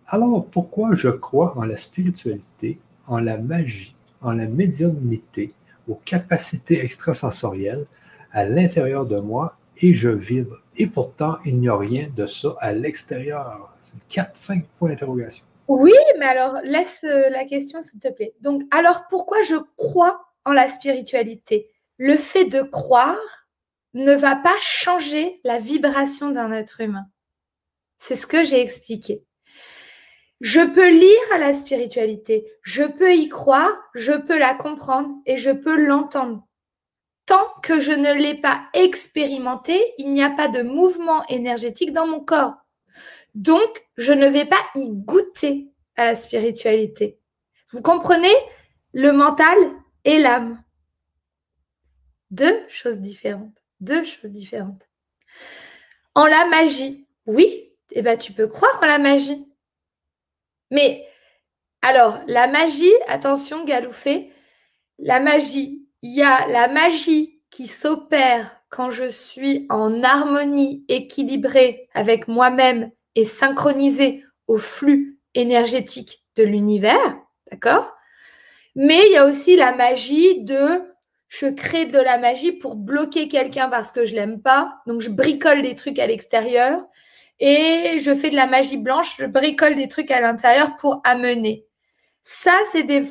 Alors, 0.07 0.45
pourquoi 0.45 0.93
je 0.93 1.10
crois 1.10 1.57
en 1.57 1.64
la 1.64 1.77
spiritualité, 1.77 2.77
en 3.07 3.19
la 3.19 3.38
magie, 3.38 3.95
en 4.22 4.34
la 4.34 4.47
médiumnité, 4.47 5.53
aux 5.88 5.95
capacités 5.95 6.84
extrasensorielles 6.84 7.85
à 8.31 8.45
l'intérieur 8.45 9.05
de 9.05 9.19
moi 9.19 9.57
et 9.77 9.93
je 9.93 10.10
vibre. 10.10 10.61
Et 10.77 10.88
pourtant, 10.88 11.38
il 11.45 11.57
n'y 11.57 11.69
a 11.69 11.76
rien 11.77 12.10
de 12.15 12.26
ça 12.26 12.55
à 12.60 12.73
l'extérieur. 12.73 13.76
C'est 13.80 13.95
4, 14.10 14.31
5 14.35 14.65
points 14.77 14.89
d'interrogation. 14.89 15.45
Oui, 15.68 15.93
mais 16.19 16.26
alors 16.26 16.60
laisse 16.64 17.03
euh, 17.05 17.30
la 17.30 17.45
question, 17.45 17.81
s'il 17.81 17.99
te 17.99 18.11
plaît. 18.11 18.34
Donc, 18.41 18.64
alors 18.72 19.07
pourquoi 19.10 19.41
je 19.43 19.55
crois 19.77 20.26
en 20.45 20.51
la 20.51 20.68
spiritualité? 20.68 21.69
Le 21.97 22.18
fait 22.18 22.45
de 22.45 22.61
croire 22.61 23.43
ne 23.94 24.14
va 24.14 24.36
pas 24.36 24.56
changer 24.61 25.40
la 25.44 25.60
vibration 25.60 26.32
d'un 26.32 26.52
être 26.52 26.82
humain. 26.82 27.06
C'est 27.99 28.15
ce 28.15 28.28
que 28.28 28.44
j'ai 28.44 28.60
expliqué. 28.60 29.24
Je 30.41 30.60
peux 30.60 30.90
lire 30.90 31.22
à 31.34 31.38
la 31.38 31.53
spiritualité, 31.53 32.52
je 32.64 32.84
peux 32.84 33.15
y 33.15 33.30
croire, 33.30 33.72
je 33.94 34.11
peux 34.11 34.38
la 34.38 34.56
comprendre 34.56 35.10
et 35.26 35.38
je 35.38 35.52
peux 35.52 35.78
l'entendre. 35.78 36.45
Tant 37.26 37.48
que 37.61 37.80
je 37.80 37.94
ne 37.94 38.11
l'ai 38.14 38.36
pas 38.36 38.68
expérimenté, 38.74 39.94
il 39.98 40.11
n'y 40.11 40.22
a 40.22 40.30
pas 40.30 40.49
de 40.49 40.61
mouvement 40.61 41.26
énergétique 41.28 41.94
dans 41.94 42.07
mon 42.07 42.20
corps. 42.20 42.56
Donc, 43.36 43.88
je 43.95 44.11
ne 44.11 44.28
vais 44.28 44.45
pas 44.45 44.61
y 44.76 44.90
goûter 44.90 45.70
à 45.95 46.03
la 46.06 46.15
spiritualité. 46.15 47.20
Vous 47.70 47.82
comprenez? 47.82 48.36
Le 48.91 49.11
mental 49.11 49.57
et 50.03 50.20
l'âme. 50.20 50.61
Deux 52.30 52.60
choses 52.70 52.99
différentes. 52.99 53.62
Deux 53.84 54.05
choses 54.05 54.31
différentes. 54.31 54.88
En 56.15 56.26
la 56.26 56.45
magie, 56.45 57.05
oui, 57.26 57.73
eh 57.91 58.01
ben, 58.01 58.18
tu 58.18 58.31
peux 58.31 58.47
croire 58.47 58.80
en 58.81 58.85
la 58.85 58.97
magie. 58.97 59.45
Mais 60.72 61.05
alors, 61.81 62.22
la 62.27 62.47
magie, 62.47 62.93
attention, 63.07 63.65
Galoufé, 63.65 64.31
la 64.99 65.19
magie, 65.19 65.85
il 66.01 66.15
y 66.15 66.23
a 66.23 66.47
la 66.47 66.69
magie 66.69 67.41
qui 67.51 67.68
s'opère 67.68 68.55
quand 68.69 68.89
je 68.89 69.10
suis 69.10 69.65
en 69.69 70.01
harmonie 70.01 70.85
équilibrée 70.88 71.89
avec 71.93 72.30
moi-même 72.30 72.89
et 73.15 73.26
synchronisée 73.26 74.23
au 74.47 74.60
flux 74.60 75.19
énergétique 75.34 76.23
de 76.38 76.43
l'univers, 76.43 77.18
d'accord? 77.51 77.93
Mais 78.76 79.01
il 79.07 79.11
y 79.11 79.18
a 79.18 79.26
aussi 79.26 79.57
la 79.57 79.76
magie 79.76 80.41
de 80.45 80.93
je 81.34 81.47
crée 81.47 81.88
de 81.88 81.97
la 81.97 82.19
magie 82.19 82.51
pour 82.51 82.76
bloquer 82.76 83.27
quelqu'un 83.27 83.68
parce 83.68 83.91
que 83.91 84.05
je 84.05 84.14
l'aime 84.14 84.39
pas. 84.39 84.76
Donc, 84.85 85.01
je 85.01 85.10
bricole 85.10 85.64
des 85.64 85.76
trucs 85.76 85.97
à 85.97 86.05
l'extérieur 86.05 86.85
et 87.39 87.97
je 87.99 88.14
fais 88.14 88.30
de 88.30 88.35
la 88.35 88.45
magie 88.45 88.77
blanche, 88.77 89.18
je 89.18 89.26
bricole 89.26 89.73
des 89.73 89.88
trucs 89.88 90.11
à 90.11 90.22
l'intérieur 90.22 90.76
pour 90.76 91.01
amener. 91.03 91.65
Ça, 92.22 92.53
c'est 92.72 92.84
des 92.84 93.01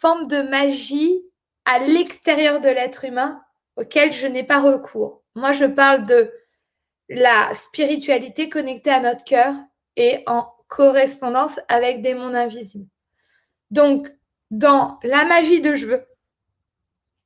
formes 0.00 0.28
de 0.28 0.42
magie 0.42 1.24
à 1.64 1.80
l'extérieur 1.80 2.60
de 2.60 2.68
l'être 2.68 3.04
humain 3.04 3.42
auxquelles 3.74 4.12
je 4.12 4.28
n'ai 4.28 4.44
pas 4.44 4.60
recours. 4.60 5.24
Moi, 5.34 5.50
je 5.50 5.64
parle 5.64 6.06
de 6.06 6.30
la 7.08 7.52
spiritualité 7.52 8.48
connectée 8.48 8.90
à 8.90 9.00
notre 9.00 9.24
cœur 9.24 9.54
et 9.96 10.22
en 10.28 10.46
correspondance 10.68 11.58
avec 11.66 12.00
des 12.00 12.14
mondes 12.14 12.36
invisibles. 12.36 12.88
Donc, 13.72 14.08
dans 14.52 15.00
la 15.02 15.24
magie 15.24 15.60
de 15.60 15.74
je 15.74 15.86
veux 15.86 16.06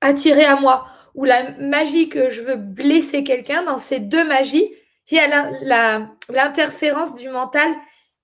attirer 0.07 0.45
à 0.45 0.57
moi 0.57 0.87
ou 1.15 1.25
la 1.25 1.53
magie 1.59 2.09
que 2.09 2.29
je 2.31 2.43
veux 2.43 2.57
blesser 2.57 3.25
quelqu'un, 3.25 3.63
dans 3.63 3.79
ces 3.79 4.01
deux 4.01 4.25
magies, 4.25 4.71
il 5.11 5.17
y 5.17 5.21
a 5.21 6.09
l'interférence 6.29 7.15
du 7.15 7.29
mental 7.29 7.69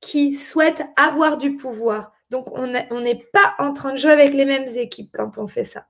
qui 0.01 0.35
souhaite 0.35 0.83
avoir 0.97 1.39
du 1.39 1.57
pouvoir. 1.57 2.13
Donc, 2.31 2.51
on 2.53 2.67
n'est 2.67 3.29
pas 3.33 3.55
en 3.59 3.73
train 3.73 3.93
de 3.93 3.99
jouer 3.99 4.11
avec 4.11 4.35
les 4.35 4.45
mêmes 4.45 4.69
équipes 4.77 5.11
quand 5.13 5.39
on 5.39 5.47
fait 5.47 5.65
ça. 5.65 5.87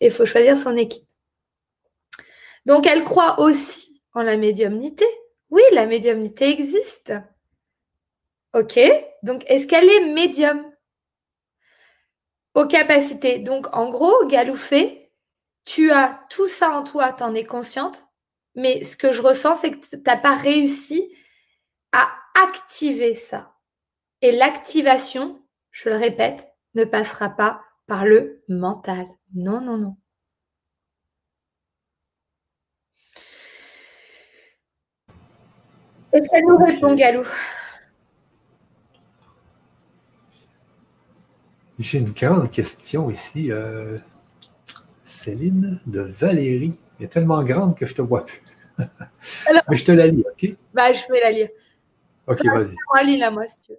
Il 0.00 0.10
faut 0.10 0.26
choisir 0.26 0.56
son 0.56 0.76
équipe. 0.76 1.06
Donc, 2.66 2.86
elle 2.86 3.04
croit 3.04 3.40
aussi 3.40 4.02
en 4.12 4.22
la 4.22 4.36
médiumnité. 4.36 5.06
Oui, 5.50 5.62
la 5.72 5.86
médiumnité 5.86 6.48
existe. 6.50 7.14
OK. 8.54 8.78
Donc, 9.22 9.44
est-ce 9.46 9.66
qu'elle 9.66 9.88
est 9.88 10.12
médium? 10.12 10.65
Aux 12.56 12.66
capacités. 12.66 13.38
Donc, 13.38 13.68
en 13.76 13.90
gros, 13.90 14.26
Galoufé, 14.26 15.12
tu 15.66 15.92
as 15.92 16.20
tout 16.30 16.48
ça 16.48 16.70
en 16.70 16.82
toi, 16.82 17.12
tu 17.12 17.22
en 17.22 17.34
es 17.34 17.44
consciente, 17.44 18.08
mais 18.54 18.82
ce 18.82 18.96
que 18.96 19.12
je 19.12 19.20
ressens, 19.20 19.56
c'est 19.56 19.72
que 19.72 19.86
tu 19.86 20.02
n'as 20.04 20.16
pas 20.16 20.34
réussi 20.34 21.14
à 21.92 22.08
activer 22.42 23.14
ça. 23.14 23.52
Et 24.22 24.32
l'activation, 24.32 25.38
je 25.70 25.90
le 25.90 25.96
répète, 25.96 26.48
ne 26.74 26.84
passera 26.84 27.28
pas 27.28 27.60
par 27.86 28.06
le 28.06 28.42
mental. 28.48 29.06
Non, 29.34 29.60
non, 29.60 29.76
non. 29.76 29.96
Est-ce 36.12 36.28
qu'elle 36.30 36.46
nous 36.46 36.56
répond, 36.56 36.94
Galou 36.94 37.26
J'ai 41.78 41.98
une 41.98 42.12
grande 42.12 42.50
question 42.50 43.10
ici. 43.10 43.52
Euh, 43.52 43.98
Céline 45.02 45.80
de 45.86 46.00
Valérie. 46.00 46.78
Elle 46.98 47.06
est 47.06 47.08
tellement 47.08 47.42
grande 47.44 47.76
que 47.76 47.86
je 47.86 47.92
ne 47.92 47.96
te 47.96 48.02
vois 48.02 48.24
plus. 48.24 48.42
Mais 48.78 49.76
je 49.76 49.84
te 49.84 49.92
la 49.92 50.06
lis, 50.08 50.24
OK? 50.26 50.56
Bah, 50.74 50.92
je 50.92 51.02
vais 51.12 51.20
la 51.20 51.30
lire. 51.30 51.48
OK, 52.26 52.44
vas-y. 52.44 52.74
Moi, 52.92 53.02
lis-la, 53.04 53.30
moi, 53.30 53.46
si 53.46 53.56
tu 53.60 53.72
veux. 53.72 53.78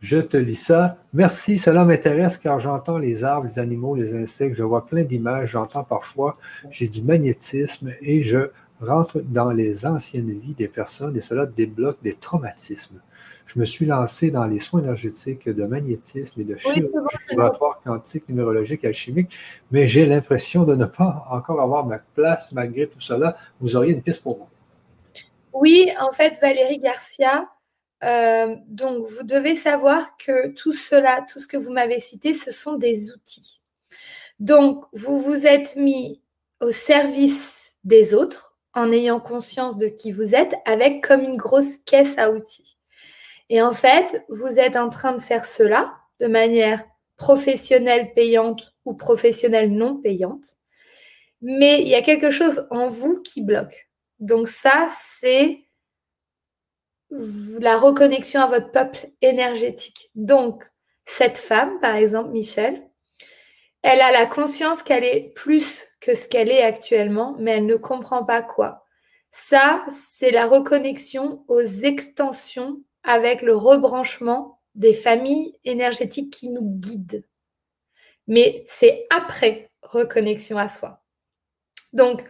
Je 0.00 0.18
te 0.18 0.36
lis 0.36 0.54
ça. 0.54 0.98
Merci, 1.14 1.56
cela 1.56 1.84
m'intéresse 1.84 2.36
car 2.36 2.60
j'entends 2.60 2.98
les 2.98 3.24
arbres, 3.24 3.46
les 3.46 3.58
animaux, 3.58 3.94
les 3.94 4.14
insectes, 4.14 4.54
je 4.54 4.62
vois 4.62 4.84
plein 4.84 5.02
d'images, 5.02 5.52
j'entends 5.52 5.82
parfois, 5.82 6.36
j'ai 6.70 6.88
du 6.88 7.02
magnétisme 7.02 7.90
et 8.02 8.22
je 8.22 8.50
rentre 8.82 9.22
dans 9.22 9.50
les 9.50 9.86
anciennes 9.86 10.38
vies 10.38 10.52
des 10.52 10.68
personnes 10.68 11.16
et 11.16 11.20
cela 11.20 11.46
débloque 11.46 12.02
des 12.02 12.12
traumatismes. 12.12 13.00
Je 13.46 13.58
me 13.58 13.64
suis 13.64 13.86
lancé 13.86 14.30
dans 14.30 14.46
les 14.46 14.58
soins 14.58 14.80
énergétiques 14.80 15.48
de 15.48 15.66
magnétisme 15.66 16.40
et 16.40 16.44
de 16.44 16.56
chirurgie 16.56 16.90
quantique, 17.84 18.28
numérologique, 18.28 18.84
alchimique, 18.84 19.36
mais 19.70 19.86
j'ai 19.86 20.06
l'impression 20.06 20.64
de 20.64 20.74
ne 20.74 20.86
pas 20.86 21.26
encore 21.30 21.60
avoir 21.60 21.84
ma 21.84 21.98
place 21.98 22.52
malgré 22.52 22.88
tout 22.88 23.00
cela. 23.00 23.36
Vous 23.60 23.76
auriez 23.76 23.92
une 23.92 24.02
piste 24.02 24.22
pour 24.22 24.38
moi? 24.38 24.48
Oui, 25.52 25.88
en 26.00 26.12
fait, 26.12 26.38
Valérie 26.40 26.78
Garcia, 26.78 27.48
euh, 28.02 28.56
donc 28.66 29.04
vous 29.04 29.24
devez 29.24 29.54
savoir 29.54 30.16
que 30.16 30.48
tout 30.48 30.72
cela, 30.72 31.24
tout 31.30 31.38
ce 31.38 31.46
que 31.46 31.56
vous 31.56 31.72
m'avez 31.72 32.00
cité, 32.00 32.32
ce 32.32 32.50
sont 32.50 32.74
des 32.74 33.12
outils. 33.12 33.60
Donc, 34.40 34.84
vous 34.92 35.18
vous 35.20 35.46
êtes 35.46 35.76
mis 35.76 36.20
au 36.60 36.70
service 36.70 37.74
des 37.84 38.14
autres 38.14 38.56
en 38.74 38.90
ayant 38.90 39.20
conscience 39.20 39.76
de 39.76 39.86
qui 39.86 40.10
vous 40.10 40.34
êtes 40.34 40.54
avec 40.64 41.06
comme 41.06 41.22
une 41.22 41.36
grosse 41.36 41.76
caisse 41.78 42.18
à 42.18 42.32
outils. 42.32 42.73
Et 43.48 43.60
en 43.60 43.74
fait, 43.74 44.24
vous 44.28 44.58
êtes 44.58 44.76
en 44.76 44.88
train 44.88 45.12
de 45.12 45.20
faire 45.20 45.44
cela 45.44 45.94
de 46.20 46.26
manière 46.26 46.84
professionnelle 47.16 48.12
payante 48.14 48.74
ou 48.84 48.94
professionnelle 48.94 49.72
non 49.72 49.96
payante. 50.00 50.44
Mais 51.40 51.82
il 51.82 51.88
y 51.88 51.94
a 51.94 52.02
quelque 52.02 52.30
chose 52.30 52.66
en 52.70 52.88
vous 52.88 53.20
qui 53.22 53.42
bloque. 53.42 53.90
Donc 54.18 54.48
ça, 54.48 54.88
c'est 55.18 55.60
la 57.10 57.76
reconnexion 57.76 58.40
à 58.40 58.46
votre 58.46 58.70
peuple 58.70 59.08
énergétique. 59.20 60.10
Donc, 60.14 60.64
cette 61.04 61.38
femme, 61.38 61.78
par 61.80 61.94
exemple, 61.94 62.30
Michel, 62.30 62.82
elle 63.82 64.00
a 64.00 64.10
la 64.10 64.26
conscience 64.26 64.82
qu'elle 64.82 65.04
est 65.04 65.32
plus 65.34 65.86
que 66.00 66.14
ce 66.14 66.26
qu'elle 66.26 66.50
est 66.50 66.62
actuellement, 66.62 67.36
mais 67.38 67.52
elle 67.52 67.66
ne 67.66 67.76
comprend 67.76 68.24
pas 68.24 68.42
quoi. 68.42 68.86
Ça, 69.30 69.84
c'est 69.90 70.30
la 70.30 70.46
reconnexion 70.46 71.44
aux 71.48 71.60
extensions 71.60 72.80
avec 73.04 73.42
le 73.42 73.54
rebranchement 73.54 74.60
des 74.74 74.94
familles 74.94 75.58
énergétiques 75.64 76.32
qui 76.32 76.48
nous 76.48 76.62
guident. 76.62 77.24
Mais 78.26 78.64
c'est 78.66 79.06
après 79.14 79.70
reconnexion 79.82 80.58
à 80.58 80.68
soi. 80.68 81.04
Donc, 81.92 82.24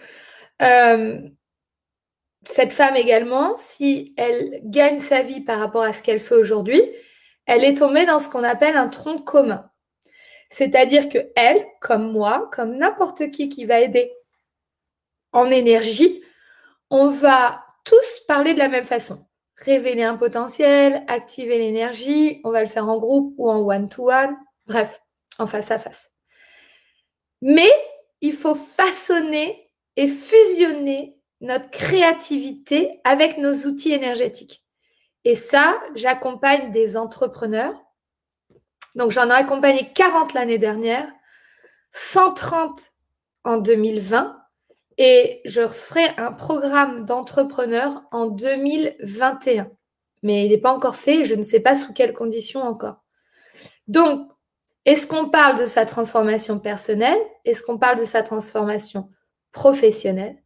euh, 0.61 1.21
cette 2.45 2.73
femme 2.73 2.97
également, 2.97 3.57
si 3.57 4.15
elle 4.17 4.61
gagne 4.65 4.99
sa 4.99 5.23
vie 5.23 5.41
par 5.41 5.59
rapport 5.59 5.83
à 5.83 5.93
ce 5.93 6.03
qu'elle 6.03 6.21
fait 6.21 6.35
aujourd'hui, 6.35 6.83
elle 7.47 7.65
est 7.65 7.79
tombée 7.79 8.07
dans 8.07 8.19
ce 8.19 8.29
qu'on 8.29 8.45
appelle 8.45 8.77
un 8.77 8.89
tronc 8.89 9.19
commun. 9.19 9.71
C'est-à-dire 10.51 11.09
que 11.09 11.19
elle, 11.37 11.65
comme 11.81 12.13
moi, 12.13 12.49
comme 12.53 12.77
n'importe 12.77 13.31
qui 13.31 13.49
qui 13.49 13.65
va 13.65 13.81
aider 13.81 14.13
en 15.33 15.51
énergie, 15.51 16.23
on 16.91 17.09
va 17.09 17.65
tous 17.85 18.21
parler 18.29 18.55
de 18.55 18.59
la 18.59 18.69
même 18.69 18.85
façon 18.85 19.27
révéler 19.65 20.03
un 20.03 20.17
potentiel, 20.17 21.05
activer 21.09 21.59
l'énergie. 21.59 22.41
On 22.45 22.51
va 22.51 22.63
le 22.63 22.69
faire 22.69 22.89
en 22.89 22.99
groupe 22.99 23.35
ou 23.39 23.51
en 23.51 23.61
one-to-one. 23.61 24.37
Bref, 24.67 25.01
en 25.39 25.47
face 25.47 25.71
à 25.71 25.79
face. 25.79 26.11
Mais 27.43 27.71
il 28.21 28.33
faut 28.33 28.55
façonner 28.55 29.71
et 29.97 30.09
fusionner 30.09 31.19
notre 31.41 31.71
créativité 31.71 33.01
avec 33.05 33.39
nos 33.39 33.53
outils 33.67 33.93
énergétiques. 33.93 34.65
Et 35.25 35.37
ça, 35.37 35.81
j'accompagne 35.95 36.71
des 36.71 36.97
entrepreneurs. 36.97 37.75
Donc, 38.95 39.11
j'en 39.11 39.29
ai 39.29 39.35
accompagné 39.35 39.91
40 39.95 40.35
l'année 40.35 40.59
dernière, 40.59 41.11
130 41.93 42.93
en 43.45 43.57
2020 43.59 44.44
et 44.99 45.41
je 45.45 45.67
ferai 45.67 46.05
un 46.17 46.33
programme 46.33 47.05
d'entrepreneur 47.05 48.03
en 48.11 48.27
2021. 48.27 49.71
Mais 50.23 50.47
il 50.47 50.51
n'est 50.51 50.59
pas 50.59 50.73
encore 50.73 50.97
fait, 50.97 51.25
je 51.25 51.35
ne 51.35 51.43
sais 51.43 51.61
pas 51.61 51.77
sous 51.77 51.93
quelles 51.93 52.15
conditions 52.15 52.63
encore. 52.63 53.03
Donc, 53.89 54.31
est-ce 54.85 55.07
qu'on 55.07 55.29
parle 55.29 55.59
de 55.59 55.67
sa 55.67 55.87
transformation 55.87 56.59
personnelle? 56.59 57.19
Est-ce 57.45 57.63
qu'on 57.63 57.79
parle 57.79 57.99
de 57.99 58.05
sa 58.05 58.23
transformation 58.23 59.11
professionnelle? 59.53 60.43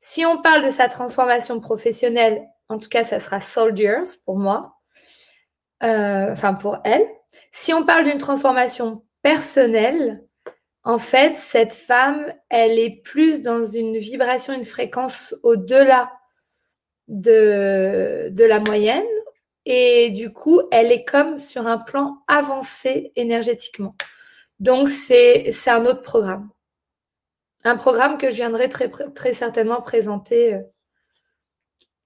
Si 0.00 0.24
on 0.26 0.42
parle 0.42 0.64
de 0.64 0.70
sa 0.70 0.88
transformation 0.88 1.60
professionnelle, 1.60 2.46
en 2.68 2.78
tout 2.78 2.88
cas, 2.88 3.04
ça 3.04 3.20
sera 3.20 3.40
Soldiers 3.40 4.02
pour 4.24 4.38
moi, 4.38 4.76
euh, 5.82 6.32
enfin 6.32 6.54
pour 6.54 6.78
elle. 6.84 7.06
Si 7.50 7.72
on 7.72 7.84
parle 7.84 8.04
d'une 8.04 8.18
transformation 8.18 9.04
personnelle, 9.22 10.24
en 10.84 10.98
fait, 10.98 11.36
cette 11.36 11.72
femme, 11.72 12.32
elle 12.48 12.78
est 12.78 13.02
plus 13.04 13.42
dans 13.42 13.64
une 13.64 13.96
vibration, 13.98 14.52
une 14.52 14.64
fréquence 14.64 15.34
au-delà 15.42 16.12
de, 17.06 18.28
de 18.30 18.44
la 18.44 18.58
moyenne. 18.58 19.06
Et 19.64 20.10
du 20.10 20.32
coup, 20.32 20.60
elle 20.72 20.90
est 20.90 21.04
comme 21.04 21.38
sur 21.38 21.68
un 21.68 21.78
plan 21.78 22.18
avancé 22.26 23.12
énergétiquement. 23.14 23.94
Donc, 24.58 24.88
c'est 24.88 25.52
un 25.68 25.86
autre 25.86 26.02
programme. 26.02 26.50
Un 27.62 27.76
programme 27.76 28.18
que 28.18 28.30
je 28.30 28.36
viendrai 28.36 28.68
très, 28.68 28.90
très 28.90 29.32
certainement 29.32 29.80
présenter, 29.82 30.54
euh, 30.54 30.62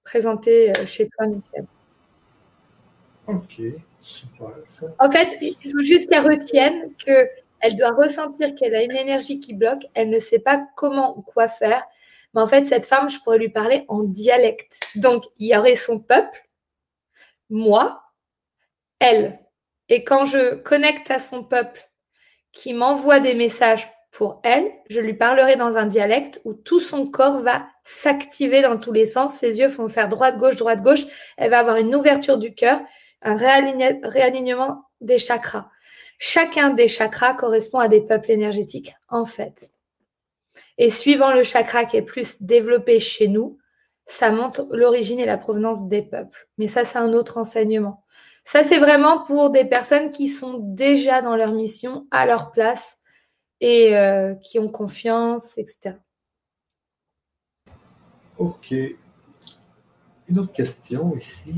présenter 0.03 0.69
euh, 0.69 0.85
chez 0.85 1.09
toi, 1.09 1.25
Michel. 1.25 1.65
Ok, 3.25 3.59
super. 3.99 4.49
En 4.99 5.09
fait, 5.09 5.35
il 5.41 5.71
faut 5.71 5.83
juste 5.83 6.09
qu'elle 6.11 6.27
retienne 6.27 6.93
que 7.03 7.27
elle 7.61 7.75
doit 7.75 7.91
ressentir 7.91 8.55
qu'elle 8.55 8.75
a 8.75 8.83
une 8.83 8.95
énergie 8.95 9.39
qui 9.39 9.53
bloque. 9.53 9.85
Elle 9.93 10.09
ne 10.09 10.19
sait 10.19 10.39
pas 10.39 10.65
comment 10.75 11.17
ou 11.17 11.21
quoi 11.21 11.47
faire. 11.47 11.83
Mais 12.33 12.41
en 12.41 12.47
fait, 12.47 12.63
cette 12.63 12.85
femme, 12.85 13.09
je 13.09 13.19
pourrais 13.19 13.37
lui 13.37 13.49
parler 13.49 13.85
en 13.87 14.03
dialecte. 14.03 14.79
Donc, 14.95 15.23
il 15.39 15.47
y 15.47 15.57
aurait 15.57 15.75
son 15.75 15.99
peuple, 15.99 16.47
moi, 17.49 18.03
elle. 18.99 19.39
Et 19.89 20.03
quand 20.03 20.25
je 20.25 20.55
connecte 20.55 21.09
à 21.11 21.19
son 21.19 21.43
peuple 21.43 21.89
qui 22.51 22.73
m'envoie 22.73 23.19
des 23.19 23.35
messages 23.35 23.87
pour 24.11 24.41
elle, 24.43 24.71
je 24.89 24.99
lui 24.99 25.13
parlerai 25.13 25.55
dans 25.55 25.77
un 25.77 25.85
dialecte 25.85 26.41
où 26.43 26.53
tout 26.53 26.79
son 26.79 27.07
corps 27.07 27.39
va 27.39 27.67
s'activer 27.83 28.61
dans 28.61 28.77
tous 28.77 28.91
les 28.91 29.05
sens. 29.05 29.35
Ses 29.35 29.59
yeux 29.59 29.67
vont 29.67 29.87
faire 29.87 30.09
droite-gauche, 30.09 30.57
droite-gauche. 30.57 31.05
Elle 31.37 31.51
va 31.51 31.59
avoir 31.59 31.77
une 31.77 31.95
ouverture 31.95 32.37
du 32.37 32.53
cœur, 32.53 32.81
un 33.21 33.37
réalignement 33.37 34.83
des 35.01 35.19
chakras. 35.19 35.69
Chacun 36.17 36.71
des 36.71 36.87
chakras 36.87 37.35
correspond 37.35 37.79
à 37.79 37.87
des 37.87 38.01
peuples 38.01 38.31
énergétiques, 38.31 38.95
en 39.07 39.25
fait. 39.25 39.71
Et 40.77 40.89
suivant 40.89 41.33
le 41.33 41.43
chakra 41.43 41.85
qui 41.85 41.97
est 41.97 42.01
plus 42.01 42.41
développé 42.41 42.99
chez 42.99 43.27
nous, 43.27 43.57
ça 44.05 44.31
montre 44.31 44.67
l'origine 44.71 45.19
et 45.19 45.25
la 45.25 45.37
provenance 45.37 45.87
des 45.87 46.01
peuples. 46.01 46.47
Mais 46.57 46.67
ça, 46.67 46.85
c'est 46.85 46.97
un 46.97 47.13
autre 47.13 47.37
enseignement. 47.37 48.03
Ça, 48.45 48.63
c'est 48.63 48.79
vraiment 48.79 49.23
pour 49.23 49.49
des 49.49 49.65
personnes 49.65 50.11
qui 50.11 50.27
sont 50.29 50.59
déjà 50.59 51.21
dans 51.21 51.35
leur 51.35 51.51
mission, 51.51 52.07
à 52.11 52.25
leur 52.25 52.51
place 52.51 52.97
et 53.59 53.97
euh, 53.97 54.35
qui 54.35 54.57
ont 54.57 54.69
confiance, 54.69 55.57
etc. 55.57 55.97
OK. 58.37 58.71
Une 60.29 60.39
autre 60.39 60.53
question 60.53 61.15
ici 61.15 61.55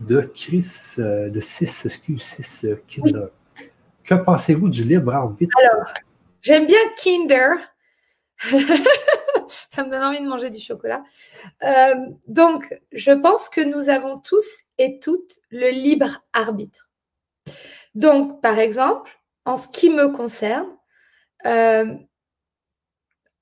de 0.00 0.20
Chris, 0.20 0.66
euh, 0.98 1.30
de 1.30 1.40
6, 1.40 1.86
excuse, 1.86 2.22
6 2.22 2.66
Kinder. 2.86 3.28
Que 4.04 4.14
pensez-vous 4.14 4.68
du 4.68 4.84
libre 4.84 5.14
arbitre? 5.14 5.56
Alors, 5.58 5.86
j'aime 6.42 6.66
bien 6.66 6.78
Kinder. 7.02 7.50
Ça 9.70 9.84
me 9.84 9.90
donne 9.90 10.02
envie 10.02 10.20
de 10.20 10.28
manger 10.28 10.50
du 10.50 10.60
chocolat. 10.60 11.02
Euh, 11.62 11.94
donc, 12.26 12.74
je 12.92 13.12
pense 13.12 13.48
que 13.48 13.60
nous 13.60 13.88
avons 13.88 14.18
tous 14.18 14.46
et 14.78 14.98
toutes 14.98 15.38
le 15.50 15.70
libre 15.70 16.22
arbitre. 16.32 16.90
Donc, 17.94 18.42
par 18.42 18.58
exemple, 18.58 19.10
en 19.44 19.56
ce 19.56 19.68
qui 19.68 19.88
me 19.88 20.08
concerne, 20.08 20.68
euh, 21.46 21.94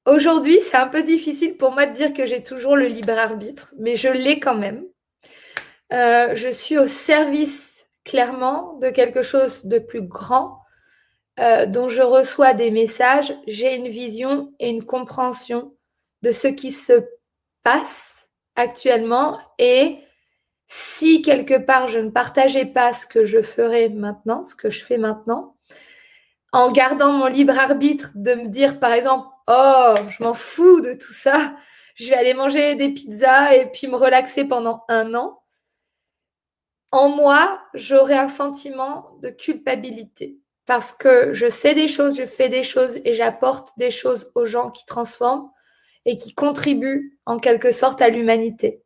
aujourd'hui, 0.06 0.58
c'est 0.62 0.76
un 0.76 0.88
peu 0.88 1.02
difficile 1.02 1.56
pour 1.56 1.72
moi 1.72 1.86
de 1.86 1.92
dire 1.92 2.12
que 2.12 2.26
j'ai 2.26 2.42
toujours 2.42 2.76
le 2.76 2.86
libre 2.86 3.18
arbitre, 3.18 3.74
mais 3.78 3.96
je 3.96 4.08
l'ai 4.08 4.38
quand 4.38 4.56
même. 4.56 4.84
Euh, 5.92 6.34
je 6.34 6.48
suis 6.48 6.78
au 6.78 6.86
service 6.86 7.71
clairement 8.04 8.78
de 8.80 8.90
quelque 8.90 9.22
chose 9.22 9.64
de 9.64 9.78
plus 9.78 10.02
grand 10.02 10.62
euh, 11.40 11.66
dont 11.66 11.88
je 11.88 12.02
reçois 12.02 12.52
des 12.52 12.70
messages, 12.70 13.34
j'ai 13.46 13.74
une 13.74 13.88
vision 13.88 14.52
et 14.58 14.68
une 14.68 14.84
compréhension 14.84 15.74
de 16.22 16.30
ce 16.30 16.48
qui 16.48 16.70
se 16.70 16.92
passe 17.62 18.28
actuellement. 18.54 19.38
Et 19.58 19.98
si 20.66 21.22
quelque 21.22 21.58
part 21.58 21.88
je 21.88 21.98
ne 21.98 22.10
partageais 22.10 22.66
pas 22.66 22.92
ce 22.92 23.06
que 23.06 23.24
je 23.24 23.40
ferais 23.42 23.88
maintenant, 23.88 24.44
ce 24.44 24.54
que 24.54 24.70
je 24.70 24.84
fais 24.84 24.98
maintenant, 24.98 25.56
en 26.52 26.70
gardant 26.70 27.12
mon 27.12 27.26
libre 27.26 27.58
arbitre 27.58 28.10
de 28.14 28.34
me 28.34 28.48
dire 28.48 28.78
par 28.78 28.92
exemple, 28.92 29.26
oh, 29.48 29.94
je 30.10 30.22
m'en 30.22 30.34
fous 30.34 30.80
de 30.82 30.92
tout 30.92 31.12
ça, 31.12 31.56
je 31.94 32.08
vais 32.08 32.14
aller 32.14 32.34
manger 32.34 32.74
des 32.74 32.90
pizzas 32.90 33.54
et 33.54 33.66
puis 33.70 33.86
me 33.86 33.96
relaxer 33.96 34.44
pendant 34.44 34.84
un 34.88 35.14
an, 35.14 35.41
en 36.92 37.08
moi, 37.08 37.60
j'aurai 37.72 38.14
un 38.14 38.28
sentiment 38.28 39.18
de 39.22 39.30
culpabilité 39.30 40.38
parce 40.66 40.92
que 40.92 41.32
je 41.32 41.48
sais 41.48 41.74
des 41.74 41.88
choses, 41.88 42.16
je 42.16 42.24
fais 42.24 42.48
des 42.48 42.62
choses 42.62 43.00
et 43.04 43.14
j'apporte 43.14 43.70
des 43.78 43.90
choses 43.90 44.30
aux 44.34 44.44
gens 44.44 44.70
qui 44.70 44.84
transforment 44.84 45.50
et 46.04 46.16
qui 46.16 46.34
contribuent 46.34 47.18
en 47.26 47.38
quelque 47.38 47.72
sorte 47.72 48.02
à 48.02 48.10
l'humanité. 48.10 48.82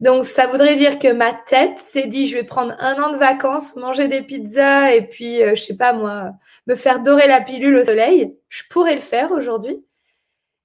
Donc, 0.00 0.24
ça 0.24 0.48
voudrait 0.48 0.76
dire 0.76 0.98
que 0.98 1.12
ma 1.12 1.32
tête 1.32 1.78
s'est 1.78 2.08
dit, 2.08 2.26
je 2.26 2.34
vais 2.34 2.42
prendre 2.42 2.74
un 2.80 3.00
an 3.00 3.12
de 3.12 3.18
vacances, 3.18 3.76
manger 3.76 4.08
des 4.08 4.22
pizzas 4.22 4.92
et 4.92 5.06
puis, 5.06 5.42
euh, 5.42 5.54
je 5.54 5.62
sais 5.62 5.76
pas 5.76 5.92
moi, 5.92 6.32
me 6.66 6.74
faire 6.74 7.00
dorer 7.00 7.28
la 7.28 7.40
pilule 7.40 7.76
au 7.76 7.84
soleil. 7.84 8.34
Je 8.48 8.64
pourrais 8.68 8.96
le 8.96 9.00
faire 9.00 9.30
aujourd'hui. 9.30 9.84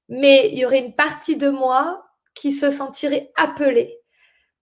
Mais 0.10 0.50
il 0.52 0.58
y 0.58 0.66
aurait 0.66 0.80
une 0.80 0.96
partie 0.96 1.36
de 1.36 1.50
moi 1.50 2.04
qui 2.34 2.52
se 2.52 2.72
sentirait 2.72 3.32
appelée 3.36 3.97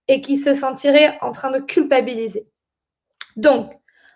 et 0.08 0.20
qui 0.20 0.38
se 0.38 0.54
sentirait 0.54 1.18
en 1.20 1.32
train 1.32 1.50
de 1.50 1.58
culpabiliser. 1.58 2.46
Donc, 3.36 3.72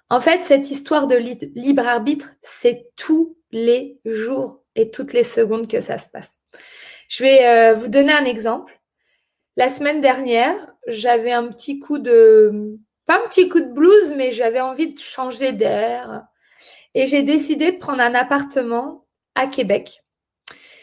en 0.09 0.21
fait, 0.21 0.43
cette 0.43 0.71
histoire 0.71 1.07
de 1.07 1.17
libre 1.17 1.87
arbitre, 1.87 2.33
c'est 2.43 2.91
tous 2.97 3.37
les 3.53 3.99
jours 4.05 4.63
et 4.75 4.91
toutes 4.91 5.13
les 5.13 5.25
secondes 5.25 5.69
que 5.69 5.81
ça 5.81 5.99
se 5.99 6.09
passe. 6.09 6.39
Je 7.09 7.23
vais 7.23 7.47
euh, 7.47 7.75
vous 7.75 7.89
donner 7.89 8.13
un 8.13 8.25
exemple. 8.25 8.81
La 9.57 9.69
semaine 9.69 10.01
dernière, 10.01 10.55
j'avais 10.87 11.33
un 11.33 11.49
petit 11.49 11.79
coup 11.79 11.99
de, 11.99 12.79
pas 13.07 13.17
un 13.17 13.29
petit 13.29 13.49
coup 13.49 13.61
de 13.61 13.73
blues, 13.73 14.15
mais 14.17 14.33
j'avais 14.33 14.61
envie 14.61 14.95
de 14.95 14.99
changer 14.99 15.53
d'air. 15.53 16.25
Et 16.95 17.07
j'ai 17.07 17.23
décidé 17.23 17.73
de 17.73 17.79
prendre 17.79 18.01
un 18.01 18.15
appartement 18.15 19.07
à 19.35 19.47
Québec. 19.47 20.00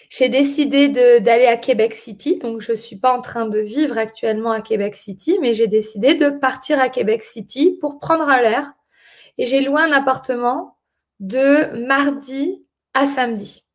J'ai 0.09 0.29
décidé 0.29 0.89
d'aller 1.19 1.47
à 1.47 1.57
Québec 1.57 1.93
City. 1.93 2.38
Donc, 2.38 2.61
je 2.61 2.71
ne 2.71 2.77
suis 2.77 2.95
pas 2.95 3.15
en 3.15 3.21
train 3.21 3.45
de 3.45 3.59
vivre 3.59 3.97
actuellement 3.97 4.51
à 4.51 4.61
Québec 4.61 4.95
City, 4.95 5.38
mais 5.41 5.53
j'ai 5.53 5.67
décidé 5.67 6.15
de 6.15 6.29
partir 6.29 6.79
à 6.79 6.89
Québec 6.89 7.21
City 7.21 7.77
pour 7.81 7.99
prendre 7.99 8.27
l'air. 8.27 8.71
Et 9.38 9.45
j'ai 9.45 9.61
loué 9.61 9.81
un 9.81 9.91
appartement 9.91 10.77
de 11.19 11.85
mardi 11.85 12.65
à 12.93 13.05
samedi. 13.05 13.65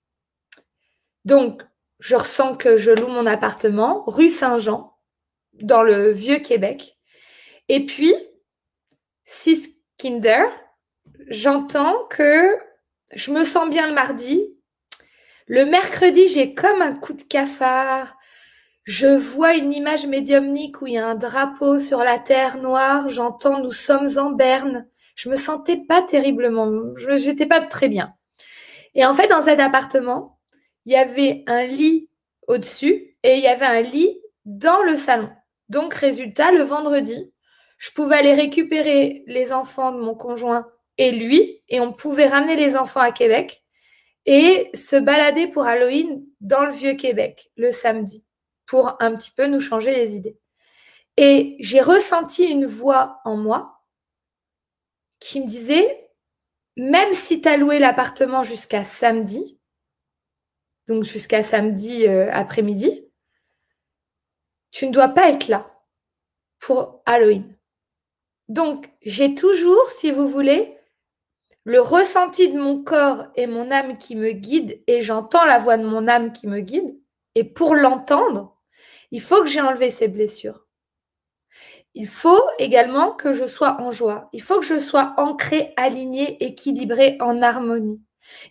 Donc, 1.24 1.62
je 1.98 2.16
ressens 2.16 2.56
que 2.56 2.76
je 2.76 2.90
loue 2.90 3.08
mon 3.08 3.26
appartement 3.26 4.02
rue 4.06 4.28
Saint-Jean, 4.28 4.96
dans 5.60 5.82
le 5.82 6.10
vieux 6.10 6.38
Québec. 6.38 6.98
Et 7.68 7.86
puis, 7.86 8.12
six 9.24 9.76
Kinder, 9.98 10.48
j'entends 11.28 12.06
que 12.10 12.58
je 13.12 13.30
me 13.30 13.44
sens 13.44 13.68
bien 13.70 13.86
le 13.86 13.94
mardi. 13.94 14.56
Le 15.54 15.66
mercredi, 15.66 16.28
j'ai 16.28 16.54
comme 16.54 16.80
un 16.80 16.94
coup 16.94 17.12
de 17.12 17.20
cafard. 17.20 18.16
Je 18.84 19.06
vois 19.06 19.52
une 19.52 19.74
image 19.74 20.06
médiumnique 20.06 20.80
où 20.80 20.86
il 20.86 20.94
y 20.94 20.96
a 20.96 21.06
un 21.06 21.14
drapeau 21.14 21.78
sur 21.78 21.98
la 21.98 22.18
terre 22.18 22.56
noire. 22.56 23.10
J'entends 23.10 23.60
nous 23.60 23.70
sommes 23.70 24.08
en 24.16 24.30
berne. 24.30 24.88
Je 25.14 25.28
me 25.28 25.34
sentais 25.34 25.76
pas 25.86 26.00
terriblement, 26.00 26.94
je 26.96 27.28
n'étais 27.28 27.44
pas 27.44 27.60
très 27.60 27.90
bien. 27.90 28.14
Et 28.94 29.04
en 29.04 29.12
fait, 29.12 29.28
dans 29.28 29.42
cet 29.42 29.60
appartement, 29.60 30.38
il 30.86 30.92
y 30.92 30.96
avait 30.96 31.44
un 31.46 31.66
lit 31.66 32.08
au-dessus 32.48 33.18
et 33.22 33.34
il 33.34 33.42
y 33.42 33.46
avait 33.46 33.66
un 33.66 33.82
lit 33.82 34.22
dans 34.46 34.82
le 34.82 34.96
salon. 34.96 35.28
Donc, 35.68 35.92
résultat, 35.92 36.50
le 36.50 36.62
vendredi, 36.62 37.34
je 37.76 37.90
pouvais 37.90 38.16
aller 38.16 38.32
récupérer 38.32 39.22
les 39.26 39.52
enfants 39.52 39.92
de 39.92 40.00
mon 40.00 40.14
conjoint 40.14 40.66
et 40.96 41.12
lui, 41.12 41.60
et 41.68 41.78
on 41.78 41.92
pouvait 41.92 42.28
ramener 42.28 42.56
les 42.56 42.74
enfants 42.74 43.00
à 43.00 43.12
Québec 43.12 43.62
et 44.26 44.70
se 44.74 44.96
balader 44.96 45.48
pour 45.48 45.64
Halloween 45.64 46.24
dans 46.40 46.64
le 46.64 46.72
vieux 46.72 46.94
Québec 46.94 47.50
le 47.56 47.70
samedi 47.70 48.24
pour 48.66 48.96
un 49.00 49.16
petit 49.16 49.30
peu 49.30 49.46
nous 49.46 49.60
changer 49.60 49.92
les 49.92 50.16
idées. 50.16 50.38
Et 51.16 51.56
j'ai 51.60 51.80
ressenti 51.80 52.44
une 52.44 52.66
voix 52.66 53.20
en 53.24 53.36
moi 53.36 53.82
qui 55.20 55.40
me 55.40 55.46
disait, 55.46 56.10
même 56.76 57.12
si 57.12 57.40
tu 57.40 57.48
as 57.48 57.56
loué 57.56 57.78
l'appartement 57.78 58.42
jusqu'à 58.42 58.82
samedi, 58.82 59.58
donc 60.88 61.04
jusqu'à 61.04 61.42
samedi 61.44 62.06
euh, 62.06 62.30
après-midi, 62.32 63.06
tu 64.70 64.86
ne 64.86 64.92
dois 64.92 65.08
pas 65.08 65.28
être 65.28 65.48
là 65.48 65.70
pour 66.58 67.02
Halloween. 67.04 67.56
Donc, 68.48 68.90
j'ai 69.02 69.34
toujours, 69.34 69.90
si 69.90 70.10
vous 70.10 70.28
voulez, 70.28 70.76
le 71.64 71.80
ressenti 71.80 72.52
de 72.52 72.58
mon 72.58 72.82
corps 72.82 73.26
et 73.36 73.46
mon 73.46 73.70
âme 73.70 73.98
qui 73.98 74.16
me 74.16 74.32
guide, 74.32 74.82
et 74.86 75.02
j'entends 75.02 75.44
la 75.44 75.58
voix 75.58 75.76
de 75.76 75.86
mon 75.86 76.08
âme 76.08 76.32
qui 76.32 76.46
me 76.46 76.60
guide. 76.60 76.98
Et 77.34 77.44
pour 77.44 77.74
l'entendre, 77.74 78.56
il 79.10 79.20
faut 79.20 79.42
que 79.42 79.48
j'ai 79.48 79.60
enlevé 79.60 79.90
ces 79.90 80.08
blessures. 80.08 80.66
Il 81.94 82.08
faut 82.08 82.42
également 82.58 83.12
que 83.12 83.32
je 83.32 83.46
sois 83.46 83.80
en 83.80 83.92
joie. 83.92 84.28
Il 84.32 84.42
faut 84.42 84.58
que 84.58 84.66
je 84.66 84.78
sois 84.78 85.14
ancrée, 85.18 85.74
alignée, 85.76 86.42
équilibrée, 86.42 87.18
en 87.20 87.42
harmonie. 87.42 88.00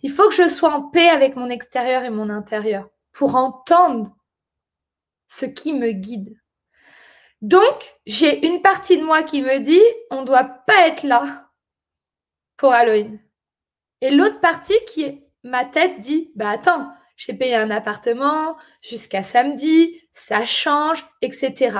Il 0.02 0.10
faut 0.10 0.28
que 0.28 0.34
je 0.34 0.48
sois 0.48 0.72
en 0.72 0.82
paix 0.82 1.08
avec 1.08 1.34
mon 1.34 1.50
extérieur 1.50 2.04
et 2.04 2.10
mon 2.10 2.30
intérieur 2.30 2.88
pour 3.12 3.34
entendre 3.34 4.16
ce 5.28 5.44
qui 5.44 5.72
me 5.72 5.90
guide. 5.90 6.36
Donc, 7.40 7.96
j'ai 8.06 8.46
une 8.46 8.62
partie 8.62 8.98
de 8.98 9.04
moi 9.04 9.24
qui 9.24 9.42
me 9.42 9.58
dit, 9.58 9.82
on 10.10 10.20
ne 10.20 10.26
doit 10.26 10.44
pas 10.44 10.86
être 10.86 11.02
là 11.02 11.41
Halloween. 12.70 13.20
Et 14.00 14.10
l'autre 14.10 14.40
partie 14.40 14.78
qui 14.86 15.02
est 15.04 15.28
ma 15.44 15.64
tête 15.64 16.00
dit, 16.00 16.32
bah 16.36 16.50
attends, 16.50 16.92
j'ai 17.16 17.34
payé 17.34 17.54
un 17.54 17.70
appartement 17.70 18.56
jusqu'à 18.80 19.22
samedi, 19.22 20.00
ça 20.12 20.44
change, 20.46 21.06
etc. 21.20 21.78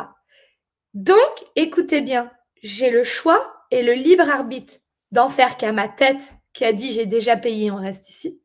Donc, 0.94 1.16
écoutez 1.56 2.00
bien, 2.00 2.30
j'ai 2.62 2.90
le 2.90 3.04
choix 3.04 3.66
et 3.70 3.82
le 3.82 3.94
libre 3.94 4.28
arbitre 4.28 4.74
d'en 5.10 5.28
faire 5.28 5.56
qu'à 5.56 5.72
ma 5.72 5.88
tête 5.88 6.34
qui 6.52 6.64
a 6.64 6.72
dit 6.72 6.92
j'ai 6.92 7.06
déjà 7.06 7.36
payé, 7.36 7.70
on 7.70 7.76
reste 7.76 8.08
ici. 8.08 8.40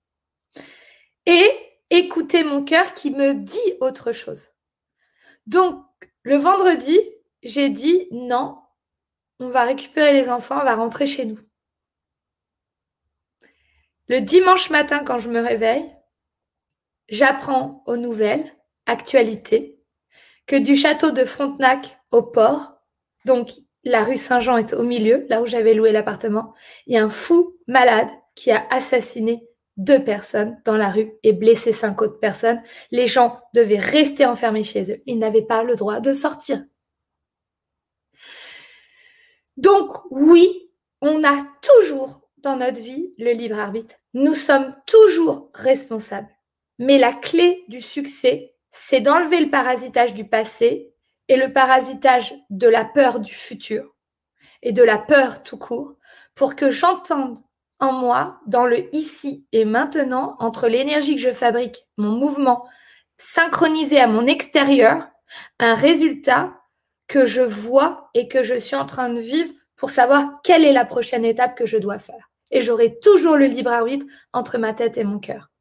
Et 1.25 1.51
écouter 1.89 2.43
mon 2.43 2.63
cœur 2.63 2.93
qui 2.93 3.11
me 3.11 3.33
dit 3.33 3.73
autre 3.81 4.11
chose. 4.11 4.47
Donc, 5.45 5.83
le 6.23 6.37
vendredi, 6.37 6.99
j'ai 7.43 7.69
dit 7.69 8.07
non, 8.11 8.57
on 9.39 9.49
va 9.49 9.63
récupérer 9.63 10.13
les 10.13 10.29
enfants, 10.29 10.59
on 10.59 10.65
va 10.65 10.75
rentrer 10.75 11.07
chez 11.07 11.25
nous. 11.25 11.39
Le 14.07 14.21
dimanche 14.21 14.69
matin, 14.69 15.03
quand 15.03 15.19
je 15.19 15.29
me 15.29 15.41
réveille, 15.41 15.85
j'apprends 17.09 17.83
aux 17.85 17.97
nouvelles, 17.97 18.53
actualités, 18.85 19.79
que 20.45 20.55
du 20.55 20.75
château 20.75 21.11
de 21.11 21.25
Frontenac 21.25 21.99
au 22.11 22.23
port, 22.23 22.77
donc 23.25 23.51
la 23.83 24.03
rue 24.03 24.17
Saint-Jean 24.17 24.57
est 24.57 24.73
au 24.73 24.83
milieu, 24.83 25.25
là 25.29 25.41
où 25.41 25.45
j'avais 25.45 25.73
loué 25.73 25.91
l'appartement. 25.91 26.53
Il 26.85 26.95
y 26.95 26.97
a 26.97 27.03
un 27.03 27.09
fou 27.09 27.57
malade 27.67 28.09
qui 28.35 28.51
a 28.51 28.65
assassiné 28.69 29.45
deux 29.75 30.03
personnes 30.03 30.59
dans 30.65 30.77
la 30.77 30.89
rue 30.89 31.13
et 31.23 31.33
blessé 31.33 31.71
cinq 31.71 32.01
autres 32.01 32.19
personnes. 32.19 32.61
Les 32.91 33.07
gens 33.07 33.39
devaient 33.53 33.79
rester 33.79 34.25
enfermés 34.25 34.63
chez 34.63 34.91
eux. 34.91 35.01
Ils 35.05 35.19
n'avaient 35.19 35.45
pas 35.45 35.63
le 35.63 35.75
droit 35.75 35.99
de 35.99 36.13
sortir. 36.13 36.63
Donc 39.57 39.91
oui, 40.11 40.71
on 41.01 41.23
a 41.23 41.45
toujours 41.61 42.26
dans 42.47 42.55
notre 42.55 42.79
vie 42.79 43.13
le 43.17 43.31
libre 43.31 43.59
arbitre. 43.59 43.95
Nous 44.13 44.33
sommes 44.33 44.73
toujours 44.85 45.49
responsables. 45.53 46.29
Mais 46.79 46.97
la 46.97 47.11
clé 47.11 47.65
du 47.67 47.81
succès, 47.81 48.55
c'est 48.71 49.01
d'enlever 49.01 49.41
le 49.41 49.49
parasitage 49.49 50.13
du 50.13 50.23
passé 50.23 50.93
et 51.27 51.35
le 51.35 51.51
parasitage 51.51 52.33
de 52.49 52.67
la 52.69 52.85
peur 52.85 53.19
du 53.19 53.33
futur 53.33 53.93
et 54.61 54.71
de 54.71 54.81
la 54.81 54.97
peur 54.97 55.43
tout 55.43 55.57
court 55.57 55.95
pour 56.35 56.55
que 56.55 56.69
j'entende 56.69 57.37
en 57.79 57.91
moi, 57.91 58.39
dans 58.47 58.65
le 58.65 58.95
ici 58.95 59.45
et 59.51 59.65
maintenant, 59.65 60.37
entre 60.39 60.69
l'énergie 60.69 61.15
que 61.15 61.21
je 61.21 61.33
fabrique, 61.33 61.85
mon 61.97 62.13
mouvement, 62.13 62.65
synchronisé 63.17 63.99
à 63.99 64.07
mon 64.07 64.25
extérieur, 64.25 65.09
un 65.59 65.75
résultat 65.75 66.53
que 67.07 67.25
je 67.25 67.41
vois 67.41 68.09
et 68.13 68.29
que 68.29 68.41
je 68.41 68.55
suis 68.55 68.77
en 68.77 68.85
train 68.85 69.09
de 69.09 69.19
vivre 69.19 69.51
pour 69.75 69.89
savoir 69.89 70.39
quelle 70.43 70.63
est 70.63 70.73
la 70.73 70.85
prochaine 70.85 71.25
étape 71.25 71.57
que 71.57 71.65
je 71.65 71.77
dois 71.77 71.99
faire. 71.99 72.26
Et 72.51 72.61
j'aurai 72.61 72.99
toujours 72.99 73.35
le 73.35 73.45
libre 73.45 73.71
arbitre 73.71 74.05
entre 74.33 74.57
ma 74.57 74.73
tête 74.73 74.97
et 74.97 75.03
mon 75.03 75.19
cœur. 75.19 75.51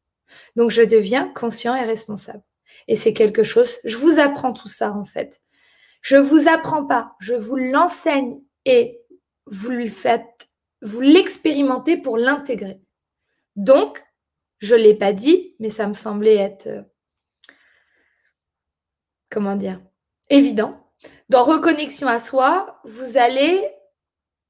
Donc 0.57 0.71
je 0.71 0.83
deviens 0.83 1.29
conscient 1.35 1.75
et 1.75 1.85
responsable. 1.85 2.43
Et 2.89 2.97
c'est 2.97 3.13
quelque 3.13 3.43
chose, 3.43 3.79
je 3.85 3.97
vous 3.97 4.19
apprends 4.19 4.53
tout 4.53 4.69
ça 4.69 4.93
en 4.93 5.05
fait. 5.05 5.41
Je 6.03 6.17
vous 6.17 6.49
apprends 6.49 6.85
pas, 6.85 7.15
je 7.19 7.35
vous 7.35 7.57
l'enseigne 7.57 8.41
et 8.65 9.01
vous 9.47 9.71
le 9.71 9.89
faites, 9.89 10.49
vous 10.83 11.01
l'expérimentez 11.01 11.97
pour 11.97 12.19
l'intégrer. 12.19 12.81
Donc, 13.57 14.05
je 14.59 14.75
ne 14.75 14.81
l'ai 14.81 14.95
pas 14.95 15.13
dit, 15.13 15.57
mais 15.59 15.71
ça 15.71 15.87
me 15.87 15.95
semblait 15.95 16.37
être, 16.37 16.67
euh, 16.67 16.83
comment 19.31 19.57
dire, 19.57 19.81
évident. 20.31 20.93
Dans 21.29 21.43
reconnexion 21.43 22.09
à 22.09 22.21
soi, 22.21 22.81
vous 22.85 23.17
allez 23.17 23.69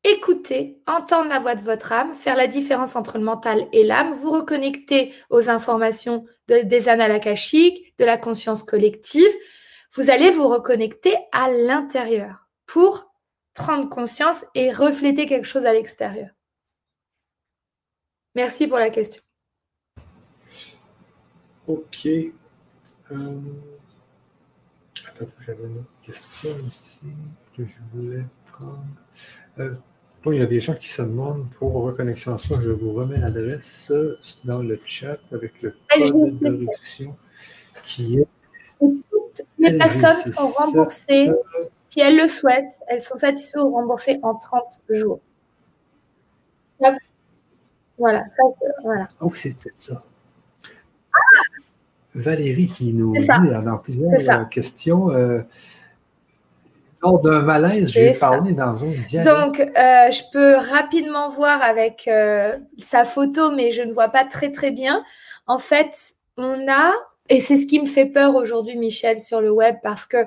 écouter, 0.07 0.81
entendre 0.87 1.29
la 1.29 1.39
voix 1.39 1.55
de 1.55 1.61
votre 1.61 1.93
âme, 1.93 2.15
faire 2.15 2.37
la 2.37 2.47
différence 2.47 2.97
entre 2.97 3.19
le 3.19 3.25
mental 3.25 3.67
et 3.73 3.85
l'âme, 3.85 4.13
vous 4.15 4.31
reconnecter 4.31 5.13
aux 5.31 5.51
informations 5.51 6.25
des 6.49 6.89
annales 6.89 7.21
de 7.21 8.05
la 8.05 8.17
conscience 8.17 8.63
collective, 8.63 9.33
vous 9.95 10.11
allez 10.11 10.31
vous 10.31 10.49
reconnecter 10.49 11.17
à 11.33 11.51
l'intérieur 11.51 12.47
pour 12.67 13.13
prendre 13.55 13.89
conscience 13.89 14.45
et 14.55 14.71
refléter 14.71 15.27
quelque 15.27 15.47
chose 15.47 15.65
à 15.65 15.73
l'extérieur. 15.73 16.29
Merci 18.35 18.67
pour 18.67 18.79
la 18.79 18.91
question. 18.91 19.23
Ok. 21.67 22.07
Euh, 22.07 23.41
j'avais 25.41 25.65
une 25.65 25.85
question 26.03 26.51
ici 26.67 27.07
que 27.57 27.65
je 27.65 27.77
voulais 27.93 28.25
prendre. 28.53 28.85
Euh, 29.59 29.75
il 30.33 30.41
y 30.41 30.43
a 30.43 30.47
des 30.47 30.61
gens 30.61 30.75
qui 30.75 30.89
se 30.89 31.03
demandent 31.03 31.49
pour 31.51 31.73
reconnexion 31.73 32.35
à 32.35 32.39
soi, 32.39 32.59
je 32.61 32.71
vous 32.71 32.93
remets 32.93 33.19
l'adresse 33.19 33.93
dans 34.45 34.63
le 34.63 34.81
chat 34.87 35.19
avec 35.33 35.61
le 35.63 35.75
code 35.89 36.39
de 36.39 36.49
réduction 36.49 37.17
qui 37.83 38.19
est. 38.19 38.27
Toutes 38.79 39.47
les 39.59 39.77
personnes 39.77 40.33
sont 40.33 40.49
remboursées 40.49 41.31
si 41.89 42.01
elles 42.01 42.17
le 42.17 42.29
souhaitent. 42.29 42.81
Elles 42.89 43.03
sont 43.03 43.17
satisfaites 43.17 43.63
ou 43.63 43.71
remboursées 43.71 44.19
en 44.23 44.35
30 44.35 44.63
jours. 44.91 45.21
Voilà, 47.99 48.25
voilà. 48.83 49.09
Oh, 49.21 49.33
c'était 49.35 49.71
ça. 49.73 50.03
Valérie 52.15 52.67
qui 52.67 52.93
nous 52.93 53.15
dit 53.17 53.27
dans 53.27 53.79
plusieurs 53.79 54.49
questions. 54.49 55.11
Euh, 55.11 55.43
lors 57.03 57.21
d'un 57.21 57.41
malaise, 57.41 57.89
j'ai 57.89 58.13
parlé 58.13 58.53
dans 58.53 58.85
un 58.85 58.91
dialogue. 59.07 59.57
Donc, 59.57 59.61
euh, 59.61 60.11
je 60.11 60.23
peux 60.33 60.57
rapidement 60.57 61.29
voir 61.29 61.63
avec 61.63 62.09
euh, 62.09 62.57
sa 62.79 63.05
photo, 63.05 63.51
mais 63.51 63.71
je 63.71 63.83
ne 63.83 63.93
vois 63.93 64.09
pas 64.09 64.25
très 64.25 64.51
très 64.51 64.71
bien. 64.71 65.05
En 65.47 65.59
fait, 65.59 66.15
on 66.37 66.67
a, 66.69 66.93
et 67.29 67.41
c'est 67.41 67.57
ce 67.57 67.67
qui 67.67 67.81
me 67.81 67.87
fait 67.87 68.07
peur 68.07 68.35
aujourd'hui, 68.35 68.77
Michel, 68.77 69.21
sur 69.21 69.41
le 69.41 69.51
web, 69.51 69.77
parce 69.83 70.07
que 70.07 70.27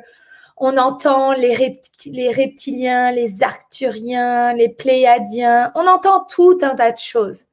on 0.58 0.78
entend 0.78 1.34
les, 1.34 1.80
les 2.06 2.32
reptiliens, 2.32 3.12
les 3.12 3.44
arcturiens, 3.44 4.54
les 4.54 4.68
pléiadiens, 4.70 5.72
on 5.76 5.88
entend 5.88 6.26
tout 6.26 6.58
un 6.62 6.76
tas 6.76 6.92
de 6.92 6.98
choses. 6.98 7.46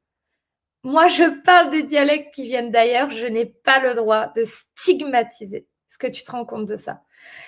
Moi, 0.83 1.07
je 1.07 1.41
parle 1.43 1.69
des 1.69 1.83
dialectes 1.83 2.33
qui 2.33 2.45
viennent 2.45 2.71
d'ailleurs. 2.71 3.11
Je 3.11 3.25
n'ai 3.27 3.45
pas 3.45 3.79
le 3.79 3.93
droit 3.93 4.31
de 4.35 4.43
stigmatiser. 4.43 5.67
Est-ce 5.89 5.97
que 5.97 6.07
tu 6.07 6.23
te 6.23 6.31
rends 6.31 6.45
compte 6.45 6.65
de 6.65 6.75
ça? 6.75 7.01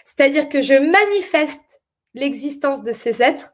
C'est-à-dire 0.03 0.49
que 0.49 0.61
je 0.61 0.73
manifeste 0.73 1.81
l'existence 2.13 2.83
de 2.83 2.91
ces 2.91 3.21
êtres, 3.21 3.53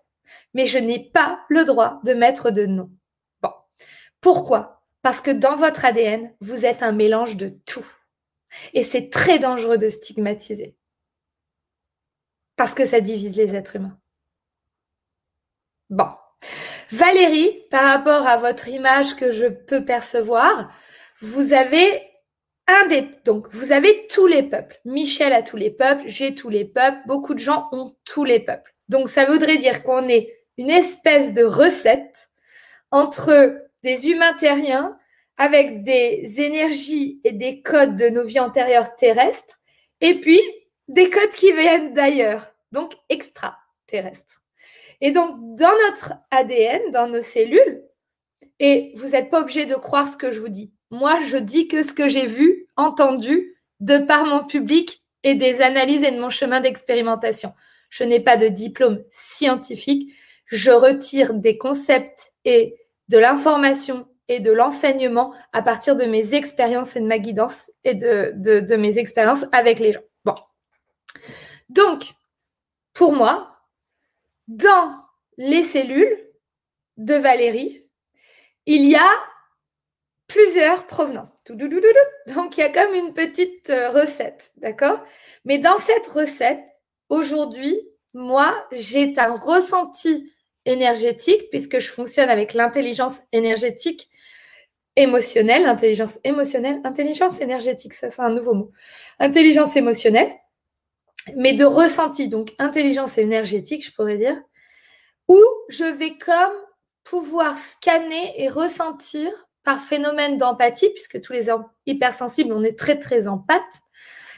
mais 0.53 0.65
je 0.65 0.77
n'ai 0.77 0.99
pas 1.11 1.45
le 1.49 1.65
droit 1.65 1.99
de 2.03 2.13
mettre 2.13 2.51
de 2.51 2.65
nom. 2.65 2.89
Bon. 3.41 3.51
Pourquoi? 4.21 4.83
Parce 5.01 5.21
que 5.21 5.31
dans 5.31 5.55
votre 5.55 5.85
ADN, 5.85 6.33
vous 6.39 6.65
êtes 6.65 6.81
un 6.81 6.91
mélange 6.91 7.35
de 7.35 7.49
tout. 7.49 7.85
Et 8.73 8.83
c'est 8.83 9.09
très 9.09 9.39
dangereux 9.39 9.77
de 9.77 9.89
stigmatiser. 9.89 10.75
Parce 12.55 12.73
que 12.73 12.85
ça 12.85 13.01
divise 13.01 13.35
les 13.35 13.55
êtres 13.55 13.75
humains. 13.75 13.99
Bon. 15.89 16.09
Valérie, 16.91 17.63
par 17.69 17.83
rapport 17.83 18.27
à 18.27 18.37
votre 18.37 18.67
image 18.67 19.15
que 19.15 19.31
je 19.31 19.47
peux 19.47 19.83
percevoir, 19.83 20.71
vous 21.19 21.53
avez 21.53 22.01
un 22.67 22.87
des 22.87 23.09
donc 23.25 23.47
vous 23.51 23.71
avez 23.71 24.07
tous 24.07 24.27
les 24.27 24.43
peuples. 24.43 24.79
Michel 24.85 25.33
a 25.33 25.43
tous 25.43 25.57
les 25.57 25.71
peuples, 25.71 26.03
j'ai 26.07 26.33
tous 26.35 26.49
les 26.49 26.65
peuples, 26.65 26.97
beaucoup 27.05 27.33
de 27.33 27.39
gens 27.39 27.69
ont 27.71 27.95
tous 28.05 28.23
les 28.23 28.39
peuples. 28.39 28.73
Donc 28.89 29.09
ça 29.09 29.25
voudrait 29.25 29.57
dire 29.57 29.83
qu'on 29.83 30.07
est 30.07 30.35
une 30.57 30.69
espèce 30.69 31.33
de 31.33 31.43
recette 31.43 32.29
entre 32.91 33.61
des 33.83 34.09
humains 34.09 34.33
terriens 34.33 34.97
avec 35.37 35.83
des 35.83 36.35
énergies 36.37 37.19
et 37.23 37.33
des 37.33 37.61
codes 37.61 37.97
de 37.97 38.09
nos 38.09 38.23
vies 38.23 38.39
antérieures 38.39 38.95
terrestres 38.95 39.59
et 40.01 40.19
puis 40.19 40.39
des 40.87 41.09
codes 41.09 41.31
qui 41.31 41.51
viennent 41.51 41.93
d'ailleurs, 41.93 42.53
donc 42.71 42.93
extraterrestres. 43.09 44.41
Et 45.01 45.11
donc, 45.11 45.55
dans 45.55 45.73
notre 45.87 46.13
ADN, 46.31 46.91
dans 46.91 47.07
nos 47.07 47.21
cellules, 47.21 47.83
et 48.59 48.93
vous 48.95 49.09
n'êtes 49.09 49.29
pas 49.29 49.41
obligé 49.41 49.65
de 49.65 49.75
croire 49.75 50.07
ce 50.07 50.15
que 50.15 50.31
je 50.31 50.39
vous 50.39 50.49
dis. 50.49 50.73
Moi, 50.91 51.21
je 51.25 51.37
dis 51.37 51.67
que 51.67 51.83
ce 51.83 51.93
que 51.93 52.07
j'ai 52.07 52.25
vu, 52.25 52.67
entendu, 52.75 53.55
de 53.79 53.97
par 53.97 54.25
mon 54.25 54.45
public 54.45 55.01
et 55.23 55.35
des 55.35 55.61
analyses 55.61 56.03
et 56.03 56.11
de 56.11 56.19
mon 56.19 56.29
chemin 56.29 56.61
d'expérimentation. 56.61 57.53
Je 57.89 58.03
n'ai 58.03 58.19
pas 58.19 58.37
de 58.37 58.47
diplôme 58.47 59.03
scientifique. 59.11 60.13
Je 60.45 60.71
retire 60.71 61.33
des 61.33 61.57
concepts 61.57 62.33
et 62.45 62.75
de 63.09 63.17
l'information 63.17 64.07
et 64.27 64.39
de 64.39 64.51
l'enseignement 64.51 65.33
à 65.53 65.61
partir 65.61 65.95
de 65.95 66.05
mes 66.05 66.33
expériences 66.33 66.95
et 66.95 66.99
de 66.99 67.05
ma 67.05 67.19
guidance 67.19 67.71
et 67.83 67.93
de, 67.93 68.75
mes 68.75 68.97
expériences 68.97 69.45
avec 69.51 69.79
les 69.79 69.93
gens. 69.93 70.01
Donc, 71.69 72.13
pour 72.93 73.13
moi, 73.13 73.59
dans 74.47 75.03
les 75.37 75.63
cellules 75.63 76.29
de 76.97 77.15
Valérie, 77.15 77.87
il 78.65 78.85
y 78.85 78.95
a 78.95 79.09
plusieurs 80.35 80.85
provenances. 80.85 81.33
Donc, 81.47 82.57
il 82.57 82.59
y 82.59 82.63
a 82.63 82.69
comme 82.69 82.93
une 82.93 83.13
petite 83.13 83.69
euh, 83.69 83.89
recette, 83.89 84.51
d'accord? 84.57 85.03
Mais 85.45 85.59
dans 85.59 85.77
cette 85.77 86.07
recette, 86.07 86.65
aujourd'hui, 87.09 87.79
moi, 88.13 88.67
j'ai 88.71 89.13
un 89.17 89.33
ressenti 89.33 90.31
énergétique, 90.65 91.49
puisque 91.51 91.79
je 91.79 91.89
fonctionne 91.89 92.29
avec 92.29 92.53
l'intelligence 92.53 93.19
énergétique 93.31 94.09
émotionnelle, 94.95 95.65
intelligence 95.65 96.19
émotionnelle, 96.23 96.81
intelligence 96.83 97.39
énergétique, 97.41 97.93
ça 97.93 98.09
c'est 98.09 98.21
un 98.21 98.29
nouveau 98.29 98.53
mot. 98.53 98.71
Intelligence 99.19 99.75
émotionnelle 99.75 100.31
mais 101.35 101.53
de 101.53 101.65
ressenti, 101.65 102.27
donc 102.27 102.53
intelligence 102.59 103.17
énergétique, 103.17 103.83
je 103.85 103.91
pourrais 103.91 104.17
dire, 104.17 104.39
où 105.27 105.41
je 105.69 105.85
vais 105.85 106.17
comme 106.17 106.53
pouvoir 107.03 107.57
scanner 107.57 108.41
et 108.41 108.49
ressentir 108.49 109.31
par 109.65 109.81
phénomène 109.81 110.37
d'empathie, 110.37 110.89
puisque 110.91 111.19
tous 111.21 111.33
les 111.33 111.47
hypersensibles, 111.85 112.53
on 112.53 112.63
est 112.63 112.77
très, 112.77 112.99
très 112.99 113.27
empathes, 113.27 113.81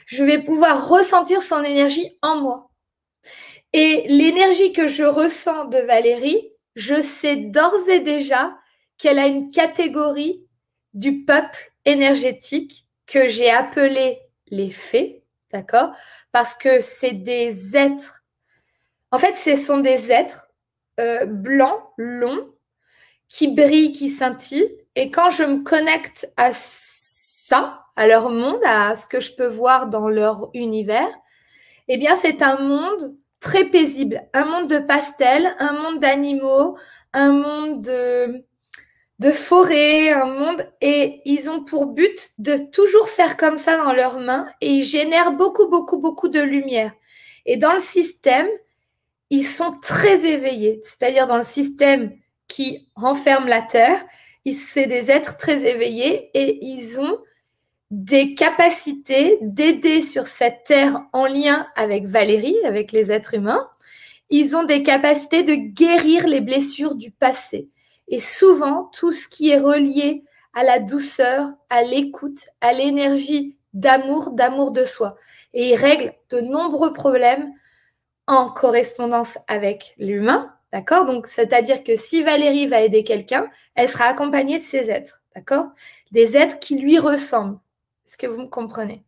je 0.06 0.24
vais 0.24 0.42
pouvoir 0.42 0.88
ressentir 0.88 1.42
son 1.42 1.62
énergie 1.62 2.18
en 2.22 2.40
moi. 2.40 2.70
Et 3.74 4.06
l'énergie 4.08 4.72
que 4.72 4.88
je 4.88 5.04
ressens 5.04 5.66
de 5.66 5.78
Valérie, 5.78 6.50
je 6.74 7.02
sais 7.02 7.36
d'ores 7.36 7.88
et 7.88 8.00
déjà 8.00 8.56
qu'elle 8.96 9.18
a 9.18 9.26
une 9.26 9.50
catégorie 9.50 10.46
du 10.94 11.24
peuple 11.24 11.72
énergétique 11.84 12.86
que 13.06 13.28
j'ai 13.28 13.50
appelé 13.50 14.18
les 14.48 14.70
fées, 14.70 15.24
d'accord? 15.52 15.92
Parce 16.32 16.54
que 16.54 16.80
c'est 16.80 17.12
des 17.12 17.76
êtres. 17.76 18.24
En 19.10 19.18
fait, 19.18 19.34
ce 19.36 19.56
sont 19.56 19.78
des 19.78 20.10
êtres 20.10 20.48
euh, 21.00 21.26
blancs, 21.26 21.80
longs, 21.98 22.48
qui 23.28 23.48
brillent, 23.48 23.92
qui 23.92 24.08
scintillent. 24.08 24.70
Et 25.00 25.12
quand 25.12 25.30
je 25.30 25.44
me 25.44 25.62
connecte 25.62 26.28
à 26.36 26.50
ça, 26.52 27.84
à 27.94 28.08
leur 28.08 28.30
monde, 28.30 28.58
à 28.66 28.96
ce 28.96 29.06
que 29.06 29.20
je 29.20 29.32
peux 29.32 29.46
voir 29.46 29.86
dans 29.86 30.08
leur 30.08 30.50
univers, 30.54 31.08
eh 31.86 31.98
bien, 31.98 32.16
c'est 32.16 32.42
un 32.42 32.58
monde 32.58 33.14
très 33.38 33.66
paisible, 33.66 34.24
un 34.34 34.44
monde 34.44 34.68
de 34.68 34.80
pastels, 34.80 35.54
un 35.60 35.72
monde 35.74 36.00
d'animaux, 36.00 36.76
un 37.12 37.30
monde 37.30 37.80
de, 37.80 38.44
de 39.20 39.30
forêt, 39.30 40.10
un 40.10 40.24
monde, 40.24 40.66
et 40.80 41.22
ils 41.24 41.48
ont 41.48 41.62
pour 41.62 41.86
but 41.86 42.32
de 42.38 42.56
toujours 42.56 43.08
faire 43.08 43.36
comme 43.36 43.56
ça 43.56 43.76
dans 43.76 43.92
leurs 43.92 44.18
mains, 44.18 44.48
et 44.60 44.68
ils 44.68 44.84
génèrent 44.84 45.30
beaucoup, 45.30 45.68
beaucoup, 45.68 45.98
beaucoup 45.98 46.28
de 46.28 46.40
lumière. 46.40 46.90
Et 47.46 47.56
dans 47.56 47.72
le 47.72 47.78
système, 47.78 48.48
ils 49.30 49.46
sont 49.46 49.78
très 49.80 50.26
éveillés, 50.26 50.80
c'est-à-dire 50.82 51.28
dans 51.28 51.36
le 51.36 51.44
système 51.44 52.18
qui 52.48 52.88
renferme 52.96 53.46
la 53.46 53.62
Terre, 53.62 54.04
c'est 54.54 54.86
des 54.86 55.10
êtres 55.10 55.36
très 55.36 55.66
éveillés 55.66 56.30
et 56.34 56.64
ils 56.64 57.00
ont 57.00 57.18
des 57.90 58.34
capacités 58.34 59.38
d'aider 59.40 60.02
sur 60.02 60.26
cette 60.26 60.64
Terre 60.64 61.02
en 61.12 61.26
lien 61.26 61.66
avec 61.74 62.06
Valérie, 62.06 62.56
avec 62.64 62.92
les 62.92 63.10
êtres 63.10 63.34
humains. 63.34 63.68
Ils 64.30 64.56
ont 64.56 64.64
des 64.64 64.82
capacités 64.82 65.42
de 65.42 65.54
guérir 65.54 66.26
les 66.26 66.40
blessures 66.40 66.94
du 66.94 67.10
passé. 67.10 67.70
Et 68.08 68.20
souvent, 68.20 68.90
tout 68.92 69.12
ce 69.12 69.26
qui 69.26 69.50
est 69.50 69.58
relié 69.58 70.24
à 70.54 70.64
la 70.64 70.80
douceur, 70.80 71.50
à 71.70 71.82
l'écoute, 71.82 72.40
à 72.60 72.72
l'énergie 72.72 73.56
d'amour, 73.72 74.32
d'amour 74.32 74.70
de 74.70 74.84
soi. 74.84 75.16
Et 75.54 75.70
il 75.70 75.76
règle 75.76 76.14
de 76.30 76.40
nombreux 76.40 76.92
problèmes 76.92 77.52
en 78.26 78.50
correspondance 78.50 79.38
avec 79.46 79.94
l'humain, 79.98 80.52
d'accord? 80.72 81.06
Donc, 81.06 81.26
c'est-à-dire 81.26 81.84
que 81.84 81.96
si 81.96 82.22
Valérie 82.22 82.66
va 82.66 82.82
aider 82.82 83.04
quelqu'un, 83.04 83.50
elle 83.74 83.88
sera 83.88 84.04
accompagnée 84.04 84.58
de 84.58 84.62
ses 84.62 84.90
êtres, 84.90 85.22
d'accord? 85.34 85.66
Des 86.12 86.36
êtres 86.36 86.58
qui 86.58 86.78
lui 86.78 86.98
ressemblent. 86.98 87.58
Est-ce 88.06 88.16
que 88.16 88.26
vous 88.26 88.40
me 88.40 88.48
comprenez? 88.48 89.04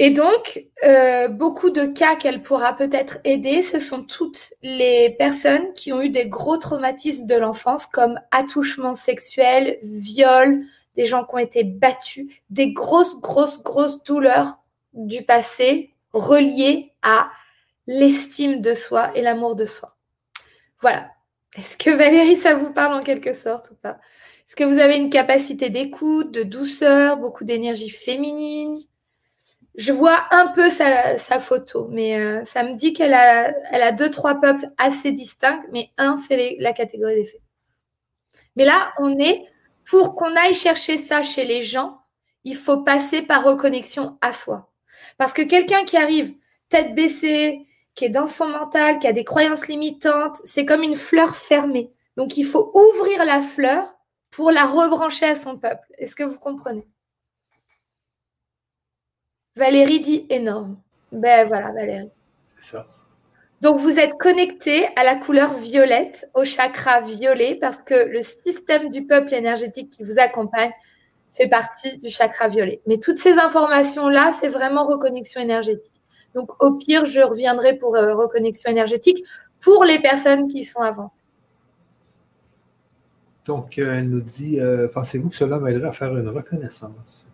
Et 0.00 0.10
donc, 0.10 0.64
euh, 0.84 1.26
beaucoup 1.26 1.70
de 1.70 1.84
cas 1.86 2.14
qu'elle 2.14 2.40
pourra 2.40 2.76
peut-être 2.76 3.18
aider, 3.24 3.64
ce 3.64 3.80
sont 3.80 4.04
toutes 4.04 4.54
les 4.62 5.10
personnes 5.18 5.72
qui 5.74 5.92
ont 5.92 6.00
eu 6.00 6.10
des 6.10 6.28
gros 6.28 6.56
traumatismes 6.56 7.26
de 7.26 7.34
l'enfance, 7.34 7.86
comme 7.86 8.20
attouchement 8.30 8.94
sexuel, 8.94 9.78
viol, 9.82 10.64
des 10.94 11.04
gens 11.04 11.24
qui 11.24 11.34
ont 11.34 11.38
été 11.38 11.64
battus, 11.64 12.32
des 12.50 12.72
grosses, 12.72 13.20
grosses, 13.20 13.60
grosses 13.62 14.02
douleurs 14.04 14.58
du 14.92 15.24
passé 15.24 15.94
reliées 16.12 16.92
à 17.02 17.30
l'estime 17.88 18.60
de 18.60 18.74
soi 18.74 19.16
et 19.16 19.22
l'amour 19.22 19.56
de 19.56 19.64
soi. 19.64 19.97
Voilà. 20.80 21.10
Est-ce 21.56 21.76
que 21.76 21.90
Valérie, 21.90 22.36
ça 22.36 22.54
vous 22.54 22.72
parle 22.72 22.94
en 22.94 23.02
quelque 23.02 23.32
sorte 23.32 23.70
ou 23.70 23.74
pas? 23.74 23.98
Est-ce 24.46 24.56
que 24.56 24.64
vous 24.64 24.78
avez 24.78 24.96
une 24.96 25.10
capacité 25.10 25.70
d'écoute, 25.70 26.30
de 26.32 26.42
douceur, 26.42 27.18
beaucoup 27.18 27.44
d'énergie 27.44 27.90
féminine? 27.90 28.78
Je 29.74 29.92
vois 29.92 30.26
un 30.30 30.48
peu 30.48 30.70
sa, 30.70 31.38
photo, 31.38 31.86
mais 31.90 32.18
euh, 32.18 32.42
ça 32.44 32.64
me 32.64 32.72
dit 32.72 32.92
qu'elle 32.92 33.14
a, 33.14 33.52
elle 33.70 33.82
a 33.82 33.92
deux, 33.92 34.10
trois 34.10 34.40
peuples 34.40 34.68
assez 34.76 35.12
distincts, 35.12 35.62
mais 35.70 35.90
un, 35.98 36.16
c'est 36.16 36.56
la 36.58 36.72
catégorie 36.72 37.14
des 37.14 37.24
faits. 37.26 37.42
Mais 38.56 38.64
là, 38.64 38.92
on 38.98 39.18
est, 39.18 39.44
pour 39.84 40.16
qu'on 40.16 40.34
aille 40.34 40.54
chercher 40.54 40.96
ça 40.96 41.22
chez 41.22 41.44
les 41.44 41.62
gens, 41.62 42.00
il 42.42 42.56
faut 42.56 42.82
passer 42.82 43.22
par 43.22 43.44
reconnexion 43.44 44.18
à 44.20 44.32
soi. 44.32 44.72
Parce 45.16 45.32
que 45.32 45.42
quelqu'un 45.42 45.84
qui 45.84 45.96
arrive 45.96 46.34
tête 46.68 46.94
baissée, 46.94 47.67
qui 47.98 48.04
est 48.04 48.10
dans 48.10 48.28
son 48.28 48.46
mental, 48.46 49.00
qui 49.00 49.08
a 49.08 49.12
des 49.12 49.24
croyances 49.24 49.66
limitantes, 49.66 50.36
c'est 50.44 50.64
comme 50.64 50.84
une 50.84 50.94
fleur 50.94 51.34
fermée. 51.34 51.90
Donc 52.16 52.36
il 52.36 52.44
faut 52.44 52.70
ouvrir 52.72 53.24
la 53.24 53.40
fleur 53.40 53.92
pour 54.30 54.52
la 54.52 54.66
rebrancher 54.66 55.26
à 55.26 55.34
son 55.34 55.58
peuple. 55.58 55.84
Est-ce 55.98 56.14
que 56.14 56.22
vous 56.22 56.38
comprenez? 56.38 56.86
Valérie 59.56 59.98
dit 59.98 60.26
énorme. 60.30 60.80
Ben 61.10 61.48
voilà, 61.48 61.72
Valérie. 61.72 62.10
C'est 62.44 62.70
ça. 62.70 62.86
Donc 63.62 63.78
vous 63.78 63.98
êtes 63.98 64.16
connecté 64.16 64.86
à 64.94 65.02
la 65.02 65.16
couleur 65.16 65.54
violette, 65.54 66.30
au 66.34 66.44
chakra 66.44 67.00
violet, 67.00 67.56
parce 67.60 67.82
que 67.82 67.94
le 67.94 68.22
système 68.22 68.90
du 68.90 69.06
peuple 69.06 69.34
énergétique 69.34 69.90
qui 69.90 70.04
vous 70.04 70.20
accompagne 70.20 70.70
fait 71.32 71.48
partie 71.48 71.98
du 71.98 72.10
chakra 72.10 72.46
violet. 72.46 72.80
Mais 72.86 72.98
toutes 72.98 73.18
ces 73.18 73.32
informations-là, 73.32 74.34
c'est 74.38 74.46
vraiment 74.46 74.86
reconnexion 74.86 75.40
énergétique. 75.40 75.97
Donc, 76.38 76.62
au 76.62 76.74
pire, 76.74 77.04
je 77.04 77.20
reviendrai 77.20 77.74
pour 77.74 77.96
euh, 77.96 78.14
reconnexion 78.14 78.70
énergétique 78.70 79.24
pour 79.60 79.84
les 79.84 79.98
personnes 79.98 80.46
qui 80.46 80.62
sont 80.62 80.80
avant. 80.80 81.10
Donc, 83.44 83.76
euh, 83.76 83.96
elle 83.96 84.08
nous 84.08 84.20
dit 84.20 84.60
euh, 84.60 84.86
Pensez-vous 84.86 85.30
que 85.30 85.34
cela 85.34 85.58
m'aiderait 85.58 85.88
à 85.88 85.92
faire 85.92 86.16
une 86.16 86.28
reconnaissance? 86.28 87.26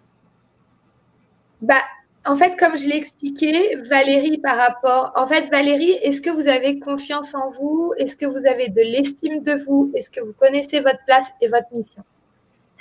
Bah, 1.61 1.83
En 2.25 2.35
fait, 2.35 2.57
comme 2.59 2.79
je 2.79 2.89
l'ai 2.89 2.97
expliqué, 2.97 3.77
Valérie, 3.91 4.39
par 4.39 4.57
rapport. 4.57 5.13
En 5.17 5.27
fait, 5.27 5.51
Valérie, 5.51 5.99
est-ce 6.03 6.23
que 6.23 6.31
vous 6.31 6.49
avez 6.49 6.79
confiance 6.79 7.35
en 7.35 7.51
vous? 7.51 7.93
Est-ce 7.99 8.17
que 8.17 8.25
vous 8.25 8.47
avez 8.47 8.71
de 8.71 8.81
l'estime 8.81 9.43
de 9.43 9.53
vous? 9.67 9.93
Est-ce 9.95 10.11
que 10.11 10.23
vous 10.23 10.33
connaissez 10.33 10.81
votre 10.81 11.05
place 11.05 11.31
et 11.43 11.49
votre 11.49 11.71
mission? 11.75 12.03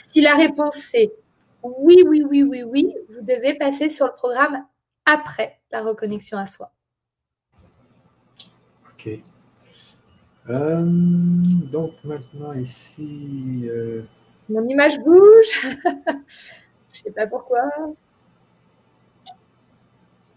Si 0.10 0.22
la 0.22 0.36
réponse 0.36 0.78
c'est 0.90 1.12
oui, 1.64 1.98
oui, 2.08 2.24
oui, 2.30 2.44
oui, 2.44 2.64
oui, 2.64 2.95
vous 3.10 3.26
devez 3.26 3.56
passer 3.56 3.90
sur 3.90 4.06
le 4.06 4.14
programme 4.14 4.66
après 5.05 5.59
la 5.71 5.81
reconnexion 5.81 6.38
à 6.38 6.45
soi. 6.45 6.71
Ok. 8.93 9.09
Euh, 10.49 10.81
donc 11.71 11.93
maintenant 12.03 12.53
ici. 12.53 13.63
Euh, 13.65 14.03
Mon 14.49 14.67
image 14.67 14.99
bouge. 14.99 15.75
Je 16.91 16.99
sais 16.99 17.11
pas 17.11 17.27
pourquoi. 17.27 17.61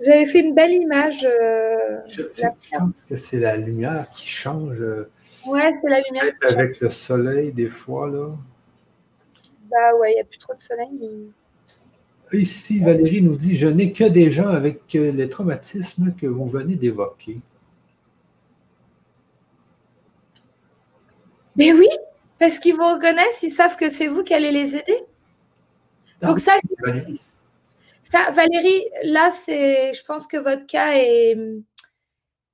J'avais 0.01 0.27
fait 0.27 0.41
une 0.41 0.55
belle 0.55 0.73
image. 0.73 1.25
Euh, 1.25 2.01
je, 2.07 2.23
pense 2.77 3.03
que 3.03 3.17
c'est 3.17 3.41
la 3.41 3.57
lumière 3.57 4.09
qui 4.11 4.27
change. 4.27 4.81
Ouais, 5.47 5.75
c'est 5.81 5.89
la 5.89 6.01
lumière. 6.03 6.25
Avec 6.43 6.81
le 6.81 6.89
soleil, 6.89 7.53
des 7.53 7.69
fois, 7.69 8.09
là. 8.09 8.31
Bah 9.71 9.95
ouais, 9.99 10.13
il 10.13 10.15
n'y 10.17 10.21
a 10.21 10.25
plus 10.25 10.39
trop 10.39 10.55
de 10.55 10.61
soleil. 10.61 10.91
Mais... 11.01 11.09
Ici, 12.33 12.81
Valérie 12.81 13.23
nous 13.23 13.37
dit 13.37 13.57
Je 13.57 13.69
n'ai 13.69 13.93
que 13.93 14.05
des 14.05 14.33
gens 14.33 14.49
avec 14.49 14.95
euh, 14.97 15.13
les 15.13 15.29
traumatismes 15.29 16.15
que 16.21 16.27
vous 16.27 16.47
venez 16.47 16.75
d'évoquer. 16.75 17.39
Mais 21.55 21.73
oui, 21.73 21.89
parce 22.39 22.59
qu'ils 22.59 22.75
vous 22.75 22.87
reconnaissent, 22.87 23.43
ils 23.43 23.51
savent 23.51 23.77
que 23.77 23.89
c'est 23.89 24.09
vous 24.09 24.25
qui 24.25 24.35
allez 24.35 24.51
les 24.51 24.77
aider. 24.77 25.05
Donc, 26.21 26.41
ça, 26.41 26.53
Valérie. 26.85 27.21
ça, 28.11 28.31
Valérie, 28.33 28.85
là, 29.05 29.31
c'est, 29.31 29.95
je 29.95 30.05
pense 30.05 30.27
que 30.27 30.37
votre 30.37 30.67
cas 30.67 30.95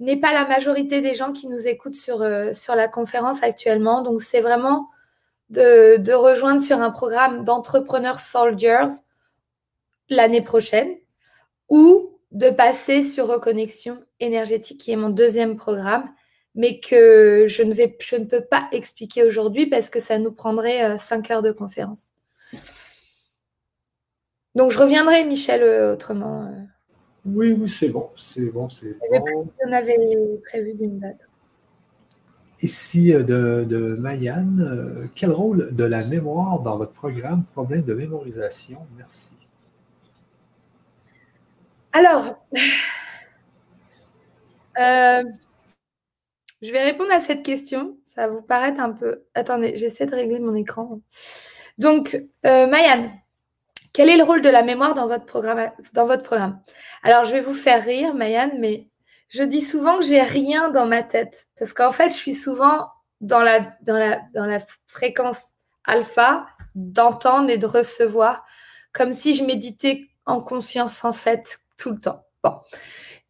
n'est 0.00 0.16
pas 0.16 0.32
la 0.32 0.46
majorité 0.46 1.00
des 1.00 1.14
gens 1.14 1.32
qui 1.32 1.48
nous 1.48 1.66
écoutent 1.66 1.94
sur, 1.94 2.22
euh, 2.22 2.52
sur 2.52 2.74
la 2.74 2.88
conférence 2.88 3.42
actuellement. 3.42 4.02
Donc, 4.02 4.20
c'est 4.20 4.40
vraiment 4.40 4.88
de, 5.50 5.96
de 5.96 6.12
rejoindre 6.12 6.60
sur 6.60 6.80
un 6.80 6.90
programme 6.90 7.44
d'entrepreneurs 7.44 8.20
soldiers 8.20 8.86
l'année 10.14 10.42
prochaine 10.42 10.96
ou 11.68 12.18
de 12.32 12.50
passer 12.50 13.02
sur 13.02 13.28
reconnexion 13.28 14.02
énergétique, 14.20 14.80
qui 14.80 14.90
est 14.92 14.96
mon 14.96 15.10
deuxième 15.10 15.56
programme, 15.56 16.08
mais 16.54 16.80
que 16.80 17.46
je 17.48 17.62
ne, 17.62 17.72
vais, 17.72 17.96
je 18.00 18.16
ne 18.16 18.24
peux 18.24 18.42
pas 18.42 18.68
expliquer 18.72 19.24
aujourd'hui 19.24 19.66
parce 19.66 19.90
que 19.90 20.00
ça 20.00 20.18
nous 20.18 20.32
prendrait 20.32 20.84
euh, 20.84 20.98
cinq 20.98 21.30
heures 21.30 21.42
de 21.42 21.52
conférence. 21.52 22.08
Donc 24.54 24.70
je 24.70 24.78
reviendrai, 24.78 25.24
Michel, 25.24 25.62
euh, 25.62 25.94
autrement. 25.94 26.46
Euh. 26.46 26.60
Oui, 27.24 27.52
oui, 27.52 27.68
c'est 27.68 27.88
bon, 27.88 28.10
c'est 28.16 28.50
bon, 28.50 28.68
c'est 28.68 28.96
bon. 29.10 29.48
On 29.66 29.72
avait 29.72 29.96
prévu 30.44 30.74
d'une 30.74 30.98
date. 30.98 31.20
Ici 32.60 33.12
de, 33.12 33.64
de 33.68 33.94
Mayanne, 33.96 35.10
quel 35.14 35.32
rôle 35.32 35.74
de 35.74 35.84
la 35.84 36.04
mémoire 36.04 36.60
dans 36.60 36.76
votre 36.76 36.92
programme 36.92 37.44
Problème 37.52 37.82
de 37.82 37.94
mémorisation? 37.94 38.78
Merci. 38.96 39.32
Alors, 41.92 42.36
euh, 44.78 45.22
je 46.62 46.72
vais 46.72 46.84
répondre 46.84 47.12
à 47.12 47.20
cette 47.20 47.44
question. 47.44 47.98
Ça 48.04 48.26
va 48.26 48.34
vous 48.34 48.42
paraître 48.42 48.80
un 48.80 48.92
peu. 48.92 49.24
Attendez, 49.34 49.76
j'essaie 49.76 50.06
de 50.06 50.14
régler 50.14 50.38
mon 50.38 50.54
écran. 50.54 51.00
Donc, 51.78 52.20
euh, 52.46 52.66
Mayan, 52.66 53.10
quel 53.92 54.08
est 54.08 54.16
le 54.16 54.24
rôle 54.24 54.40
de 54.42 54.48
la 54.48 54.62
mémoire 54.62 54.94
dans 54.94 55.06
votre 55.06 55.26
programme, 55.26 56.60
Alors, 57.02 57.24
je 57.24 57.32
vais 57.32 57.40
vous 57.40 57.54
faire 57.54 57.84
rire, 57.84 58.14
Mayan, 58.14 58.50
mais 58.58 58.88
je 59.28 59.42
dis 59.42 59.62
souvent 59.62 59.98
que 59.98 60.04
j'ai 60.04 60.22
rien 60.22 60.70
dans 60.70 60.86
ma 60.86 61.02
tête. 61.02 61.48
Parce 61.58 61.72
qu'en 61.72 61.92
fait, 61.92 62.10
je 62.10 62.16
suis 62.16 62.34
souvent 62.34 62.88
dans 63.20 63.42
la 63.42 64.58
fréquence 64.86 65.52
alpha 65.84 66.46
d'entendre 66.74 67.50
et 67.50 67.58
de 67.58 67.66
recevoir, 67.66 68.46
comme 68.92 69.12
si 69.12 69.34
je 69.34 69.44
méditais 69.44 70.08
en 70.26 70.40
conscience, 70.40 71.04
en 71.04 71.12
fait, 71.12 71.61
tout 71.82 71.90
le 71.90 72.00
temps. 72.00 72.24
Bon. 72.44 72.54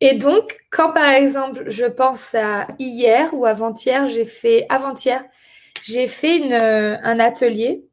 Et 0.00 0.14
donc, 0.14 0.58
quand 0.70 0.92
par 0.92 1.10
exemple, 1.10 1.64
je 1.68 1.86
pense 1.86 2.34
à 2.34 2.66
hier 2.78 3.32
ou 3.34 3.46
avant-hier, 3.46 4.06
j'ai 4.06 4.24
fait, 4.24 4.66
avant-hier, 4.68 5.24
j'ai 5.82 6.06
fait 6.06 6.38
une, 6.38 6.52
euh, 6.52 6.96
un 7.02 7.18
atelier 7.18 7.84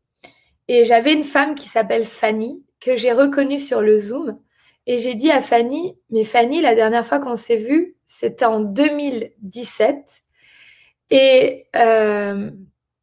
et 0.68 0.86
j'avais 0.86 1.14
une 1.14 1.24
femme 1.24 1.56
qui 1.56 1.70
s'appelle 1.70 2.06
Fanny, 2.06 2.66
que 2.80 2.96
j'ai 2.96 3.14
reconnue 3.14 3.58
sur 3.58 3.82
le 3.82 3.98
Zoom. 3.98 4.40
Et 4.86 4.98
j'ai 4.98 5.14
dit 5.14 5.30
à 5.32 5.40
Fanny, 5.40 5.98
mais 6.10 6.24
Fanny, 6.24 6.62
la 6.62 6.74
dernière 6.74 7.06
fois 7.06 7.20
qu'on 7.20 7.36
s'est 7.36 7.58
vu, 7.58 7.96
c'était 8.06 8.46
en 8.46 8.60
2017. 8.60 10.24
Et 11.12 11.68
euh, 11.76 12.50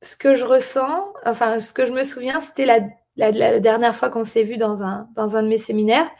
ce 0.02 0.16
que 0.16 0.34
je 0.34 0.44
ressens, 0.44 1.12
enfin, 1.24 1.60
ce 1.60 1.72
que 1.72 1.86
je 1.86 1.92
me 1.92 2.02
souviens, 2.02 2.40
c'était 2.40 2.66
la, 2.66 2.80
la, 3.16 3.60
dernière 3.60 3.94
fois 3.94 4.10
qu'on 4.10 4.24
s'est 4.24 4.42
vu 4.42 4.58
dans 4.58 4.82
un, 4.82 5.08
dans 5.14 5.36
un 5.36 5.42
de 5.44 5.48
mes 5.48 5.58
séminaires 5.58 6.10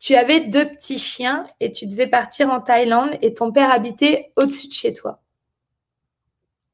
tu 0.00 0.14
avais 0.16 0.40
deux 0.40 0.66
petits 0.66 0.98
chiens 0.98 1.46
et 1.60 1.70
tu 1.70 1.86
devais 1.86 2.06
partir 2.06 2.50
en 2.50 2.60
Thaïlande 2.60 3.18
et 3.20 3.34
ton 3.34 3.52
père 3.52 3.70
habitait 3.70 4.32
au-dessus 4.34 4.68
de 4.68 4.72
chez 4.72 4.94
toi. 4.94 5.20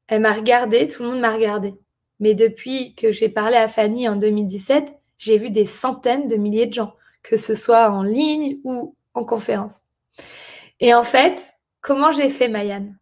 Elle 0.07 0.21
m'a 0.21 0.31
regardé, 0.31 0.87
tout 0.87 1.03
le 1.03 1.09
monde 1.09 1.19
m'a 1.19 1.33
regardé. 1.33 1.75
Mais 2.21 2.33
depuis 2.33 2.95
que 2.95 3.11
j'ai 3.11 3.27
parlé 3.27 3.57
à 3.57 3.67
Fanny 3.67 4.07
en 4.07 4.15
2017, 4.15 4.95
j'ai 5.17 5.37
vu 5.37 5.49
des 5.49 5.65
centaines 5.65 6.29
de 6.29 6.37
milliers 6.37 6.67
de 6.67 6.73
gens, 6.73 6.95
que 7.21 7.35
ce 7.35 7.53
soit 7.53 7.91
en 7.91 8.01
ligne 8.01 8.59
ou 8.63 8.95
en 9.13 9.25
conférence. 9.25 9.81
Et 10.79 10.93
en 10.93 11.03
fait, 11.03 11.53
comment 11.81 12.13
j'ai 12.13 12.29
fait, 12.29 12.47
Mayanne 12.47 12.97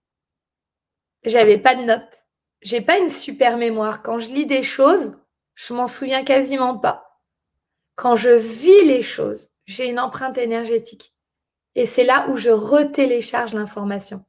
J'avais 1.23 1.59
pas 1.59 1.75
de 1.75 1.83
notes. 1.83 2.25
J'ai 2.63 2.81
pas 2.81 2.97
une 2.97 3.09
super 3.09 3.57
mémoire. 3.57 4.01
Quand 4.01 4.17
je 4.17 4.33
lis 4.33 4.47
des 4.47 4.63
choses, 4.63 5.15
je 5.53 5.73
m'en 5.75 5.85
souviens 5.85 6.23
quasiment 6.23 6.79
pas. 6.79 7.21
Quand 7.95 8.15
je 8.15 8.31
vis 8.31 8.85
les 8.85 9.03
choses, 9.03 9.51
j'ai 9.65 9.87
une 9.89 9.99
empreinte 9.99 10.37
énergétique. 10.37 11.13
Et 11.75 11.85
c'est 11.85 12.03
là 12.03 12.27
où 12.29 12.37
je 12.37 12.49
retélécharge 12.49 13.53
l'information. 13.53 14.23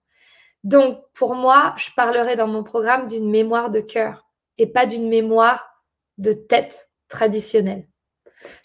Donc, 0.64 0.98
pour 1.14 1.34
moi, 1.34 1.74
je 1.76 1.90
parlerai 1.94 2.34
dans 2.34 2.48
mon 2.48 2.64
programme 2.64 3.06
d'une 3.06 3.30
mémoire 3.30 3.70
de 3.70 3.80
cœur 3.80 4.26
et 4.58 4.66
pas 4.66 4.86
d'une 4.86 5.08
mémoire 5.08 5.84
de 6.18 6.32
tête 6.32 6.88
traditionnelle. 7.08 7.88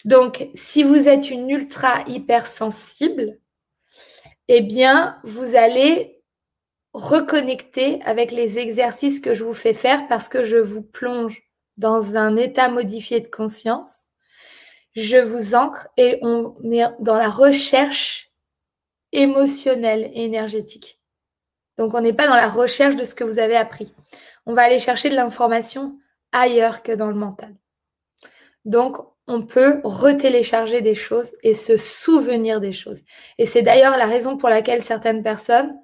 Donc, 0.04 0.48
si 0.54 0.82
vous 0.82 1.08
êtes 1.08 1.30
une 1.30 1.48
ultra 1.48 2.02
hypersensible, 2.08 3.38
eh 4.48 4.62
bien, 4.62 5.20
vous 5.24 5.54
allez 5.54 6.22
reconnecter 6.92 8.02
avec 8.02 8.32
les 8.32 8.58
exercices 8.58 9.20
que 9.20 9.34
je 9.34 9.44
vous 9.44 9.54
fais 9.54 9.74
faire 9.74 10.08
parce 10.08 10.28
que 10.28 10.44
je 10.44 10.58
vous 10.58 10.82
plonge 10.82 11.42
dans 11.76 12.16
un 12.16 12.36
état 12.36 12.68
modifié 12.68 13.20
de 13.20 13.28
conscience 13.28 14.08
je 14.94 15.16
vous 15.16 15.54
ancre 15.54 15.88
et 15.96 16.18
on 16.22 16.54
est 16.70 16.84
dans 17.00 17.16
la 17.16 17.28
recherche 17.30 18.30
émotionnelle 19.12 20.10
et 20.14 20.24
énergétique. 20.24 21.00
Donc, 21.78 21.94
on 21.94 22.00
n'est 22.00 22.12
pas 22.12 22.26
dans 22.26 22.34
la 22.34 22.48
recherche 22.48 22.96
de 22.96 23.04
ce 23.04 23.14
que 23.14 23.24
vous 23.24 23.38
avez 23.38 23.56
appris. 23.56 23.94
On 24.46 24.54
va 24.54 24.62
aller 24.62 24.78
chercher 24.78 25.08
de 25.08 25.14
l'information 25.14 25.98
ailleurs 26.32 26.82
que 26.82 26.92
dans 26.92 27.08
le 27.08 27.14
mental. 27.14 27.54
Donc, 28.64 28.98
on 29.26 29.42
peut 29.42 29.80
retélécharger 29.84 30.80
des 30.80 30.94
choses 30.94 31.32
et 31.42 31.54
se 31.54 31.76
souvenir 31.76 32.60
des 32.60 32.72
choses. 32.72 33.02
Et 33.38 33.46
c'est 33.46 33.62
d'ailleurs 33.62 33.96
la 33.96 34.06
raison 34.06 34.36
pour 34.36 34.48
laquelle 34.48 34.82
certaines 34.82 35.22
personnes, 35.22 35.74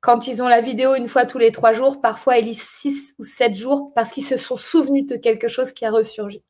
quand 0.00 0.26
ils 0.26 0.42
ont 0.42 0.48
la 0.48 0.60
vidéo 0.60 0.94
une 0.94 1.08
fois 1.08 1.24
tous 1.24 1.38
les 1.38 1.52
trois 1.52 1.72
jours, 1.72 2.00
parfois 2.00 2.38
ils 2.38 2.44
lisent 2.46 2.62
six 2.62 3.14
ou 3.18 3.24
sept 3.24 3.54
jours 3.54 3.92
parce 3.94 4.12
qu'ils 4.12 4.24
se 4.24 4.36
sont 4.36 4.56
souvenus 4.56 5.06
de 5.06 5.16
quelque 5.16 5.48
chose 5.48 5.72
qui 5.72 5.86
a 5.86 5.90
ressurgi. 5.90 6.42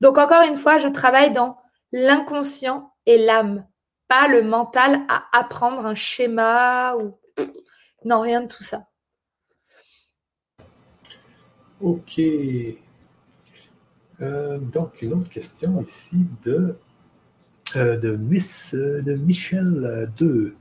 Donc 0.00 0.18
encore 0.18 0.46
une 0.46 0.54
fois, 0.54 0.78
je 0.78 0.88
travaille 0.88 1.32
dans 1.32 1.58
l'inconscient 1.92 2.92
et 3.06 3.18
l'âme, 3.18 3.66
pas 4.06 4.28
le 4.28 4.42
mental 4.42 5.00
à 5.08 5.24
apprendre 5.32 5.86
un 5.86 5.94
schéma 5.94 6.96
ou 6.96 7.18
non, 8.04 8.20
rien 8.20 8.42
de 8.42 8.48
tout 8.48 8.62
ça. 8.62 8.86
Ok. 11.80 12.20
Euh, 14.20 14.58
donc, 14.58 15.00
une 15.02 15.12
autre 15.12 15.30
question 15.30 15.80
ici 15.82 16.26
de, 16.42 16.76
euh, 17.76 17.96
de, 17.96 18.16
Miss, 18.16 18.74
euh, 18.74 19.00
de 19.02 19.14
Michel 19.14 20.10
2. 20.16 20.56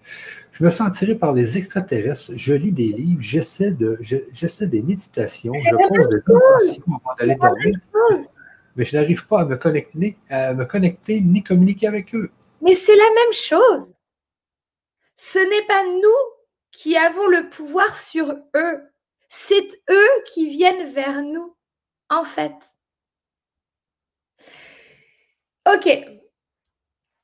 Je 0.52 0.64
me 0.64 0.70
sens 0.70 0.88
attiré 0.88 1.16
par 1.16 1.34
les 1.34 1.58
extraterrestres. 1.58 2.34
Je 2.36 2.54
lis 2.54 2.72
des 2.72 2.90
livres, 2.90 3.22
j'essaie 3.22 3.72
de, 3.72 3.98
j'essaie 4.02 4.68
des 4.68 4.82
méditations, 4.82 5.54
je 5.54 5.76
pose 5.88 6.10
des 6.10 6.18
intentions 6.18 6.84
avant 6.88 7.16
d'aller 7.20 7.36
dormir. 7.36 7.80
Mais 8.78 8.86
je 8.86 8.96
n'arrive 8.96 9.26
pas 9.26 9.42
à 9.42 9.46
me 9.46 9.56
connecter, 10.66 11.22
ni 11.22 11.44
communiquer 11.44 11.88
avec 11.88 12.14
eux. 12.16 12.32
Mais 12.62 12.76
c'est 12.76 12.96
la 12.96 13.10
même 13.16 13.34
chose. 13.34 13.94
Ce 15.18 15.40
n'est 15.40 15.66
pas 15.66 15.84
nous 15.84 16.38
qui 16.72 16.96
avons 16.96 17.28
le 17.28 17.50
pouvoir 17.50 17.94
sur 17.96 18.36
eux. 18.56 18.82
C'est 19.30 19.82
eux 19.90 20.24
qui 20.32 20.48
viennent 20.48 20.88
vers 20.88 21.24
nous, 21.24 21.56
en 22.10 22.24
fait. 22.24 22.54
Ok. 25.68 25.90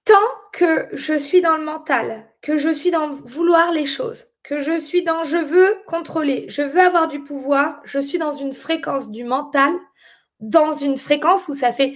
Tant 0.05 0.15
que 0.51 0.89
je 0.91 1.13
suis 1.13 1.41
dans 1.41 1.55
le 1.55 1.63
mental, 1.63 2.29
que 2.41 2.57
je 2.57 2.69
suis 2.69 2.91
dans 2.91 3.09
vouloir 3.11 3.71
les 3.71 3.85
choses, 3.85 4.25
que 4.43 4.59
je 4.59 4.77
suis 4.77 5.03
dans 5.03 5.23
je 5.23 5.37
veux 5.37 5.77
contrôler, 5.87 6.45
je 6.49 6.61
veux 6.61 6.81
avoir 6.81 7.07
du 7.07 7.23
pouvoir, 7.23 7.79
je 7.85 7.99
suis 7.99 8.17
dans 8.17 8.33
une 8.33 8.51
fréquence 8.51 9.09
du 9.09 9.23
mental, 9.23 9.71
dans 10.43 10.73
une 10.73 10.97
fréquence 10.97 11.47
où 11.47 11.55
ça 11.55 11.71
fait 11.71 11.95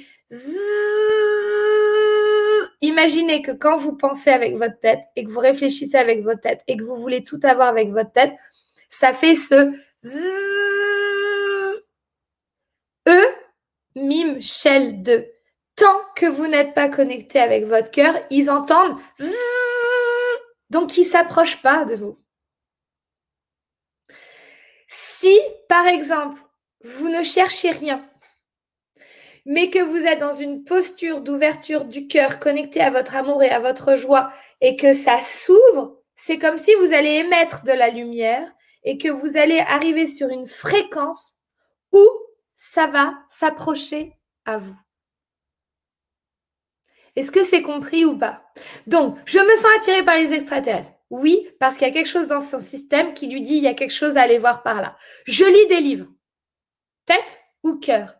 Imaginez 2.81 3.41
que 3.41 3.51
quand 3.51 3.77
vous 3.77 3.93
pensez 3.93 4.29
avec 4.29 4.55
votre 4.55 4.79
tête 4.79 5.01
et 5.15 5.23
que 5.25 5.29
vous 5.29 5.39
réfléchissez 5.39 5.97
avec 5.97 6.23
votre 6.23 6.41
tête 6.41 6.61
et 6.67 6.77
que 6.77 6.83
vous 6.83 6.95
voulez 6.95 7.23
tout 7.23 7.39
avoir 7.43 7.67
avec 7.67 7.89
votre 7.89 8.11
tête, 8.11 8.33
ça 8.89 9.13
fait 9.13 9.35
ce 9.35 9.73
E, 13.07 13.21
mime, 13.95 14.41
shell 14.41 15.01
de. 15.01 15.25
Tant 15.75 16.01
que 16.15 16.25
vous 16.25 16.47
n'êtes 16.47 16.73
pas 16.73 16.89
connecté 16.89 17.39
avec 17.39 17.65
votre 17.65 17.91
cœur, 17.91 18.15
ils 18.31 18.49
entendent 18.49 18.97
donc 20.69 20.97
ils 20.97 21.05
ne 21.05 21.09
s'approchent 21.09 21.61
pas 21.61 21.85
de 21.85 21.95
vous. 21.95 22.19
Si, 24.87 25.39
par 25.69 25.87
exemple, 25.87 26.39
vous 26.83 27.09
ne 27.09 27.23
cherchez 27.23 27.71
rien, 27.71 28.05
mais 29.47 29.69
que 29.69 29.79
vous 29.79 30.05
êtes 30.05 30.19
dans 30.19 30.35
une 30.35 30.65
posture 30.65 31.21
d'ouverture 31.21 31.85
du 31.85 32.07
cœur 32.07 32.37
connecté 32.37 32.81
à 32.81 32.89
votre 32.89 33.15
amour 33.15 33.41
et 33.41 33.49
à 33.49 33.59
votre 33.59 33.95
joie 33.95 34.31
et 34.59 34.75
que 34.75 34.93
ça 34.93 35.21
s'ouvre, 35.21 36.01
c'est 36.15 36.37
comme 36.37 36.57
si 36.57 36.73
vous 36.75 36.93
allez 36.93 37.11
émettre 37.11 37.63
de 37.63 37.71
la 37.71 37.89
lumière 37.89 38.45
et 38.83 38.97
que 38.97 39.07
vous 39.07 39.37
allez 39.37 39.59
arriver 39.59 40.05
sur 40.05 40.27
une 40.27 40.45
fréquence 40.45 41.31
où 41.93 42.05
ça 42.57 42.87
va 42.87 43.13
s'approcher 43.29 44.11
à 44.43 44.57
vous. 44.57 44.75
Est-ce 47.15 47.31
que 47.31 47.45
c'est 47.45 47.61
compris 47.61 48.03
ou 48.03 48.17
pas? 48.17 48.43
Donc, 48.85 49.17
je 49.25 49.39
me 49.39 49.55
sens 49.55 49.71
attirée 49.77 50.03
par 50.03 50.17
les 50.17 50.33
extraterrestres. 50.33 50.91
Oui, 51.09 51.47
parce 51.57 51.77
qu'il 51.77 51.87
y 51.87 51.89
a 51.89 51.93
quelque 51.93 52.09
chose 52.09 52.27
dans 52.27 52.41
son 52.41 52.59
système 52.59 53.13
qui 53.13 53.27
lui 53.27 53.41
dit 53.41 53.55
il 53.55 53.63
y 53.63 53.67
a 53.67 53.73
quelque 53.73 53.93
chose 53.93 54.17
à 54.17 54.23
aller 54.23 54.39
voir 54.39 54.61
par 54.61 54.81
là. 54.81 54.97
Je 55.25 55.45
lis 55.45 55.67
des 55.67 55.79
livres. 55.79 56.07
Tête 57.05 57.41
ou 57.63 57.77
cœur? 57.77 58.17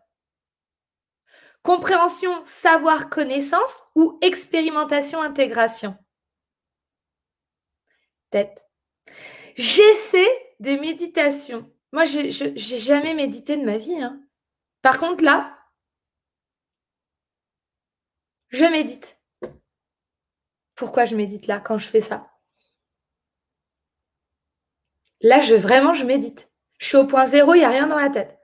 Compréhension, 1.62 2.44
savoir, 2.46 3.10
connaissance 3.10 3.80
ou 3.94 4.18
expérimentation, 4.22 5.20
intégration 5.20 5.96
Tête. 8.30 8.66
J'essaie 9.56 10.54
des 10.60 10.78
méditations. 10.78 11.70
Moi, 11.92 12.04
je 12.04 12.20
n'ai 12.20 12.78
jamais 12.78 13.14
médité 13.14 13.56
de 13.56 13.64
ma 13.64 13.76
vie. 13.76 14.00
Hein. 14.00 14.20
Par 14.82 14.98
contre, 14.98 15.24
là, 15.24 15.58
je 18.48 18.64
médite. 18.64 19.18
Pourquoi 20.74 21.06
je 21.06 21.16
médite 21.16 21.46
là 21.46 21.60
quand 21.60 21.78
je 21.78 21.88
fais 21.88 22.00
ça? 22.00 22.30
Là, 25.20 25.40
je 25.40 25.54
vraiment, 25.54 25.94
je 25.94 26.04
médite. 26.04 26.48
Je 26.78 26.86
suis 26.86 26.96
au 26.96 27.06
point 27.06 27.26
zéro, 27.26 27.54
il 27.54 27.58
n'y 27.58 27.64
a 27.64 27.70
rien 27.70 27.88
dans 27.88 27.96
la 27.96 28.10
tête. 28.10 28.37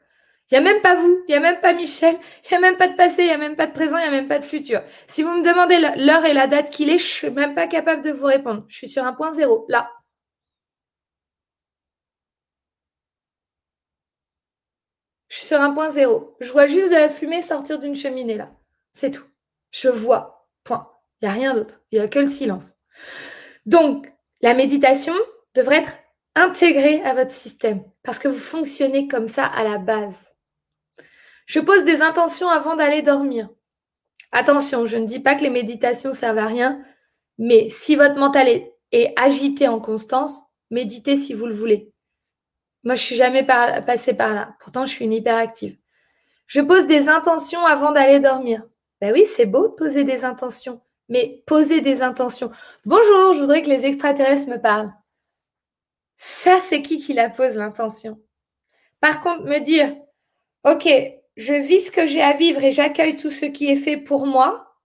Il 0.51 0.59
n'y 0.61 0.69
a 0.69 0.73
même 0.73 0.83
pas 0.83 0.95
vous, 0.95 1.23
il 1.27 1.33
n'y 1.33 1.37
a 1.37 1.41
même 1.41 1.61
pas 1.61 1.73
Michel, 1.73 2.17
il 2.45 2.51
n'y 2.51 2.57
a 2.57 2.61
même 2.61 2.77
pas 2.77 2.89
de 2.89 2.97
passé, 2.97 3.23
il 3.23 3.27
n'y 3.27 3.33
a 3.33 3.39
même 3.39 3.57
pas 3.57 3.67
de 3.67 3.73
présent, 3.73 3.97
il 3.97 4.03
n'y 4.03 4.09
a 4.09 4.11
même 4.11 4.29
pas 4.29 4.39
de 4.39 4.45
futur. 4.45 4.83
Si 5.09 5.23
vous 5.23 5.31
me 5.31 5.43
demandez 5.43 5.79
l'heure 6.05 6.25
et 6.27 6.35
la 6.35 6.47
date 6.47 6.71
qu'il 6.71 6.91
est, 6.91 6.99
je 6.99 7.05
ne 7.05 7.09
suis 7.09 7.31
même 7.31 7.55
pas 7.55 7.67
capable 7.67 8.03
de 8.03 8.11
vous 8.11 8.27
répondre. 8.27 8.65
Je 8.69 8.77
suis 8.77 8.89
sur 8.89 9.05
un 9.05 9.15
point 9.15 9.33
zéro, 9.33 9.65
là. 9.69 9.91
Je 15.29 15.37
suis 15.39 15.47
sur 15.47 15.61
un 15.61 15.73
point 15.73 15.91
zéro. 15.91 16.37
Je 16.41 16.53
vois 16.53 16.67
juste 16.67 16.93
de 16.93 16.97
la 16.99 17.09
fumée 17.09 17.43
sortir 17.43 17.79
d'une 17.81 17.97
cheminée, 17.97 18.37
là. 18.37 18.53
C'est 18.93 19.11
tout. 19.11 19.25
Je 19.73 19.89
vois. 19.89 20.49
Point. 20.63 20.89
Il 21.21 21.25
n'y 21.27 21.31
a 21.31 21.35
rien 21.35 21.55
d'autre. 21.55 21.81
Il 21.91 21.99
n'y 21.99 22.05
a 22.05 22.09
que 22.09 22.19
le 22.19 22.27
silence. 22.27 22.75
Donc, 23.67 24.13
la 24.43 24.55
méditation 24.55 25.15
devrait 25.55 25.79
être 25.79 25.97
intégrée 26.37 27.03
à 27.03 27.15
votre 27.15 27.31
système 27.33 27.83
parce 28.03 28.19
que 28.19 28.29
vous 28.29 28.39
fonctionnez 28.39 29.09
comme 29.09 29.29
ça 29.29 29.45
à 29.47 29.65
la 29.65 29.79
base. 29.79 30.34
Je 31.47 31.61
pose 31.61 31.85
des 31.85 32.01
intentions 32.03 32.49
avant 32.49 32.77
d'aller 32.77 33.03
dormir. 33.03 33.49
Attention, 34.33 34.87
je 34.87 34.97
ne 34.97 35.07
dis 35.07 35.21
pas 35.21 35.35
que 35.35 35.43
les 35.43 35.51
méditations 35.51 36.13
servent 36.13 36.39
à 36.39 36.47
rien, 36.47 36.83
mais 37.39 37.69
si 37.69 37.97
votre 37.97 38.17
mental 38.17 38.49
est, 38.49 38.71
agité 39.17 39.67
en 39.69 39.81
constance, 39.81 40.41
méditez 40.71 41.17
si 41.17 41.35
vous 41.35 41.47
le 41.47 41.55
voulez. 41.55 41.93
Moi, 42.85 42.95
je 42.95 43.03
suis 43.03 43.17
jamais 43.17 43.45
passée 43.45 44.15
par 44.15 44.35
là. 44.35 44.55
Pourtant, 44.61 44.87
je 44.87 44.93
suis 44.93 45.05
une 45.05 45.13
hyperactive. 45.13 45.77
Je 46.47 46.61
pose 46.61 46.87
des 46.87 47.09
intentions 47.09 47.65
avant 47.65 47.93
d'aller 47.93 48.21
dormir. 48.21 48.63
Ben 49.01 49.13
oui, 49.13 49.27
c'est 49.27 49.47
beau 49.47 49.69
de 49.69 49.73
poser 49.75 50.05
des 50.05 50.25
intentions, 50.25 50.81
mais 51.09 51.43
poser 51.47 51.81
des 51.81 52.03
intentions. 52.03 52.51
Bonjour, 52.85 53.35
je 53.35 53.41
voudrais 53.41 53.63
que 53.63 53.71
les 53.71 53.85
extraterrestres 53.85 54.49
me 54.49 54.61
parlent. 54.61 54.93
Ça, 56.17 56.59
c'est 56.61 56.83
qui 56.83 56.99
qui 56.99 57.15
la 57.15 57.31
pose 57.31 57.57
l'intention? 57.57 58.21
Par 59.01 59.21
contre, 59.21 59.43
me 59.43 59.59
dire, 59.59 59.95
OK, 60.65 60.89
je 61.37 61.55
vis 61.55 61.87
ce 61.87 61.91
que 61.91 62.07
j'ai 62.07 62.23
à 62.23 62.33
vivre 62.33 62.63
et 62.63 62.73
j'accueille 62.73 63.17
tout 63.17 63.31
ce 63.31 63.47
qui 63.47 63.71
est 63.71 63.77
fait 63.77 63.97
pour 63.97 64.27
moi, 64.27 64.81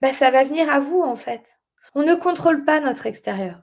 bah, 0.00 0.12
ça 0.12 0.30
va 0.30 0.44
venir 0.44 0.70
à 0.72 0.80
vous 0.80 1.00
en 1.00 1.16
fait. 1.16 1.58
On 1.94 2.02
ne 2.02 2.14
contrôle 2.14 2.64
pas 2.64 2.80
notre 2.80 3.06
extérieur. 3.06 3.62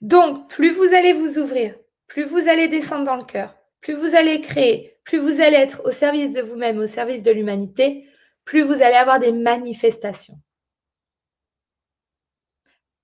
Donc, 0.00 0.48
plus 0.48 0.70
vous 0.70 0.94
allez 0.94 1.12
vous 1.12 1.38
ouvrir, 1.38 1.74
plus 2.06 2.24
vous 2.24 2.48
allez 2.48 2.68
descendre 2.68 3.04
dans 3.04 3.16
le 3.16 3.24
cœur, 3.24 3.54
plus 3.80 3.94
vous 3.94 4.14
allez 4.14 4.40
créer, 4.40 4.98
plus 5.04 5.18
vous 5.18 5.40
allez 5.40 5.56
être 5.56 5.82
au 5.84 5.90
service 5.90 6.32
de 6.32 6.40
vous-même, 6.40 6.78
au 6.78 6.86
service 6.86 7.22
de 7.22 7.30
l'humanité, 7.30 8.06
plus 8.44 8.62
vous 8.62 8.82
allez 8.82 8.96
avoir 8.96 9.18
des 9.18 9.32
manifestations. 9.32 10.40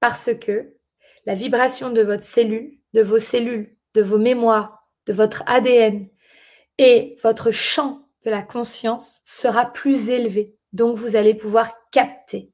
Parce 0.01 0.35
que 0.35 0.75
la 1.27 1.35
vibration 1.35 1.91
de 1.91 2.03
votre 2.03 2.23
cellule, 2.23 2.79
de 2.95 3.03
vos 3.03 3.19
cellules, 3.19 3.77
de 3.95 4.03
vos 4.03 4.19
mémoires, 4.19 4.89
de 5.07 5.13
votre 5.13 5.43
ADN, 5.47 6.09
et 6.79 7.17
votre 7.23 7.51
champ 7.51 8.09
de 8.25 8.31
la 8.31 8.43
conscience 8.43 9.23
sera 9.25 9.67
plus 9.67 10.09
élevé. 10.09 10.57
Donc, 10.73 10.97
vous 10.97 11.17
allez 11.17 11.35
pouvoir 11.35 11.73
capter 11.91 12.51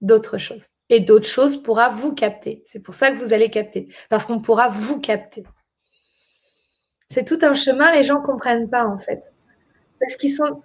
d'autres 0.00 0.38
choses. 0.38 0.68
Et 0.88 1.00
d'autres 1.00 1.26
choses 1.26 1.62
pourra 1.62 1.88
vous 1.88 2.14
capter. 2.14 2.62
C'est 2.66 2.80
pour 2.80 2.94
ça 2.94 3.10
que 3.10 3.16
vous 3.16 3.32
allez 3.32 3.50
capter. 3.50 3.88
Parce 4.10 4.26
qu'on 4.26 4.40
pourra 4.40 4.68
vous 4.68 5.00
capter. 5.00 5.44
C'est 7.08 7.24
tout 7.24 7.38
un 7.42 7.54
chemin, 7.54 7.92
les 7.92 8.02
gens 8.02 8.20
ne 8.20 8.24
comprennent 8.24 8.68
pas 8.68 8.86
en 8.86 8.98
fait. 8.98 9.32
Parce 10.00 10.16
qu'ils 10.16 10.34
sont. 10.34 10.62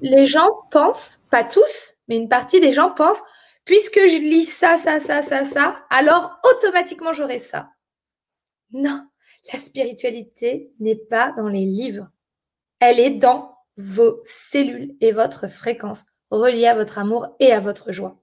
Les 0.00 0.26
gens 0.26 0.48
pensent, 0.70 1.20
pas 1.30 1.44
tous, 1.44 1.94
mais 2.08 2.16
une 2.16 2.28
partie 2.28 2.60
des 2.60 2.72
gens 2.72 2.90
pensent, 2.90 3.22
puisque 3.64 3.98
je 3.98 4.20
lis 4.20 4.46
ça, 4.46 4.78
ça, 4.78 5.00
ça, 5.00 5.22
ça, 5.22 5.44
ça, 5.44 5.84
alors 5.90 6.38
automatiquement 6.44 7.12
j'aurai 7.12 7.38
ça. 7.38 7.68
Non, 8.72 9.06
la 9.52 9.58
spiritualité 9.58 10.72
n'est 10.80 10.96
pas 10.96 11.32
dans 11.36 11.48
les 11.48 11.66
livres 11.66 12.08
elle 12.80 12.98
est 12.98 13.10
dans 13.10 13.54
vos 13.76 14.20
cellules 14.24 14.94
et 15.00 15.12
votre 15.12 15.48
fréquence 15.48 16.04
reliée 16.30 16.66
à 16.66 16.74
votre 16.74 16.98
amour 16.98 17.28
et 17.38 17.52
à 17.52 17.60
votre 17.60 17.92
joie. 17.92 18.22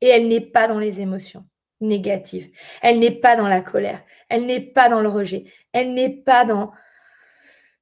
Et 0.00 0.08
elle 0.08 0.28
n'est 0.28 0.40
pas 0.40 0.68
dans 0.68 0.78
les 0.78 1.00
émotions. 1.00 1.46
négative. 1.80 2.50
Elle 2.80 2.98
n'est 3.00 3.20
pas 3.20 3.36
dans 3.36 3.48
la 3.48 3.60
colère. 3.60 4.02
Elle 4.28 4.46
n'est 4.46 4.60
pas 4.60 4.88
dans 4.88 5.02
le 5.02 5.08
rejet. 5.08 5.44
Elle 5.72 5.92
n'est 5.92 6.22
pas 6.22 6.46
dans, 6.46 6.72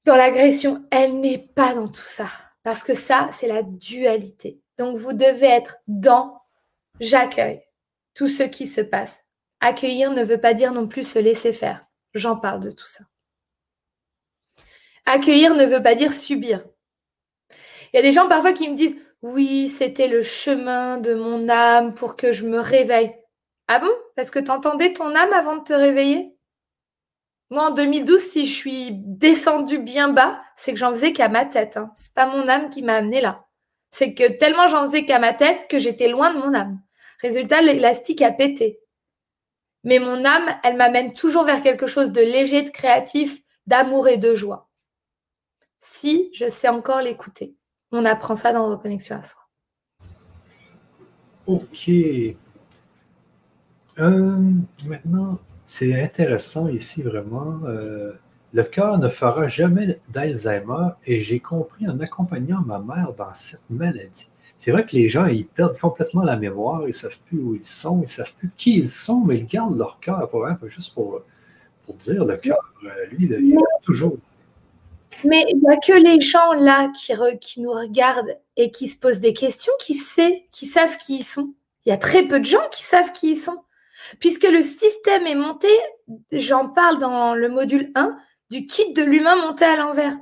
dans 0.05 0.17
l'agression. 0.17 0.85
Elle 0.91 1.21
n'est 1.21 1.39
pas 1.39 1.75
dans 1.75 1.89
tout 1.89 2.01
ça. 2.01 2.27
Parce 2.65 2.83
que 2.83 2.95
ça, 2.95 3.31
c'est 3.39 3.47
la 3.47 3.63
dualité. 3.63 4.61
Donc, 4.79 4.97
vous 4.97 5.13
devez 5.13 5.47
être 5.47 5.77
dans 5.87 6.41
j'accueille 6.99 7.63
tout 8.15 8.29
ce 8.29 8.43
qui 8.43 8.67
se 8.67 8.81
passe. 8.81 9.25
Accueillir 9.61 10.11
ne 10.11 10.25
veut 10.25 10.41
pas 10.41 10.55
dire 10.55 10.73
non 10.73 10.89
plus 10.89 11.05
se 11.05 11.19
laisser 11.19 11.53
faire. 11.53 11.87
J'en 12.15 12.37
parle 12.37 12.61
de 12.61 12.71
tout 12.71 12.89
ça. 12.89 13.05
Accueillir 15.07 15.55
ne 15.55 15.67
veut 15.67 15.83
pas 15.83 15.95
dire 15.95 16.13
subir. 16.13 16.65
Il 17.93 17.97
y 17.97 17.99
a 17.99 18.03
des 18.03 18.13
gens 18.13 18.29
parfois 18.29 18.53
qui 18.53 18.69
me 18.69 18.77
disent 18.77 18.97
oui, 19.23 19.69
c'était 19.71 20.09
le 20.09 20.23
chemin 20.23 20.99
de 20.99 21.15
mon 21.15 21.49
âme 21.49 21.95
pour 21.95 22.15
que 22.17 22.33
je 22.33 22.47
me 22.47 22.59
réveille. 22.59 23.15
Ah 23.69 23.79
bon? 23.79 23.91
Parce 24.17 24.31
que 24.31 24.39
tu 24.39 24.51
entendais 24.51 24.93
ton 24.93 25.15
âme 25.15 25.33
avant 25.33 25.57
de 25.57 25.63
te 25.63 25.73
réveiller? 25.73 26.37
Moi, 27.49 27.71
en 27.71 27.71
2012, 27.71 28.21
si 28.21 28.45
je 28.45 28.55
suis 28.55 28.91
descendue 28.93 29.79
bien 29.79 30.09
bas, 30.09 30.43
c'est 30.57 30.73
que 30.73 30.79
j'en 30.79 30.91
faisais 30.91 31.13
qu'à 31.13 31.29
ma 31.29 31.47
tête. 31.47 31.77
Hein. 31.77 31.91
C'est 31.95 32.13
pas 32.13 32.27
mon 32.27 32.49
âme 32.49 32.69
qui 32.69 32.83
m'a 32.83 32.97
amené 32.97 33.21
là. 33.23 33.47
C'est 33.91 34.13
que 34.13 34.37
tellement 34.39 34.67
j'en 34.67 34.85
faisais 34.85 35.07
qu'à 35.07 35.19
ma 35.19 35.33
tête 35.33 35.69
que 35.69 35.79
j'étais 35.79 36.09
loin 36.09 36.35
de 36.35 36.39
mon 36.39 36.53
âme. 36.53 36.81
Résultat, 37.23 37.63
l'élastique 37.63 38.23
a 38.23 38.31
pété. 38.31 38.81
Mais 39.85 40.01
mon 40.01 40.25
âme, 40.25 40.49
elle 40.65 40.77
m'amène 40.77 41.13
toujours 41.13 41.45
vers 41.45 41.63
quelque 41.63 41.87
chose 41.87 42.11
de 42.11 42.21
léger, 42.21 42.63
de 42.63 42.71
créatif, 42.71 43.41
d'amour 43.67 44.09
et 44.09 44.17
de 44.17 44.35
joie. 44.35 44.69
Si 45.87 46.31
je 46.33 46.49
sais 46.49 46.69
encore 46.69 47.03
l'écouter. 47.03 47.55
On 47.93 48.07
apprend 48.07 48.35
ça 48.35 48.55
dans 48.55 48.71
Reconnexion 48.71 49.17
à 49.17 49.23
soi. 49.23 49.43
Ok. 51.47 51.91
Euh, 53.99 54.53
maintenant, 54.87 55.39
c'est 55.67 56.03
intéressant 56.03 56.69
ici 56.69 57.03
vraiment. 57.03 57.61
Euh, 57.67 58.13
le 58.55 58.63
cœur 58.63 58.99
ne 58.99 59.11
fera 59.11 59.47
jamais 59.47 60.01
d'Alzheimer 60.09 60.93
et 61.05 61.21
j'ai 61.21 61.39
compris 61.39 61.87
en 61.87 62.01
accompagnant 62.01 62.63
ma 62.63 62.79
mère 62.79 63.13
dans 63.13 63.35
cette 63.35 63.61
maladie. 63.69 64.31
C'est 64.57 64.73
vrai 64.73 64.87
que 64.87 64.93
les 64.93 65.11
gens, 65.11 65.27
ils 65.27 65.47
perdent 65.47 65.79
complètement 65.79 66.23
la 66.23 66.39
mémoire, 66.39 66.85
ils 66.85 66.89
ne 66.89 66.93
savent 66.93 67.19
plus 67.27 67.39
où 67.39 67.55
ils 67.57 67.63
sont, 67.63 67.99
ils 67.99 68.03
ne 68.03 68.07
savent 68.07 68.33
plus 68.39 68.51
qui 68.57 68.79
ils 68.79 68.89
sont, 68.89 69.23
mais 69.23 69.37
ils 69.37 69.47
gardent 69.47 69.77
leur 69.77 70.01
cœur, 70.01 70.31
pour, 70.31 70.47
peu 70.59 70.69
juste 70.69 70.95
pour, 70.95 71.21
pour 71.85 71.95
dire, 71.97 72.25
le 72.25 72.39
cœur, 72.39 72.73
euh, 72.85 73.07
lui, 73.11 73.27
il 73.27 73.33
est 73.35 73.57
toujours. 73.83 74.17
Mais 75.23 75.45
il 75.49 75.61
n'y 75.61 75.69
a 75.69 75.77
que 75.77 75.93
les 75.93 76.21
gens 76.21 76.53
là 76.55 76.91
qui, 77.41 77.61
nous 77.61 77.73
regardent 77.73 78.39
et 78.57 78.71
qui 78.71 78.89
se 78.89 78.97
posent 78.97 79.21
des 79.21 79.33
questions, 79.33 79.73
qui 79.79 79.95
savent 79.95 80.99
qui 80.99 81.19
ils 81.19 81.25
sont. 81.25 81.55
Il 81.87 81.91
y 81.91 81.93
a 81.93 81.99
très 81.99 82.27
peu 82.27 82.41
de 82.41 82.45
gens 82.45 82.69
qui 82.71 82.83
savent 82.83 83.13
qui 83.13 83.31
ils 83.31 83.37
sont. 83.37 83.63
Puisque 84.21 84.45
le 84.45 84.63
système 84.63 85.27
est 85.27 85.35
monté, 85.35 85.69
j'en 86.33 86.69
parle 86.69 86.99
dans 86.99 87.35
le 87.35 87.49
module 87.49 87.91
1, 87.95 88.17
du 88.51 88.67
kit 88.67 88.93
de 88.93 89.03
l'humain 89.03 89.37
monté 89.37 89.65
à 89.65 89.77
l'envers. 89.77 90.17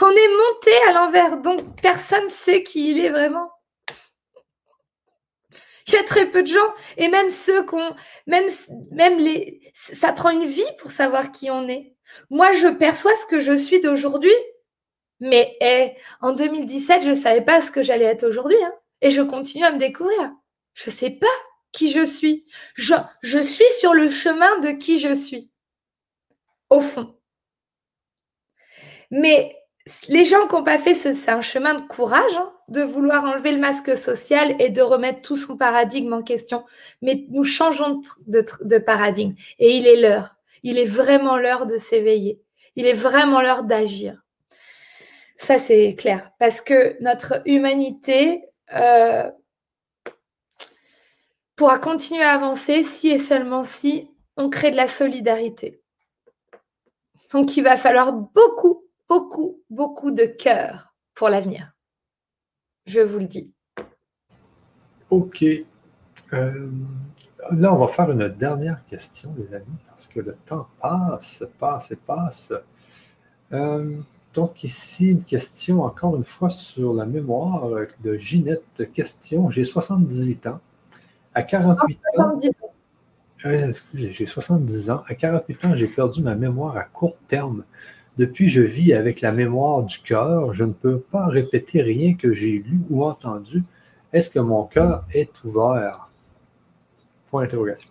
On 0.00 0.10
est 0.10 0.36
monté 0.36 0.70
à 0.88 0.92
l'envers, 0.92 1.38
donc 1.38 1.80
personne 1.80 2.24
ne 2.24 2.30
sait 2.30 2.62
qui 2.62 2.90
il 2.90 3.04
est 3.04 3.10
vraiment. 3.10 3.50
Il 5.88 5.94
y 5.94 5.96
a 5.96 6.04
très 6.04 6.30
peu 6.30 6.42
de 6.42 6.48
gens, 6.48 6.74
et 6.96 7.08
même 7.08 7.28
ceux 7.28 7.64
qu'on, 7.64 7.94
même, 8.26 8.48
même 8.92 9.18
les, 9.18 9.72
ça 9.74 10.12
prend 10.12 10.30
une 10.30 10.46
vie 10.46 10.62
pour 10.78 10.90
savoir 10.90 11.32
qui 11.32 11.50
on 11.50 11.68
est. 11.68 11.91
Moi, 12.30 12.52
je 12.52 12.68
perçois 12.68 13.16
ce 13.16 13.26
que 13.26 13.40
je 13.40 13.56
suis 13.56 13.80
d'aujourd'hui, 13.80 14.34
mais 15.20 15.56
eh, 15.60 15.92
en 16.20 16.32
2017, 16.32 17.02
je 17.04 17.10
ne 17.10 17.14
savais 17.14 17.42
pas 17.42 17.62
ce 17.62 17.70
que 17.70 17.82
j'allais 17.82 18.06
être 18.06 18.26
aujourd'hui, 18.26 18.62
hein, 18.62 18.72
et 19.00 19.10
je 19.10 19.22
continue 19.22 19.64
à 19.64 19.72
me 19.72 19.78
découvrir. 19.78 20.32
Je 20.74 20.90
ne 20.90 20.94
sais 20.94 21.10
pas 21.10 21.26
qui 21.70 21.90
je 21.90 22.04
suis. 22.04 22.44
Je, 22.74 22.94
suis 23.38 23.70
sur 23.78 23.94
le 23.94 24.10
chemin 24.10 24.58
de 24.58 24.70
qui 24.70 24.98
je 24.98 25.14
suis, 25.14 25.50
au 26.70 26.80
fond. 26.80 27.16
Mais 29.10 29.56
les 30.08 30.24
gens 30.24 30.46
qui 30.48 30.54
n'ont 30.54 30.64
pas 30.64 30.78
fait 30.78 30.94
ce, 30.94 31.12
c'est 31.12 31.30
un 31.30 31.40
chemin 31.40 31.74
de 31.74 31.82
courage, 31.82 32.36
hein, 32.36 32.52
de 32.68 32.82
vouloir 32.82 33.24
enlever 33.24 33.52
le 33.52 33.58
masque 33.58 33.96
social 33.96 34.56
et 34.58 34.70
de 34.70 34.82
remettre 34.82 35.22
tout 35.22 35.36
son 35.36 35.56
paradigme 35.56 36.12
en 36.14 36.22
question. 36.22 36.64
Mais 37.00 37.26
nous 37.30 37.44
changeons 37.44 38.00
de 38.26 38.78
paradigme 38.78 39.34
et 39.58 39.76
il 39.76 39.86
est 39.86 40.00
l'heure. 40.00 40.34
Il 40.62 40.78
est 40.78 40.86
vraiment 40.86 41.38
l'heure 41.38 41.66
de 41.66 41.76
s'éveiller. 41.76 42.40
Il 42.76 42.86
est 42.86 42.92
vraiment 42.92 43.42
l'heure 43.42 43.64
d'agir. 43.64 44.22
Ça, 45.36 45.58
c'est 45.58 45.94
clair. 45.94 46.30
Parce 46.38 46.60
que 46.60 46.96
notre 47.02 47.42
humanité 47.46 48.44
euh, 48.74 49.30
pourra 51.56 51.78
continuer 51.78 52.22
à 52.22 52.32
avancer 52.32 52.82
si 52.82 53.08
et 53.08 53.18
seulement 53.18 53.64
si 53.64 54.08
on 54.36 54.48
crée 54.48 54.70
de 54.70 54.76
la 54.76 54.88
solidarité. 54.88 55.82
Donc, 57.32 57.56
il 57.56 57.62
va 57.62 57.76
falloir 57.76 58.12
beaucoup, 58.12 58.84
beaucoup, 59.08 59.62
beaucoup 59.68 60.10
de 60.10 60.24
cœur 60.24 60.94
pour 61.14 61.28
l'avenir. 61.28 61.72
Je 62.86 63.00
vous 63.00 63.18
le 63.18 63.26
dis. 63.26 63.52
OK. 65.10 65.44
Euh, 66.32 66.70
là, 67.50 67.74
on 67.74 67.78
va 67.78 67.88
faire 67.88 68.10
une 68.10 68.28
dernière 68.28 68.84
question, 68.86 69.34
les 69.36 69.54
amis, 69.54 69.66
parce 69.88 70.06
que 70.06 70.20
le 70.20 70.34
temps 70.44 70.68
passe, 70.80 71.44
passe 71.58 71.90
et 71.90 71.96
passe. 71.96 72.52
Euh, 73.52 73.96
donc 74.34 74.64
ici, 74.64 75.10
une 75.10 75.24
question 75.24 75.82
encore 75.82 76.16
une 76.16 76.24
fois 76.24 76.48
sur 76.48 76.94
la 76.94 77.04
mémoire 77.04 77.68
de 78.02 78.16
Ginette. 78.16 78.90
Question, 78.92 79.50
j'ai 79.50 79.64
78 79.64 80.46
ans. 80.46 80.60
À 81.34 81.42
48 81.42 81.98
ans, 82.18 82.38
euh, 83.44 83.72
j'ai 83.94 84.26
70 84.26 84.90
ans. 84.90 85.02
À 85.06 85.14
48 85.14 85.64
ans, 85.64 85.74
j'ai 85.74 85.88
perdu 85.88 86.22
ma 86.22 86.34
mémoire 86.34 86.76
à 86.76 86.84
court 86.84 87.16
terme. 87.26 87.64
Depuis, 88.18 88.48
je 88.48 88.60
vis 88.60 88.92
avec 88.92 89.20
la 89.20 89.32
mémoire 89.32 89.82
du 89.82 89.98
cœur. 89.98 90.54
Je 90.54 90.64
ne 90.64 90.72
peux 90.72 90.98
pas 90.98 91.26
répéter 91.26 91.82
rien 91.82 92.14
que 92.14 92.32
j'ai 92.34 92.58
lu 92.58 92.80
ou 92.90 93.04
entendu. 93.04 93.64
Est-ce 94.12 94.30
que 94.30 94.38
mon 94.38 94.64
cœur 94.64 95.04
est 95.12 95.32
ouvert? 95.44 96.11
Point 97.32 97.44
d'interrogation. 97.44 97.88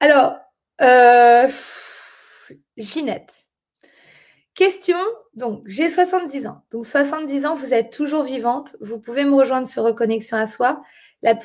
Alors, 0.00 0.36
euh, 0.82 1.48
Ginette. 2.76 3.32
Question, 4.54 4.98
donc 5.32 5.62
j'ai 5.64 5.88
70 5.88 6.46
ans. 6.46 6.62
Donc 6.70 6.84
70 6.84 7.46
ans, 7.46 7.54
vous 7.54 7.72
êtes 7.72 7.90
toujours 7.90 8.24
vivante. 8.24 8.76
Vous 8.82 9.00
pouvez 9.00 9.24
me 9.24 9.34
rejoindre 9.34 9.66
sur 9.66 9.82
Reconnexion 9.82 10.36
à 10.36 10.46
soi. 10.46 10.82
La, 11.22 11.38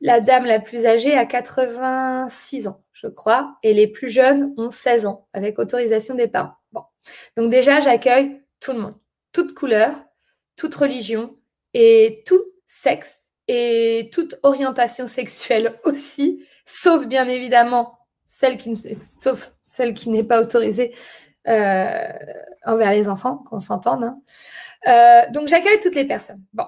la 0.00 0.20
dame 0.20 0.46
la 0.46 0.60
plus 0.60 0.86
âgée 0.86 1.12
a 1.12 1.26
86 1.26 2.68
ans, 2.68 2.82
je 2.94 3.08
crois, 3.08 3.58
et 3.62 3.74
les 3.74 3.86
plus 3.86 4.08
jeunes 4.08 4.54
ont 4.56 4.70
16 4.70 5.04
ans, 5.04 5.28
avec 5.34 5.58
autorisation 5.58 6.14
des 6.14 6.26
parents. 6.26 6.54
Bon. 6.72 6.84
Donc 7.36 7.50
déjà, 7.50 7.80
j'accueille 7.80 8.40
tout 8.60 8.72
le 8.72 8.78
monde, 8.78 8.94
toute 9.32 9.52
couleur, 9.52 9.94
toute 10.56 10.74
religion 10.74 11.36
et 11.74 12.22
tout 12.26 12.42
sexe 12.66 13.29
et 13.52 14.10
toute 14.12 14.36
orientation 14.44 15.08
sexuelle 15.08 15.74
aussi, 15.82 16.46
sauf 16.64 17.08
bien 17.08 17.26
évidemment 17.26 17.98
celle 18.28 18.56
qui, 18.56 20.08
n'est 20.08 20.22
pas 20.22 20.40
autorisée 20.40 20.94
euh, 21.48 22.08
envers 22.64 22.92
les 22.92 23.08
enfants, 23.08 23.42
qu'on 23.50 23.58
s'entende. 23.58 24.04
Hein. 24.04 24.20
Euh, 24.86 25.32
donc 25.32 25.48
j'accueille 25.48 25.80
toutes 25.80 25.96
les 25.96 26.04
personnes. 26.04 26.40
Bon, 26.52 26.66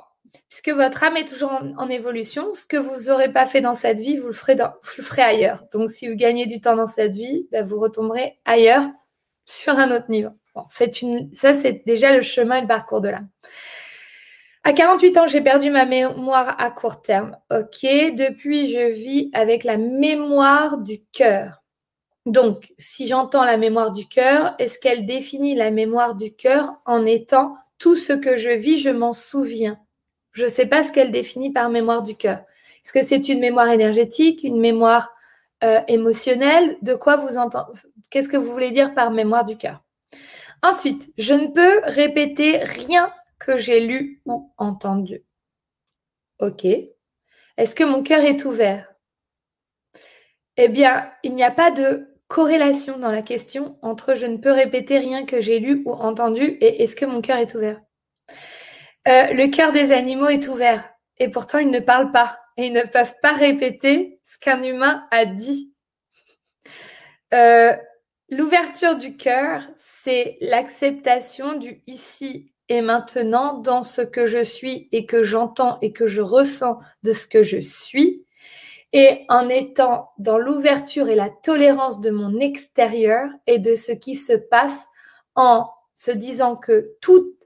puisque 0.48 0.70
votre 0.70 1.04
âme 1.04 1.16
est 1.16 1.28
toujours 1.28 1.52
en, 1.52 1.88
évolution, 1.88 2.52
ce 2.52 2.66
que 2.66 2.76
vous 2.76 3.08
n'aurez 3.08 3.32
pas 3.32 3.46
fait 3.46 3.60
dans 3.60 3.74
cette 3.74 4.00
vie, 4.00 4.16
vous 4.16 4.26
le, 4.26 4.32
ferez 4.32 5.22
ailleurs. 5.22 5.62
Donc 5.72 5.88
si 5.88 6.08
vous 6.08 6.16
gagnez 6.16 6.46
du 6.46 6.60
temps 6.60 6.74
dans 6.74 6.88
cette 6.88 7.14
vie, 7.14 7.46
ben, 7.52 7.64
vous 7.64 7.78
retomberez 7.78 8.40
ailleurs 8.44 8.88
sur 9.44 9.78
un 9.78 9.94
autre 9.94 10.10
niveau. 10.10 10.30
Bon, 10.56 10.64
ça, 10.68 11.54
c'est 11.54 11.86
déjà 11.86 12.12
le 12.12 12.22
chemin 12.22 12.56
et 12.56 12.62
le 12.62 12.66
parcours 12.66 13.00
de 13.00 13.08
l'âme. 13.08 13.28
À 14.64 14.72
48 14.72 15.18
ans, 15.18 15.26
j'ai 15.26 15.40
perdu 15.40 15.70
ma 15.70 15.86
mémoire 15.86 16.54
à 16.58 16.70
court 16.70 17.02
terme. 17.02 17.36
OK? 17.50 17.82
Depuis, 17.82 18.68
je 18.68 18.92
vis 18.92 19.28
avec 19.32 19.64
la 19.64 19.76
mémoire 19.76 20.78
du 20.78 21.04
cœur. 21.12 21.62
Donc, 22.26 22.72
si 22.78 23.08
j'entends 23.08 23.44
la 23.44 23.56
mémoire 23.56 23.90
du 23.90 24.06
cœur, 24.06 24.54
est-ce 24.60 24.78
qu'elle 24.78 25.04
définit 25.04 25.56
la 25.56 25.72
mémoire 25.72 26.14
du 26.14 26.32
cœur 26.32 26.74
en 26.86 27.04
étant 27.04 27.56
tout 27.78 27.96
ce 27.96 28.12
que 28.12 28.36
je 28.36 28.50
vis, 28.50 28.78
je 28.78 28.90
m'en 28.90 29.12
souviens 29.12 29.80
Je 30.30 30.44
ne 30.44 30.48
sais 30.48 30.66
pas 30.66 30.84
ce 30.84 30.92
qu'elle 30.92 31.10
définit 31.10 31.52
par 31.52 31.68
mémoire 31.68 32.04
du 32.04 32.14
cœur. 32.14 32.38
Est-ce 32.84 32.92
que 32.92 33.04
c'est 33.04 33.28
une 33.28 33.40
mémoire 33.40 33.68
énergétique, 33.68 34.44
une 34.44 34.60
mémoire 34.60 35.10
euh, 35.64 35.80
émotionnelle? 35.88 36.76
De 36.82 36.94
quoi 36.94 37.16
vous 37.16 37.36
entendez 37.36 37.80
Qu'est-ce 38.10 38.28
que 38.28 38.36
vous 38.36 38.52
voulez 38.52 38.70
dire 38.70 38.94
par 38.94 39.10
mémoire 39.10 39.44
du 39.44 39.56
cœur? 39.56 39.82
Ensuite, 40.62 41.12
je 41.18 41.34
ne 41.34 41.48
peux 41.48 41.80
répéter 41.86 42.58
rien 42.58 43.12
que 43.44 43.58
j'ai 43.58 43.80
lu 43.80 44.22
ou 44.24 44.52
entendu. 44.56 45.24
OK. 46.38 46.64
Est-ce 46.64 47.74
que 47.74 47.84
mon 47.84 48.02
cœur 48.02 48.20
est 48.20 48.44
ouvert? 48.44 48.92
Eh 50.56 50.68
bien, 50.68 51.10
il 51.22 51.34
n'y 51.34 51.44
a 51.44 51.50
pas 51.50 51.70
de 51.70 52.08
corrélation 52.28 52.98
dans 52.98 53.10
la 53.10 53.22
question 53.22 53.78
entre 53.82 54.14
je 54.14 54.26
ne 54.26 54.38
peux 54.38 54.52
répéter 54.52 54.98
rien 54.98 55.26
que 55.26 55.40
j'ai 55.40 55.58
lu 55.58 55.82
ou 55.84 55.92
entendu 55.92 56.42
et 56.42 56.82
est-ce 56.82 56.96
que 56.96 57.04
mon 57.04 57.20
cœur 57.20 57.38
est 57.38 57.54
ouvert? 57.54 57.80
Euh, 59.08 59.32
le 59.32 59.48
cœur 59.48 59.72
des 59.72 59.92
animaux 59.92 60.28
est 60.28 60.48
ouvert 60.48 60.88
et 61.18 61.28
pourtant 61.28 61.58
ils 61.58 61.70
ne 61.70 61.80
parlent 61.80 62.12
pas. 62.12 62.38
et 62.56 62.66
ils 62.66 62.72
ne 62.72 62.82
peuvent 62.82 63.14
pas 63.22 63.32
répéter 63.32 64.20
ce 64.24 64.38
qu'un 64.38 64.62
humain 64.62 65.06
a 65.10 65.24
dit. 65.24 65.74
Euh, 67.32 67.74
l'ouverture 68.28 68.96
du 68.96 69.16
cœur, 69.16 69.66
c'est 69.76 70.36
l'acceptation 70.40 71.54
du 71.54 71.82
ici 71.86 72.51
et 72.68 72.80
maintenant 72.80 73.58
dans 73.58 73.82
ce 73.82 74.02
que 74.02 74.26
je 74.26 74.42
suis 74.42 74.88
et 74.92 75.06
que 75.06 75.22
j'entends 75.22 75.78
et 75.82 75.92
que 75.92 76.06
je 76.06 76.22
ressens 76.22 76.78
de 77.02 77.12
ce 77.12 77.26
que 77.26 77.42
je 77.42 77.58
suis. 77.58 78.26
Et 78.92 79.24
en 79.28 79.48
étant 79.48 80.10
dans 80.18 80.38
l'ouverture 80.38 81.08
et 81.08 81.14
la 81.14 81.30
tolérance 81.30 82.00
de 82.00 82.10
mon 82.10 82.38
extérieur 82.40 83.28
et 83.46 83.58
de 83.58 83.74
ce 83.74 83.92
qui 83.92 84.14
se 84.14 84.34
passe 84.34 84.86
en 85.34 85.70
se 85.96 86.10
disant 86.10 86.56
que 86.56 86.94
tout 87.00 87.36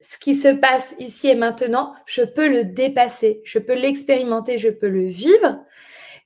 ce 0.00 0.18
qui 0.18 0.34
se 0.34 0.48
passe 0.48 0.94
ici 0.98 1.28
et 1.28 1.34
maintenant, 1.34 1.94
je 2.06 2.22
peux 2.22 2.48
le 2.48 2.64
dépasser, 2.64 3.40
je 3.44 3.58
peux 3.58 3.74
l'expérimenter, 3.74 4.56
je 4.56 4.68
peux 4.68 4.88
le 4.88 5.06
vivre. 5.06 5.58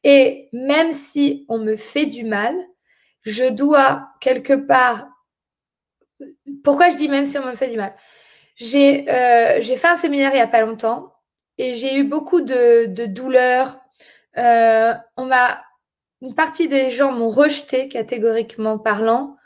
Et 0.05 0.49
même 0.53 0.93
si 0.93 1.45
on 1.49 1.59
me 1.59 1.77
fait 1.77 2.07
du 2.07 2.25
mal, 2.25 2.55
je 3.23 3.51
dois 3.51 4.09
quelque 4.21 4.55
part... 4.55 5.10
Pourquoi 6.65 6.91
je 6.91 6.97
dis 6.97 7.09
même 7.09 7.27
si 7.27 7.39
on 7.39 7.47
me 7.47 7.55
fait 7.55 7.69
du 7.69 7.77
mal? 7.77 7.95
J'ai 8.57 9.09
euh, 9.09 9.63
fait 9.63 9.89
un 9.89 9.97
séminaire 9.97 10.31
il 10.33 10.37
n'y 10.37 10.41
a 10.41 10.47
pas 10.47 10.61
longtemps 10.61 11.13
et 11.59 11.75
j'ai 11.75 11.97
eu 11.97 12.05
beaucoup 12.05 12.41
de, 12.41 12.87
de 12.87 13.07
douleurs. 13.07 13.79
Euh, 14.37 14.93
on 15.17 15.25
m'a, 15.25 15.63
une 16.21 16.35
partie 16.35 16.69
des 16.69 16.91
gens 16.91 17.13
m'ont 17.13 17.31
rejeté 17.31 17.89
catégoriquement 17.89 18.79
parlant 18.79 19.37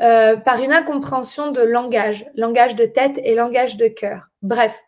euh, 0.00 0.36
par 0.36 0.60
une 0.60 0.72
incompréhension 0.72 1.52
de 1.52 1.60
langage, 1.60 2.26
langage 2.34 2.74
de 2.74 2.84
tête 2.84 3.20
et 3.22 3.34
langage 3.34 3.76
de 3.76 3.86
cœur. 3.86 4.28
Bref, 4.42 4.80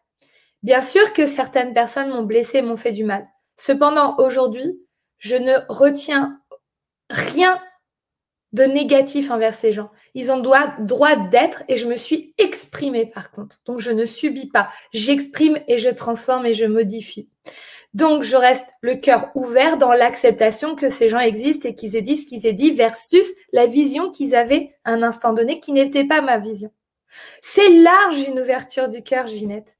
bien 0.64 0.82
sûr 0.82 1.12
que 1.12 1.26
certaines 1.26 1.72
personnes 1.72 2.10
m'ont 2.10 2.24
blessé, 2.24 2.62
m'ont 2.62 2.76
fait 2.76 2.92
du 2.92 3.04
mal. 3.04 3.26
Cependant, 3.56 4.16
aujourd'hui, 4.18 4.80
je 5.18 5.36
ne 5.36 5.54
retiens 5.68 6.40
rien 7.08 7.60
de 8.52 8.64
négatif 8.64 9.30
envers 9.30 9.54
ces 9.54 9.72
gens. 9.72 9.90
Ils 10.14 10.30
ont 10.30 10.38
droit, 10.38 11.16
d'être 11.30 11.62
et 11.68 11.76
je 11.76 11.86
me 11.86 11.96
suis 11.96 12.34
exprimée 12.38 13.06
par 13.06 13.30
contre. 13.30 13.60
Donc 13.66 13.80
je 13.80 13.90
ne 13.90 14.04
subis 14.04 14.48
pas. 14.48 14.68
J'exprime 14.92 15.58
et 15.68 15.78
je 15.78 15.90
transforme 15.90 16.46
et 16.46 16.54
je 16.54 16.64
modifie. 16.64 17.28
Donc, 17.94 18.22
je 18.22 18.36
reste 18.36 18.68
le 18.82 18.96
cœur 18.96 19.30
ouvert 19.34 19.78
dans 19.78 19.94
l'acceptation 19.94 20.76
que 20.76 20.90
ces 20.90 21.08
gens 21.08 21.18
existent 21.18 21.66
et 21.66 21.74
qu'ils 21.74 21.96
aient 21.96 22.02
dit 22.02 22.18
ce 22.18 22.26
qu'ils 22.26 22.46
aient 22.46 22.52
dit 22.52 22.72
versus 22.72 23.24
la 23.52 23.64
vision 23.64 24.10
qu'ils 24.10 24.34
avaient 24.34 24.74
à 24.84 24.92
un 24.92 25.02
instant 25.02 25.32
donné 25.32 25.60
qui 25.60 25.72
n'était 25.72 26.04
pas 26.04 26.20
ma 26.20 26.38
vision. 26.38 26.70
C'est 27.40 27.70
large 27.70 28.20
une 28.28 28.38
ouverture 28.38 28.90
du 28.90 29.02
cœur, 29.02 29.26
Ginette. 29.26 29.75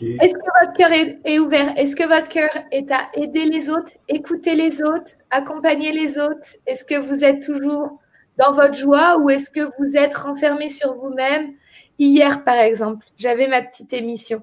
Est-ce 0.00 0.34
que 0.34 0.66
votre 0.66 0.76
cœur 0.76 0.92
est, 1.24 1.38
ouvert? 1.38 1.72
Est-ce 1.76 1.96
que 1.96 2.06
votre 2.06 2.28
cœur 2.28 2.50
est 2.70 2.90
à 2.90 3.08
aider 3.14 3.44
les 3.44 3.70
autres, 3.70 3.92
écouter 4.08 4.54
les 4.54 4.82
autres, 4.82 5.12
accompagner 5.30 5.92
les 5.92 6.18
autres? 6.18 6.56
Est-ce 6.66 6.84
que 6.84 6.98
vous 6.98 7.24
êtes 7.24 7.42
toujours 7.42 8.00
dans 8.38 8.52
votre 8.52 8.74
joie 8.74 9.18
ou 9.18 9.30
est-ce 9.30 9.50
que 9.50 9.68
vous 9.78 9.96
êtes 9.96 10.16
renfermé 10.16 10.68
sur 10.68 10.94
vous-même? 10.94 11.52
Hier, 11.98 12.44
par 12.44 12.58
exemple, 12.58 13.04
j'avais 13.16 13.46
ma 13.48 13.62
petite 13.62 13.92
émission 13.92 14.42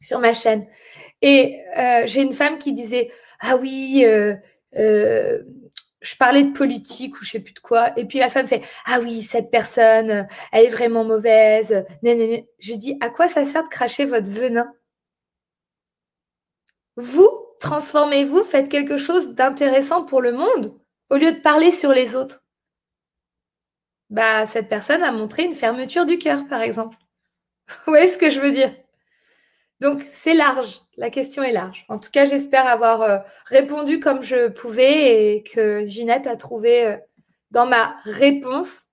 sur 0.00 0.18
ma 0.18 0.34
chaîne 0.34 0.66
et 1.22 1.60
euh, 1.78 2.02
j'ai 2.06 2.22
une 2.22 2.34
femme 2.34 2.58
qui 2.58 2.72
disait 2.72 3.10
Ah 3.40 3.56
oui, 3.56 4.04
euh, 4.06 4.34
euh, 4.76 5.42
je 6.04 6.16
parlais 6.16 6.44
de 6.44 6.52
politique 6.52 7.20
ou 7.20 7.24
je 7.24 7.30
sais 7.30 7.40
plus 7.40 7.54
de 7.54 7.60
quoi. 7.60 7.98
Et 7.98 8.04
puis 8.04 8.18
la 8.18 8.30
femme 8.30 8.46
fait 8.46 8.62
Ah 8.86 9.00
oui, 9.00 9.22
cette 9.22 9.50
personne, 9.50 10.28
elle 10.52 10.64
est 10.66 10.68
vraiment 10.68 11.04
mauvaise. 11.04 11.84
Je 12.02 12.74
dis 12.74 12.96
À 13.00 13.10
quoi 13.10 13.28
ça 13.28 13.44
sert 13.44 13.64
de 13.64 13.68
cracher 13.68 14.04
votre 14.04 14.30
venin? 14.30 14.72
Vous, 16.96 17.28
transformez-vous, 17.60 18.44
faites 18.44 18.68
quelque 18.68 18.96
chose 18.96 19.34
d'intéressant 19.34 20.04
pour 20.04 20.20
le 20.22 20.32
monde 20.32 20.74
au 21.10 21.16
lieu 21.16 21.32
de 21.32 21.40
parler 21.40 21.70
sur 21.70 21.92
les 21.92 22.16
autres 22.16 22.44
bah, 24.10 24.46
cette 24.46 24.68
personne 24.68 25.02
a 25.02 25.12
montré 25.12 25.44
une 25.44 25.52
fermeture 25.52 26.06
du 26.06 26.18
cœur, 26.18 26.46
par 26.46 26.62
exemple. 26.62 26.96
Vous 27.68 27.92
voyez 27.92 28.08
ce 28.08 28.18
que 28.18 28.30
je 28.30 28.40
veux 28.40 28.52
dire? 28.52 28.72
Donc, 29.80 30.02
c'est 30.02 30.34
large. 30.34 30.80
La 30.96 31.10
question 31.10 31.42
est 31.42 31.52
large. 31.52 31.84
En 31.88 31.98
tout 31.98 32.10
cas, 32.10 32.24
j'espère 32.24 32.66
avoir 32.66 33.02
euh, 33.02 33.18
répondu 33.46 34.00
comme 34.00 34.22
je 34.22 34.48
pouvais 34.48 35.36
et 35.36 35.42
que 35.42 35.84
Ginette 35.84 36.26
a 36.26 36.36
trouvé 36.36 36.86
euh, 36.86 36.96
dans 37.50 37.66
ma 37.66 37.96
réponse 38.04 38.88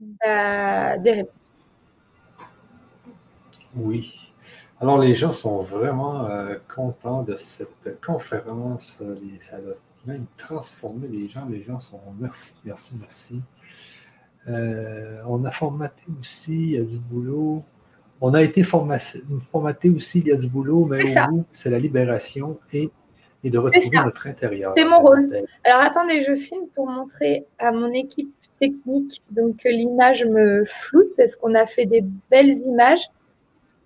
bah, 0.00 0.98
des 0.98 1.12
réponses. 1.12 1.34
Oui. 3.74 4.32
Alors, 4.80 4.98
les 4.98 5.14
gens 5.14 5.32
sont 5.32 5.62
vraiment 5.62 6.26
euh, 6.26 6.56
contents 6.74 7.22
de 7.22 7.36
cette 7.36 8.00
conférence. 8.00 9.00
Ça 9.40 9.58
même 10.06 10.26
transformer 10.36 11.08
les 11.08 11.28
gens. 11.28 11.46
Les 11.48 11.62
gens 11.62 11.80
sont 11.80 12.00
merci, 12.18 12.54
merci, 12.64 12.94
merci. 12.98 13.42
Euh, 14.48 15.22
on 15.26 15.44
a 15.44 15.50
formaté 15.50 16.02
aussi, 16.18 16.54
il 16.54 16.70
y 16.70 16.78
a 16.78 16.82
du 16.82 16.98
boulot. 16.98 17.64
On 18.24 18.34
a 18.34 18.42
été 18.42 18.62
formaté, 18.62 19.90
aussi, 19.90 20.20
il 20.20 20.28
y 20.28 20.32
a 20.32 20.36
du 20.36 20.46
boulot, 20.46 20.84
mais 20.84 21.12
c'est 21.50 21.70
la 21.70 21.78
libération 21.80 22.60
et, 22.72 22.88
et 23.42 23.50
de 23.50 23.58
retrouver 23.58 23.98
notre 24.04 24.28
intérieur. 24.28 24.74
C'est 24.76 24.84
mon 24.84 25.00
rôle. 25.00 25.26
Alors 25.64 25.80
attendez, 25.80 26.20
je 26.20 26.36
filme 26.36 26.68
pour 26.72 26.86
montrer 26.88 27.46
à 27.58 27.72
mon 27.72 27.90
équipe 27.92 28.32
technique 28.60 29.22
donc 29.32 29.56
que 29.56 29.68
l'image 29.68 30.24
me 30.24 30.64
floute 30.64 31.10
parce 31.16 31.34
qu'on 31.34 31.56
a 31.56 31.66
fait 31.66 31.84
des 31.84 32.04
belles 32.30 32.56
images, 32.60 33.10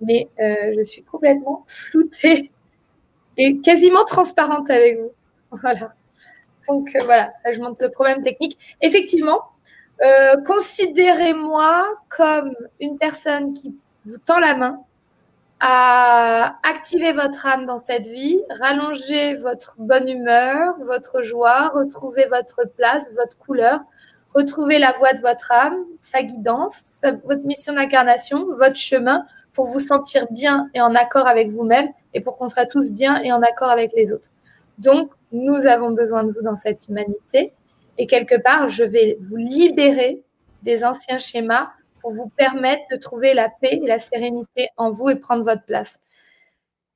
mais 0.03 0.29
euh, 0.39 0.75
je 0.77 0.85
suis 0.85 1.03
complètement 1.03 1.65
floutée 1.67 2.51
et 3.39 3.59
quasiment 3.61 4.05
transparente 4.05 4.71
avec 4.71 5.01
vous. 5.01 5.13
Voilà. 5.63 5.95
Donc 6.69 6.95
euh, 6.95 7.05
voilà, 7.05 7.33
ça 7.43 7.53
je 7.53 7.61
montre 7.61 7.81
le 7.81 7.91
problème 7.91 8.23
technique. 8.23 8.59
Effectivement, 8.83 9.41
euh, 10.05 10.37
considérez-moi 10.45 11.87
comme 12.11 12.53
une 12.81 12.99
personne 12.99 13.55
qui 13.55 13.75
vous 14.07 14.19
tend 14.19 14.39
la 14.39 14.57
main 14.57 14.81
à 15.61 16.59
activer 16.63 17.13
votre 17.13 17.47
âme 17.47 17.67
dans 17.67 17.79
cette 17.79 18.07
vie, 18.07 18.41
rallonger 18.61 19.37
votre 19.37 19.75
bonne 19.79 20.09
humeur, 20.09 20.75
votre 20.85 21.23
joie, 21.23 21.69
retrouver 21.69 22.27
votre 22.27 22.69
place, 22.77 23.11
votre 23.15 23.37
couleur, 23.39 23.81
retrouver 24.35 24.79
la 24.79 24.93
voix 24.93 25.15
de 25.15 25.21
votre 25.21 25.51
âme, 25.51 25.77
sa 26.01 26.23
guidance, 26.23 27.01
votre 27.25 27.45
mission 27.45 27.73
d'incarnation, 27.73 28.47
votre 28.57 28.77
chemin 28.77 29.25
pour 29.55 29.65
vous 29.65 29.81
sentir 29.81 30.27
bien 30.31 30.69
et 30.75 30.81
en 30.83 30.95
accord 30.95 31.27
avec 31.27 31.51
vous-même 31.51 31.89
et 32.13 32.21
pour 32.21 32.37
qu'on 32.37 32.51
soit 32.51 32.67
tous 32.67 32.91
bien 32.91 33.23
et 33.23 33.33
en 33.33 33.41
accord 33.41 33.71
avec 33.71 33.93
les 33.97 34.13
autres. 34.13 34.29
Donc, 34.79 35.11
nous 35.33 35.67
avons 35.67 35.91
besoin 35.91 36.25
de 36.25 36.33
vous 36.33 36.43
dans 36.43 36.57
cette 36.57 36.87
humanité. 36.89 37.53
Et 37.97 38.07
quelque 38.07 38.39
part, 38.39 38.69
je 38.69 38.85
vais 38.85 39.17
vous 39.23 39.37
libérer 39.37 40.23
des 40.63 40.85
anciens 40.85 41.19
schémas 41.19 41.71
pour 42.07 42.15
vous 42.15 42.29
permettre 42.29 42.85
de 42.93 42.97
trouver 42.97 43.35
la 43.35 43.49
paix 43.49 43.81
et 43.83 43.87
la 43.87 43.99
sérénité 43.99 44.69
en 44.77 44.93
vous 44.93 45.09
et 45.09 45.17
prendre 45.17 45.43
votre 45.43 45.65
place. 45.65 46.01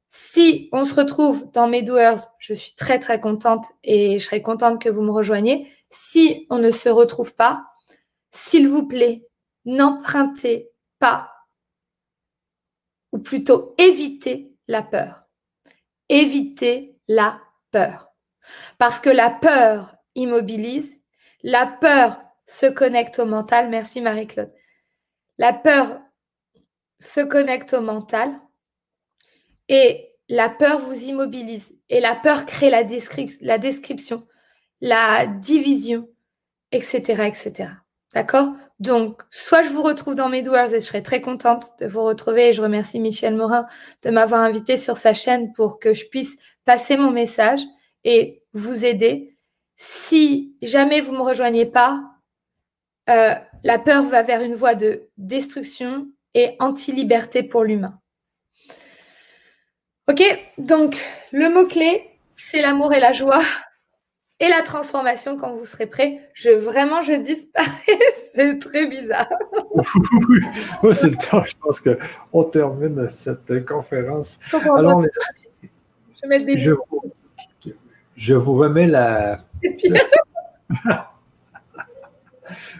Si 0.08 0.68
on 0.70 0.84
se 0.84 0.94
retrouve 0.94 1.50
dans 1.50 1.66
mes 1.66 1.82
doers, 1.82 2.32
je 2.38 2.54
suis 2.54 2.76
très 2.76 3.00
très 3.00 3.20
contente 3.20 3.64
et 3.82 4.20
je 4.20 4.24
serais 4.24 4.40
contente 4.40 4.80
que 4.80 4.88
vous 4.88 5.02
me 5.02 5.10
rejoigniez. 5.10 5.66
Si 5.88 6.46
on 6.48 6.58
ne 6.58 6.70
se 6.70 6.88
retrouve 6.88 7.34
pas, 7.34 7.64
s'il 8.30 8.68
vous 8.68 8.86
plaît, 8.86 9.26
n'empruntez 9.64 10.70
pas, 11.00 11.32
ou 13.10 13.18
plutôt 13.18 13.74
évitez 13.78 14.54
la 14.68 14.82
peur. 14.82 15.24
Évitez 16.08 16.94
la 17.08 17.40
peur. 17.72 18.12
Parce 18.78 19.00
que 19.00 19.10
la 19.10 19.30
peur 19.30 19.96
immobilise, 20.14 21.00
la 21.42 21.66
peur 21.66 22.20
se 22.46 22.66
connecte 22.66 23.18
au 23.18 23.26
mental. 23.26 23.70
Merci 23.70 24.00
Marie-Claude. 24.00 24.52
La 25.40 25.54
peur 25.54 26.02
se 26.98 27.22
connecte 27.22 27.72
au 27.72 27.80
mental 27.80 28.30
et 29.70 30.10
la 30.28 30.50
peur 30.50 30.78
vous 30.78 31.04
immobilise. 31.04 31.74
Et 31.88 32.00
la 32.00 32.14
peur 32.14 32.44
crée 32.44 32.68
la, 32.68 32.84
description, 32.84 34.26
la 34.82 35.26
division, 35.26 36.10
etc. 36.72 37.22
etc. 37.24 37.70
D'accord? 38.12 38.52
Donc, 38.80 39.22
soit 39.30 39.62
je 39.62 39.70
vous 39.70 39.82
retrouve 39.82 40.14
dans 40.14 40.28
mes 40.28 40.42
doers 40.42 40.74
et 40.74 40.80
je 40.80 40.84
serai 40.84 41.02
très 41.02 41.22
contente 41.22 41.64
de 41.80 41.86
vous 41.86 42.04
retrouver. 42.04 42.48
Et 42.48 42.52
je 42.52 42.60
remercie 42.60 43.00
Michel 43.00 43.34
Morin 43.34 43.64
de 44.02 44.10
m'avoir 44.10 44.42
invité 44.42 44.76
sur 44.76 44.98
sa 44.98 45.14
chaîne 45.14 45.54
pour 45.54 45.80
que 45.80 45.94
je 45.94 46.04
puisse 46.04 46.36
passer 46.66 46.98
mon 46.98 47.12
message 47.12 47.60
et 48.04 48.42
vous 48.52 48.84
aider. 48.84 49.38
Si 49.76 50.58
jamais 50.60 51.00
vous 51.00 51.12
ne 51.12 51.16
me 51.16 51.22
rejoignez 51.22 51.64
pas, 51.64 52.09
euh, 53.10 53.34
la 53.64 53.78
peur 53.78 54.04
va 54.04 54.22
vers 54.22 54.42
une 54.42 54.54
voie 54.54 54.74
de 54.74 55.08
destruction 55.18 56.08
et 56.34 56.56
anti-liberté 56.60 57.42
pour 57.42 57.64
l'humain. 57.64 57.98
Ok 60.08 60.22
Donc, 60.58 60.96
le 61.32 61.52
mot-clé, 61.52 62.10
c'est 62.36 62.60
l'amour 62.62 62.92
et 62.92 63.00
la 63.00 63.12
joie 63.12 63.42
et 64.40 64.48
la 64.48 64.62
transformation 64.62 65.36
quand 65.36 65.52
vous 65.52 65.64
serez 65.64 65.86
prêt. 65.86 66.30
Je 66.34 66.50
vraiment, 66.50 67.02
je 67.02 67.12
disparais 67.12 67.68
c'est 68.32 68.58
très 68.58 68.86
bizarre. 68.86 69.28
oui, 70.82 70.94
c'est 70.94 71.10
le 71.10 71.16
temps. 71.16 71.44
Je 71.44 71.54
pense 71.60 71.80
qu'on 71.80 72.44
termine 72.44 73.08
cette 73.08 73.66
conférence. 73.66 74.38
Alors, 74.74 75.04
je, 76.22 76.56
je, 76.56 76.70
vous, 76.70 77.12
je 78.16 78.34
vous 78.34 78.54
remets 78.54 78.86
la. 78.86 79.44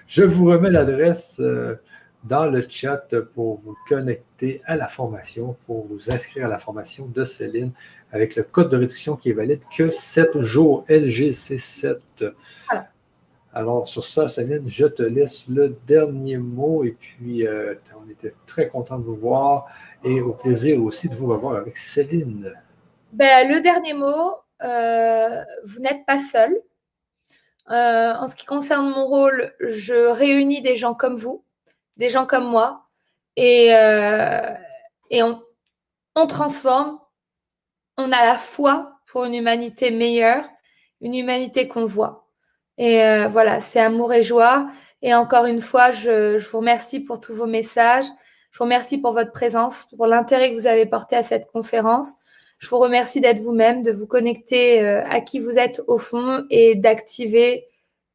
je 0.07 0.23
vous 0.23 0.47
remets 0.47 0.71
l'adresse. 0.71 1.41
Euh, 1.41 1.77
dans 2.25 2.47
le 2.47 2.63
chat 2.69 3.15
pour 3.33 3.61
vous 3.61 3.77
connecter 3.89 4.61
à 4.67 4.77
la 4.77 4.89
formation, 4.89 5.57
pour 5.67 5.87
vous 5.87 6.11
inscrire 6.11 6.47
à 6.47 6.49
la 6.49 6.59
formation 6.59 7.07
de 7.07 7.25
Céline 7.25 7.73
avec 8.13 8.37
le 8.37 8.43
code 8.43 8.71
de 8.71 8.77
réduction 8.77 9.17
qui 9.17 9.31
est 9.31 9.33
valide 9.33 9.63
que 9.75 9.91
7 9.91 10.41
jours, 10.41 10.85
LGC7. 10.89 12.33
Alors, 13.53 13.89
sur 13.89 14.05
ça, 14.05 14.29
Céline, 14.29 14.69
je 14.69 14.87
te 14.87 15.03
laisse 15.03 15.49
le 15.49 15.77
dernier 15.87 16.37
mot 16.37 16.85
et 16.85 16.97
puis 16.99 17.47
euh, 17.47 17.75
on 17.97 18.09
était 18.09 18.33
très 18.47 18.69
content 18.69 18.99
de 18.99 19.05
vous 19.05 19.17
voir 19.17 19.67
et 20.05 20.21
au 20.21 20.33
plaisir 20.33 20.83
aussi 20.83 21.09
de 21.09 21.15
vous 21.15 21.27
revoir 21.27 21.57
avec 21.57 21.77
Céline. 21.77 22.53
Ben, 23.13 23.49
le 23.49 23.61
dernier 23.61 23.95
mot, 23.95 24.35
euh, 24.63 25.43
vous 25.65 25.81
n'êtes 25.81 26.07
pas 26.07 26.19
seul. 26.19 26.55
Euh, 27.71 28.15
en 28.15 28.29
ce 28.29 28.37
qui 28.37 28.47
concerne 28.47 28.89
mon 28.91 29.07
rôle, 29.07 29.55
je 29.61 29.95
réunis 29.95 30.61
des 30.61 30.77
gens 30.77 30.95
comme 30.95 31.15
vous 31.15 31.45
des 32.01 32.09
gens 32.09 32.27
comme 32.27 32.47
moi, 32.47 32.87
et, 33.37 33.75
euh, 33.75 34.55
on, 35.13 36.27
transforme, 36.27 36.99
on 37.99 38.11
a 38.11 38.25
la 38.25 38.39
foi 38.39 38.95
pour 39.07 39.25
une 39.25 39.35
humanité 39.35 39.91
meilleure, 39.91 40.45
une 41.03 41.15
humanité 41.15 41.69
qu'on 41.69 41.85
voit. 41.85 42.27
Et 42.79 43.03
euh, 43.05 43.29
voilà, 43.29 43.61
c'est 43.61 43.81
amour 43.81 44.15
et 44.15 44.23
joie. 44.23 44.67
Et 45.03 45.15
encore 45.15 45.45
une 45.45 45.61
fois, 45.61 45.93
je, 45.93 46.39
vous 46.39 46.59
remercie 46.59 47.01
pour 47.01 47.21
tous 47.21 47.35
vos 47.35 47.47
messages. 47.47 48.07
Je 48.51 48.59
vous 48.59 48.65
remercie 48.65 48.99
pour 48.99 49.13
votre 49.13 49.33
présence, 49.33 49.87
pour 49.97 50.07
l'intérêt 50.07 50.51
que 50.51 50.57
vous 50.57 50.67
avez 50.67 50.87
porté 50.87 51.17
à 51.17 51.23
cette 51.23 51.51
conférence. 51.53 52.15
Je 52.61 52.69
vous 52.69 52.78
remercie 52.78 53.23
d'être 53.23 53.41
vous-même, 53.41 53.82
de 53.82 53.91
vous 53.91 54.07
connecter 54.07 54.82
euh, 54.82 55.03
à 55.07 55.23
qui 55.23 55.41
vous 55.41 55.59
êtes 55.59 55.82
au 55.87 55.99
fond 55.99 56.47
et 56.51 56.74
d'activer 56.74 57.66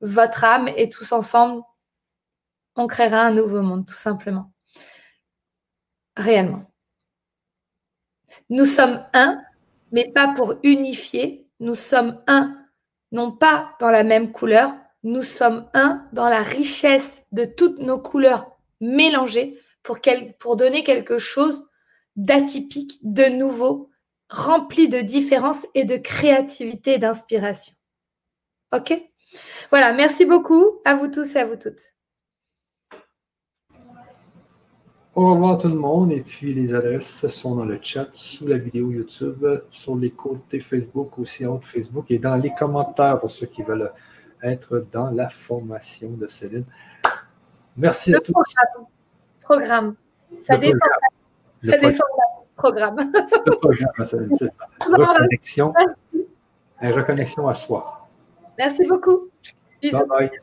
votre 0.01 0.43
âme. 0.43 0.69
Et 0.77 0.87
tous 0.87 1.11
ensemble, 1.11 1.63
on 2.75 2.85
créera 2.85 3.21
un 3.21 3.31
nouveau 3.31 3.63
monde, 3.63 3.87
tout 3.87 3.95
simplement. 3.95 4.51
Réellement. 6.15 6.71
Nous 8.49 8.65
sommes 8.65 9.03
un, 9.13 9.41
mais 9.91 10.11
pas 10.11 10.27
pour 10.35 10.55
unifier. 10.61 11.47
Nous 11.59 11.75
sommes 11.75 12.21
un, 12.27 12.55
non 13.11 13.31
pas 13.31 13.75
dans 13.79 13.89
la 13.89 14.03
même 14.03 14.31
couleur, 14.31 14.75
nous 15.01 15.23
sommes 15.23 15.67
un 15.73 16.07
dans 16.13 16.29
la 16.29 16.43
richesse 16.43 17.23
de 17.31 17.45
toutes 17.45 17.79
nos 17.79 17.99
couleurs 17.99 18.51
mélangées 18.79 19.59
pour, 19.81 19.99
pour 20.37 20.55
donner 20.55 20.83
quelque 20.83 21.17
chose 21.17 21.67
d'atypique, 22.15 22.99
de 23.01 23.25
nouveau, 23.25 23.89
rempli 24.29 24.87
de 24.87 25.01
différence 25.01 25.65
et 25.73 25.85
de 25.85 25.97
créativité 25.97 26.93
et 26.93 26.97
d'inspiration. 26.97 27.73
OK? 28.73 28.93
Voilà, 29.69 29.93
merci 29.93 30.25
beaucoup 30.25 30.79
à 30.85 30.95
vous 30.95 31.07
tous 31.07 31.35
et 31.35 31.39
à 31.39 31.45
vous 31.45 31.55
toutes. 31.55 31.81
Au 35.15 35.33
revoir 35.33 35.57
tout 35.57 35.69
le 35.69 35.75
monde. 35.75 36.11
Et 36.11 36.21
puis 36.21 36.53
les 36.53 36.73
adresses 36.73 37.25
sont 37.27 37.55
dans 37.55 37.65
le 37.65 37.79
chat, 37.81 38.07
sous 38.11 38.47
la 38.47 38.57
vidéo 38.57 38.91
YouTube, 38.91 39.45
sur 39.69 39.95
les 39.95 40.11
côtés 40.11 40.59
Facebook, 40.59 41.17
aussi 41.19 41.45
entre 41.45 41.65
Facebook 41.65 42.05
et 42.09 42.19
dans 42.19 42.35
les 42.35 42.53
commentaires 42.53 43.19
pour 43.19 43.29
ceux 43.29 43.47
qui 43.47 43.63
veulent 43.63 43.93
être 44.43 44.85
dans 44.91 45.09
la 45.11 45.29
formation 45.29 46.09
de 46.11 46.27
Céline. 46.27 46.65
Merci 47.77 48.13
à 48.13 48.19
tous. 48.19 48.33
Programme. 49.41 49.95
Ça 50.41 50.57
dépend. 50.57 50.79
Ça 51.63 51.77
dépend 51.77 52.03
programme. 52.55 52.97
Le 53.45 53.51
programme, 53.57 53.91
c'est 54.03 54.47
ça. 54.47 54.67
Reconnexion. 54.85 55.73
reconnexion 56.81 57.47
à 57.47 57.53
soi. 57.53 58.07
Merci 58.57 58.85
beaucoup. 58.87 59.29
Bisous. 59.81 59.97
Bye 59.97 60.29
bye. 60.29 60.39